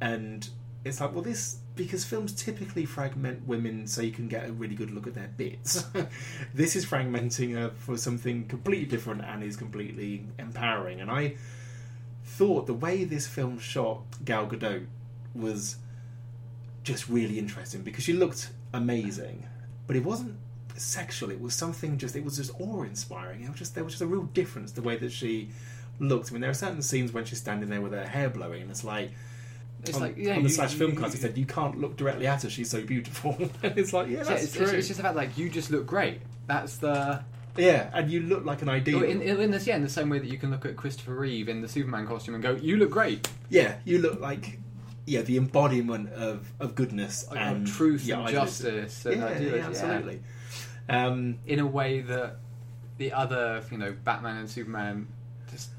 And 0.03 0.47
it's 0.85 1.01
like, 1.01 1.15
well, 1.15 1.23
this 1.23 1.61
because 1.77 2.05
films 2.05 2.35
typically 2.35 2.85
fragment 2.85 3.49
women 3.49 3.87
so 3.87 4.03
you 4.03 4.13
can 4.13 4.29
get 4.29 4.47
a 4.47 4.53
really 4.53 4.75
good 4.75 4.91
look 4.91 5.07
at 5.07 5.15
their 5.15 5.31
bits. 5.35 5.87
this 6.55 6.77
is 6.77 6.85
fragmenting 6.85 7.55
her 7.55 7.71
for 7.71 7.97
something 7.97 8.47
completely 8.49 8.85
different 8.85 9.23
and 9.23 9.43
is 9.43 9.57
completely 9.57 10.27
empowering. 10.39 11.01
And 11.01 11.11
I 11.11 11.37
thought 12.23 12.67
the 12.67 12.75
way 12.75 13.05
this 13.05 13.27
film 13.27 13.59
shot 13.59 14.03
Gal 14.27 14.47
Gadot 14.47 14.85
was 15.35 15.77
just 16.83 17.09
really 17.09 17.39
interesting 17.39 17.83
because 17.83 18.05
she 18.05 18.13
looked 18.13 18.51
amazing, 18.73 19.47
but 19.87 19.97
it 19.97 20.05
wasn't 20.05 20.37
sexual. 20.77 21.31
It 21.31 21.41
was 21.41 21.55
something 21.55 21.99
just 21.99 22.17
it 22.17 22.25
was 22.25 22.37
just 22.37 22.53
awe 22.61 22.83
inspiring. 22.83 23.43
It 23.45 23.49
was 23.51 23.59
just 23.59 23.75
there 23.75 23.85
was 23.85 23.93
just 23.95 24.03
a 24.03 24.07
real 24.07 24.25
difference 24.25 24.73
the 24.73 24.83
way 24.83 24.97
that 24.97 25.13
she 25.13 25.51
looked. 26.01 26.31
I 26.31 26.33
mean, 26.33 26.41
there 26.41 26.51
are 26.51 26.55
certain 26.55 26.83
scenes 26.83 27.13
when 27.13 27.25
she's 27.25 27.39
standing 27.39 27.69
there 27.69 27.81
with 27.81 27.93
her 27.93 28.07
hair 28.07 28.29
blowing, 28.31 28.63
and 28.63 28.71
it's 28.71 28.85
like. 28.85 29.11
It's 29.85 29.97
on, 29.97 30.03
like, 30.03 30.17
yeah, 30.17 30.37
on 30.37 30.45
the 30.45 30.49
you- 30.49 30.55
slash 30.55 30.75
you- 30.75 30.79
film 30.79 30.95
cast, 30.97 31.13
he 31.15 31.19
said 31.19 31.37
you 31.37 31.45
can't 31.45 31.77
look 31.77 31.97
directly 31.97 32.29
at 32.29 32.43
her. 32.45 32.49
She's 32.51 32.71
so 32.71 32.83
beautiful. 32.83 33.37
and 33.65 33.77
it's 33.77 33.93
like, 33.93 34.07
yeah, 34.07 34.19
Yeah, 34.19 34.23
that's 34.23 34.45
it's, 34.45 34.53
true. 34.55 34.63
it's, 34.67 34.73
it's 34.75 34.87
just 34.89 35.01
about 35.01 35.17
like 35.17 35.37
you 35.37 35.49
just 35.51 35.73
look 35.73 35.87
great. 35.87 36.21
That's 36.47 36.77
the 36.77 37.25
yeah, 37.57 37.91
and 37.93 38.09
you 38.09 38.21
look 38.21 38.45
like 38.45 38.63
an 38.63 38.69
ideal. 38.69 39.03
in, 39.03 39.21
in 39.21 39.51
this 39.51 39.67
yeah 39.67 39.75
in 39.75 39.83
the 39.83 39.89
same 39.89 40.09
way 40.09 40.21
that 40.21 40.29
you 40.29 40.39
can 40.39 40.53
look 40.53 40.65
at 40.67 40.77
Christopher 40.77 41.15
Reeve 41.17 41.49
in 41.49 41.63
the 41.63 41.69
Superman 41.69 42.07
costume 42.07 42.35
and 42.35 42.43
go, 42.45 42.53
you 42.55 42.77
look 42.77 42.91
great. 42.91 43.29
yeah, 43.51 43.75
you 43.85 43.99
look 43.99 44.21
like 44.21 44.61
yeah 45.07 45.23
the 45.23 45.37
embodiment 45.37 46.13
of 46.13 46.51
of 46.61 46.75
goodness 46.75 47.25
Of 47.25 47.37
and 47.37 47.67
truth 47.67 48.05
yeah, 48.05 48.21
and 48.21 48.29
justice 48.29 49.05
and 49.07 49.21
yeah, 49.21 49.39
yeah, 49.39 49.55
yeah. 49.57 49.67
absolutely. 49.67 50.21
Um, 50.89 51.39
In 51.47 51.59
a 51.59 51.67
way 51.67 52.01
that 52.01 52.37
the 52.99 53.13
other 53.13 53.63
you 53.71 53.79
know 53.79 53.95
Batman 54.05 54.37
and 54.37 54.51
Superman 54.51 55.09
just 55.51 55.71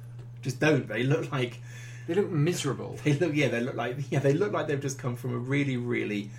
just 0.42 0.60
don't 0.60 0.88
they 0.88 1.04
look 1.04 1.32
like 1.32 1.60
they 2.08 2.16
look 2.16 2.30
miserable. 2.30 2.98
they 3.04 3.14
look 3.14 3.34
yeah 3.36 3.48
they 3.50 3.62
look 3.62 3.76
like 3.76 3.98
yeah 4.10 4.20
they 4.20 4.34
look 4.34 4.52
like 4.52 4.68
they've 4.68 4.82
just 4.82 5.00
come 5.00 5.16
from 5.16 5.34
a 5.34 5.38
really 5.38 5.78
really 5.78 6.30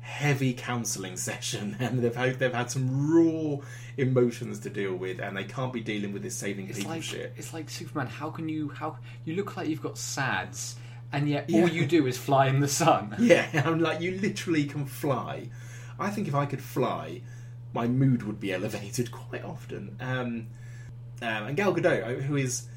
heavy 0.00 0.54
counselling 0.54 1.16
session 1.16 1.76
and 1.80 1.98
they've 1.98 2.14
had 2.14 2.38
they've 2.38 2.54
had 2.54 2.70
some 2.70 3.12
raw 3.12 3.56
emotions 3.96 4.60
to 4.60 4.70
deal 4.70 4.94
with 4.94 5.18
and 5.18 5.36
they 5.36 5.44
can't 5.44 5.72
be 5.72 5.80
dealing 5.80 6.12
with 6.12 6.22
this 6.22 6.36
saving 6.36 6.68
It's 6.68 6.78
people 6.78 6.92
like 6.92 7.02
shit. 7.02 7.32
it's 7.36 7.52
like 7.52 7.68
Superman. 7.70 8.06
How 8.06 8.30
can 8.30 8.48
you 8.48 8.68
how 8.70 8.98
you 9.24 9.34
look 9.34 9.56
like 9.56 9.68
you've 9.68 9.82
got 9.82 9.98
SADS 9.98 10.76
and 11.12 11.28
yet 11.28 11.48
Yeah. 11.48 11.62
all 11.62 11.68
you 11.68 11.86
do 11.86 12.06
is 12.06 12.16
fly 12.18 12.46
in 12.48 12.60
the 12.60 12.68
sun. 12.68 13.14
Yeah, 13.18 13.46
I'm 13.64 13.80
like 13.80 14.00
you 14.00 14.12
literally 14.20 14.64
can 14.64 14.86
fly. 14.86 15.48
I 15.98 16.10
think 16.10 16.28
if 16.28 16.34
I 16.34 16.46
could 16.46 16.60
fly, 16.62 17.22
my 17.72 17.86
mood 17.86 18.22
would 18.24 18.40
be 18.40 18.52
elevated 18.52 19.10
quite 19.22 19.44
often. 19.44 19.96
Um, 20.00 20.46
um, 21.22 21.46
and 21.48 21.56
Gal 21.56 21.74
Gadot, 21.74 22.22
who 22.22 22.36
is, 22.36 22.68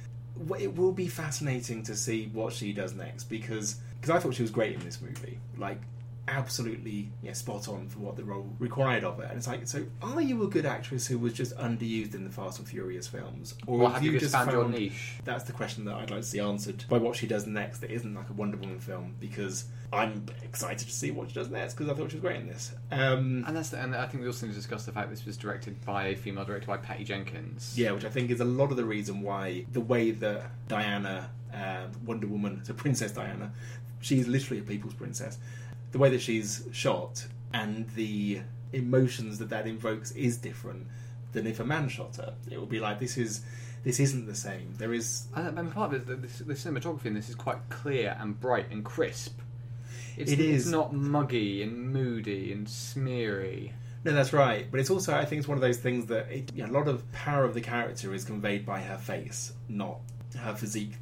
it 0.58 0.76
will 0.78 0.94
be 0.94 1.08
fascinating 1.08 1.84
to 1.84 1.96
see 1.96 2.30
what 2.32 2.54
she 2.54 2.72
does 2.72 2.94
next 2.94 3.26
because 3.26 3.76
because 4.00 4.10
I 4.16 4.20
thought 4.20 4.34
she 4.36 4.42
was 4.42 4.52
great 4.52 4.74
in 4.76 4.80
this 4.86 5.02
movie, 5.02 5.40
like 5.58 5.82
absolutely 6.30 7.10
yeah 7.22 7.34
spot 7.34 7.68
on 7.68 7.90
for 7.90 8.00
what 8.00 8.16
the 8.16 8.24
role 8.24 8.50
required 8.60 9.04
of 9.04 9.18
her. 9.18 9.24
And 9.24 9.38
it's 9.38 9.48
like, 9.48 9.68
so 9.68 9.86
are 10.02 10.22
you 10.22 10.44
a 10.44 10.48
good 10.48 10.66
actress 10.66 11.08
who 11.08 11.18
was 11.20 11.34
just 11.34 11.56
underused 11.58 12.14
in 12.16 12.24
the 12.24 12.30
Fast 12.30 12.60
and 12.60 12.68
Furious 12.68 13.08
films, 13.08 13.56
Or 13.68 13.90
have 13.90 14.04
you 14.04 14.18
just 14.20 14.34
found 14.34 14.52
your 14.52 14.68
niche? 14.68 15.16
that's 15.26 15.44
the 15.44 15.54
question 15.54 15.86
that 15.86 15.96
I'd 15.96 16.12
like 16.12 16.22
to 16.22 16.26
see 16.28 16.40
answered 16.40 16.86
by 16.90 16.98
what 16.98 17.16
she 17.16 17.28
does 17.28 17.46
next 17.48 17.80
that 17.80 17.92
isn't 17.92 18.14
like 18.14 18.30
a 18.30 18.34
Wonder 18.34 18.58
Woman 18.58 18.80
film 18.80 19.16
because 19.20 19.66
I'm 19.92 20.26
excited 20.44 20.88
to 20.88 20.94
see 20.94 21.10
what 21.12 21.30
she 21.30 21.34
does 21.36 21.50
next 21.50 21.74
because 21.74 21.90
I 21.90 21.96
thought 21.96 22.12
she 22.12 22.18
was 22.18 22.22
great 22.22 22.40
in 22.42 22.48
this. 22.48 22.74
Um, 22.92 23.44
And 23.48 23.58
that's 23.58 23.70
the, 23.70 23.80
and 23.82 23.96
I 23.96 24.06
think 24.08 24.22
we 24.22 24.28
also 24.28 24.46
need 24.46 24.54
to 24.54 24.58
discuss 24.60 24.86
the 24.86 24.92
fact 24.92 25.10
this 25.10 25.26
was 25.26 25.36
directed 25.38 25.84
by 25.86 26.08
a 26.08 26.16
female 26.16 26.46
director 26.46 26.68
by 26.68 26.78
Patty 26.78 27.04
Jenkins. 27.04 27.74
yeah, 27.78 27.92
which 27.92 28.06
I 28.06 28.10
think 28.10 28.30
is 28.30 28.40
a 28.40 28.46
lot 28.46 28.70
of 28.72 28.78
the 28.78 28.86
reason 28.86 29.22
why 29.22 29.66
the 29.72 29.82
way 29.82 30.12
that 30.12 30.52
Diana, 30.68 31.30
uh, 31.54 31.88
Wonder 32.06 32.28
Woman, 32.28 32.62
so 32.64 32.74
Princess 32.74 33.12
Diana, 33.12 33.52
she's 34.02 34.28
literally 34.28 34.62
a 34.62 34.64
people's 34.64 34.94
princess. 34.94 35.38
The 35.92 35.98
way 35.98 36.10
that 36.10 36.22
she's 36.22 36.68
shot 36.72 37.26
and 37.54 37.90
the 37.96 38.42
emotions 38.74 39.40
that 39.40 39.50
that 39.50 39.66
invokes 39.68 40.12
is 40.12 40.38
different 40.38 40.88
than 41.32 41.48
if 41.48 41.60
a 41.60 41.66
man 41.66 41.90
shot 41.90 42.16
her. 42.18 42.36
It 42.52 42.60
would 42.60 42.70
be 42.70 42.80
like 42.80 43.00
this 43.00 43.18
is 43.18 43.42
this 43.84 44.00
isn't 44.00 44.26
the 44.26 44.36
same. 44.36 44.74
There 44.78 44.94
is 44.94 45.28
I 45.34 45.42
I 45.42 45.52
mean, 45.52 45.72
part 45.72 45.94
of 45.94 46.02
it, 46.02 46.08
the, 46.08 46.44
the 46.44 46.54
cinematography 46.54 47.06
in 47.06 47.14
this 47.14 47.30
is 47.30 47.36
quite 47.36 47.58
clear 47.70 48.18
and 48.20 48.40
bright 48.40 48.70
and 48.72 48.84
crisp. 48.84 49.40
It's, 50.18 50.32
It 50.32 50.40
it's 50.40 50.66
not 50.66 50.94
muggy 50.94 51.64
and 51.64 51.92
moody 51.94 52.52
and 52.52 52.68
smeary. 52.68 53.72
No, 54.04 54.14
that's 54.14 54.34
right. 54.34 54.70
But 54.70 54.80
it's 54.80 54.90
also, 54.90 55.14
I 55.14 55.26
think, 55.26 55.40
it's 55.40 55.48
one 55.48 55.58
of 55.58 55.62
those 55.62 55.78
things 55.78 56.06
that 56.08 56.30
it, 56.32 56.52
you 56.56 56.64
know, 56.64 56.72
a 56.72 56.76
lot 56.78 56.88
of 56.88 57.10
power 57.12 57.44
of 57.44 57.54
the 57.54 57.62
character 57.62 58.14
is 58.14 58.24
conveyed 58.24 58.66
by 58.66 58.82
her 58.82 58.98
face, 58.98 59.54
not 59.68 60.00
her 60.38 60.56
physique. 60.56 60.94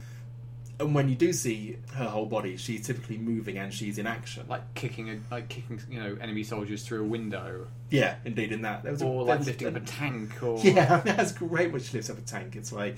And 0.79 0.93
when 0.93 1.09
you 1.09 1.15
do 1.15 1.33
see 1.33 1.77
her 1.95 2.05
whole 2.05 2.27
body, 2.27 2.55
she's 2.55 2.85
typically 2.85 3.17
moving 3.17 3.57
and 3.57 3.73
she's 3.73 3.97
in 3.97 4.05
action. 4.05 4.45
Like 4.47 4.61
kicking, 4.75 5.09
a, 5.09 5.19
like 5.31 5.49
kicking, 5.49 5.81
you 5.89 5.99
know, 5.99 6.15
enemy 6.21 6.43
soldiers 6.43 6.83
through 6.83 7.01
a 7.01 7.07
window, 7.07 7.65
yeah, 7.89 8.15
indeed, 8.25 8.51
in 8.51 8.61
that 8.61 8.83
there 8.83 8.91
was 8.91 9.01
a, 9.01 9.05
or 9.05 9.25
there 9.25 9.37
like 9.37 9.45
lifting 9.45 9.67
up 9.69 9.75
a 9.75 9.79
tank, 9.79 10.43
or 10.43 10.59
Yeah, 10.63 10.97
that's 11.05 11.31
great 11.31 11.71
when 11.71 11.81
she 11.81 11.97
lifts 11.97 12.11
up 12.11 12.19
a 12.19 12.21
tank. 12.21 12.55
It's 12.55 12.71
like, 12.71 12.95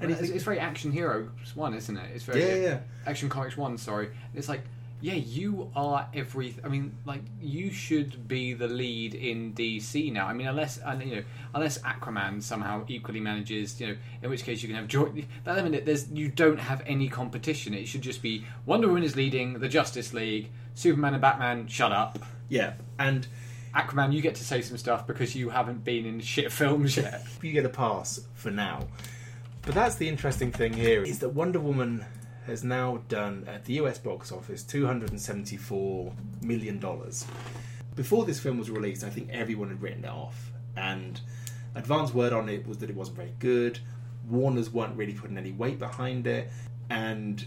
and 0.00 0.10
it's, 0.10 0.22
it's 0.22 0.42
very 0.44 0.58
action 0.58 0.90
hero 0.90 1.28
one, 1.54 1.74
isn't 1.74 1.96
it? 1.96 2.10
It's 2.14 2.24
very 2.24 2.40
Yeah, 2.40 2.54
yeah, 2.54 2.62
yeah. 2.62 2.78
action 3.06 3.28
comics 3.28 3.58
one. 3.58 3.76
Sorry, 3.76 4.08
it's 4.34 4.48
like 4.48 4.62
yeah, 5.02 5.14
you 5.14 5.68
are 5.74 6.08
every. 6.14 6.54
I 6.64 6.68
mean, 6.68 6.94
like 7.04 7.22
you 7.40 7.72
should 7.72 8.28
be 8.28 8.54
the 8.54 8.68
lead 8.68 9.16
in 9.16 9.52
DC 9.52 10.12
now. 10.12 10.28
I 10.28 10.32
mean, 10.32 10.46
unless 10.46 10.78
and, 10.78 11.02
you 11.02 11.16
know, 11.16 11.22
unless 11.56 11.78
Aquaman 11.78 12.40
somehow 12.40 12.84
equally 12.86 13.18
manages, 13.18 13.80
you 13.80 13.88
know, 13.88 13.96
in 14.22 14.30
which 14.30 14.44
case 14.44 14.62
you 14.62 14.68
can 14.68 14.76
have 14.76 14.86
joint. 14.86 15.24
That 15.42 15.58
I 15.58 15.68
mean, 15.68 15.84
there's 15.84 16.08
you 16.10 16.28
don't 16.28 16.60
have 16.60 16.82
any 16.86 17.08
competition. 17.08 17.74
It 17.74 17.88
should 17.88 18.00
just 18.02 18.22
be 18.22 18.44
Wonder 18.64 18.86
Woman 18.86 19.02
is 19.02 19.16
leading 19.16 19.58
the 19.58 19.68
Justice 19.68 20.14
League. 20.14 20.50
Superman 20.74 21.14
and 21.14 21.20
Batman, 21.20 21.66
shut 21.66 21.90
up. 21.90 22.20
yeah, 22.48 22.74
and 22.96 23.26
Aquaman, 23.74 24.12
you 24.12 24.22
get 24.22 24.36
to 24.36 24.44
say 24.44 24.62
some 24.62 24.78
stuff 24.78 25.06
because 25.06 25.34
you 25.34 25.50
haven't 25.50 25.82
been 25.82 26.06
in 26.06 26.20
shit 26.20 26.52
films 26.52 26.96
yet. 26.96 27.26
you 27.42 27.52
get 27.52 27.66
a 27.66 27.70
pass 27.70 28.20
for 28.34 28.52
now. 28.52 28.86
But 29.62 29.74
that's 29.74 29.96
the 29.96 30.08
interesting 30.08 30.52
thing 30.52 30.72
here 30.72 31.02
is 31.02 31.18
that 31.18 31.30
Wonder 31.30 31.58
Woman 31.58 32.04
has 32.46 32.64
now 32.64 33.02
done 33.08 33.44
at 33.46 33.64
the 33.64 33.74
US 33.74 33.98
box 33.98 34.32
office 34.32 34.62
$274 34.64 36.12
million. 36.42 36.84
Before 37.94 38.24
this 38.24 38.40
film 38.40 38.58
was 38.58 38.70
released, 38.70 39.04
I 39.04 39.10
think 39.10 39.30
everyone 39.30 39.68
had 39.68 39.82
written 39.82 40.04
it 40.04 40.10
off. 40.10 40.50
And 40.76 41.20
advance 41.74 42.12
word 42.12 42.32
on 42.32 42.48
it 42.48 42.66
was 42.66 42.78
that 42.78 42.90
it 42.90 42.96
wasn't 42.96 43.18
very 43.18 43.34
good. 43.38 43.78
Warners 44.28 44.70
weren't 44.70 44.96
really 44.96 45.14
putting 45.14 45.38
any 45.38 45.52
weight 45.52 45.78
behind 45.78 46.26
it. 46.26 46.50
And 46.90 47.44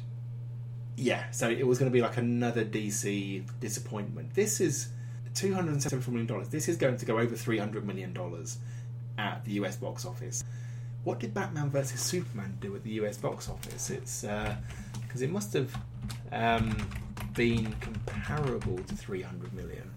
yeah, 0.95 1.29
so 1.31 1.49
it 1.49 1.65
was 1.65 1.77
going 1.77 1.91
to 1.91 1.93
be 1.93 2.01
like 2.01 2.17
another 2.17 2.63
DC 2.63 3.43
disappointment. 3.59 4.33
This 4.33 4.61
is 4.61 4.89
$274 5.33 6.07
million. 6.07 6.45
This 6.49 6.69
is 6.69 6.77
going 6.77 6.97
to 6.97 7.05
go 7.05 7.19
over 7.19 7.35
$300 7.35 7.83
million 7.83 8.15
at 9.17 9.43
the 9.45 9.51
US 9.53 9.75
box 9.75 10.05
office. 10.05 10.43
What 11.05 11.19
did 11.19 11.33
Batman 11.35 11.69
vs 11.69 12.01
Superman 12.01 12.57
do 12.59 12.75
at 12.75 12.83
the 12.83 12.89
US 13.01 13.15
box 13.15 13.47
office? 13.47 13.89
It's 13.91 14.21
because 14.21 15.21
it 15.21 15.29
must 15.29 15.53
have 15.53 15.73
um, 16.31 16.75
been 17.35 17.73
comparable 17.79 18.77
to 18.77 18.95
300 18.95 19.53
million. 19.53 19.91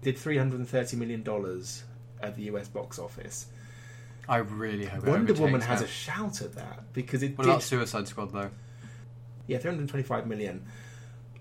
Did 0.00 0.16
330 0.16 0.96
million 0.96 1.22
dollars 1.24 1.82
at 2.22 2.36
the 2.36 2.42
US 2.44 2.68
box 2.68 2.98
office? 3.00 3.46
I 4.28 4.36
really 4.38 4.86
hope. 4.86 5.04
Wonder 5.04 5.34
Woman 5.34 5.60
has 5.60 5.82
a 5.82 5.88
shout 5.88 6.40
at 6.40 6.54
that 6.54 6.92
because 6.92 7.22
it 7.22 7.36
What 7.36 7.44
did. 7.44 7.50
about 7.50 7.62
Suicide 7.62 8.06
Squad 8.08 8.32
though? 8.32 8.50
Yeah, 9.48 9.58
325 9.58 10.26
million. 10.26 10.64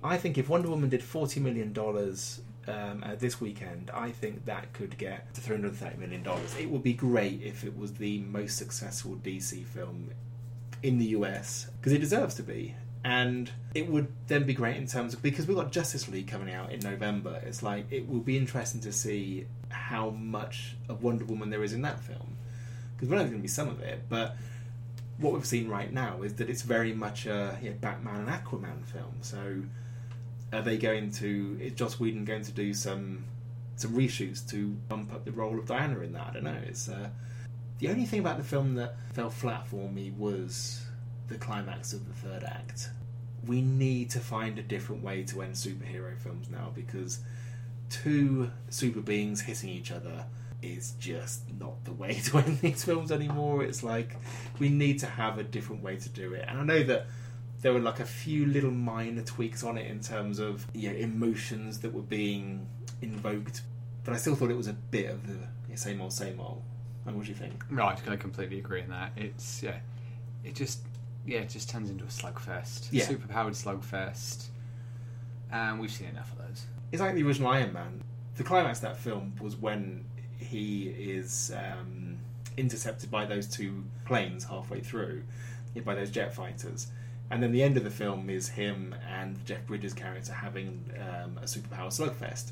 I 0.04 0.18
think 0.18 0.38
if 0.38 0.50
Wonder 0.50 0.70
Woman 0.70 0.90
did 0.90 1.04
40 1.04 1.40
million 1.40 1.72
dollars 1.72 2.42
um, 2.68 3.04
uh, 3.04 3.16
this 3.16 3.42
weekend, 3.42 3.92
I 3.94 4.12
think 4.12 4.46
that 4.46 4.74
could 4.74 4.98
get 4.98 5.34
to 5.34 5.42
330 5.42 5.98
million 5.98 6.24
dollars. 6.24 6.56
It 6.60 6.70
would 6.70 6.84
be 6.84 6.94
great 6.94 7.42
if 7.42 7.64
it 7.64 7.78
was 7.78 7.94
the 7.94 8.20
most 8.20 8.58
successful 8.58 9.16
DC 9.24 9.66
film 9.66 10.12
in 10.82 11.00
the 11.00 11.06
US 11.08 11.68
because 11.78 11.94
it 11.94 12.00
deserves 12.00 12.36
to 12.36 12.44
be. 12.44 12.76
And 13.06 13.52
it 13.76 13.90
would 13.90 14.08
then 14.28 14.46
be 14.46 14.54
great 14.54 14.78
in 14.78 14.88
terms 14.88 15.14
of 15.14 15.22
because 15.22 15.46
we've 15.46 15.58
got 15.58 15.74
Justice 15.74 16.08
League 16.08 16.28
coming 16.28 16.54
out 16.54 16.72
in 16.72 16.80
November. 16.80 17.42
It's 17.46 17.62
like 17.62 17.86
it 17.92 18.08
will 18.08 18.22
be 18.22 18.38
interesting 18.38 18.80
to 18.82 18.94
see 18.94 19.46
how 19.70 20.12
much 20.12 20.76
of 20.88 21.04
Wonder 21.04 21.26
Woman 21.26 21.50
there 21.50 21.64
is 21.64 21.74
in 21.74 21.82
that 21.82 22.00
film 22.00 22.38
because 22.96 23.10
we're 23.10 23.18
only 23.18 23.30
going 23.32 23.42
to 23.42 23.44
be 23.44 23.50
some 23.50 23.68
of 23.68 23.82
it, 23.82 24.04
but 24.08 24.38
what 25.18 25.34
we've 25.34 25.46
seen 25.46 25.68
right 25.68 25.92
now 25.92 26.22
is 26.22 26.36
that 26.36 26.50
it's 26.50 26.62
very 26.62 26.94
much 26.94 27.26
a 27.26 27.58
you 27.62 27.70
know, 27.70 27.76
Batman 27.80 28.22
and 28.22 28.30
Aquaman 28.30 28.86
film. 28.86 29.16
So, 29.22 29.64
are 30.54 30.62
they 30.62 30.78
going 30.78 31.12
to? 31.14 31.58
Is 31.60 31.74
Joss 31.74 32.00
Whedon 32.00 32.26
going 32.26 32.44
to 32.44 32.52
do 32.52 32.74
some 32.74 33.26
some 33.76 33.94
reshoots 33.94 34.48
to 34.52 34.68
bump 34.88 35.12
up 35.12 35.26
the 35.26 35.32
role 35.32 35.58
of 35.58 35.66
Diana 35.66 36.00
in 36.02 36.14
that? 36.14 36.28
I 36.28 36.34
don't 36.34 36.44
know. 36.44 36.58
It's 36.66 36.88
uh, 36.88 37.10
the 37.80 37.90
only 37.90 38.06
thing 38.06 38.20
about 38.20 38.38
the 38.38 38.44
film 38.44 38.76
that 38.76 38.96
fell 39.14 39.30
flat 39.30 39.68
for 39.68 39.90
me 39.90 40.12
was 40.12 40.86
the 41.28 41.36
climax 41.36 41.94
of 41.94 42.08
the 42.08 42.14
third 42.14 42.44
act. 42.44 42.90
We 43.46 43.62
need 43.62 44.10
to 44.12 44.20
find 44.20 44.58
a 44.58 44.62
different 44.62 45.04
way 45.04 45.24
to 45.24 45.42
end 45.42 45.56
superhero 45.56 46.18
films 46.18 46.50
now 46.50 46.72
because 46.74 47.20
two 47.90 48.52
super 48.70 49.02
beings 49.02 49.42
hitting 49.42 49.70
each 49.70 49.92
other 49.92 50.26
is 50.62 50.94
just 51.00 51.42
not 51.60 51.84
the 51.84 51.92
way 51.92 52.14
to 52.26 52.38
end 52.38 52.60
these 52.60 52.84
films 52.84 53.12
anymore. 53.12 53.64
It's 53.64 53.84
like 53.84 54.16
we 54.60 54.70
need 54.70 55.00
to 55.00 55.08
have 55.08 55.40
a 55.40 55.44
different 55.44 55.84
way 55.84 55.98
to 55.98 56.10
do 56.10 56.34
it. 56.34 56.46
And 56.48 56.60
I 56.60 56.64
know 56.64 56.84
that 56.84 57.08
there 57.64 57.74
were 57.74 57.80
like 57.80 58.02
a 58.02 58.06
few 58.06 58.46
little 58.46 58.72
minor 58.72 59.24
tweaks 59.24 59.64
on 59.64 59.78
it 59.78 59.90
in 59.90 60.02
terms 60.02 60.38
of 60.38 60.68
know, 60.76 60.92
emotions 60.92 61.80
that 61.80 61.94
were 61.94 62.02
being 62.02 62.68
invoked, 63.02 63.62
but 64.04 64.14
I 64.14 64.18
still 64.18 64.36
thought 64.36 64.52
it 64.52 64.58
was 64.58 64.68
a 64.68 64.74
bit 64.74 65.10
of 65.10 65.26
the 65.26 65.38
yeah, 65.70 65.76
same 65.76 66.02
old, 66.02 66.12
same 66.12 66.40
old. 66.42 66.62
And 67.06 67.16
what 67.16 67.24
do 67.26 67.30
you 67.30 67.38
think? 67.38 67.64
Right, 67.72 67.98
I 68.08 68.18
completely 68.18 68.60
agree 68.60 68.82
in 68.82 68.90
that. 68.90 69.14
It's 69.16 69.64
yeah, 69.64 69.78
it 70.44 70.56
just 70.56 70.80
yeah, 71.26 71.40
it 71.40 71.50
just 71.50 71.70
turns 71.70 71.90
into 71.90 72.04
a 72.04 72.08
slugfest, 72.08 72.90
Yeah. 72.92 73.06
super 73.06 73.28
powered 73.28 73.54
slugfest, 73.54 74.48
and 75.50 75.80
we've 75.80 75.92
seen 75.92 76.10
enough 76.10 76.34
of 76.34 76.40
those. 76.46 76.66
It's 76.92 77.02
like 77.02 77.16
the 77.16 77.24
original 77.24 77.50
Iron 77.50 77.72
Man. 77.72 78.04
The 78.36 78.44
climax 78.44 78.80
of 78.80 78.84
that 78.84 78.98
film 78.98 79.36
was 79.40 79.56
when 79.56 80.04
he 80.38 80.88
is 80.90 81.54
um, 81.56 82.18
intercepted 82.58 83.10
by 83.10 83.26
those 83.26 83.48
two 83.48 83.86
planes 84.06 84.44
halfway 84.44 84.82
through, 84.82 85.24
by 85.86 85.96
those 85.96 86.12
jet 86.12 86.34
fighters. 86.34 86.88
And 87.34 87.42
then 87.42 87.52
the 87.52 87.64
end 87.64 87.78
of 87.78 87.84
the 87.84 87.90
film 87.90 88.30
is 88.30 88.48
him 88.48 88.94
and 89.10 89.44
Jeff 89.44 89.66
Bridges' 89.66 89.96
character 89.96 90.32
having 90.32 90.88
um, 91.00 91.40
a 91.40 91.46
superpower 91.46 91.88
slugfest 91.88 92.52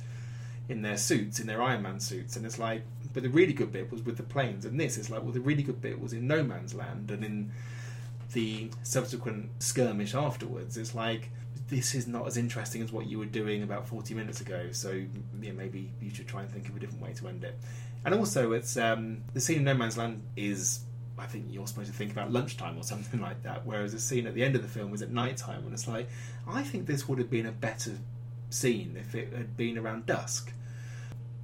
in 0.69 0.81
their 0.81 0.97
suits, 0.97 1.39
in 1.39 1.45
their 1.45 1.61
Iron 1.61 1.83
Man 1.83 1.99
suits. 1.99 2.35
And 2.35 2.47
it's 2.47 2.57
like, 2.57 2.81
but 3.13 3.21
the 3.21 3.29
really 3.29 3.53
good 3.53 3.71
bit 3.71 3.91
was 3.91 4.01
with 4.01 4.17
the 4.17 4.23
planes. 4.23 4.65
And 4.65 4.79
this 4.79 4.97
is 4.97 5.11
like, 5.11 5.21
well, 5.21 5.33
the 5.33 5.39
really 5.39 5.61
good 5.61 5.81
bit 5.81 6.01
was 6.01 6.13
in 6.13 6.25
No 6.25 6.41
Man's 6.41 6.73
Land 6.73 7.11
and 7.11 7.23
in 7.23 7.51
the 8.33 8.71
subsequent 8.81 9.51
skirmish 9.59 10.15
afterwards. 10.15 10.77
It's 10.77 10.95
like, 10.95 11.29
this 11.67 11.93
is 11.93 12.07
not 12.07 12.25
as 12.25 12.35
interesting 12.35 12.81
as 12.81 12.91
what 12.91 13.05
you 13.05 13.19
were 13.19 13.25
doing 13.25 13.61
about 13.61 13.87
40 13.87 14.15
minutes 14.15 14.41
ago. 14.41 14.69
So 14.71 15.03
yeah, 15.39 15.51
maybe 15.51 15.91
you 16.01 16.09
should 16.09 16.27
try 16.27 16.41
and 16.41 16.49
think 16.49 16.67
of 16.67 16.75
a 16.75 16.79
different 16.79 17.03
way 17.03 17.13
to 17.13 17.27
end 17.27 17.43
it. 17.43 17.55
And 18.03 18.15
also, 18.15 18.53
it's 18.53 18.77
um, 18.77 19.25
the 19.35 19.39
scene 19.39 19.59
in 19.59 19.63
No 19.63 19.75
Man's 19.75 19.95
Land 19.95 20.23
is, 20.35 20.79
I 21.21 21.27
think 21.27 21.45
you're 21.49 21.67
supposed 21.67 21.91
to 21.91 21.95
think 21.95 22.11
about 22.11 22.31
lunchtime 22.31 22.77
or 22.77 22.83
something 22.83 23.21
like 23.27 23.43
that. 23.43 23.65
Whereas 23.65 23.91
the 23.93 23.99
scene 23.99 24.25
at 24.25 24.33
the 24.33 24.43
end 24.43 24.55
of 24.55 24.61
the 24.63 24.67
film 24.67 24.89
was 24.91 25.01
at 25.01 25.11
nighttime, 25.11 25.63
and 25.63 25.73
it's 25.73 25.87
like, 25.87 26.09
I 26.47 26.63
think 26.63 26.87
this 26.87 27.07
would 27.07 27.19
have 27.19 27.29
been 27.29 27.45
a 27.45 27.51
better 27.51 27.91
scene 28.49 28.95
if 28.99 29.13
it 29.15 29.31
had 29.31 29.55
been 29.55 29.77
around 29.77 30.05
dusk. 30.07 30.51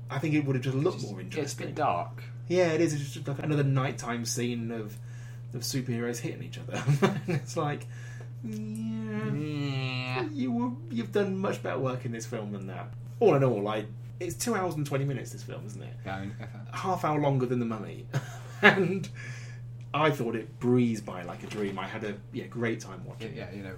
I 0.09 0.19
think 0.19 0.33
it 0.33 0.45
would 0.45 0.55
have 0.55 0.63
just 0.63 0.75
looked 0.77 1.03
more 1.03 1.19
It's 1.21 1.35
a 1.35 1.37
interesting. 1.39 1.65
bit 1.67 1.75
dark. 1.75 2.23
Yeah, 2.47 2.69
it 2.71 2.81
is. 2.81 2.93
It's 2.93 3.13
just 3.13 3.27
like 3.27 3.39
another 3.39 3.63
nighttime 3.63 4.25
scene 4.25 4.71
of 4.71 4.97
of 5.53 5.61
superheroes 5.61 6.19
hitting 6.19 6.43
each 6.43 6.57
other. 6.59 6.83
it's 7.27 7.55
like, 7.57 7.85
yeah, 8.43 9.33
Yeah. 9.33 10.27
you 10.33 10.51
were, 10.51 10.71
you've 10.89 11.11
done 11.11 11.37
much 11.37 11.61
better 11.63 11.79
work 11.79 12.05
in 12.05 12.11
this 12.11 12.25
film 12.25 12.51
than 12.51 12.67
that. 12.67 12.89
All 13.19 13.35
in 13.35 13.43
all, 13.43 13.61
like 13.61 13.85
it's 14.19 14.35
two 14.35 14.55
hours 14.55 14.75
and 14.75 14.85
twenty 14.85 15.05
minutes. 15.05 15.31
This 15.31 15.43
film, 15.43 15.65
isn't 15.65 15.81
it? 15.81 15.93
Yeah, 16.05 16.25
Half 16.71 17.03
hour 17.05 17.19
longer 17.19 17.45
than 17.45 17.59
the 17.59 17.65
Mummy, 17.65 18.05
and 18.61 19.07
I 19.97 20.11
thought 20.11 20.35
it 20.35 20.59
breezed 20.59 21.05
by 21.05 21.23
like 21.23 21.43
a 21.43 21.47
dream. 21.47 21.79
I 21.79 21.87
had 21.87 22.03
a 22.03 22.15
yeah 22.33 22.45
great 22.45 22.79
time 22.79 23.03
watching. 23.05 23.31
It. 23.31 23.37
Yeah, 23.37 23.51
you 23.53 23.63
know, 23.63 23.75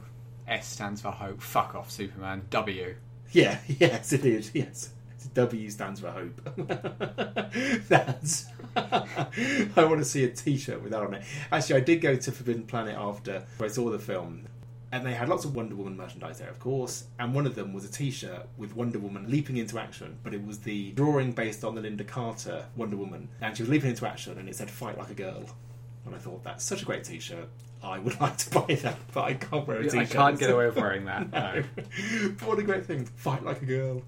S 0.47 0.67
stands 0.67 1.01
for 1.01 1.11
hope. 1.11 1.41
Fuck 1.41 1.76
off, 1.76 1.91
Superman. 1.91 2.45
W. 2.49 2.95
Yeah, 3.32 3.59
yes, 3.67 4.13
it 4.13 4.26
is. 4.26 4.51
Yes. 4.53 4.89
W 5.34 5.70
stands 5.70 5.99
for 5.99 6.09
hope. 6.09 6.41
That's. 7.88 8.47
I 8.76 9.84
want 9.84 9.99
to 9.99 10.05
see 10.05 10.24
a 10.24 10.30
T-shirt 10.30 10.82
with 10.82 10.91
that 10.91 11.01
on 11.01 11.13
it. 11.13 11.24
Actually, 11.51 11.82
I 11.82 11.84
did 11.84 12.01
go 12.01 12.15
to 12.15 12.32
Forbidden 12.32 12.63
Planet 12.63 12.95
after 12.97 13.43
I 13.59 13.67
saw 13.67 13.89
the 13.89 13.99
film, 13.99 14.47
and 14.91 15.05
they 15.05 15.13
had 15.13 15.30
lots 15.30 15.45
of 15.45 15.55
Wonder 15.55 15.76
Woman 15.76 15.97
merchandise 15.97 16.39
there, 16.39 16.49
of 16.49 16.59
course. 16.59 17.05
And 17.20 17.34
one 17.34 17.45
of 17.45 17.55
them 17.55 17.74
was 17.74 17.86
a 17.86 17.91
T-shirt 17.91 18.47
with 18.57 18.76
Wonder 18.76 18.99
Woman 18.99 19.30
leaping 19.30 19.57
into 19.57 19.78
action, 19.78 20.17
but 20.24 20.34
it 20.34 20.45
was 20.45 20.59
the 20.59 20.91
drawing 20.91 21.32
based 21.34 21.63
on 21.63 21.76
the 21.76 21.82
Lynda 21.82 22.07
Carter 22.07 22.65
Wonder 22.76 22.95
Woman, 22.95 23.28
and 23.41 23.55
she 23.55 23.63
was 23.63 23.70
leaping 23.70 23.89
into 23.89 24.07
action, 24.07 24.38
and 24.38 24.47
it 24.47 24.55
said 24.55 24.72
"Fight 24.72 24.97
like 24.97 25.09
a 25.09 25.15
girl." 25.15 25.45
And 26.05 26.15
I 26.15 26.17
thought 26.17 26.43
that's 26.43 26.63
such 26.63 26.81
a 26.81 26.85
great 26.85 27.03
T-shirt. 27.03 27.47
I 27.83 27.99
would 27.99 28.19
like 28.21 28.37
to 28.37 28.49
buy 28.49 28.75
that, 28.75 28.97
but 29.13 29.23
I 29.23 29.33
can't 29.35 29.67
wear 29.67 29.77
a 29.77 29.79
I 29.81 29.83
T-shirt. 29.83 29.99
I 29.99 30.05
can't 30.05 30.39
get 30.39 30.49
away 30.49 30.65
with 30.67 30.75
wearing 30.83 31.05
that. 31.05 31.31
No. 31.31 31.63
but 31.75 32.41
what 32.47 32.59
a 32.59 32.63
great 32.63 32.85
thing! 32.85 33.05
Fight 33.05 33.43
like 33.43 33.61
a 33.61 33.65
girl. 33.65 34.01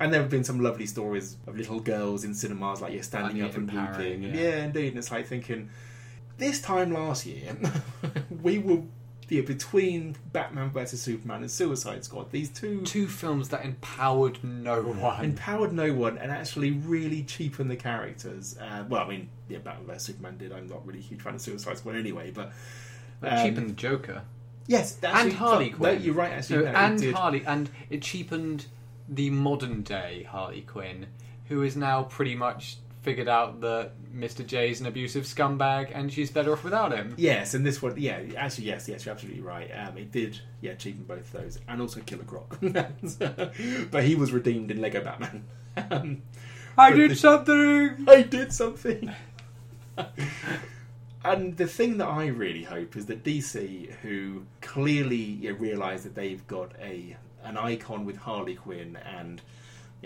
And 0.00 0.12
there 0.12 0.20
have 0.20 0.28
been 0.30 0.42
some 0.44 0.60
lovely 0.60 0.86
stories 0.86 1.36
of 1.46 1.56
little 1.56 1.78
girls 1.78 2.24
in 2.24 2.34
cinemas, 2.34 2.80
like 2.80 2.92
you're 2.92 3.02
standing 3.04 3.40
Like, 3.40 3.52
up 3.52 3.56
and 3.56 3.70
weeping. 3.70 4.22
yeah. 4.24 4.34
Yeah. 4.34 4.64
indeed. 4.64 4.88
And 4.88 4.98
it's 4.98 5.10
like 5.12 5.26
thinking, 5.28 5.70
this 6.36 6.60
time 6.60 6.92
last 6.92 7.24
year, 7.26 7.56
we 8.42 8.58
were 8.58 8.82
yeah, 9.28 9.40
between 9.42 10.16
Batman 10.32 10.70
vs 10.70 11.00
Superman 11.00 11.40
and 11.42 11.50
Suicide 11.50 12.04
Squad. 12.04 12.30
These 12.30 12.50
two 12.50 12.82
Two 12.82 13.06
films 13.06 13.48
that 13.50 13.64
empowered 13.64 14.42
no 14.44 14.82
one. 14.82 15.24
empowered 15.24 15.72
no 15.72 15.92
one 15.94 16.18
and 16.18 16.30
actually 16.30 16.72
really 16.72 17.22
cheapened 17.22 17.70
the 17.70 17.76
characters. 17.76 18.56
Uh, 18.58 18.84
well, 18.88 19.04
I 19.04 19.08
mean, 19.08 19.28
yeah, 19.48 19.58
Batman 19.58 19.86
vs 19.86 20.02
Superman 20.02 20.36
did. 20.38 20.52
I'm 20.52 20.68
not 20.68 20.86
really 20.86 20.98
a 21.00 21.02
huge 21.02 21.22
fan 21.22 21.34
of 21.34 21.40
Suicide 21.40 21.78
Squad 21.78 21.96
anyway, 21.96 22.30
but 22.30 22.52
But 23.20 23.42
cheapened 23.42 23.70
the 23.70 23.74
Joker. 23.74 24.22
yes, 24.66 24.96
and 25.02 25.04
actually, 25.16 25.30
Harley 25.32 25.70
no, 25.70 25.76
Quinn. 25.76 26.02
you're 26.02 26.14
right. 26.14 26.32
Actually, 26.32 26.64
No, 26.66 26.72
no, 26.72 26.78
and. 26.78 27.04
Harley, 27.14 27.44
and 27.46 27.70
it 27.90 28.02
cheapened 28.02 28.66
the 29.08 29.30
modern 29.30 29.82
day 29.82 30.26
Harley 30.30 30.62
Quinn, 30.62 31.06
who 31.48 31.62
is 31.62 31.76
now 31.76 32.02
pretty 32.04 32.34
much 32.34 32.76
figured 33.04 33.28
out 33.28 33.60
that 33.60 33.92
Mr. 34.16 34.44
J 34.44 34.70
is 34.70 34.80
an 34.80 34.86
abusive 34.86 35.24
scumbag, 35.24 35.92
and 35.94 36.10
she's 36.10 36.30
better 36.30 36.52
off 36.54 36.64
without 36.64 36.90
him. 36.90 37.14
Yes, 37.18 37.52
and 37.52 37.64
this 37.64 37.82
one, 37.82 37.94
yeah, 37.98 38.18
actually, 38.36 38.64
yes, 38.64 38.88
yes, 38.88 39.04
you're 39.04 39.14
absolutely 39.14 39.42
right. 39.42 39.70
Um, 39.76 39.98
it 39.98 40.10
did, 40.10 40.40
yeah, 40.62 40.74
cheapen 40.74 41.04
both 41.04 41.30
those, 41.30 41.58
and 41.68 41.80
also 41.82 42.00
Killer 42.00 42.24
Croc. 42.24 42.58
but 43.90 44.04
he 44.04 44.14
was 44.14 44.32
redeemed 44.32 44.70
in 44.70 44.80
Lego 44.80 45.04
Batman. 45.04 45.44
Um, 45.76 46.22
I 46.78 46.92
did 46.92 47.10
the- 47.12 47.16
something. 47.16 48.06
I 48.08 48.22
did 48.22 48.52
something. 48.52 49.12
and 51.24 51.56
the 51.56 51.66
thing 51.66 51.98
that 51.98 52.08
I 52.08 52.26
really 52.26 52.64
hope 52.64 52.96
is 52.96 53.06
that 53.06 53.22
DC, 53.22 53.92
who 53.96 54.44
clearly 54.62 55.16
you 55.16 55.52
know, 55.52 55.58
realise 55.58 56.04
that 56.04 56.14
they've 56.14 56.44
got 56.46 56.72
a 56.80 57.16
an 57.44 57.58
icon 57.58 58.06
with 58.06 58.16
Harley 58.16 58.54
Quinn, 58.54 58.96
and 59.04 59.42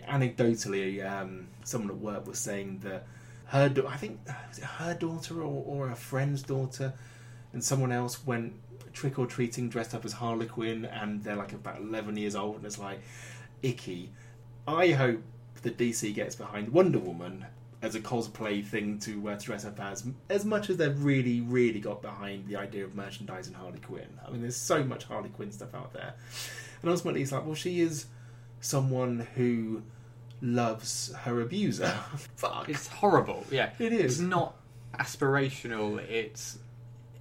anecdotally, 0.02 1.04
um, 1.04 1.48
someone 1.64 1.90
at 1.90 1.96
work 1.96 2.26
was 2.26 2.38
saying 2.38 2.80
that 2.84 3.06
her, 3.46 3.72
I 3.88 3.96
think, 3.96 4.20
was 4.48 4.58
it 4.58 4.64
her 4.64 4.94
daughter 4.94 5.42
or, 5.42 5.64
or 5.66 5.90
a 5.90 5.96
friend's 5.96 6.42
daughter, 6.42 6.92
and 7.52 7.62
someone 7.62 7.92
else 7.92 8.24
went 8.26 8.54
trick 8.92 9.18
or 9.18 9.26
treating 9.26 9.68
dressed 9.68 9.94
up 9.94 10.04
as 10.04 10.12
Harley 10.12 10.46
Quinn, 10.46 10.84
and 10.84 11.22
they're 11.22 11.36
like 11.36 11.52
about 11.52 11.78
eleven 11.78 12.16
years 12.16 12.36
old, 12.36 12.56
and 12.56 12.66
it's 12.66 12.78
like 12.78 13.00
icky. 13.62 14.10
I 14.66 14.88
hope 14.88 15.22
the 15.62 15.70
DC 15.70 16.14
gets 16.14 16.34
behind 16.34 16.68
Wonder 16.68 16.98
Woman 16.98 17.46
as 17.80 17.94
a 17.94 18.00
cosplay 18.00 18.64
thing 18.64 18.98
to, 18.98 19.30
uh, 19.30 19.36
dress 19.36 19.64
up 19.64 19.78
as, 19.80 20.04
as 20.28 20.44
much 20.44 20.68
as 20.68 20.76
they've 20.76 21.00
really, 21.02 21.40
really 21.40 21.78
got 21.78 22.02
behind 22.02 22.46
the 22.48 22.56
idea 22.56 22.84
of 22.84 22.94
merchandising 22.96 23.54
Harley 23.54 23.78
Quinn. 23.78 24.18
I 24.26 24.30
mean, 24.30 24.40
there's 24.42 24.56
so 24.56 24.82
much 24.82 25.04
Harley 25.04 25.28
Quinn 25.28 25.52
stuff 25.52 25.74
out 25.74 25.92
there, 25.92 26.14
and 26.82 26.90
ultimately, 26.90 27.22
it's 27.22 27.32
like, 27.32 27.46
well, 27.46 27.54
she 27.54 27.80
is 27.80 28.06
someone 28.60 29.26
who 29.34 29.82
loves 30.40 31.12
her 31.22 31.40
abuser. 31.40 31.88
Fuck. 32.36 32.68
It's 32.68 32.86
horrible. 32.88 33.44
Yeah, 33.50 33.70
It 33.78 33.92
is. 33.92 34.20
It's 34.20 34.20
not 34.20 34.54
aspirational. 34.98 35.98
It's 36.08 36.58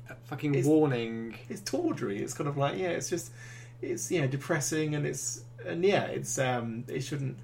a 0.09 0.15
fucking 0.25 0.51
It's- 0.55 0.65
warning. 0.65 1.35
it's 1.49 1.61
tawdry. 1.61 2.19
It's 2.21 2.33
kind 2.33 2.47
of 2.49 2.57
like 2.57 2.77
yeah, 2.77 2.89
it's 2.89 3.09
just 3.09 3.31
it's 3.81 4.09
yeah 4.11 4.25
depressing 4.27 4.95
and 4.95 5.05
it's 5.05 5.41
and 5.65 5.83
yeah, 5.83 6.03
it's 6.05 6.38
um 6.39 6.83
it 6.88 7.01
shouldn't. 7.01 7.38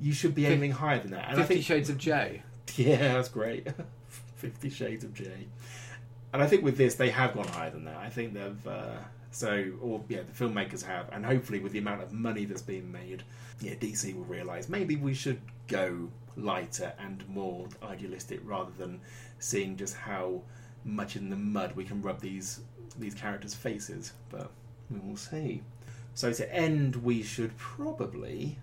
You 0.00 0.12
should 0.12 0.34
be 0.34 0.42
Fif- 0.44 0.52
aiming 0.52 0.72
higher 0.72 0.98
than 0.98 1.12
that. 1.12 1.28
And 1.30 1.34
I 1.38 1.42
Fifty 1.42 1.54
think 1.54 1.66
Shades 1.66 1.88
of 1.90 1.98
J. 1.98 2.42
yeah, 2.76 3.14
that's 3.14 3.28
great. 3.28 3.68
Fifty 4.36 4.70
Shades 4.70 5.04
of 5.04 5.14
J. 5.14 5.30
And 6.32 6.42
I 6.42 6.46
think 6.46 6.64
with 6.64 6.76
this 6.76 6.94
they 6.94 7.10
have 7.10 7.34
gone 7.34 7.46
higher 7.48 7.70
than 7.70 7.84
that. 7.84 7.96
I 7.98 8.08
think 8.08 8.34
they've 8.34 8.66
uh, 8.66 8.96
so 9.32 9.72
or 9.80 10.02
yeah 10.08 10.20
the 10.22 10.32
filmmakers 10.32 10.84
have, 10.84 11.08
and 11.10 11.26
hopefully 11.26 11.58
with 11.58 11.72
the 11.72 11.78
amount 11.78 12.02
of 12.02 12.12
money 12.12 12.44
that's 12.44 12.62
being 12.62 12.92
made, 12.92 13.24
yeah 13.60 13.74
DC 13.74 14.14
will 14.14 14.24
realise 14.24 14.68
maybe 14.68 14.94
we 14.96 15.14
should 15.14 15.40
go 15.66 16.08
lighter 16.36 16.92
and 16.98 17.28
more 17.28 17.68
idealistic 17.82 18.40
rather 18.44 18.70
than 18.78 19.00
seeing 19.38 19.76
just 19.76 19.96
how 19.96 20.40
much 20.84 21.16
in 21.16 21.30
the 21.30 21.36
mud 21.36 21.74
we 21.76 21.84
can 21.84 22.00
rub 22.02 22.20
these 22.20 22.60
these 22.98 23.14
characters' 23.14 23.54
faces. 23.54 24.12
But 24.30 24.50
we 24.90 24.98
will 25.00 25.16
see. 25.16 25.62
So 26.14 26.32
to 26.32 26.54
end, 26.54 26.96
we 26.96 27.22
should 27.22 27.56
probably 27.56 28.58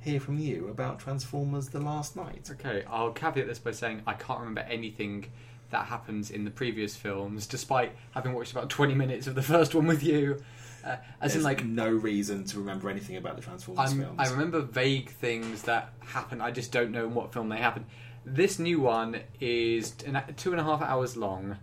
hear 0.00 0.20
from 0.20 0.38
you 0.38 0.68
about 0.68 0.98
Transformers: 0.98 1.68
The 1.68 1.80
Last 1.80 2.16
Knight. 2.16 2.48
Okay, 2.52 2.84
I'll 2.88 3.12
caveat 3.12 3.46
this 3.46 3.58
by 3.58 3.72
saying 3.72 4.02
I 4.06 4.14
can't 4.14 4.40
remember 4.40 4.62
anything 4.62 5.26
that 5.72 5.86
happens 5.86 6.30
in 6.30 6.44
the 6.44 6.50
previous 6.50 6.94
films, 6.96 7.46
despite 7.46 7.92
having 8.12 8.32
watched 8.32 8.52
about 8.52 8.70
20 8.70 8.94
minutes 8.94 9.26
of 9.26 9.34
the 9.34 9.42
first 9.42 9.74
one 9.74 9.86
with 9.86 10.02
you. 10.02 10.42
Uh, 10.84 10.96
as 11.20 11.36
in, 11.36 11.42
like, 11.42 11.64
no 11.64 11.88
reason 11.88 12.44
to 12.44 12.58
remember 12.58 12.90
anything 12.90 13.16
about 13.16 13.36
the 13.36 13.42
Transformers 13.42 13.92
I'm, 13.92 14.00
films. 14.00 14.16
I 14.18 14.30
remember 14.30 14.60
vague 14.60 15.10
things 15.10 15.62
that 15.62 15.92
happen. 16.00 16.40
I 16.40 16.50
just 16.50 16.72
don't 16.72 16.90
know 16.90 17.06
in 17.06 17.14
what 17.14 17.32
film 17.32 17.48
they 17.48 17.58
happen. 17.58 17.86
This 18.24 18.58
new 18.58 18.80
one 18.80 19.20
is 19.40 19.94
two 20.36 20.52
and 20.52 20.60
a 20.60 20.64
half 20.64 20.82
hours 20.82 21.16
long, 21.16 21.56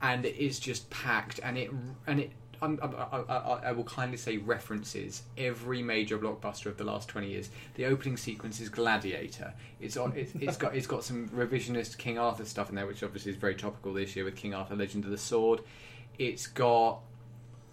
and 0.00 0.24
it 0.24 0.36
is 0.36 0.58
just 0.58 0.88
packed. 0.90 1.40
And 1.42 1.56
it 1.58 1.70
and 2.06 2.20
it. 2.20 2.32
I'm, 2.62 2.78
I, 2.82 2.86
I, 2.86 3.20
I, 3.20 3.60
I 3.66 3.72
will 3.72 3.84
kindly 3.84 4.16
say 4.16 4.38
references 4.38 5.22
every 5.36 5.82
major 5.82 6.18
blockbuster 6.18 6.66
of 6.66 6.76
the 6.76 6.84
last 6.84 7.08
twenty 7.08 7.30
years. 7.30 7.50
The 7.74 7.86
opening 7.86 8.16
sequence 8.16 8.60
is 8.60 8.68
Gladiator. 8.68 9.54
It's 9.80 9.96
on. 9.96 10.12
It's, 10.16 10.32
it's 10.40 10.56
got. 10.56 10.74
It's 10.74 10.86
got 10.86 11.04
some 11.04 11.28
revisionist 11.30 11.98
King 11.98 12.18
Arthur 12.18 12.44
stuff 12.44 12.68
in 12.68 12.74
there, 12.74 12.86
which 12.86 13.02
obviously 13.02 13.32
is 13.32 13.36
very 13.36 13.54
topical 13.54 13.92
this 13.92 14.16
year 14.16 14.24
with 14.24 14.36
King 14.36 14.54
Arthur: 14.54 14.76
Legend 14.76 15.04
of 15.04 15.10
the 15.10 15.18
Sword. 15.18 15.60
It's 16.18 16.46
got 16.46 17.00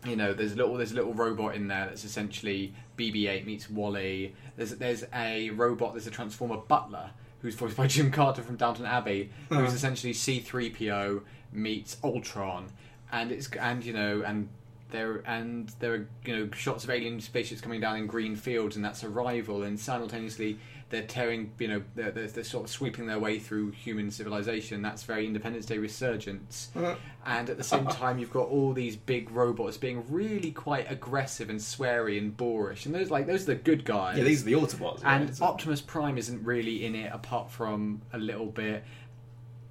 you 0.05 0.15
know, 0.15 0.33
there's 0.33 0.53
a 0.53 0.55
little 0.55 0.75
there's 0.75 0.91
a 0.91 0.95
little 0.95 1.13
robot 1.13 1.55
in 1.55 1.67
there 1.67 1.85
that's 1.85 2.03
essentially 2.03 2.73
BB-8 2.97 3.45
meets 3.45 3.69
WALL-E. 3.69 4.33
There's 4.57 4.71
there's 4.71 5.05
a 5.13 5.49
robot. 5.51 5.93
There's 5.93 6.07
a 6.07 6.11
Transformer 6.11 6.57
Butler 6.57 7.11
who's 7.41 7.55
voiced 7.55 7.77
by 7.77 7.87
Jim 7.87 8.11
Carter 8.11 8.41
from 8.41 8.55
Downton 8.55 8.85
Abbey, 8.85 9.29
who's 9.49 9.57
uh-huh. 9.57 9.67
essentially 9.67 10.13
C-3PO 10.13 11.21
meets 11.51 11.97
Ultron, 12.03 12.67
and 13.11 13.31
it's 13.31 13.49
and 13.51 13.83
you 13.83 13.93
know 13.93 14.23
and 14.25 14.49
there 14.93 15.21
and 15.25 15.73
there 15.79 15.93
are 15.93 16.07
you 16.23 16.37
know 16.37 16.49
shots 16.55 16.85
of 16.85 16.89
alien 16.89 17.19
spaceships 17.19 17.59
coming 17.59 17.81
down 17.81 17.97
in 17.97 18.07
green 18.07 18.37
fields, 18.37 18.77
and 18.77 18.85
that's 18.85 19.03
Arrival, 19.03 19.63
and 19.63 19.77
simultaneously 19.77 20.57
they're 20.89 21.01
tearing 21.01 21.51
you 21.57 21.67
know 21.67 21.83
they're, 21.95 22.11
they're, 22.11 22.27
they're 22.27 22.43
sort 22.43 22.63
of 22.65 22.69
sweeping 22.69 23.07
their 23.07 23.19
way 23.19 23.39
through 23.39 23.71
human 23.71 24.11
civilization. 24.11 24.81
That's 24.81 25.03
very 25.03 25.25
Independence 25.25 25.65
Day 25.65 25.79
resurgence, 25.79 26.69
uh-huh. 26.75 26.95
and 27.25 27.49
at 27.49 27.57
the 27.57 27.63
same 27.63 27.87
time 27.87 28.19
you've 28.19 28.31
got 28.31 28.47
all 28.47 28.71
these 28.71 28.95
big 28.95 29.29
robots 29.31 29.75
being 29.75 30.05
really 30.09 30.51
quite 30.51 30.89
aggressive 30.89 31.49
and 31.49 31.59
sweary 31.59 32.17
and 32.17 32.37
boorish, 32.37 32.85
and 32.85 32.95
those 32.95 33.09
like 33.09 33.25
those 33.25 33.43
are 33.43 33.53
the 33.53 33.55
good 33.55 33.83
guys. 33.83 34.17
yeah, 34.17 34.23
these 34.23 34.43
are 34.43 34.45
the 34.45 34.53
Autobots. 34.53 35.01
And 35.03 35.35
Optimus 35.41 35.81
Prime 35.81 36.17
isn't 36.17 36.45
really 36.45 36.85
in 36.85 36.95
it 36.95 37.11
apart 37.11 37.51
from 37.51 38.01
a 38.13 38.17
little 38.17 38.45
bit 38.45 38.83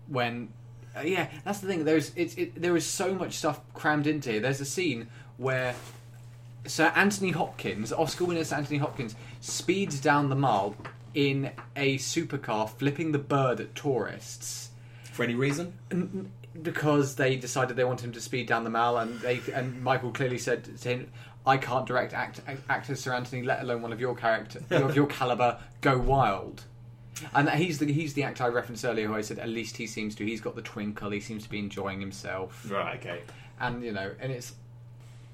when 0.08 0.48
uh, 0.96 1.00
yeah 1.00 1.28
that's 1.44 1.60
the 1.60 1.66
thing 1.66 1.84
there's 1.84 2.12
it's 2.16 2.34
it, 2.34 2.60
there 2.60 2.76
is 2.76 2.86
so 2.86 3.14
much 3.14 3.34
stuff 3.34 3.60
crammed 3.74 4.06
into 4.06 4.30
here 4.30 4.40
there's 4.40 4.60
a 4.60 4.64
scene 4.64 5.08
where 5.36 5.74
Sir 6.66 6.92
Anthony 6.94 7.32
Hopkins 7.32 7.92
Oscar 7.92 8.24
winner 8.24 8.44
Sir 8.44 8.56
Anthony 8.56 8.78
Hopkins 8.78 9.16
speeds 9.40 10.00
down 10.00 10.28
the 10.28 10.36
mall 10.36 10.76
in 11.14 11.50
a 11.76 11.98
supercar 11.98 12.68
flipping 12.68 13.12
the 13.12 13.18
bird 13.18 13.60
at 13.60 13.74
tourists 13.74 14.70
for 15.12 15.24
any 15.24 15.34
reason. 15.34 15.74
because 16.62 17.16
they 17.16 17.36
decided 17.36 17.76
they 17.76 17.84
wanted 17.84 18.04
him 18.04 18.12
to 18.12 18.20
speed 18.20 18.46
down 18.46 18.64
the 18.64 18.70
mall, 18.70 18.98
and 18.98 19.18
they 19.20 19.40
and 19.54 19.82
Michael 19.82 20.10
clearly 20.10 20.38
said 20.38 20.64
to 20.64 20.88
him, 20.88 21.10
"I 21.46 21.56
can't 21.56 21.86
direct 21.86 22.12
act, 22.12 22.40
actor 22.68 22.94
Sir 22.94 23.14
Anthony, 23.14 23.42
let 23.42 23.62
alone 23.62 23.82
one 23.82 23.92
of 23.92 24.00
your 24.00 24.14
character 24.14 24.60
of 24.70 24.94
your 24.94 25.06
caliber. 25.06 25.58
Go 25.80 25.98
wild." 25.98 26.64
And 27.34 27.48
he's 27.50 27.78
the 27.78 27.92
he's 27.92 28.14
the 28.14 28.22
actor 28.24 28.44
I 28.44 28.48
referenced 28.48 28.84
earlier, 28.84 29.06
who 29.06 29.14
I 29.14 29.20
said 29.20 29.38
at 29.38 29.48
least 29.48 29.76
he 29.76 29.86
seems 29.86 30.14
to. 30.16 30.24
He's 30.24 30.40
got 30.40 30.56
the 30.56 30.62
twinkle. 30.62 31.10
He 31.10 31.20
seems 31.20 31.44
to 31.44 31.50
be 31.50 31.58
enjoying 31.58 32.00
himself, 32.00 32.66
Right. 32.70 32.98
Okay. 32.98 33.20
and 33.60 33.82
you 33.84 33.92
know, 33.92 34.10
and 34.20 34.32
it's. 34.32 34.54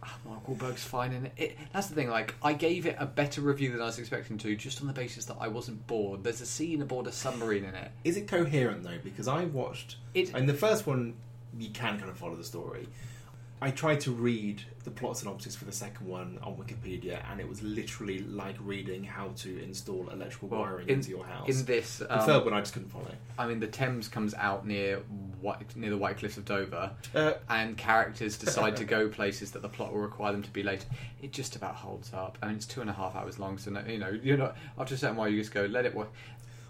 ah, 0.03 0.17
Mark 0.27 0.47
Wahlberg's 0.47 0.85
fine 0.85 1.13
in 1.13 1.27
it. 1.27 1.33
it. 1.37 1.59
That's 1.73 1.87
the 1.87 1.95
thing. 1.95 2.09
Like, 2.11 2.35
I 2.43 2.53
gave 2.53 2.85
it 2.87 2.97
a 2.99 3.07
better 3.07 3.41
review 3.41 3.73
than 3.73 3.81
I 3.81 3.87
was 3.87 3.99
expecting 3.99 4.39
to, 4.39 4.55
just 4.57 4.81
on 4.81 4.87
the 4.87 4.93
basis 4.93 5.25
that 5.27 5.37
I 5.41 5.49
wasn't 5.49 5.87
bored. 5.87 6.25
There's 6.25 6.41
a 6.41 6.47
scene 6.47 6.83
aboard 6.83 7.07
a 7.07 7.13
submarine 7.13 7.65
in 7.65 7.75
it. 7.75 7.91
Is 8.05 8.17
it 8.17 8.27
coherent 8.29 8.83
though? 8.83 8.99
Because 9.03 9.29
I 9.29 9.45
watched. 9.45 9.97
It- 10.15 10.35
and 10.35 10.49
the 10.49 10.55
first 10.55 10.87
one, 10.87 11.15
you 11.59 11.71
can 11.71 11.99
kind 11.99 12.11
of 12.11 12.17
follow 12.19 12.35
the 12.37 12.45
story. 12.45 12.89
I 13.61 13.71
tried 13.73 14.01
to 14.03 14.13
read 14.13 14.63
the 14.85 14.91
plot 14.93 15.19
synopsis 15.19 15.57
for 15.57 15.65
the 15.65 15.73
second 15.73 16.07
one 16.07 16.39
on 16.45 16.55
Wikipedia, 16.57 17.21
and 17.31 17.41
it 17.41 17.49
was 17.49 17.61
literally 17.61 18.21
like 18.21 18.55
reading 18.61 19.03
how 19.03 19.29
to 19.39 19.63
install 19.63 20.09
electrical 20.11 20.49
Well, 20.49 20.61
wiring 20.61 20.89
in- 20.89 20.95
into 20.95 21.11
your 21.11 21.25
house. 21.25 21.49
in 21.49 21.65
this, 21.67 21.99
the 21.99 22.21
um, 22.21 22.25
third 22.25 22.45
one, 22.45 22.55
I 22.55 22.61
just 22.61 22.73
couldn't 22.73 22.91
follow. 22.91 23.11
I 23.37 23.49
mean, 23.49 23.59
the 23.59 23.67
Thames 23.67 24.07
comes 24.09 24.33
out 24.35 24.65
near 24.67 24.99
White, 25.41 25.77
near 25.77 25.91
the 25.91 25.97
White 25.99 26.19
Cliffs 26.19 26.37
of 26.37 26.45
Dover, 26.45 26.91
Uh. 27.15 27.33
and 27.49 27.77
characters 27.77 28.39
decide 28.39 28.77
to 28.77 28.85
go 28.97 29.09
places 29.09 29.51
that 29.53 29.63
the 29.63 29.69
plot 29.69 29.93
will 29.93 30.01
require 30.01 30.31
them 30.33 30.43
to 30.45 30.51
be 30.51 30.63
later. 30.63 30.87
It 31.21 31.33
just 31.33 31.57
about 31.57 31.75
holds 31.75 32.13
up. 32.15 32.39
I 32.41 32.47
mean, 32.47 32.57
it's 32.57 32.67
two 32.67 32.81
and 32.81 32.89
a 32.89 32.93
half 32.93 33.17
hours 33.17 33.41
long, 33.41 33.59
so 33.59 33.73
no, 33.73 33.83
you 33.87 33.99
know, 33.99 34.17
you're 34.23 34.39
not 34.39 34.57
after 34.79 34.95
a 34.95 34.99
certain 34.99 35.17
while 35.17 35.29
you 35.29 35.39
just 35.41 35.53
go 35.53 35.67
let 35.67 35.85
it. 35.85 35.95
Wa- 35.95 36.07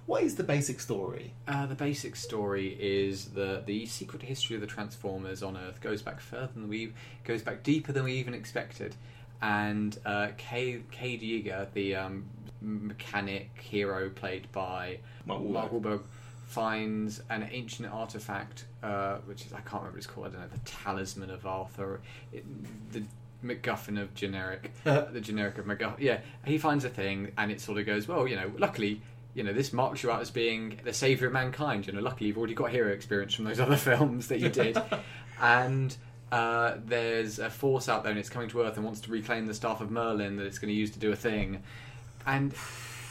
What 0.08 0.22
is 0.22 0.36
the 0.36 0.42
basic 0.42 0.80
story? 0.80 1.34
uh, 1.46 1.66
the 1.66 1.74
basic 1.74 2.16
story 2.16 2.74
is 2.80 3.26
that 3.32 3.66
the 3.66 3.84
secret 3.84 4.22
history 4.22 4.56
of 4.56 4.62
the 4.62 4.66
Transformers 4.66 5.42
on 5.42 5.54
Earth 5.54 5.82
goes 5.82 6.00
back 6.00 6.18
further 6.20 6.48
than 6.54 6.66
we 6.66 6.94
goes 7.24 7.42
back 7.42 7.62
deeper 7.62 7.92
than 7.92 8.04
we 8.04 8.14
even 8.14 8.32
expected, 8.32 8.96
and 9.42 9.98
uh, 10.06 10.28
Cade, 10.38 10.90
Cade 10.90 11.20
Yeager, 11.20 11.70
the 11.74 11.94
um, 11.94 12.24
mechanic 12.62 13.50
hero 13.60 14.08
played 14.08 14.50
by 14.50 14.98
Mark 15.26 15.42
Wahlberg. 15.42 15.52
Mark 15.52 15.72
Wahlberg, 15.72 16.02
finds 16.46 17.20
an 17.28 17.46
ancient 17.52 17.92
artifact, 17.92 18.64
uh, 18.82 19.18
which 19.26 19.44
is 19.44 19.52
I 19.52 19.60
can't 19.60 19.82
remember 19.82 19.90
what 19.90 19.98
it's 19.98 20.06
called. 20.06 20.28
I 20.28 20.30
don't 20.30 20.40
know 20.40 20.48
the 20.48 20.70
Talisman 20.70 21.28
of 21.28 21.44
Arthur, 21.44 22.00
it, 22.32 22.46
the 22.92 23.02
MacGuffin 23.44 24.00
of 24.00 24.14
generic, 24.14 24.72
the 24.84 25.20
generic 25.20 25.58
of 25.58 25.66
MacGuffin. 25.66 26.00
Yeah, 26.00 26.20
he 26.46 26.56
finds 26.56 26.86
a 26.86 26.88
thing, 26.88 27.32
and 27.36 27.52
it 27.52 27.60
sort 27.60 27.78
of 27.78 27.84
goes, 27.84 28.08
well, 28.08 28.26
you 28.26 28.36
know, 28.36 28.50
luckily. 28.56 29.02
You 29.38 29.44
know, 29.44 29.52
this 29.52 29.72
marks 29.72 30.02
you 30.02 30.10
out 30.10 30.20
as 30.20 30.32
being 30.32 30.80
the 30.82 30.92
savior 30.92 31.28
of 31.28 31.32
mankind. 31.32 31.86
You 31.86 31.92
know, 31.92 32.00
luckily 32.00 32.26
you've 32.26 32.38
already 32.38 32.54
got 32.54 32.72
hero 32.72 32.90
experience 32.90 33.34
from 33.34 33.44
those 33.44 33.60
other 33.66 33.76
films 33.76 34.26
that 34.26 34.40
you 34.40 34.48
did, 34.48 34.76
and 35.40 35.96
uh, 36.32 36.74
there's 36.84 37.38
a 37.38 37.48
force 37.48 37.88
out 37.88 38.02
there 38.02 38.10
and 38.10 38.18
it's 38.18 38.28
coming 38.28 38.48
to 38.48 38.62
Earth 38.62 38.74
and 38.74 38.84
wants 38.84 39.00
to 39.02 39.12
reclaim 39.12 39.46
the 39.46 39.54
staff 39.54 39.80
of 39.80 39.92
Merlin 39.92 40.34
that 40.38 40.44
it's 40.44 40.58
going 40.58 40.70
to 40.70 40.74
use 40.74 40.90
to 40.90 40.98
do 40.98 41.12
a 41.12 41.16
thing, 41.16 41.62
and 42.26 42.52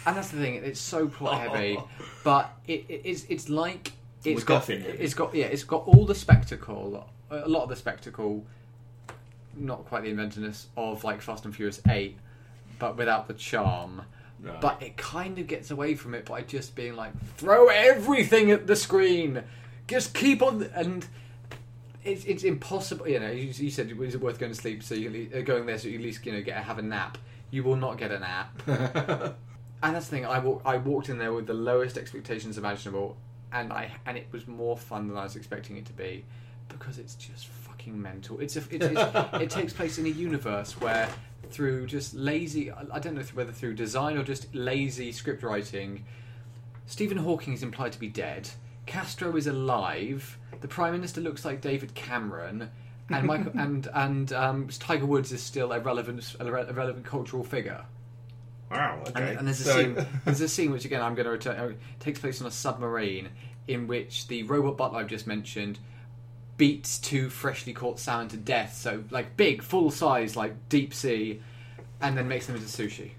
and 0.06 0.18
that's 0.18 0.28
the 0.28 0.38
thing. 0.38 0.56
It's 0.56 0.82
so 0.82 1.08
plot 1.08 1.40
heavy, 1.40 1.78
but 2.26 2.54
it, 2.68 2.84
it, 2.90 3.04
it's 3.06 3.24
it's 3.30 3.48
like 3.48 3.94
it's 4.26 4.44
got 4.44 4.66
heavy. 4.66 4.84
it's 4.84 5.14
got 5.14 5.34
yeah 5.34 5.46
it's 5.46 5.64
got 5.64 5.88
all 5.88 6.06
the 6.06 6.14
spectacle, 6.14 7.08
a 7.32 7.48
lot 7.48 7.64
of 7.64 7.70
the 7.70 7.78
spectacle, 7.78 8.46
not 9.56 9.86
quite 9.86 10.04
the 10.04 10.10
inventiveness 10.10 10.68
of 10.76 11.06
like 11.06 11.22
Fast 11.22 11.46
and 11.46 11.56
Furious 11.56 11.80
Eight, 11.88 12.18
but 12.80 12.98
without 12.98 13.30
the 13.30 13.34
charm. 13.34 14.02
Right. 14.42 14.62
But 14.62 14.82
it 14.84 14.98
kind 14.98 15.40
of 15.40 15.48
gets 15.48 15.72
away 15.72 15.96
from 15.96 16.14
it 16.14 16.26
by 16.26 16.42
just 16.42 16.76
being 16.76 16.96
like 16.96 17.12
throw 17.38 17.68
everything 17.68 18.52
at 18.52 18.68
the 18.68 18.76
screen, 18.76 19.44
just 19.88 20.14
keep 20.14 20.42
on 20.42 20.70
and 20.76 21.08
it's 22.04 22.24
it's 22.26 22.44
impossible. 22.44 23.08
You 23.08 23.20
know, 23.20 23.32
you, 23.32 23.52
you 23.54 23.72
said 23.72 23.92
is 23.92 24.16
it 24.16 24.22
worth 24.22 24.40
going 24.40 24.52
to 24.52 24.60
sleep, 24.60 24.84
so 24.84 24.96
you 24.96 25.10
can, 25.10 25.40
uh, 25.40 25.42
going 25.42 25.66
there 25.66 25.78
so 25.78 25.88
you 25.88 25.98
at 25.98 26.04
least 26.04 26.26
you 26.26 26.32
know 26.32 26.42
get 26.42 26.64
have 26.64 26.78
a 26.78 26.82
nap. 26.82 27.18
You 27.50 27.64
will 27.64 27.76
not 27.76 27.98
get 27.98 28.12
a 28.12 28.20
nap. 28.20 28.62
and 28.68 29.96
that's 29.96 30.08
the 30.08 30.18
thing. 30.18 30.26
I 30.26 30.40
walk, 30.40 30.62
I 30.66 30.78
walked 30.78 31.10
in 31.10 31.18
there 31.18 31.34
with 31.34 31.48
the 31.48 31.54
lowest 31.54 31.98
expectations 31.98 32.58
imaginable, 32.58 33.18
and 33.52 33.72
I 33.72 33.92
and 34.06 34.18
it 34.18 34.28
was 34.32 34.48
more 34.48 34.78
fun 34.78 35.08
than 35.08 35.18
I 35.18 35.24
was 35.24 35.36
expecting 35.36 35.78
it 35.78 35.86
to 35.86 35.94
be, 35.94 36.26
because 36.70 36.98
it's 37.00 37.16
just 37.16 37.48
fucking 37.88 38.02
mental. 38.02 38.40
It's 38.40 38.56
a 38.56 38.64
it's, 38.70 38.86
it's, 38.86 39.34
it 39.42 39.50
takes 39.50 39.74
place 39.74 39.98
in 39.98 40.06
a 40.06 40.10
universe 40.10 40.74
where 40.80 41.10
through 41.50 41.88
just 41.88 42.14
lazy 42.14 42.72
I 42.72 42.84
I 42.92 43.00
don't 43.00 43.16
know 43.16 43.24
whether 43.34 43.52
through 43.52 43.76
design 43.76 44.18
or 44.18 44.24
just 44.24 44.54
lazy 44.54 45.12
script 45.12 45.44
writing, 45.44 46.06
Stephen 46.86 47.18
Hawking 47.18 47.54
is 47.54 47.64
implied 47.64 47.94
to 47.94 48.00
be 48.00 48.10
dead. 48.10 48.50
Castro 48.86 49.36
is 49.36 49.48
alive. 49.48 50.38
The 50.62 50.68
Prime 50.68 50.94
Minister 50.94 51.22
looks 51.22 51.44
like 51.44 51.62
David 51.62 51.94
Cameron, 51.94 52.70
and 53.10 53.28
Michael 53.28 53.52
and 53.56 53.88
and 53.94 54.34
um, 54.34 54.68
Tiger 54.68 55.06
Woods 55.06 55.32
is 55.32 55.42
still 55.42 55.72
a 55.72 55.80
relevant 55.80 56.36
a 56.40 56.52
relevant 56.52 57.06
cultural 57.06 57.44
figure. 57.44 57.84
Wow. 58.70 59.02
Okay. 59.08 59.30
And, 59.30 59.40
and 59.40 59.48
there's 59.48 59.62
a 59.62 59.64
So- 59.64 59.78
scene. 59.82 60.06
There's 60.26 60.42
a 60.42 60.50
scene 60.50 60.72
which 60.72 60.84
again 60.84 61.02
I'm 61.02 61.16
going 61.16 61.24
to 61.26 61.32
return. 61.32 61.58
uh, 61.58 61.72
takes 62.02 62.20
place 62.20 62.42
on 62.42 62.48
a 62.48 62.52
submarine 62.52 63.30
in 63.68 63.88
which 63.88 64.28
the 64.28 64.44
robot 64.44 64.76
butler 64.78 65.00
I've 65.00 65.08
just 65.08 65.26
mentioned 65.28 65.80
beats 66.58 66.98
two 66.98 67.30
freshly 67.30 67.74
caught 67.74 68.00
salmon 68.00 68.28
to 68.30 68.38
death. 68.38 68.76
So 68.76 69.04
like 69.12 69.38
big, 69.38 69.62
full 69.62 69.92
size, 69.92 70.36
like 70.36 70.70
deep 70.70 70.94
sea, 70.94 71.42
and 72.02 72.18
then 72.18 72.28
makes 72.28 72.48
them 72.48 72.56
into 72.56 72.68
sushi. 72.68 73.12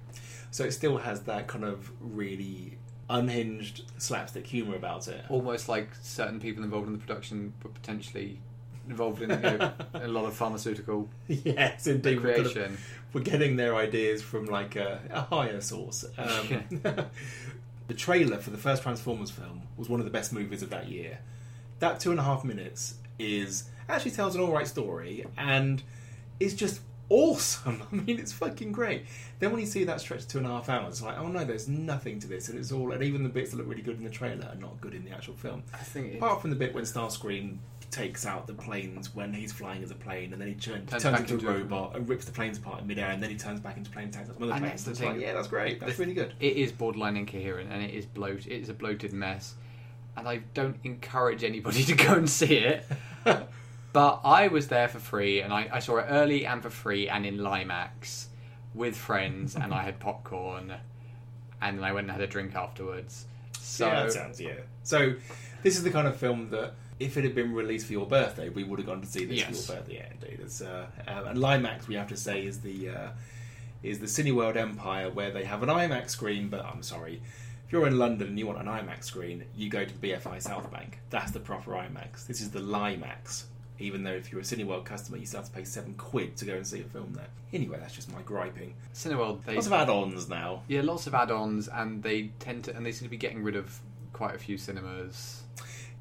So 0.50 0.64
it 0.64 0.72
still 0.72 0.98
has 0.98 1.22
that 1.22 1.46
kind 1.46 1.64
of 1.64 1.90
really 2.00 2.78
unhinged 3.10 3.84
slapstick 3.98 4.46
humour 4.46 4.76
about 4.76 5.08
it. 5.08 5.24
Almost 5.28 5.68
like 5.68 5.88
certain 6.02 6.40
people 6.40 6.64
involved 6.64 6.88
in 6.88 6.92
the 6.94 6.98
production 6.98 7.52
were 7.62 7.70
potentially 7.70 8.40
involved 8.88 9.22
in 9.22 9.30
you 9.30 9.36
know, 9.36 9.72
a 9.94 10.08
lot 10.08 10.24
of 10.24 10.34
pharmaceutical 10.34 11.08
yes, 11.28 11.86
indeed. 11.86 12.22
We're, 12.22 12.34
kind 12.34 12.46
of- 12.46 12.52
creation. 12.52 12.78
we're 13.12 13.20
getting 13.20 13.56
their 13.56 13.76
ideas 13.76 14.22
from 14.22 14.46
like 14.46 14.76
a, 14.76 15.00
a 15.10 15.20
higher 15.22 15.60
source. 15.60 16.04
Um, 16.16 16.64
the 17.88 17.94
trailer 17.94 18.38
for 18.38 18.50
the 18.50 18.58
first 18.58 18.82
Transformers 18.82 19.30
film 19.30 19.62
was 19.76 19.88
one 19.88 20.00
of 20.00 20.06
the 20.06 20.12
best 20.12 20.32
movies 20.32 20.62
of 20.62 20.70
that 20.70 20.88
year. 20.88 21.18
That 21.78 22.00
two 22.00 22.10
and 22.10 22.18
a 22.18 22.24
half 22.24 22.44
minutes 22.44 22.94
is 23.18 23.64
actually 23.88 24.10
tells 24.12 24.34
an 24.34 24.40
alright 24.42 24.66
story 24.66 25.24
and 25.36 25.82
is 26.40 26.54
just 26.54 26.80
awesome. 27.08 27.82
I 27.92 27.94
mean, 27.96 28.18
it's 28.18 28.32
fucking 28.32 28.72
great. 28.72 29.04
Then 29.38 29.50
when 29.50 29.60
you 29.60 29.66
see 29.66 29.84
that 29.84 30.00
stretch 30.00 30.22
to 30.22 30.28
two 30.28 30.38
and 30.38 30.46
a 30.46 30.50
half 30.50 30.68
hours, 30.68 30.94
it's 30.94 31.02
like, 31.02 31.18
oh 31.18 31.28
no, 31.28 31.44
there's 31.44 31.68
nothing 31.68 32.18
to 32.20 32.26
this, 32.26 32.48
and 32.48 32.58
it's 32.58 32.70
all, 32.72 32.92
and 32.92 33.02
even 33.02 33.22
the 33.22 33.28
bits 33.28 33.50
that 33.52 33.56
look 33.56 33.68
really 33.68 33.82
good 33.82 33.96
in 33.98 34.04
the 34.04 34.10
trailer 34.10 34.46
are 34.46 34.54
not 34.56 34.80
good 34.80 34.94
in 34.94 35.04
the 35.04 35.10
actual 35.10 35.34
film. 35.34 35.62
I 35.72 35.78
think 35.78 36.16
Apart 36.16 36.40
from 36.42 36.50
the 36.50 36.56
bit 36.56 36.74
when 36.74 36.84
Starscream 36.84 37.58
takes 37.90 38.26
out 38.26 38.46
the 38.46 38.52
planes 38.52 39.14
when 39.14 39.32
he's 39.32 39.50
flying 39.50 39.82
as 39.82 39.90
a 39.90 39.94
plane, 39.94 40.32
and 40.34 40.40
then 40.42 40.48
he 40.48 40.54
turn, 40.54 40.84
Turns 40.86 41.02
turns, 41.02 41.20
into, 41.20 41.32
a 41.32 41.36
into 41.38 41.48
a- 41.48 41.52
robot 41.54 41.96
and 41.96 42.06
rips 42.06 42.26
the 42.26 42.32
planes 42.32 42.58
apart 42.58 42.82
in 42.82 42.86
midair, 42.86 43.10
and 43.10 43.22
then 43.22 43.30
he 43.30 43.36
turns 43.36 43.60
back 43.60 43.78
into 43.78 43.90
plane 43.90 44.08
attacks 44.08 44.28
on 44.28 44.34
some 44.34 44.42
other 44.42 44.60
planes. 44.60 44.84
that's 44.84 44.98
the 44.98 45.06
like, 45.06 45.18
yeah, 45.20 45.32
that's 45.32 45.48
great. 45.48 45.80
That's 45.80 45.98
really 45.98 46.12
good. 46.12 46.34
it 46.40 46.56
is 46.58 46.70
borderline 46.72 47.16
incoherent 47.16 47.72
and 47.72 47.82
it 47.82 47.94
is 47.94 48.04
bloat. 48.04 48.46
It 48.46 48.60
is 48.60 48.68
a 48.68 48.74
bloated 48.74 49.14
mess, 49.14 49.54
and 50.18 50.28
I 50.28 50.38
don't 50.54 50.76
encourage 50.84 51.44
anybody 51.44 51.84
to 51.90 51.94
go 51.94 52.14
and 52.14 52.28
see 52.28 52.56
it. 52.56 52.84
but 53.92 54.20
I 54.24 54.48
was 54.48 54.68
there 54.68 54.88
for 54.88 54.98
free, 54.98 55.40
and 55.40 55.52
I, 55.52 55.68
I 55.72 55.78
saw 55.78 55.98
it 55.98 56.06
early 56.08 56.46
and 56.46 56.62
for 56.62 56.70
free, 56.70 57.08
and 57.08 57.24
in 57.24 57.38
Limax 57.38 58.26
with 58.74 58.96
friends, 58.96 59.56
and 59.56 59.72
I 59.72 59.82
had 59.82 59.98
popcorn, 59.98 60.74
and 61.62 61.78
then 61.78 61.84
I 61.84 61.92
went 61.92 62.04
and 62.06 62.12
had 62.12 62.20
a 62.20 62.26
drink 62.26 62.54
afterwards. 62.54 63.26
So 63.58 63.86
yeah, 63.86 64.02
that 64.04 64.12
sounds 64.12 64.40
yeah. 64.40 64.52
So 64.82 65.14
this 65.62 65.76
is 65.76 65.82
the 65.82 65.90
kind 65.90 66.06
of 66.06 66.16
film 66.16 66.50
that 66.50 66.74
if 67.00 67.16
it 67.16 67.24
had 67.24 67.34
been 67.34 67.52
released 67.52 67.86
for 67.86 67.92
your 67.92 68.06
birthday, 68.06 68.48
we 68.48 68.64
would 68.64 68.78
have 68.78 68.86
gone 68.86 69.00
to 69.00 69.06
see 69.06 69.24
this 69.24 69.38
Yes. 69.38 69.66
for 69.66 69.72
your 69.72 69.80
birthday. 69.82 69.94
Yeah, 69.96 70.06
indeed. 70.12 70.40
It's, 70.42 70.60
uh, 70.60 70.86
um, 71.06 71.26
and 71.28 71.38
Limax, 71.38 71.86
we 71.86 71.94
have 71.94 72.08
to 72.08 72.16
say, 72.16 72.44
is 72.44 72.60
the 72.60 72.90
uh, 72.90 73.08
is 73.82 74.00
the 74.00 74.06
Cineworld 74.06 74.56
empire 74.56 75.08
where 75.10 75.30
they 75.30 75.44
have 75.44 75.62
an 75.62 75.68
IMAX 75.68 76.10
screen. 76.10 76.48
But 76.48 76.64
I'm 76.64 76.82
sorry, 76.82 77.20
if 77.68 77.72
you're 77.74 77.86
in 77.86 77.98
London 77.98 78.28
and 78.28 78.38
you 78.38 78.46
want 78.46 78.58
an 78.58 78.64
IMAX 78.66 79.04
screen, 79.04 79.44
you 79.54 79.68
go 79.68 79.84
to 79.84 80.00
the 80.00 80.08
BFI 80.12 80.40
South 80.40 80.72
Bank. 80.72 81.00
That's 81.10 81.32
the 81.32 81.38
proper 81.40 81.72
IMAX. 81.72 82.26
This 82.26 82.40
is 82.40 82.50
the 82.50 82.60
Limax. 82.60 83.44
Even 83.78 84.02
though 84.04 84.14
if 84.14 84.32
you're 84.32 84.40
a 84.40 84.44
Cineworld 84.44 84.86
customer, 84.86 85.18
you 85.18 85.26
still 85.26 85.40
have 85.40 85.50
to 85.50 85.54
pay 85.54 85.64
seven 85.64 85.92
quid 85.98 86.34
to 86.38 86.46
go 86.46 86.54
and 86.54 86.66
see 86.66 86.80
a 86.80 86.84
film 86.84 87.12
there. 87.12 87.28
Anyway, 87.52 87.76
that's 87.78 87.94
just 87.94 88.10
my 88.10 88.22
griping. 88.22 88.72
Cineworld, 88.94 89.44
they 89.44 89.54
Lots 89.54 89.66
of 89.66 89.74
add-ons 89.74 90.30
now. 90.30 90.62
yeah, 90.66 90.80
lots 90.80 91.06
of 91.06 91.14
add-ons, 91.14 91.68
and 91.68 92.02
they 92.02 92.30
tend 92.38 92.64
to, 92.64 92.74
and 92.74 92.86
they 92.86 92.90
seem 92.90 93.04
to 93.06 93.10
be 93.10 93.18
getting 93.18 93.42
rid 93.42 93.54
of 93.54 93.78
quite 94.14 94.34
a 94.34 94.38
few 94.38 94.56
cinemas. 94.56 95.42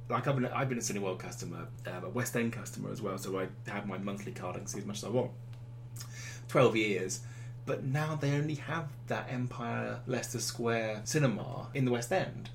like 0.09 0.25
I've 0.25 0.35
been, 0.35 0.45
I've 0.45 0.69
been 0.69 0.77
a 0.77 0.81
Cineworld 0.81 1.19
customer, 1.19 1.67
um, 1.85 2.05
a 2.05 2.09
West 2.09 2.33
End 2.37 2.53
customer 2.53 2.93
as 2.93 3.01
well, 3.01 3.17
so 3.17 3.37
I 3.41 3.47
have 3.69 3.85
my 3.85 3.97
monthly 3.97 4.31
card. 4.31 4.55
I 4.55 4.59
can 4.59 4.67
see 4.67 4.79
as 4.79 4.85
much 4.85 4.99
as 4.99 5.03
I 5.03 5.09
want. 5.09 5.31
Twelve 6.47 6.77
years, 6.77 7.19
but 7.67 7.83
now 7.83 8.15
they 8.15 8.31
only 8.31 8.55
have 8.55 8.87
that 9.07 9.27
Empire 9.31 9.99
Leicester 10.07 10.39
Square 10.39 11.01
cinema 11.03 11.67
in 11.75 11.85
the 11.85 11.91
West 11.91 12.11
End, 12.11 12.49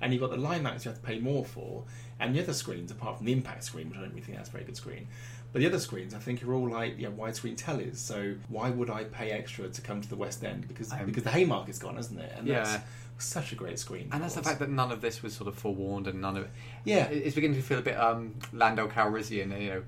and 0.00 0.12
you've 0.12 0.20
got 0.22 0.30
the 0.30 0.36
Limax 0.36 0.84
you 0.84 0.90
have 0.92 1.00
to 1.00 1.04
pay 1.06 1.18
more 1.18 1.44
for, 1.44 1.82
and 2.20 2.34
the 2.36 2.40
other 2.40 2.52
screens, 2.52 2.92
apart 2.92 3.16
from 3.16 3.26
the 3.26 3.32
Impact 3.32 3.64
screen, 3.64 3.88
which 3.88 3.98
I 3.98 4.02
don't 4.02 4.10
really 4.10 4.20
think 4.22 4.36
that's 4.36 4.50
a 4.50 4.52
very 4.52 4.64
good 4.64 4.76
screen. 4.76 5.08
But 5.52 5.60
the 5.60 5.66
other 5.66 5.78
screens, 5.80 6.12
I 6.14 6.18
think, 6.18 6.42
are 6.44 6.52
all 6.52 6.68
like 6.70 6.96
yeah, 6.98 7.08
widescreen 7.08 7.56
tellies. 7.56 7.96
So 7.96 8.34
why 8.50 8.68
would 8.68 8.90
I 8.90 9.04
pay 9.04 9.30
extra 9.32 9.66
to 9.68 9.80
come 9.80 10.02
to 10.02 10.08
the 10.08 10.16
West 10.16 10.44
End? 10.44 10.68
Because 10.68 10.92
I'm- 10.92 11.06
because 11.06 11.22
the 11.24 11.30
Haymarket's 11.30 11.78
gone, 11.78 11.96
isn't 11.98 12.18
it? 12.18 12.32
And 12.36 12.46
Yeah. 12.46 12.82
such 13.16 13.50
a 13.52 13.54
great 13.56 13.78
screen. 13.78 14.10
And 14.12 14.22
that's 14.22 14.34
the 14.34 14.42
fact 14.42 14.58
that 14.60 14.68
none 14.70 14.92
of 14.92 15.00
this 15.00 15.22
was 15.22 15.32
sort 15.34 15.48
of 15.48 15.54
forewarned, 15.56 16.06
and 16.06 16.20
none 16.20 16.36
of 16.36 16.44
it. 16.44 16.50
Yeah. 16.84 17.06
It's 17.06 17.34
beginning 17.34 17.56
to 17.56 17.62
feel 17.62 17.78
a 17.78 17.82
bit 17.82 17.98
um, 17.98 18.34
Lando 18.52 18.88
Calrissian. 18.88 19.58
You 19.60 19.70
know, 19.70 19.82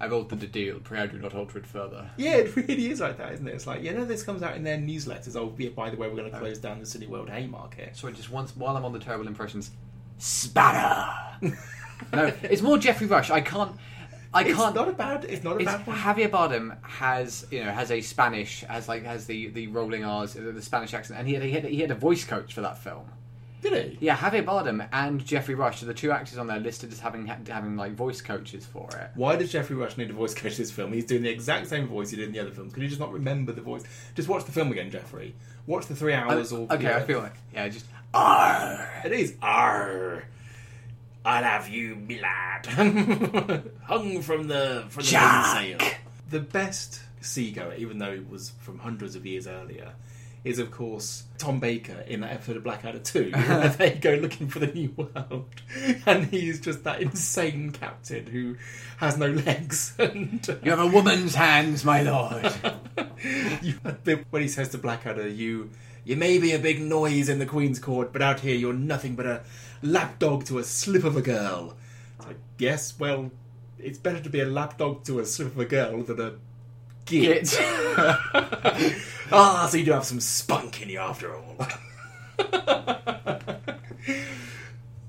I've 0.00 0.12
altered 0.12 0.40
the 0.40 0.46
deal. 0.46 0.78
Pray 0.78 1.00
I 1.00 1.06
do 1.06 1.18
not 1.18 1.34
alter 1.34 1.58
it 1.58 1.66
further. 1.66 2.08
Yeah, 2.16 2.36
it 2.36 2.54
really 2.56 2.90
is 2.90 3.00
like 3.00 3.18
that, 3.18 3.32
isn't 3.32 3.46
it? 3.48 3.54
It's 3.54 3.66
like, 3.66 3.82
you 3.82 3.92
know, 3.92 4.04
this 4.04 4.22
comes 4.22 4.42
out 4.42 4.54
in 4.56 4.62
their 4.62 4.78
newsletters. 4.78 5.34
Oh, 5.36 5.52
yeah, 5.58 5.70
by 5.70 5.90
the 5.90 5.96
way, 5.96 6.08
we're 6.08 6.16
going 6.16 6.30
to 6.30 6.36
oh. 6.36 6.40
close 6.40 6.58
down 6.58 6.78
the 6.78 6.84
Cineworld 6.84 7.28
Haymarket. 7.30 7.96
Sorry, 7.96 8.12
just 8.12 8.30
once 8.30 8.56
while 8.56 8.76
I'm 8.76 8.84
on 8.84 8.92
the 8.92 9.00
terrible 9.00 9.26
impressions, 9.26 9.72
spatter. 10.18 11.10
no, 12.12 12.32
it's 12.42 12.62
more 12.62 12.78
Geoffrey 12.78 13.06
Rush. 13.06 13.30
I 13.30 13.40
can't. 13.40 13.72
I 14.32 14.44
It's 14.44 14.54
can't. 14.58 14.74
not 14.74 14.88
a 14.88 14.92
bad. 14.92 15.24
It's 15.24 15.42
not 15.42 15.56
a 15.56 15.60
It's, 15.60 15.72
bad 15.72 15.86
one. 15.86 15.96
Javier 15.96 16.28
Bardem 16.30 16.82
has 16.84 17.46
you 17.50 17.64
know 17.64 17.70
has 17.70 17.90
a 17.90 18.00
Spanish 18.02 18.60
has 18.60 18.86
like 18.86 19.02
has 19.04 19.24
the 19.26 19.48
the 19.48 19.68
rolling 19.68 20.04
R's 20.04 20.34
the 20.34 20.60
Spanish 20.60 20.92
accent 20.92 21.18
and 21.18 21.26
he 21.26 21.34
had 21.34 21.42
he 21.42 21.50
had, 21.52 21.64
he 21.64 21.80
had 21.80 21.90
a 21.90 21.94
voice 21.94 22.24
coach 22.24 22.52
for 22.52 22.60
that 22.60 22.76
film. 22.76 23.06
Did 23.60 23.72
he? 23.72 24.06
Yeah, 24.06 24.16
Javier 24.16 24.44
Bardem 24.44 24.88
and 24.92 25.24
Geoffrey 25.24 25.54
Rush 25.54 25.82
are 25.82 25.86
the 25.86 25.94
two 25.94 26.12
actors 26.12 26.38
on 26.38 26.46
there 26.46 26.60
listed 26.60 26.92
as 26.92 27.00
having 27.00 27.26
having 27.26 27.76
like 27.76 27.92
voice 27.92 28.20
coaches 28.20 28.64
for 28.64 28.88
it. 28.94 29.10
Why 29.14 29.36
does 29.36 29.50
Geoffrey 29.50 29.74
Rush 29.74 29.96
need 29.96 30.10
a 30.10 30.12
voice 30.12 30.34
coach 30.34 30.56
this 30.56 30.70
film? 30.70 30.92
He's 30.92 31.06
doing 31.06 31.22
the 31.22 31.30
exact 31.30 31.66
same 31.66 31.88
voice 31.88 32.10
he 32.10 32.16
did 32.16 32.28
in 32.28 32.32
the 32.32 32.40
other 32.40 32.52
films. 32.52 32.72
Can 32.72 32.82
you 32.82 32.88
just 32.88 33.00
not 33.00 33.12
remember 33.12 33.52
the 33.52 33.60
voice? 33.60 33.82
Just 34.14 34.28
watch 34.28 34.44
the 34.44 34.52
film 34.52 34.70
again, 34.70 34.90
Geoffrey. 34.90 35.34
Watch 35.66 35.86
the 35.86 35.96
three 35.96 36.14
oh, 36.14 36.18
hours 36.18 36.52
or 36.52 36.72
okay, 36.72 36.94
I 36.94 37.00
feel 37.00 37.20
like 37.20 37.34
yeah, 37.52 37.68
just 37.68 37.86
Arr. 38.14 39.02
It 39.04 39.12
is 39.12 39.34
Arr. 39.42 40.24
I'll 41.24 41.42
have 41.42 41.68
you, 41.68 41.96
me 41.96 42.20
lad. 42.20 42.66
Hung 43.82 44.22
from 44.22 44.46
the 44.46 44.86
from 44.88 45.02
the 45.02 45.10
Jack. 45.10 46.00
The 46.30 46.40
best 46.40 47.00
seagoer, 47.20 47.74
even 47.74 47.98
though 47.98 48.12
it 48.12 48.30
was 48.30 48.52
from 48.60 48.78
hundreds 48.78 49.16
of 49.16 49.26
years 49.26 49.46
earlier, 49.46 49.92
is 50.44 50.58
of 50.58 50.70
course 50.70 51.24
Tom 51.36 51.60
Baker 51.60 52.00
in 52.06 52.20
that 52.20 52.32
episode 52.32 52.56
of 52.56 52.64
Blackadder 52.64 52.98
2, 53.00 53.30
where 53.34 53.68
they 53.68 53.90
go 53.94 54.14
looking 54.14 54.48
for 54.48 54.58
the 54.58 54.66
new 54.68 54.90
world. 54.96 55.46
And 56.06 56.26
he's 56.26 56.60
just 56.60 56.84
that 56.84 57.00
insane 57.02 57.70
captain 57.72 58.26
who 58.26 58.56
has 58.98 59.16
no 59.18 59.26
legs. 59.28 59.94
And 59.98 60.48
uh, 60.48 60.56
you 60.62 60.70
have 60.70 60.80
a 60.80 60.86
woman's 60.86 61.34
hands, 61.34 61.84
my 61.84 62.02
lord. 62.02 62.52
You- 63.62 63.74
when 64.30 64.42
he 64.42 64.48
says 64.48 64.68
to 64.70 64.78
Blackadder, 64.78 65.26
"You, 65.28 65.70
you 66.04 66.16
may 66.16 66.38
be 66.38 66.52
a 66.52 66.58
big 66.58 66.80
noise 66.80 67.28
in 67.28 67.38
the 67.40 67.46
Queen's 67.46 67.78
court, 67.78 68.12
but 68.12 68.22
out 68.22 68.40
here 68.40 68.54
you're 68.54 68.72
nothing 68.72 69.16
but 69.16 69.26
a 69.26 69.42
lapdog 69.82 70.44
to 70.46 70.58
a 70.58 70.64
slip 70.64 71.04
of 71.04 71.16
a 71.16 71.20
girl." 71.22 71.74
It's 72.18 72.26
like, 72.26 72.36
yes, 72.58 72.94
well, 72.98 73.30
it's 73.78 73.98
better 73.98 74.20
to 74.20 74.30
be 74.30 74.40
a 74.40 74.46
lapdog 74.46 75.04
to 75.04 75.18
a 75.20 75.26
slip 75.26 75.48
of 75.48 75.58
a 75.58 75.64
girl 75.64 76.02
than 76.02 76.20
a 76.20 76.32
git. 77.08 77.58
Ah, 79.30 79.68
so 79.70 79.76
you 79.76 79.84
do 79.84 79.92
have 79.92 80.06
some 80.06 80.20
spunk 80.20 80.80
in 80.80 80.88
you 80.88 80.98
after 81.00 81.34
all. 81.34 81.54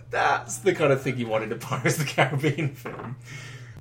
That's 0.09 0.57
the 0.57 0.73
kind 0.73 0.91
of 0.91 1.01
thing 1.01 1.17
you 1.17 1.27
want 1.27 1.43
in 1.45 1.51
a 1.51 1.55
Pirates 1.55 1.97
of 1.99 2.05
the 2.05 2.11
Caribbean 2.11 2.75
film. 2.75 3.15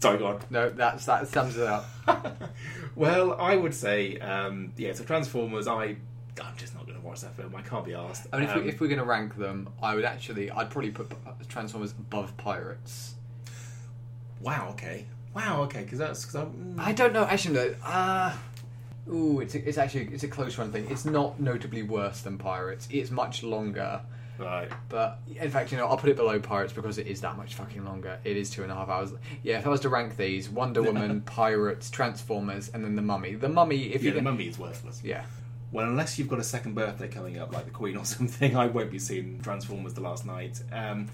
Sorry, 0.01 0.19
go 0.19 0.27
on. 0.29 0.41
No, 0.51 0.69
that's 0.71 1.07
that 1.07 1.27
sums 1.29 1.57
it 1.57 1.67
up. 1.67 1.87
Well, 2.95 3.35
I 3.41 3.55
would 3.55 3.75
say, 3.75 4.19
um, 4.19 4.73
yeah, 4.77 4.93
so 4.93 5.05
Transformers, 5.05 5.69
I, 5.69 5.95
I'm 6.43 6.57
just 6.57 6.75
not 6.75 6.85
going 6.85 6.99
to 7.01 7.07
watch 7.07 7.21
that 7.21 7.37
film. 7.37 7.55
I 7.55 7.63
can't 7.63 7.85
be 7.85 7.95
asked. 7.95 8.27
I 8.33 8.39
mean, 8.41 8.49
if, 8.49 8.57
Um, 8.57 8.63
we, 8.65 8.69
if 8.71 8.81
we're 8.81 8.89
going 8.89 8.99
to 8.99 9.05
rank 9.05 9.37
them, 9.37 9.69
I 9.81 9.95
would 9.95 10.05
actually, 10.05 10.51
I'd 10.51 10.69
probably 10.69 10.91
put 10.91 11.13
Transformers 11.49 11.93
above 11.93 12.37
Pirates. 12.37 13.15
wow, 14.41 14.69
okay. 14.73 15.07
Wow, 15.35 15.63
okay, 15.65 15.83
because 15.83 15.99
that's. 15.99 16.25
Cause 16.25 16.35
I'm, 16.37 16.77
mm, 16.77 16.81
I 16.81 16.93
don't 16.93 17.13
know. 17.13 17.25
Actually, 17.25 17.55
no. 17.55 17.75
Uh, 17.85 18.35
ooh, 19.11 19.41
it's 19.41 19.55
a, 19.55 19.69
it's 19.69 19.79
actually 19.79 20.09
it's 20.13 20.25
a 20.25 20.29
close 20.29 20.57
one 20.59 20.73
thing. 20.73 20.87
It's 20.91 21.05
not 21.05 21.39
notably 21.41 21.83
worse 21.83 22.21
than 22.23 22.39
Pirates. 22.39 22.89
It's 22.91 23.11
much 23.11 23.43
longer, 23.43 24.01
right. 24.39 24.71
but 24.89 25.21
in 25.37 25.51
fact, 25.51 25.71
you 25.71 25.79
know, 25.79 25.87
I'll 25.87 25.97
put 25.97 26.11
it 26.11 26.17
below 26.17 26.39
Pirates 26.41 26.73
because 26.73 26.99
it 26.99 27.07
is 27.07 27.21
that 27.21 27.37
much 27.37 27.55
fucking 27.55 27.85
longer. 27.85 28.19
It 28.25 28.37
is 28.37 28.51
two 28.51 28.63
and 28.63 28.73
a 28.73 28.75
half 28.75 28.89
hours. 28.89 29.13
Yeah, 29.43 29.59
if 29.59 29.67
I 29.67 29.71
was 29.71 29.81
to 29.81 29.89
rank 29.89 30.17
these, 30.17 30.49
Wonder 30.49 30.83
Woman, 30.83 31.21
Pirates, 31.23 31.91
Transformers, 31.91 32.71
and 32.71 32.85
then 32.85 32.97
the 32.97 33.03
Mummy. 33.03 33.35
The 33.35 33.49
Mummy, 33.49 33.93
if 33.95 34.03
Yeah, 34.03 34.11
you 34.11 34.15
the 34.17 34.23
mummy 34.23 34.49
is 34.49 34.59
worthless. 34.59 35.01
yeah. 35.05 35.25
Well, 35.71 35.87
unless 35.87 36.19
you've 36.19 36.29
got 36.29 36.39
a 36.39 36.45
second 36.45 36.75
birthday 36.75 37.09
coming 37.09 37.39
up, 37.39 37.53
like 37.53 37.67
the 37.67 37.71
Queen 37.71 37.97
or 37.99 38.05
something, 38.17 38.57
I 38.57 38.67
won't 38.67 38.91
be 38.91 38.99
seeing 38.99 39.41
Transformers 39.41 39.95
the 39.95 40.01
last 40.01 40.25
knight. 40.25 40.63
Um, 40.73 41.09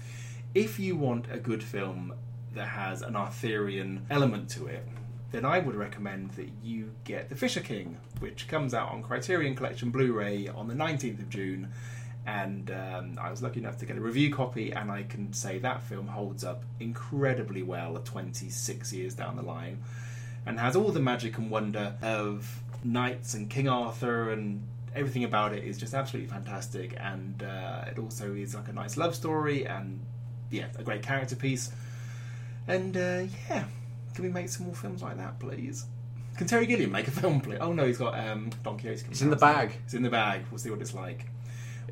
if 0.53 0.79
you 0.79 0.95
want 0.95 1.25
a 1.29 1.37
good 1.37 1.61
film 1.61 2.13
that 2.55 2.67
has 2.67 3.01
an 3.01 3.15
Arthurian 3.15 4.05
element 4.09 4.49
to 4.51 4.67
it, 4.67 4.85
then 5.31 5.45
I 5.45 5.59
would 5.59 5.75
recommend 5.75 6.31
that 6.31 6.49
you 6.63 6.91
get 7.03 7.29
The 7.29 7.35
Fisher 7.35 7.61
King, 7.61 7.97
which 8.19 8.47
comes 8.47 8.73
out 8.73 8.91
on 8.91 9.03
Criterion 9.03 9.55
Collection 9.55 9.91
Blu 9.91 10.13
ray 10.13 10.47
on 10.47 10.67
the 10.67 10.73
19th 10.73 11.19
of 11.19 11.29
June. 11.29 11.69
And 12.25 12.71
um, 12.71 13.19
I 13.21 13.29
was 13.29 13.43
lucky 13.43 13.59
enough 13.59 13.77
to 13.79 13.85
get 13.85 13.97
a 13.97 14.01
review 14.01 14.33
copy, 14.33 14.71
and 14.71 14.91
I 14.91 15.03
can 15.03 15.31
say 15.31 15.59
that 15.59 15.83
film 15.83 16.07
holds 16.07 16.43
up 16.43 16.63
incredibly 16.79 17.61
well 17.61 18.01
26 18.03 18.93
years 18.93 19.13
down 19.13 19.35
the 19.35 19.43
line 19.43 19.83
and 20.45 20.59
has 20.59 20.75
all 20.75 20.91
the 20.91 20.99
magic 20.99 21.37
and 21.37 21.49
wonder 21.49 21.95
of 22.01 22.61
knights 22.83 23.33
and 23.33 23.49
King 23.49 23.67
Arthur 23.67 24.31
and 24.31 24.61
everything 24.95 25.23
about 25.23 25.53
it 25.53 25.63
is 25.63 25.77
just 25.77 25.93
absolutely 25.93 26.29
fantastic. 26.29 26.95
And 26.99 27.43
uh, 27.43 27.85
it 27.87 27.99
also 27.99 28.33
is 28.33 28.55
like 28.55 28.67
a 28.67 28.73
nice 28.73 28.95
love 28.95 29.15
story 29.15 29.65
and 29.65 29.99
yeah, 30.51 30.67
a 30.77 30.83
great 30.83 31.01
character 31.01 31.35
piece. 31.35 31.71
And 32.67 32.97
uh, 32.97 33.23
yeah, 33.49 33.65
can 34.13 34.23
we 34.23 34.29
make 34.29 34.49
some 34.49 34.65
more 34.65 34.75
films 34.75 35.01
like 35.01 35.17
that, 35.17 35.39
please? 35.39 35.85
Can 36.37 36.47
Terry 36.47 36.65
Gilliam 36.65 36.91
make 36.91 37.07
a 37.07 37.11
film, 37.11 37.39
please? 37.39 37.59
Oh 37.61 37.71
no, 37.71 37.85
he's 37.85 37.97
got 37.97 38.17
um, 38.19 38.49
Don 38.63 38.77
Quixote. 38.77 39.09
It's 39.11 39.21
in 39.21 39.29
the 39.29 39.35
bag. 39.35 39.71
It's 39.85 39.93
in 39.93 40.03
the 40.03 40.09
bag. 40.09 40.45
We'll 40.51 40.57
see 40.57 40.69
what 40.69 40.81
it's 40.81 40.93
like. 40.93 41.25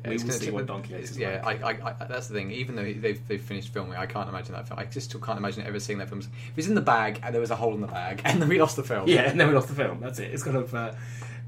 we 0.04 0.18
will 0.18 0.30
see 0.30 0.50
what 0.50 0.66
Don 0.66 0.82
Quixote 0.82 1.02
is 1.02 1.18
Yeah, 1.18 1.40
like. 1.44 1.62
I, 1.62 1.70
I, 1.70 1.94
I, 2.00 2.04
that's 2.06 2.28
the 2.28 2.34
thing. 2.34 2.50
Even 2.50 2.76
though 2.76 2.82
they've, 2.82 3.26
they've 3.26 3.40
finished 3.40 3.72
filming, 3.72 3.96
I 3.96 4.04
can't 4.06 4.28
imagine 4.28 4.52
that 4.52 4.68
film. 4.68 4.78
I 4.78 4.84
just 4.84 5.08
still 5.08 5.20
can't 5.20 5.38
imagine 5.38 5.64
ever 5.66 5.80
seeing 5.80 5.98
that 5.98 6.08
film. 6.08 6.20
If 6.20 6.28
it's 6.56 6.66
in 6.68 6.74
the 6.74 6.82
bag 6.82 7.20
and 7.22 7.32
there 7.32 7.40
was 7.40 7.50
a 7.50 7.56
hole 7.56 7.74
in 7.74 7.80
the 7.80 7.86
bag, 7.86 8.20
and 8.26 8.40
then 8.40 8.48
we 8.48 8.60
lost 8.60 8.76
the 8.76 8.82
film. 8.82 9.08
Yeah, 9.08 9.30
and 9.30 9.40
then 9.40 9.48
we 9.48 9.54
lost 9.54 9.68
the 9.68 9.74
film. 9.74 10.00
That's 10.00 10.18
it. 10.18 10.32
It's 10.32 10.42
kind 10.42 10.56
of. 10.56 10.74
Uh, 10.74 10.92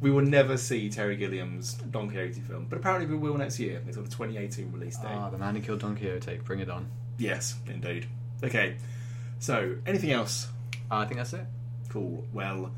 we 0.01 0.11
will 0.11 0.23
never 0.23 0.59
see 0.59 0.91
Terry 0.91 1.17
Gilliam's 1.17 1.75
Don 1.75 2.11
Quixote 2.11 2.41
film, 2.41 2.67
but 2.69 2.79
apparently 2.79 3.07
we 3.07 3.17
will 3.19 3.37
next 3.39 3.59
year. 3.59 3.83
It's 3.87 3.97
got 3.97 4.07
a 4.07 4.11
2018 4.11 4.71
release 4.71 4.97
date. 4.99 5.09
Ah, 5.11 5.31
the 5.31 5.39
man 5.39 5.55
who 5.55 5.63
killed 5.63 5.81
Don 5.81 5.97
Quixote. 5.97 6.37
Bring 6.45 6.61
it 6.61 6.69
on. 6.71 6.87
Yes, 7.19 7.57
indeed. 7.67 8.07
Okay, 8.45 8.77
so 9.39 9.77
anything 9.87 10.13
else? 10.13 10.49
I 10.91 11.05
think 11.05 11.19
that's 11.19 11.33
it. 11.33 11.47
Cool. 11.89 12.25
Well, 12.33 12.71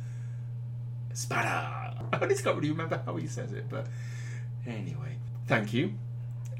Spada. 1.12 1.94
I 2.12 2.26
just 2.26 2.44
can't 2.44 2.56
really 2.56 2.70
remember 2.70 3.02
how 3.04 3.16
he 3.16 3.26
says 3.26 3.52
it, 3.52 3.68
but 3.68 3.86
anyway, 4.66 5.16
thank 5.46 5.72
you. 5.72 5.94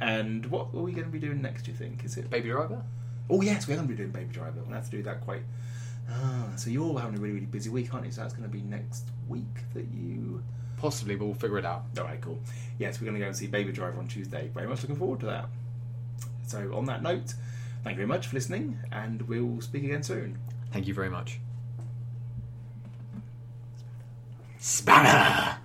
And 0.01 0.47
what 0.47 0.69
are 0.75 0.81
we 0.81 0.93
going 0.93 1.07
to 1.07 1.11
be 1.11 1.19
doing 1.19 1.43
next? 1.43 1.63
Do 1.63 1.71
you 1.71 1.77
think? 1.77 2.05
Is 2.05 2.17
it? 2.17 2.31
Baby 2.31 2.51
Driver. 2.51 2.83
Oh 3.31 3.41
yes, 3.41 3.67
we're 3.67 3.75
going 3.77 3.87
to 3.87 3.93
be 3.93 3.97
doing 3.97 4.11
Baby 4.11 4.33
Driver. 4.33 4.61
We'll 4.65 4.75
have 4.75 4.85
to 4.85 4.91
do 4.91 5.03
that 5.05 5.21
quite. 5.23 5.43
Ah, 6.11 6.53
so 6.57 6.71
you're 6.71 6.99
having 6.99 7.19
a 7.19 7.21
really 7.21 7.35
really 7.35 7.47
busy 7.47 7.71
week, 7.71 7.93
aren't 7.93 8.07
you? 8.07 8.13
So 8.13 8.23
that's 8.23 8.33
going 8.33 8.49
to 8.49 8.55
be 8.55 8.63
next 8.63 9.05
week 9.29 9.45
that 9.75 9.87
you. 9.93 10.43
Possibly, 10.79 11.17
but 11.17 11.25
we'll 11.25 11.35
figure 11.35 11.59
it 11.59 11.65
out. 11.65 11.87
All 11.99 12.05
right, 12.05 12.21
cool. 12.21 12.39
Yes, 12.79 13.01
we're 13.01 13.07
going 13.07 13.17
to 13.17 13.21
go 13.21 13.27
and 13.27 13.37
see 13.37 13.49
Baby 13.49 13.73
Driver 13.73 13.99
on 13.99 14.07
Tuesday. 14.07 14.49
Very 14.55 14.69
much 14.69 14.83
looking 14.83 14.95
forward 14.95 15.19
to 15.21 15.27
that. 15.27 15.49
So 16.47 16.73
on 16.73 16.85
that 16.87 17.03
note, 17.03 17.35
thank 17.85 17.95
you 17.95 17.97
very 17.97 18.07
much 18.07 18.27
for 18.27 18.37
listening, 18.37 18.79
and 18.93 19.23
we'll 19.23 19.61
speak 19.61 19.85
again 19.85 20.03
soon. 20.03 20.39
Thank 20.73 20.87
you 20.87 20.95
very 20.95 21.11
much. 21.11 21.41
Spanner. 24.59 25.58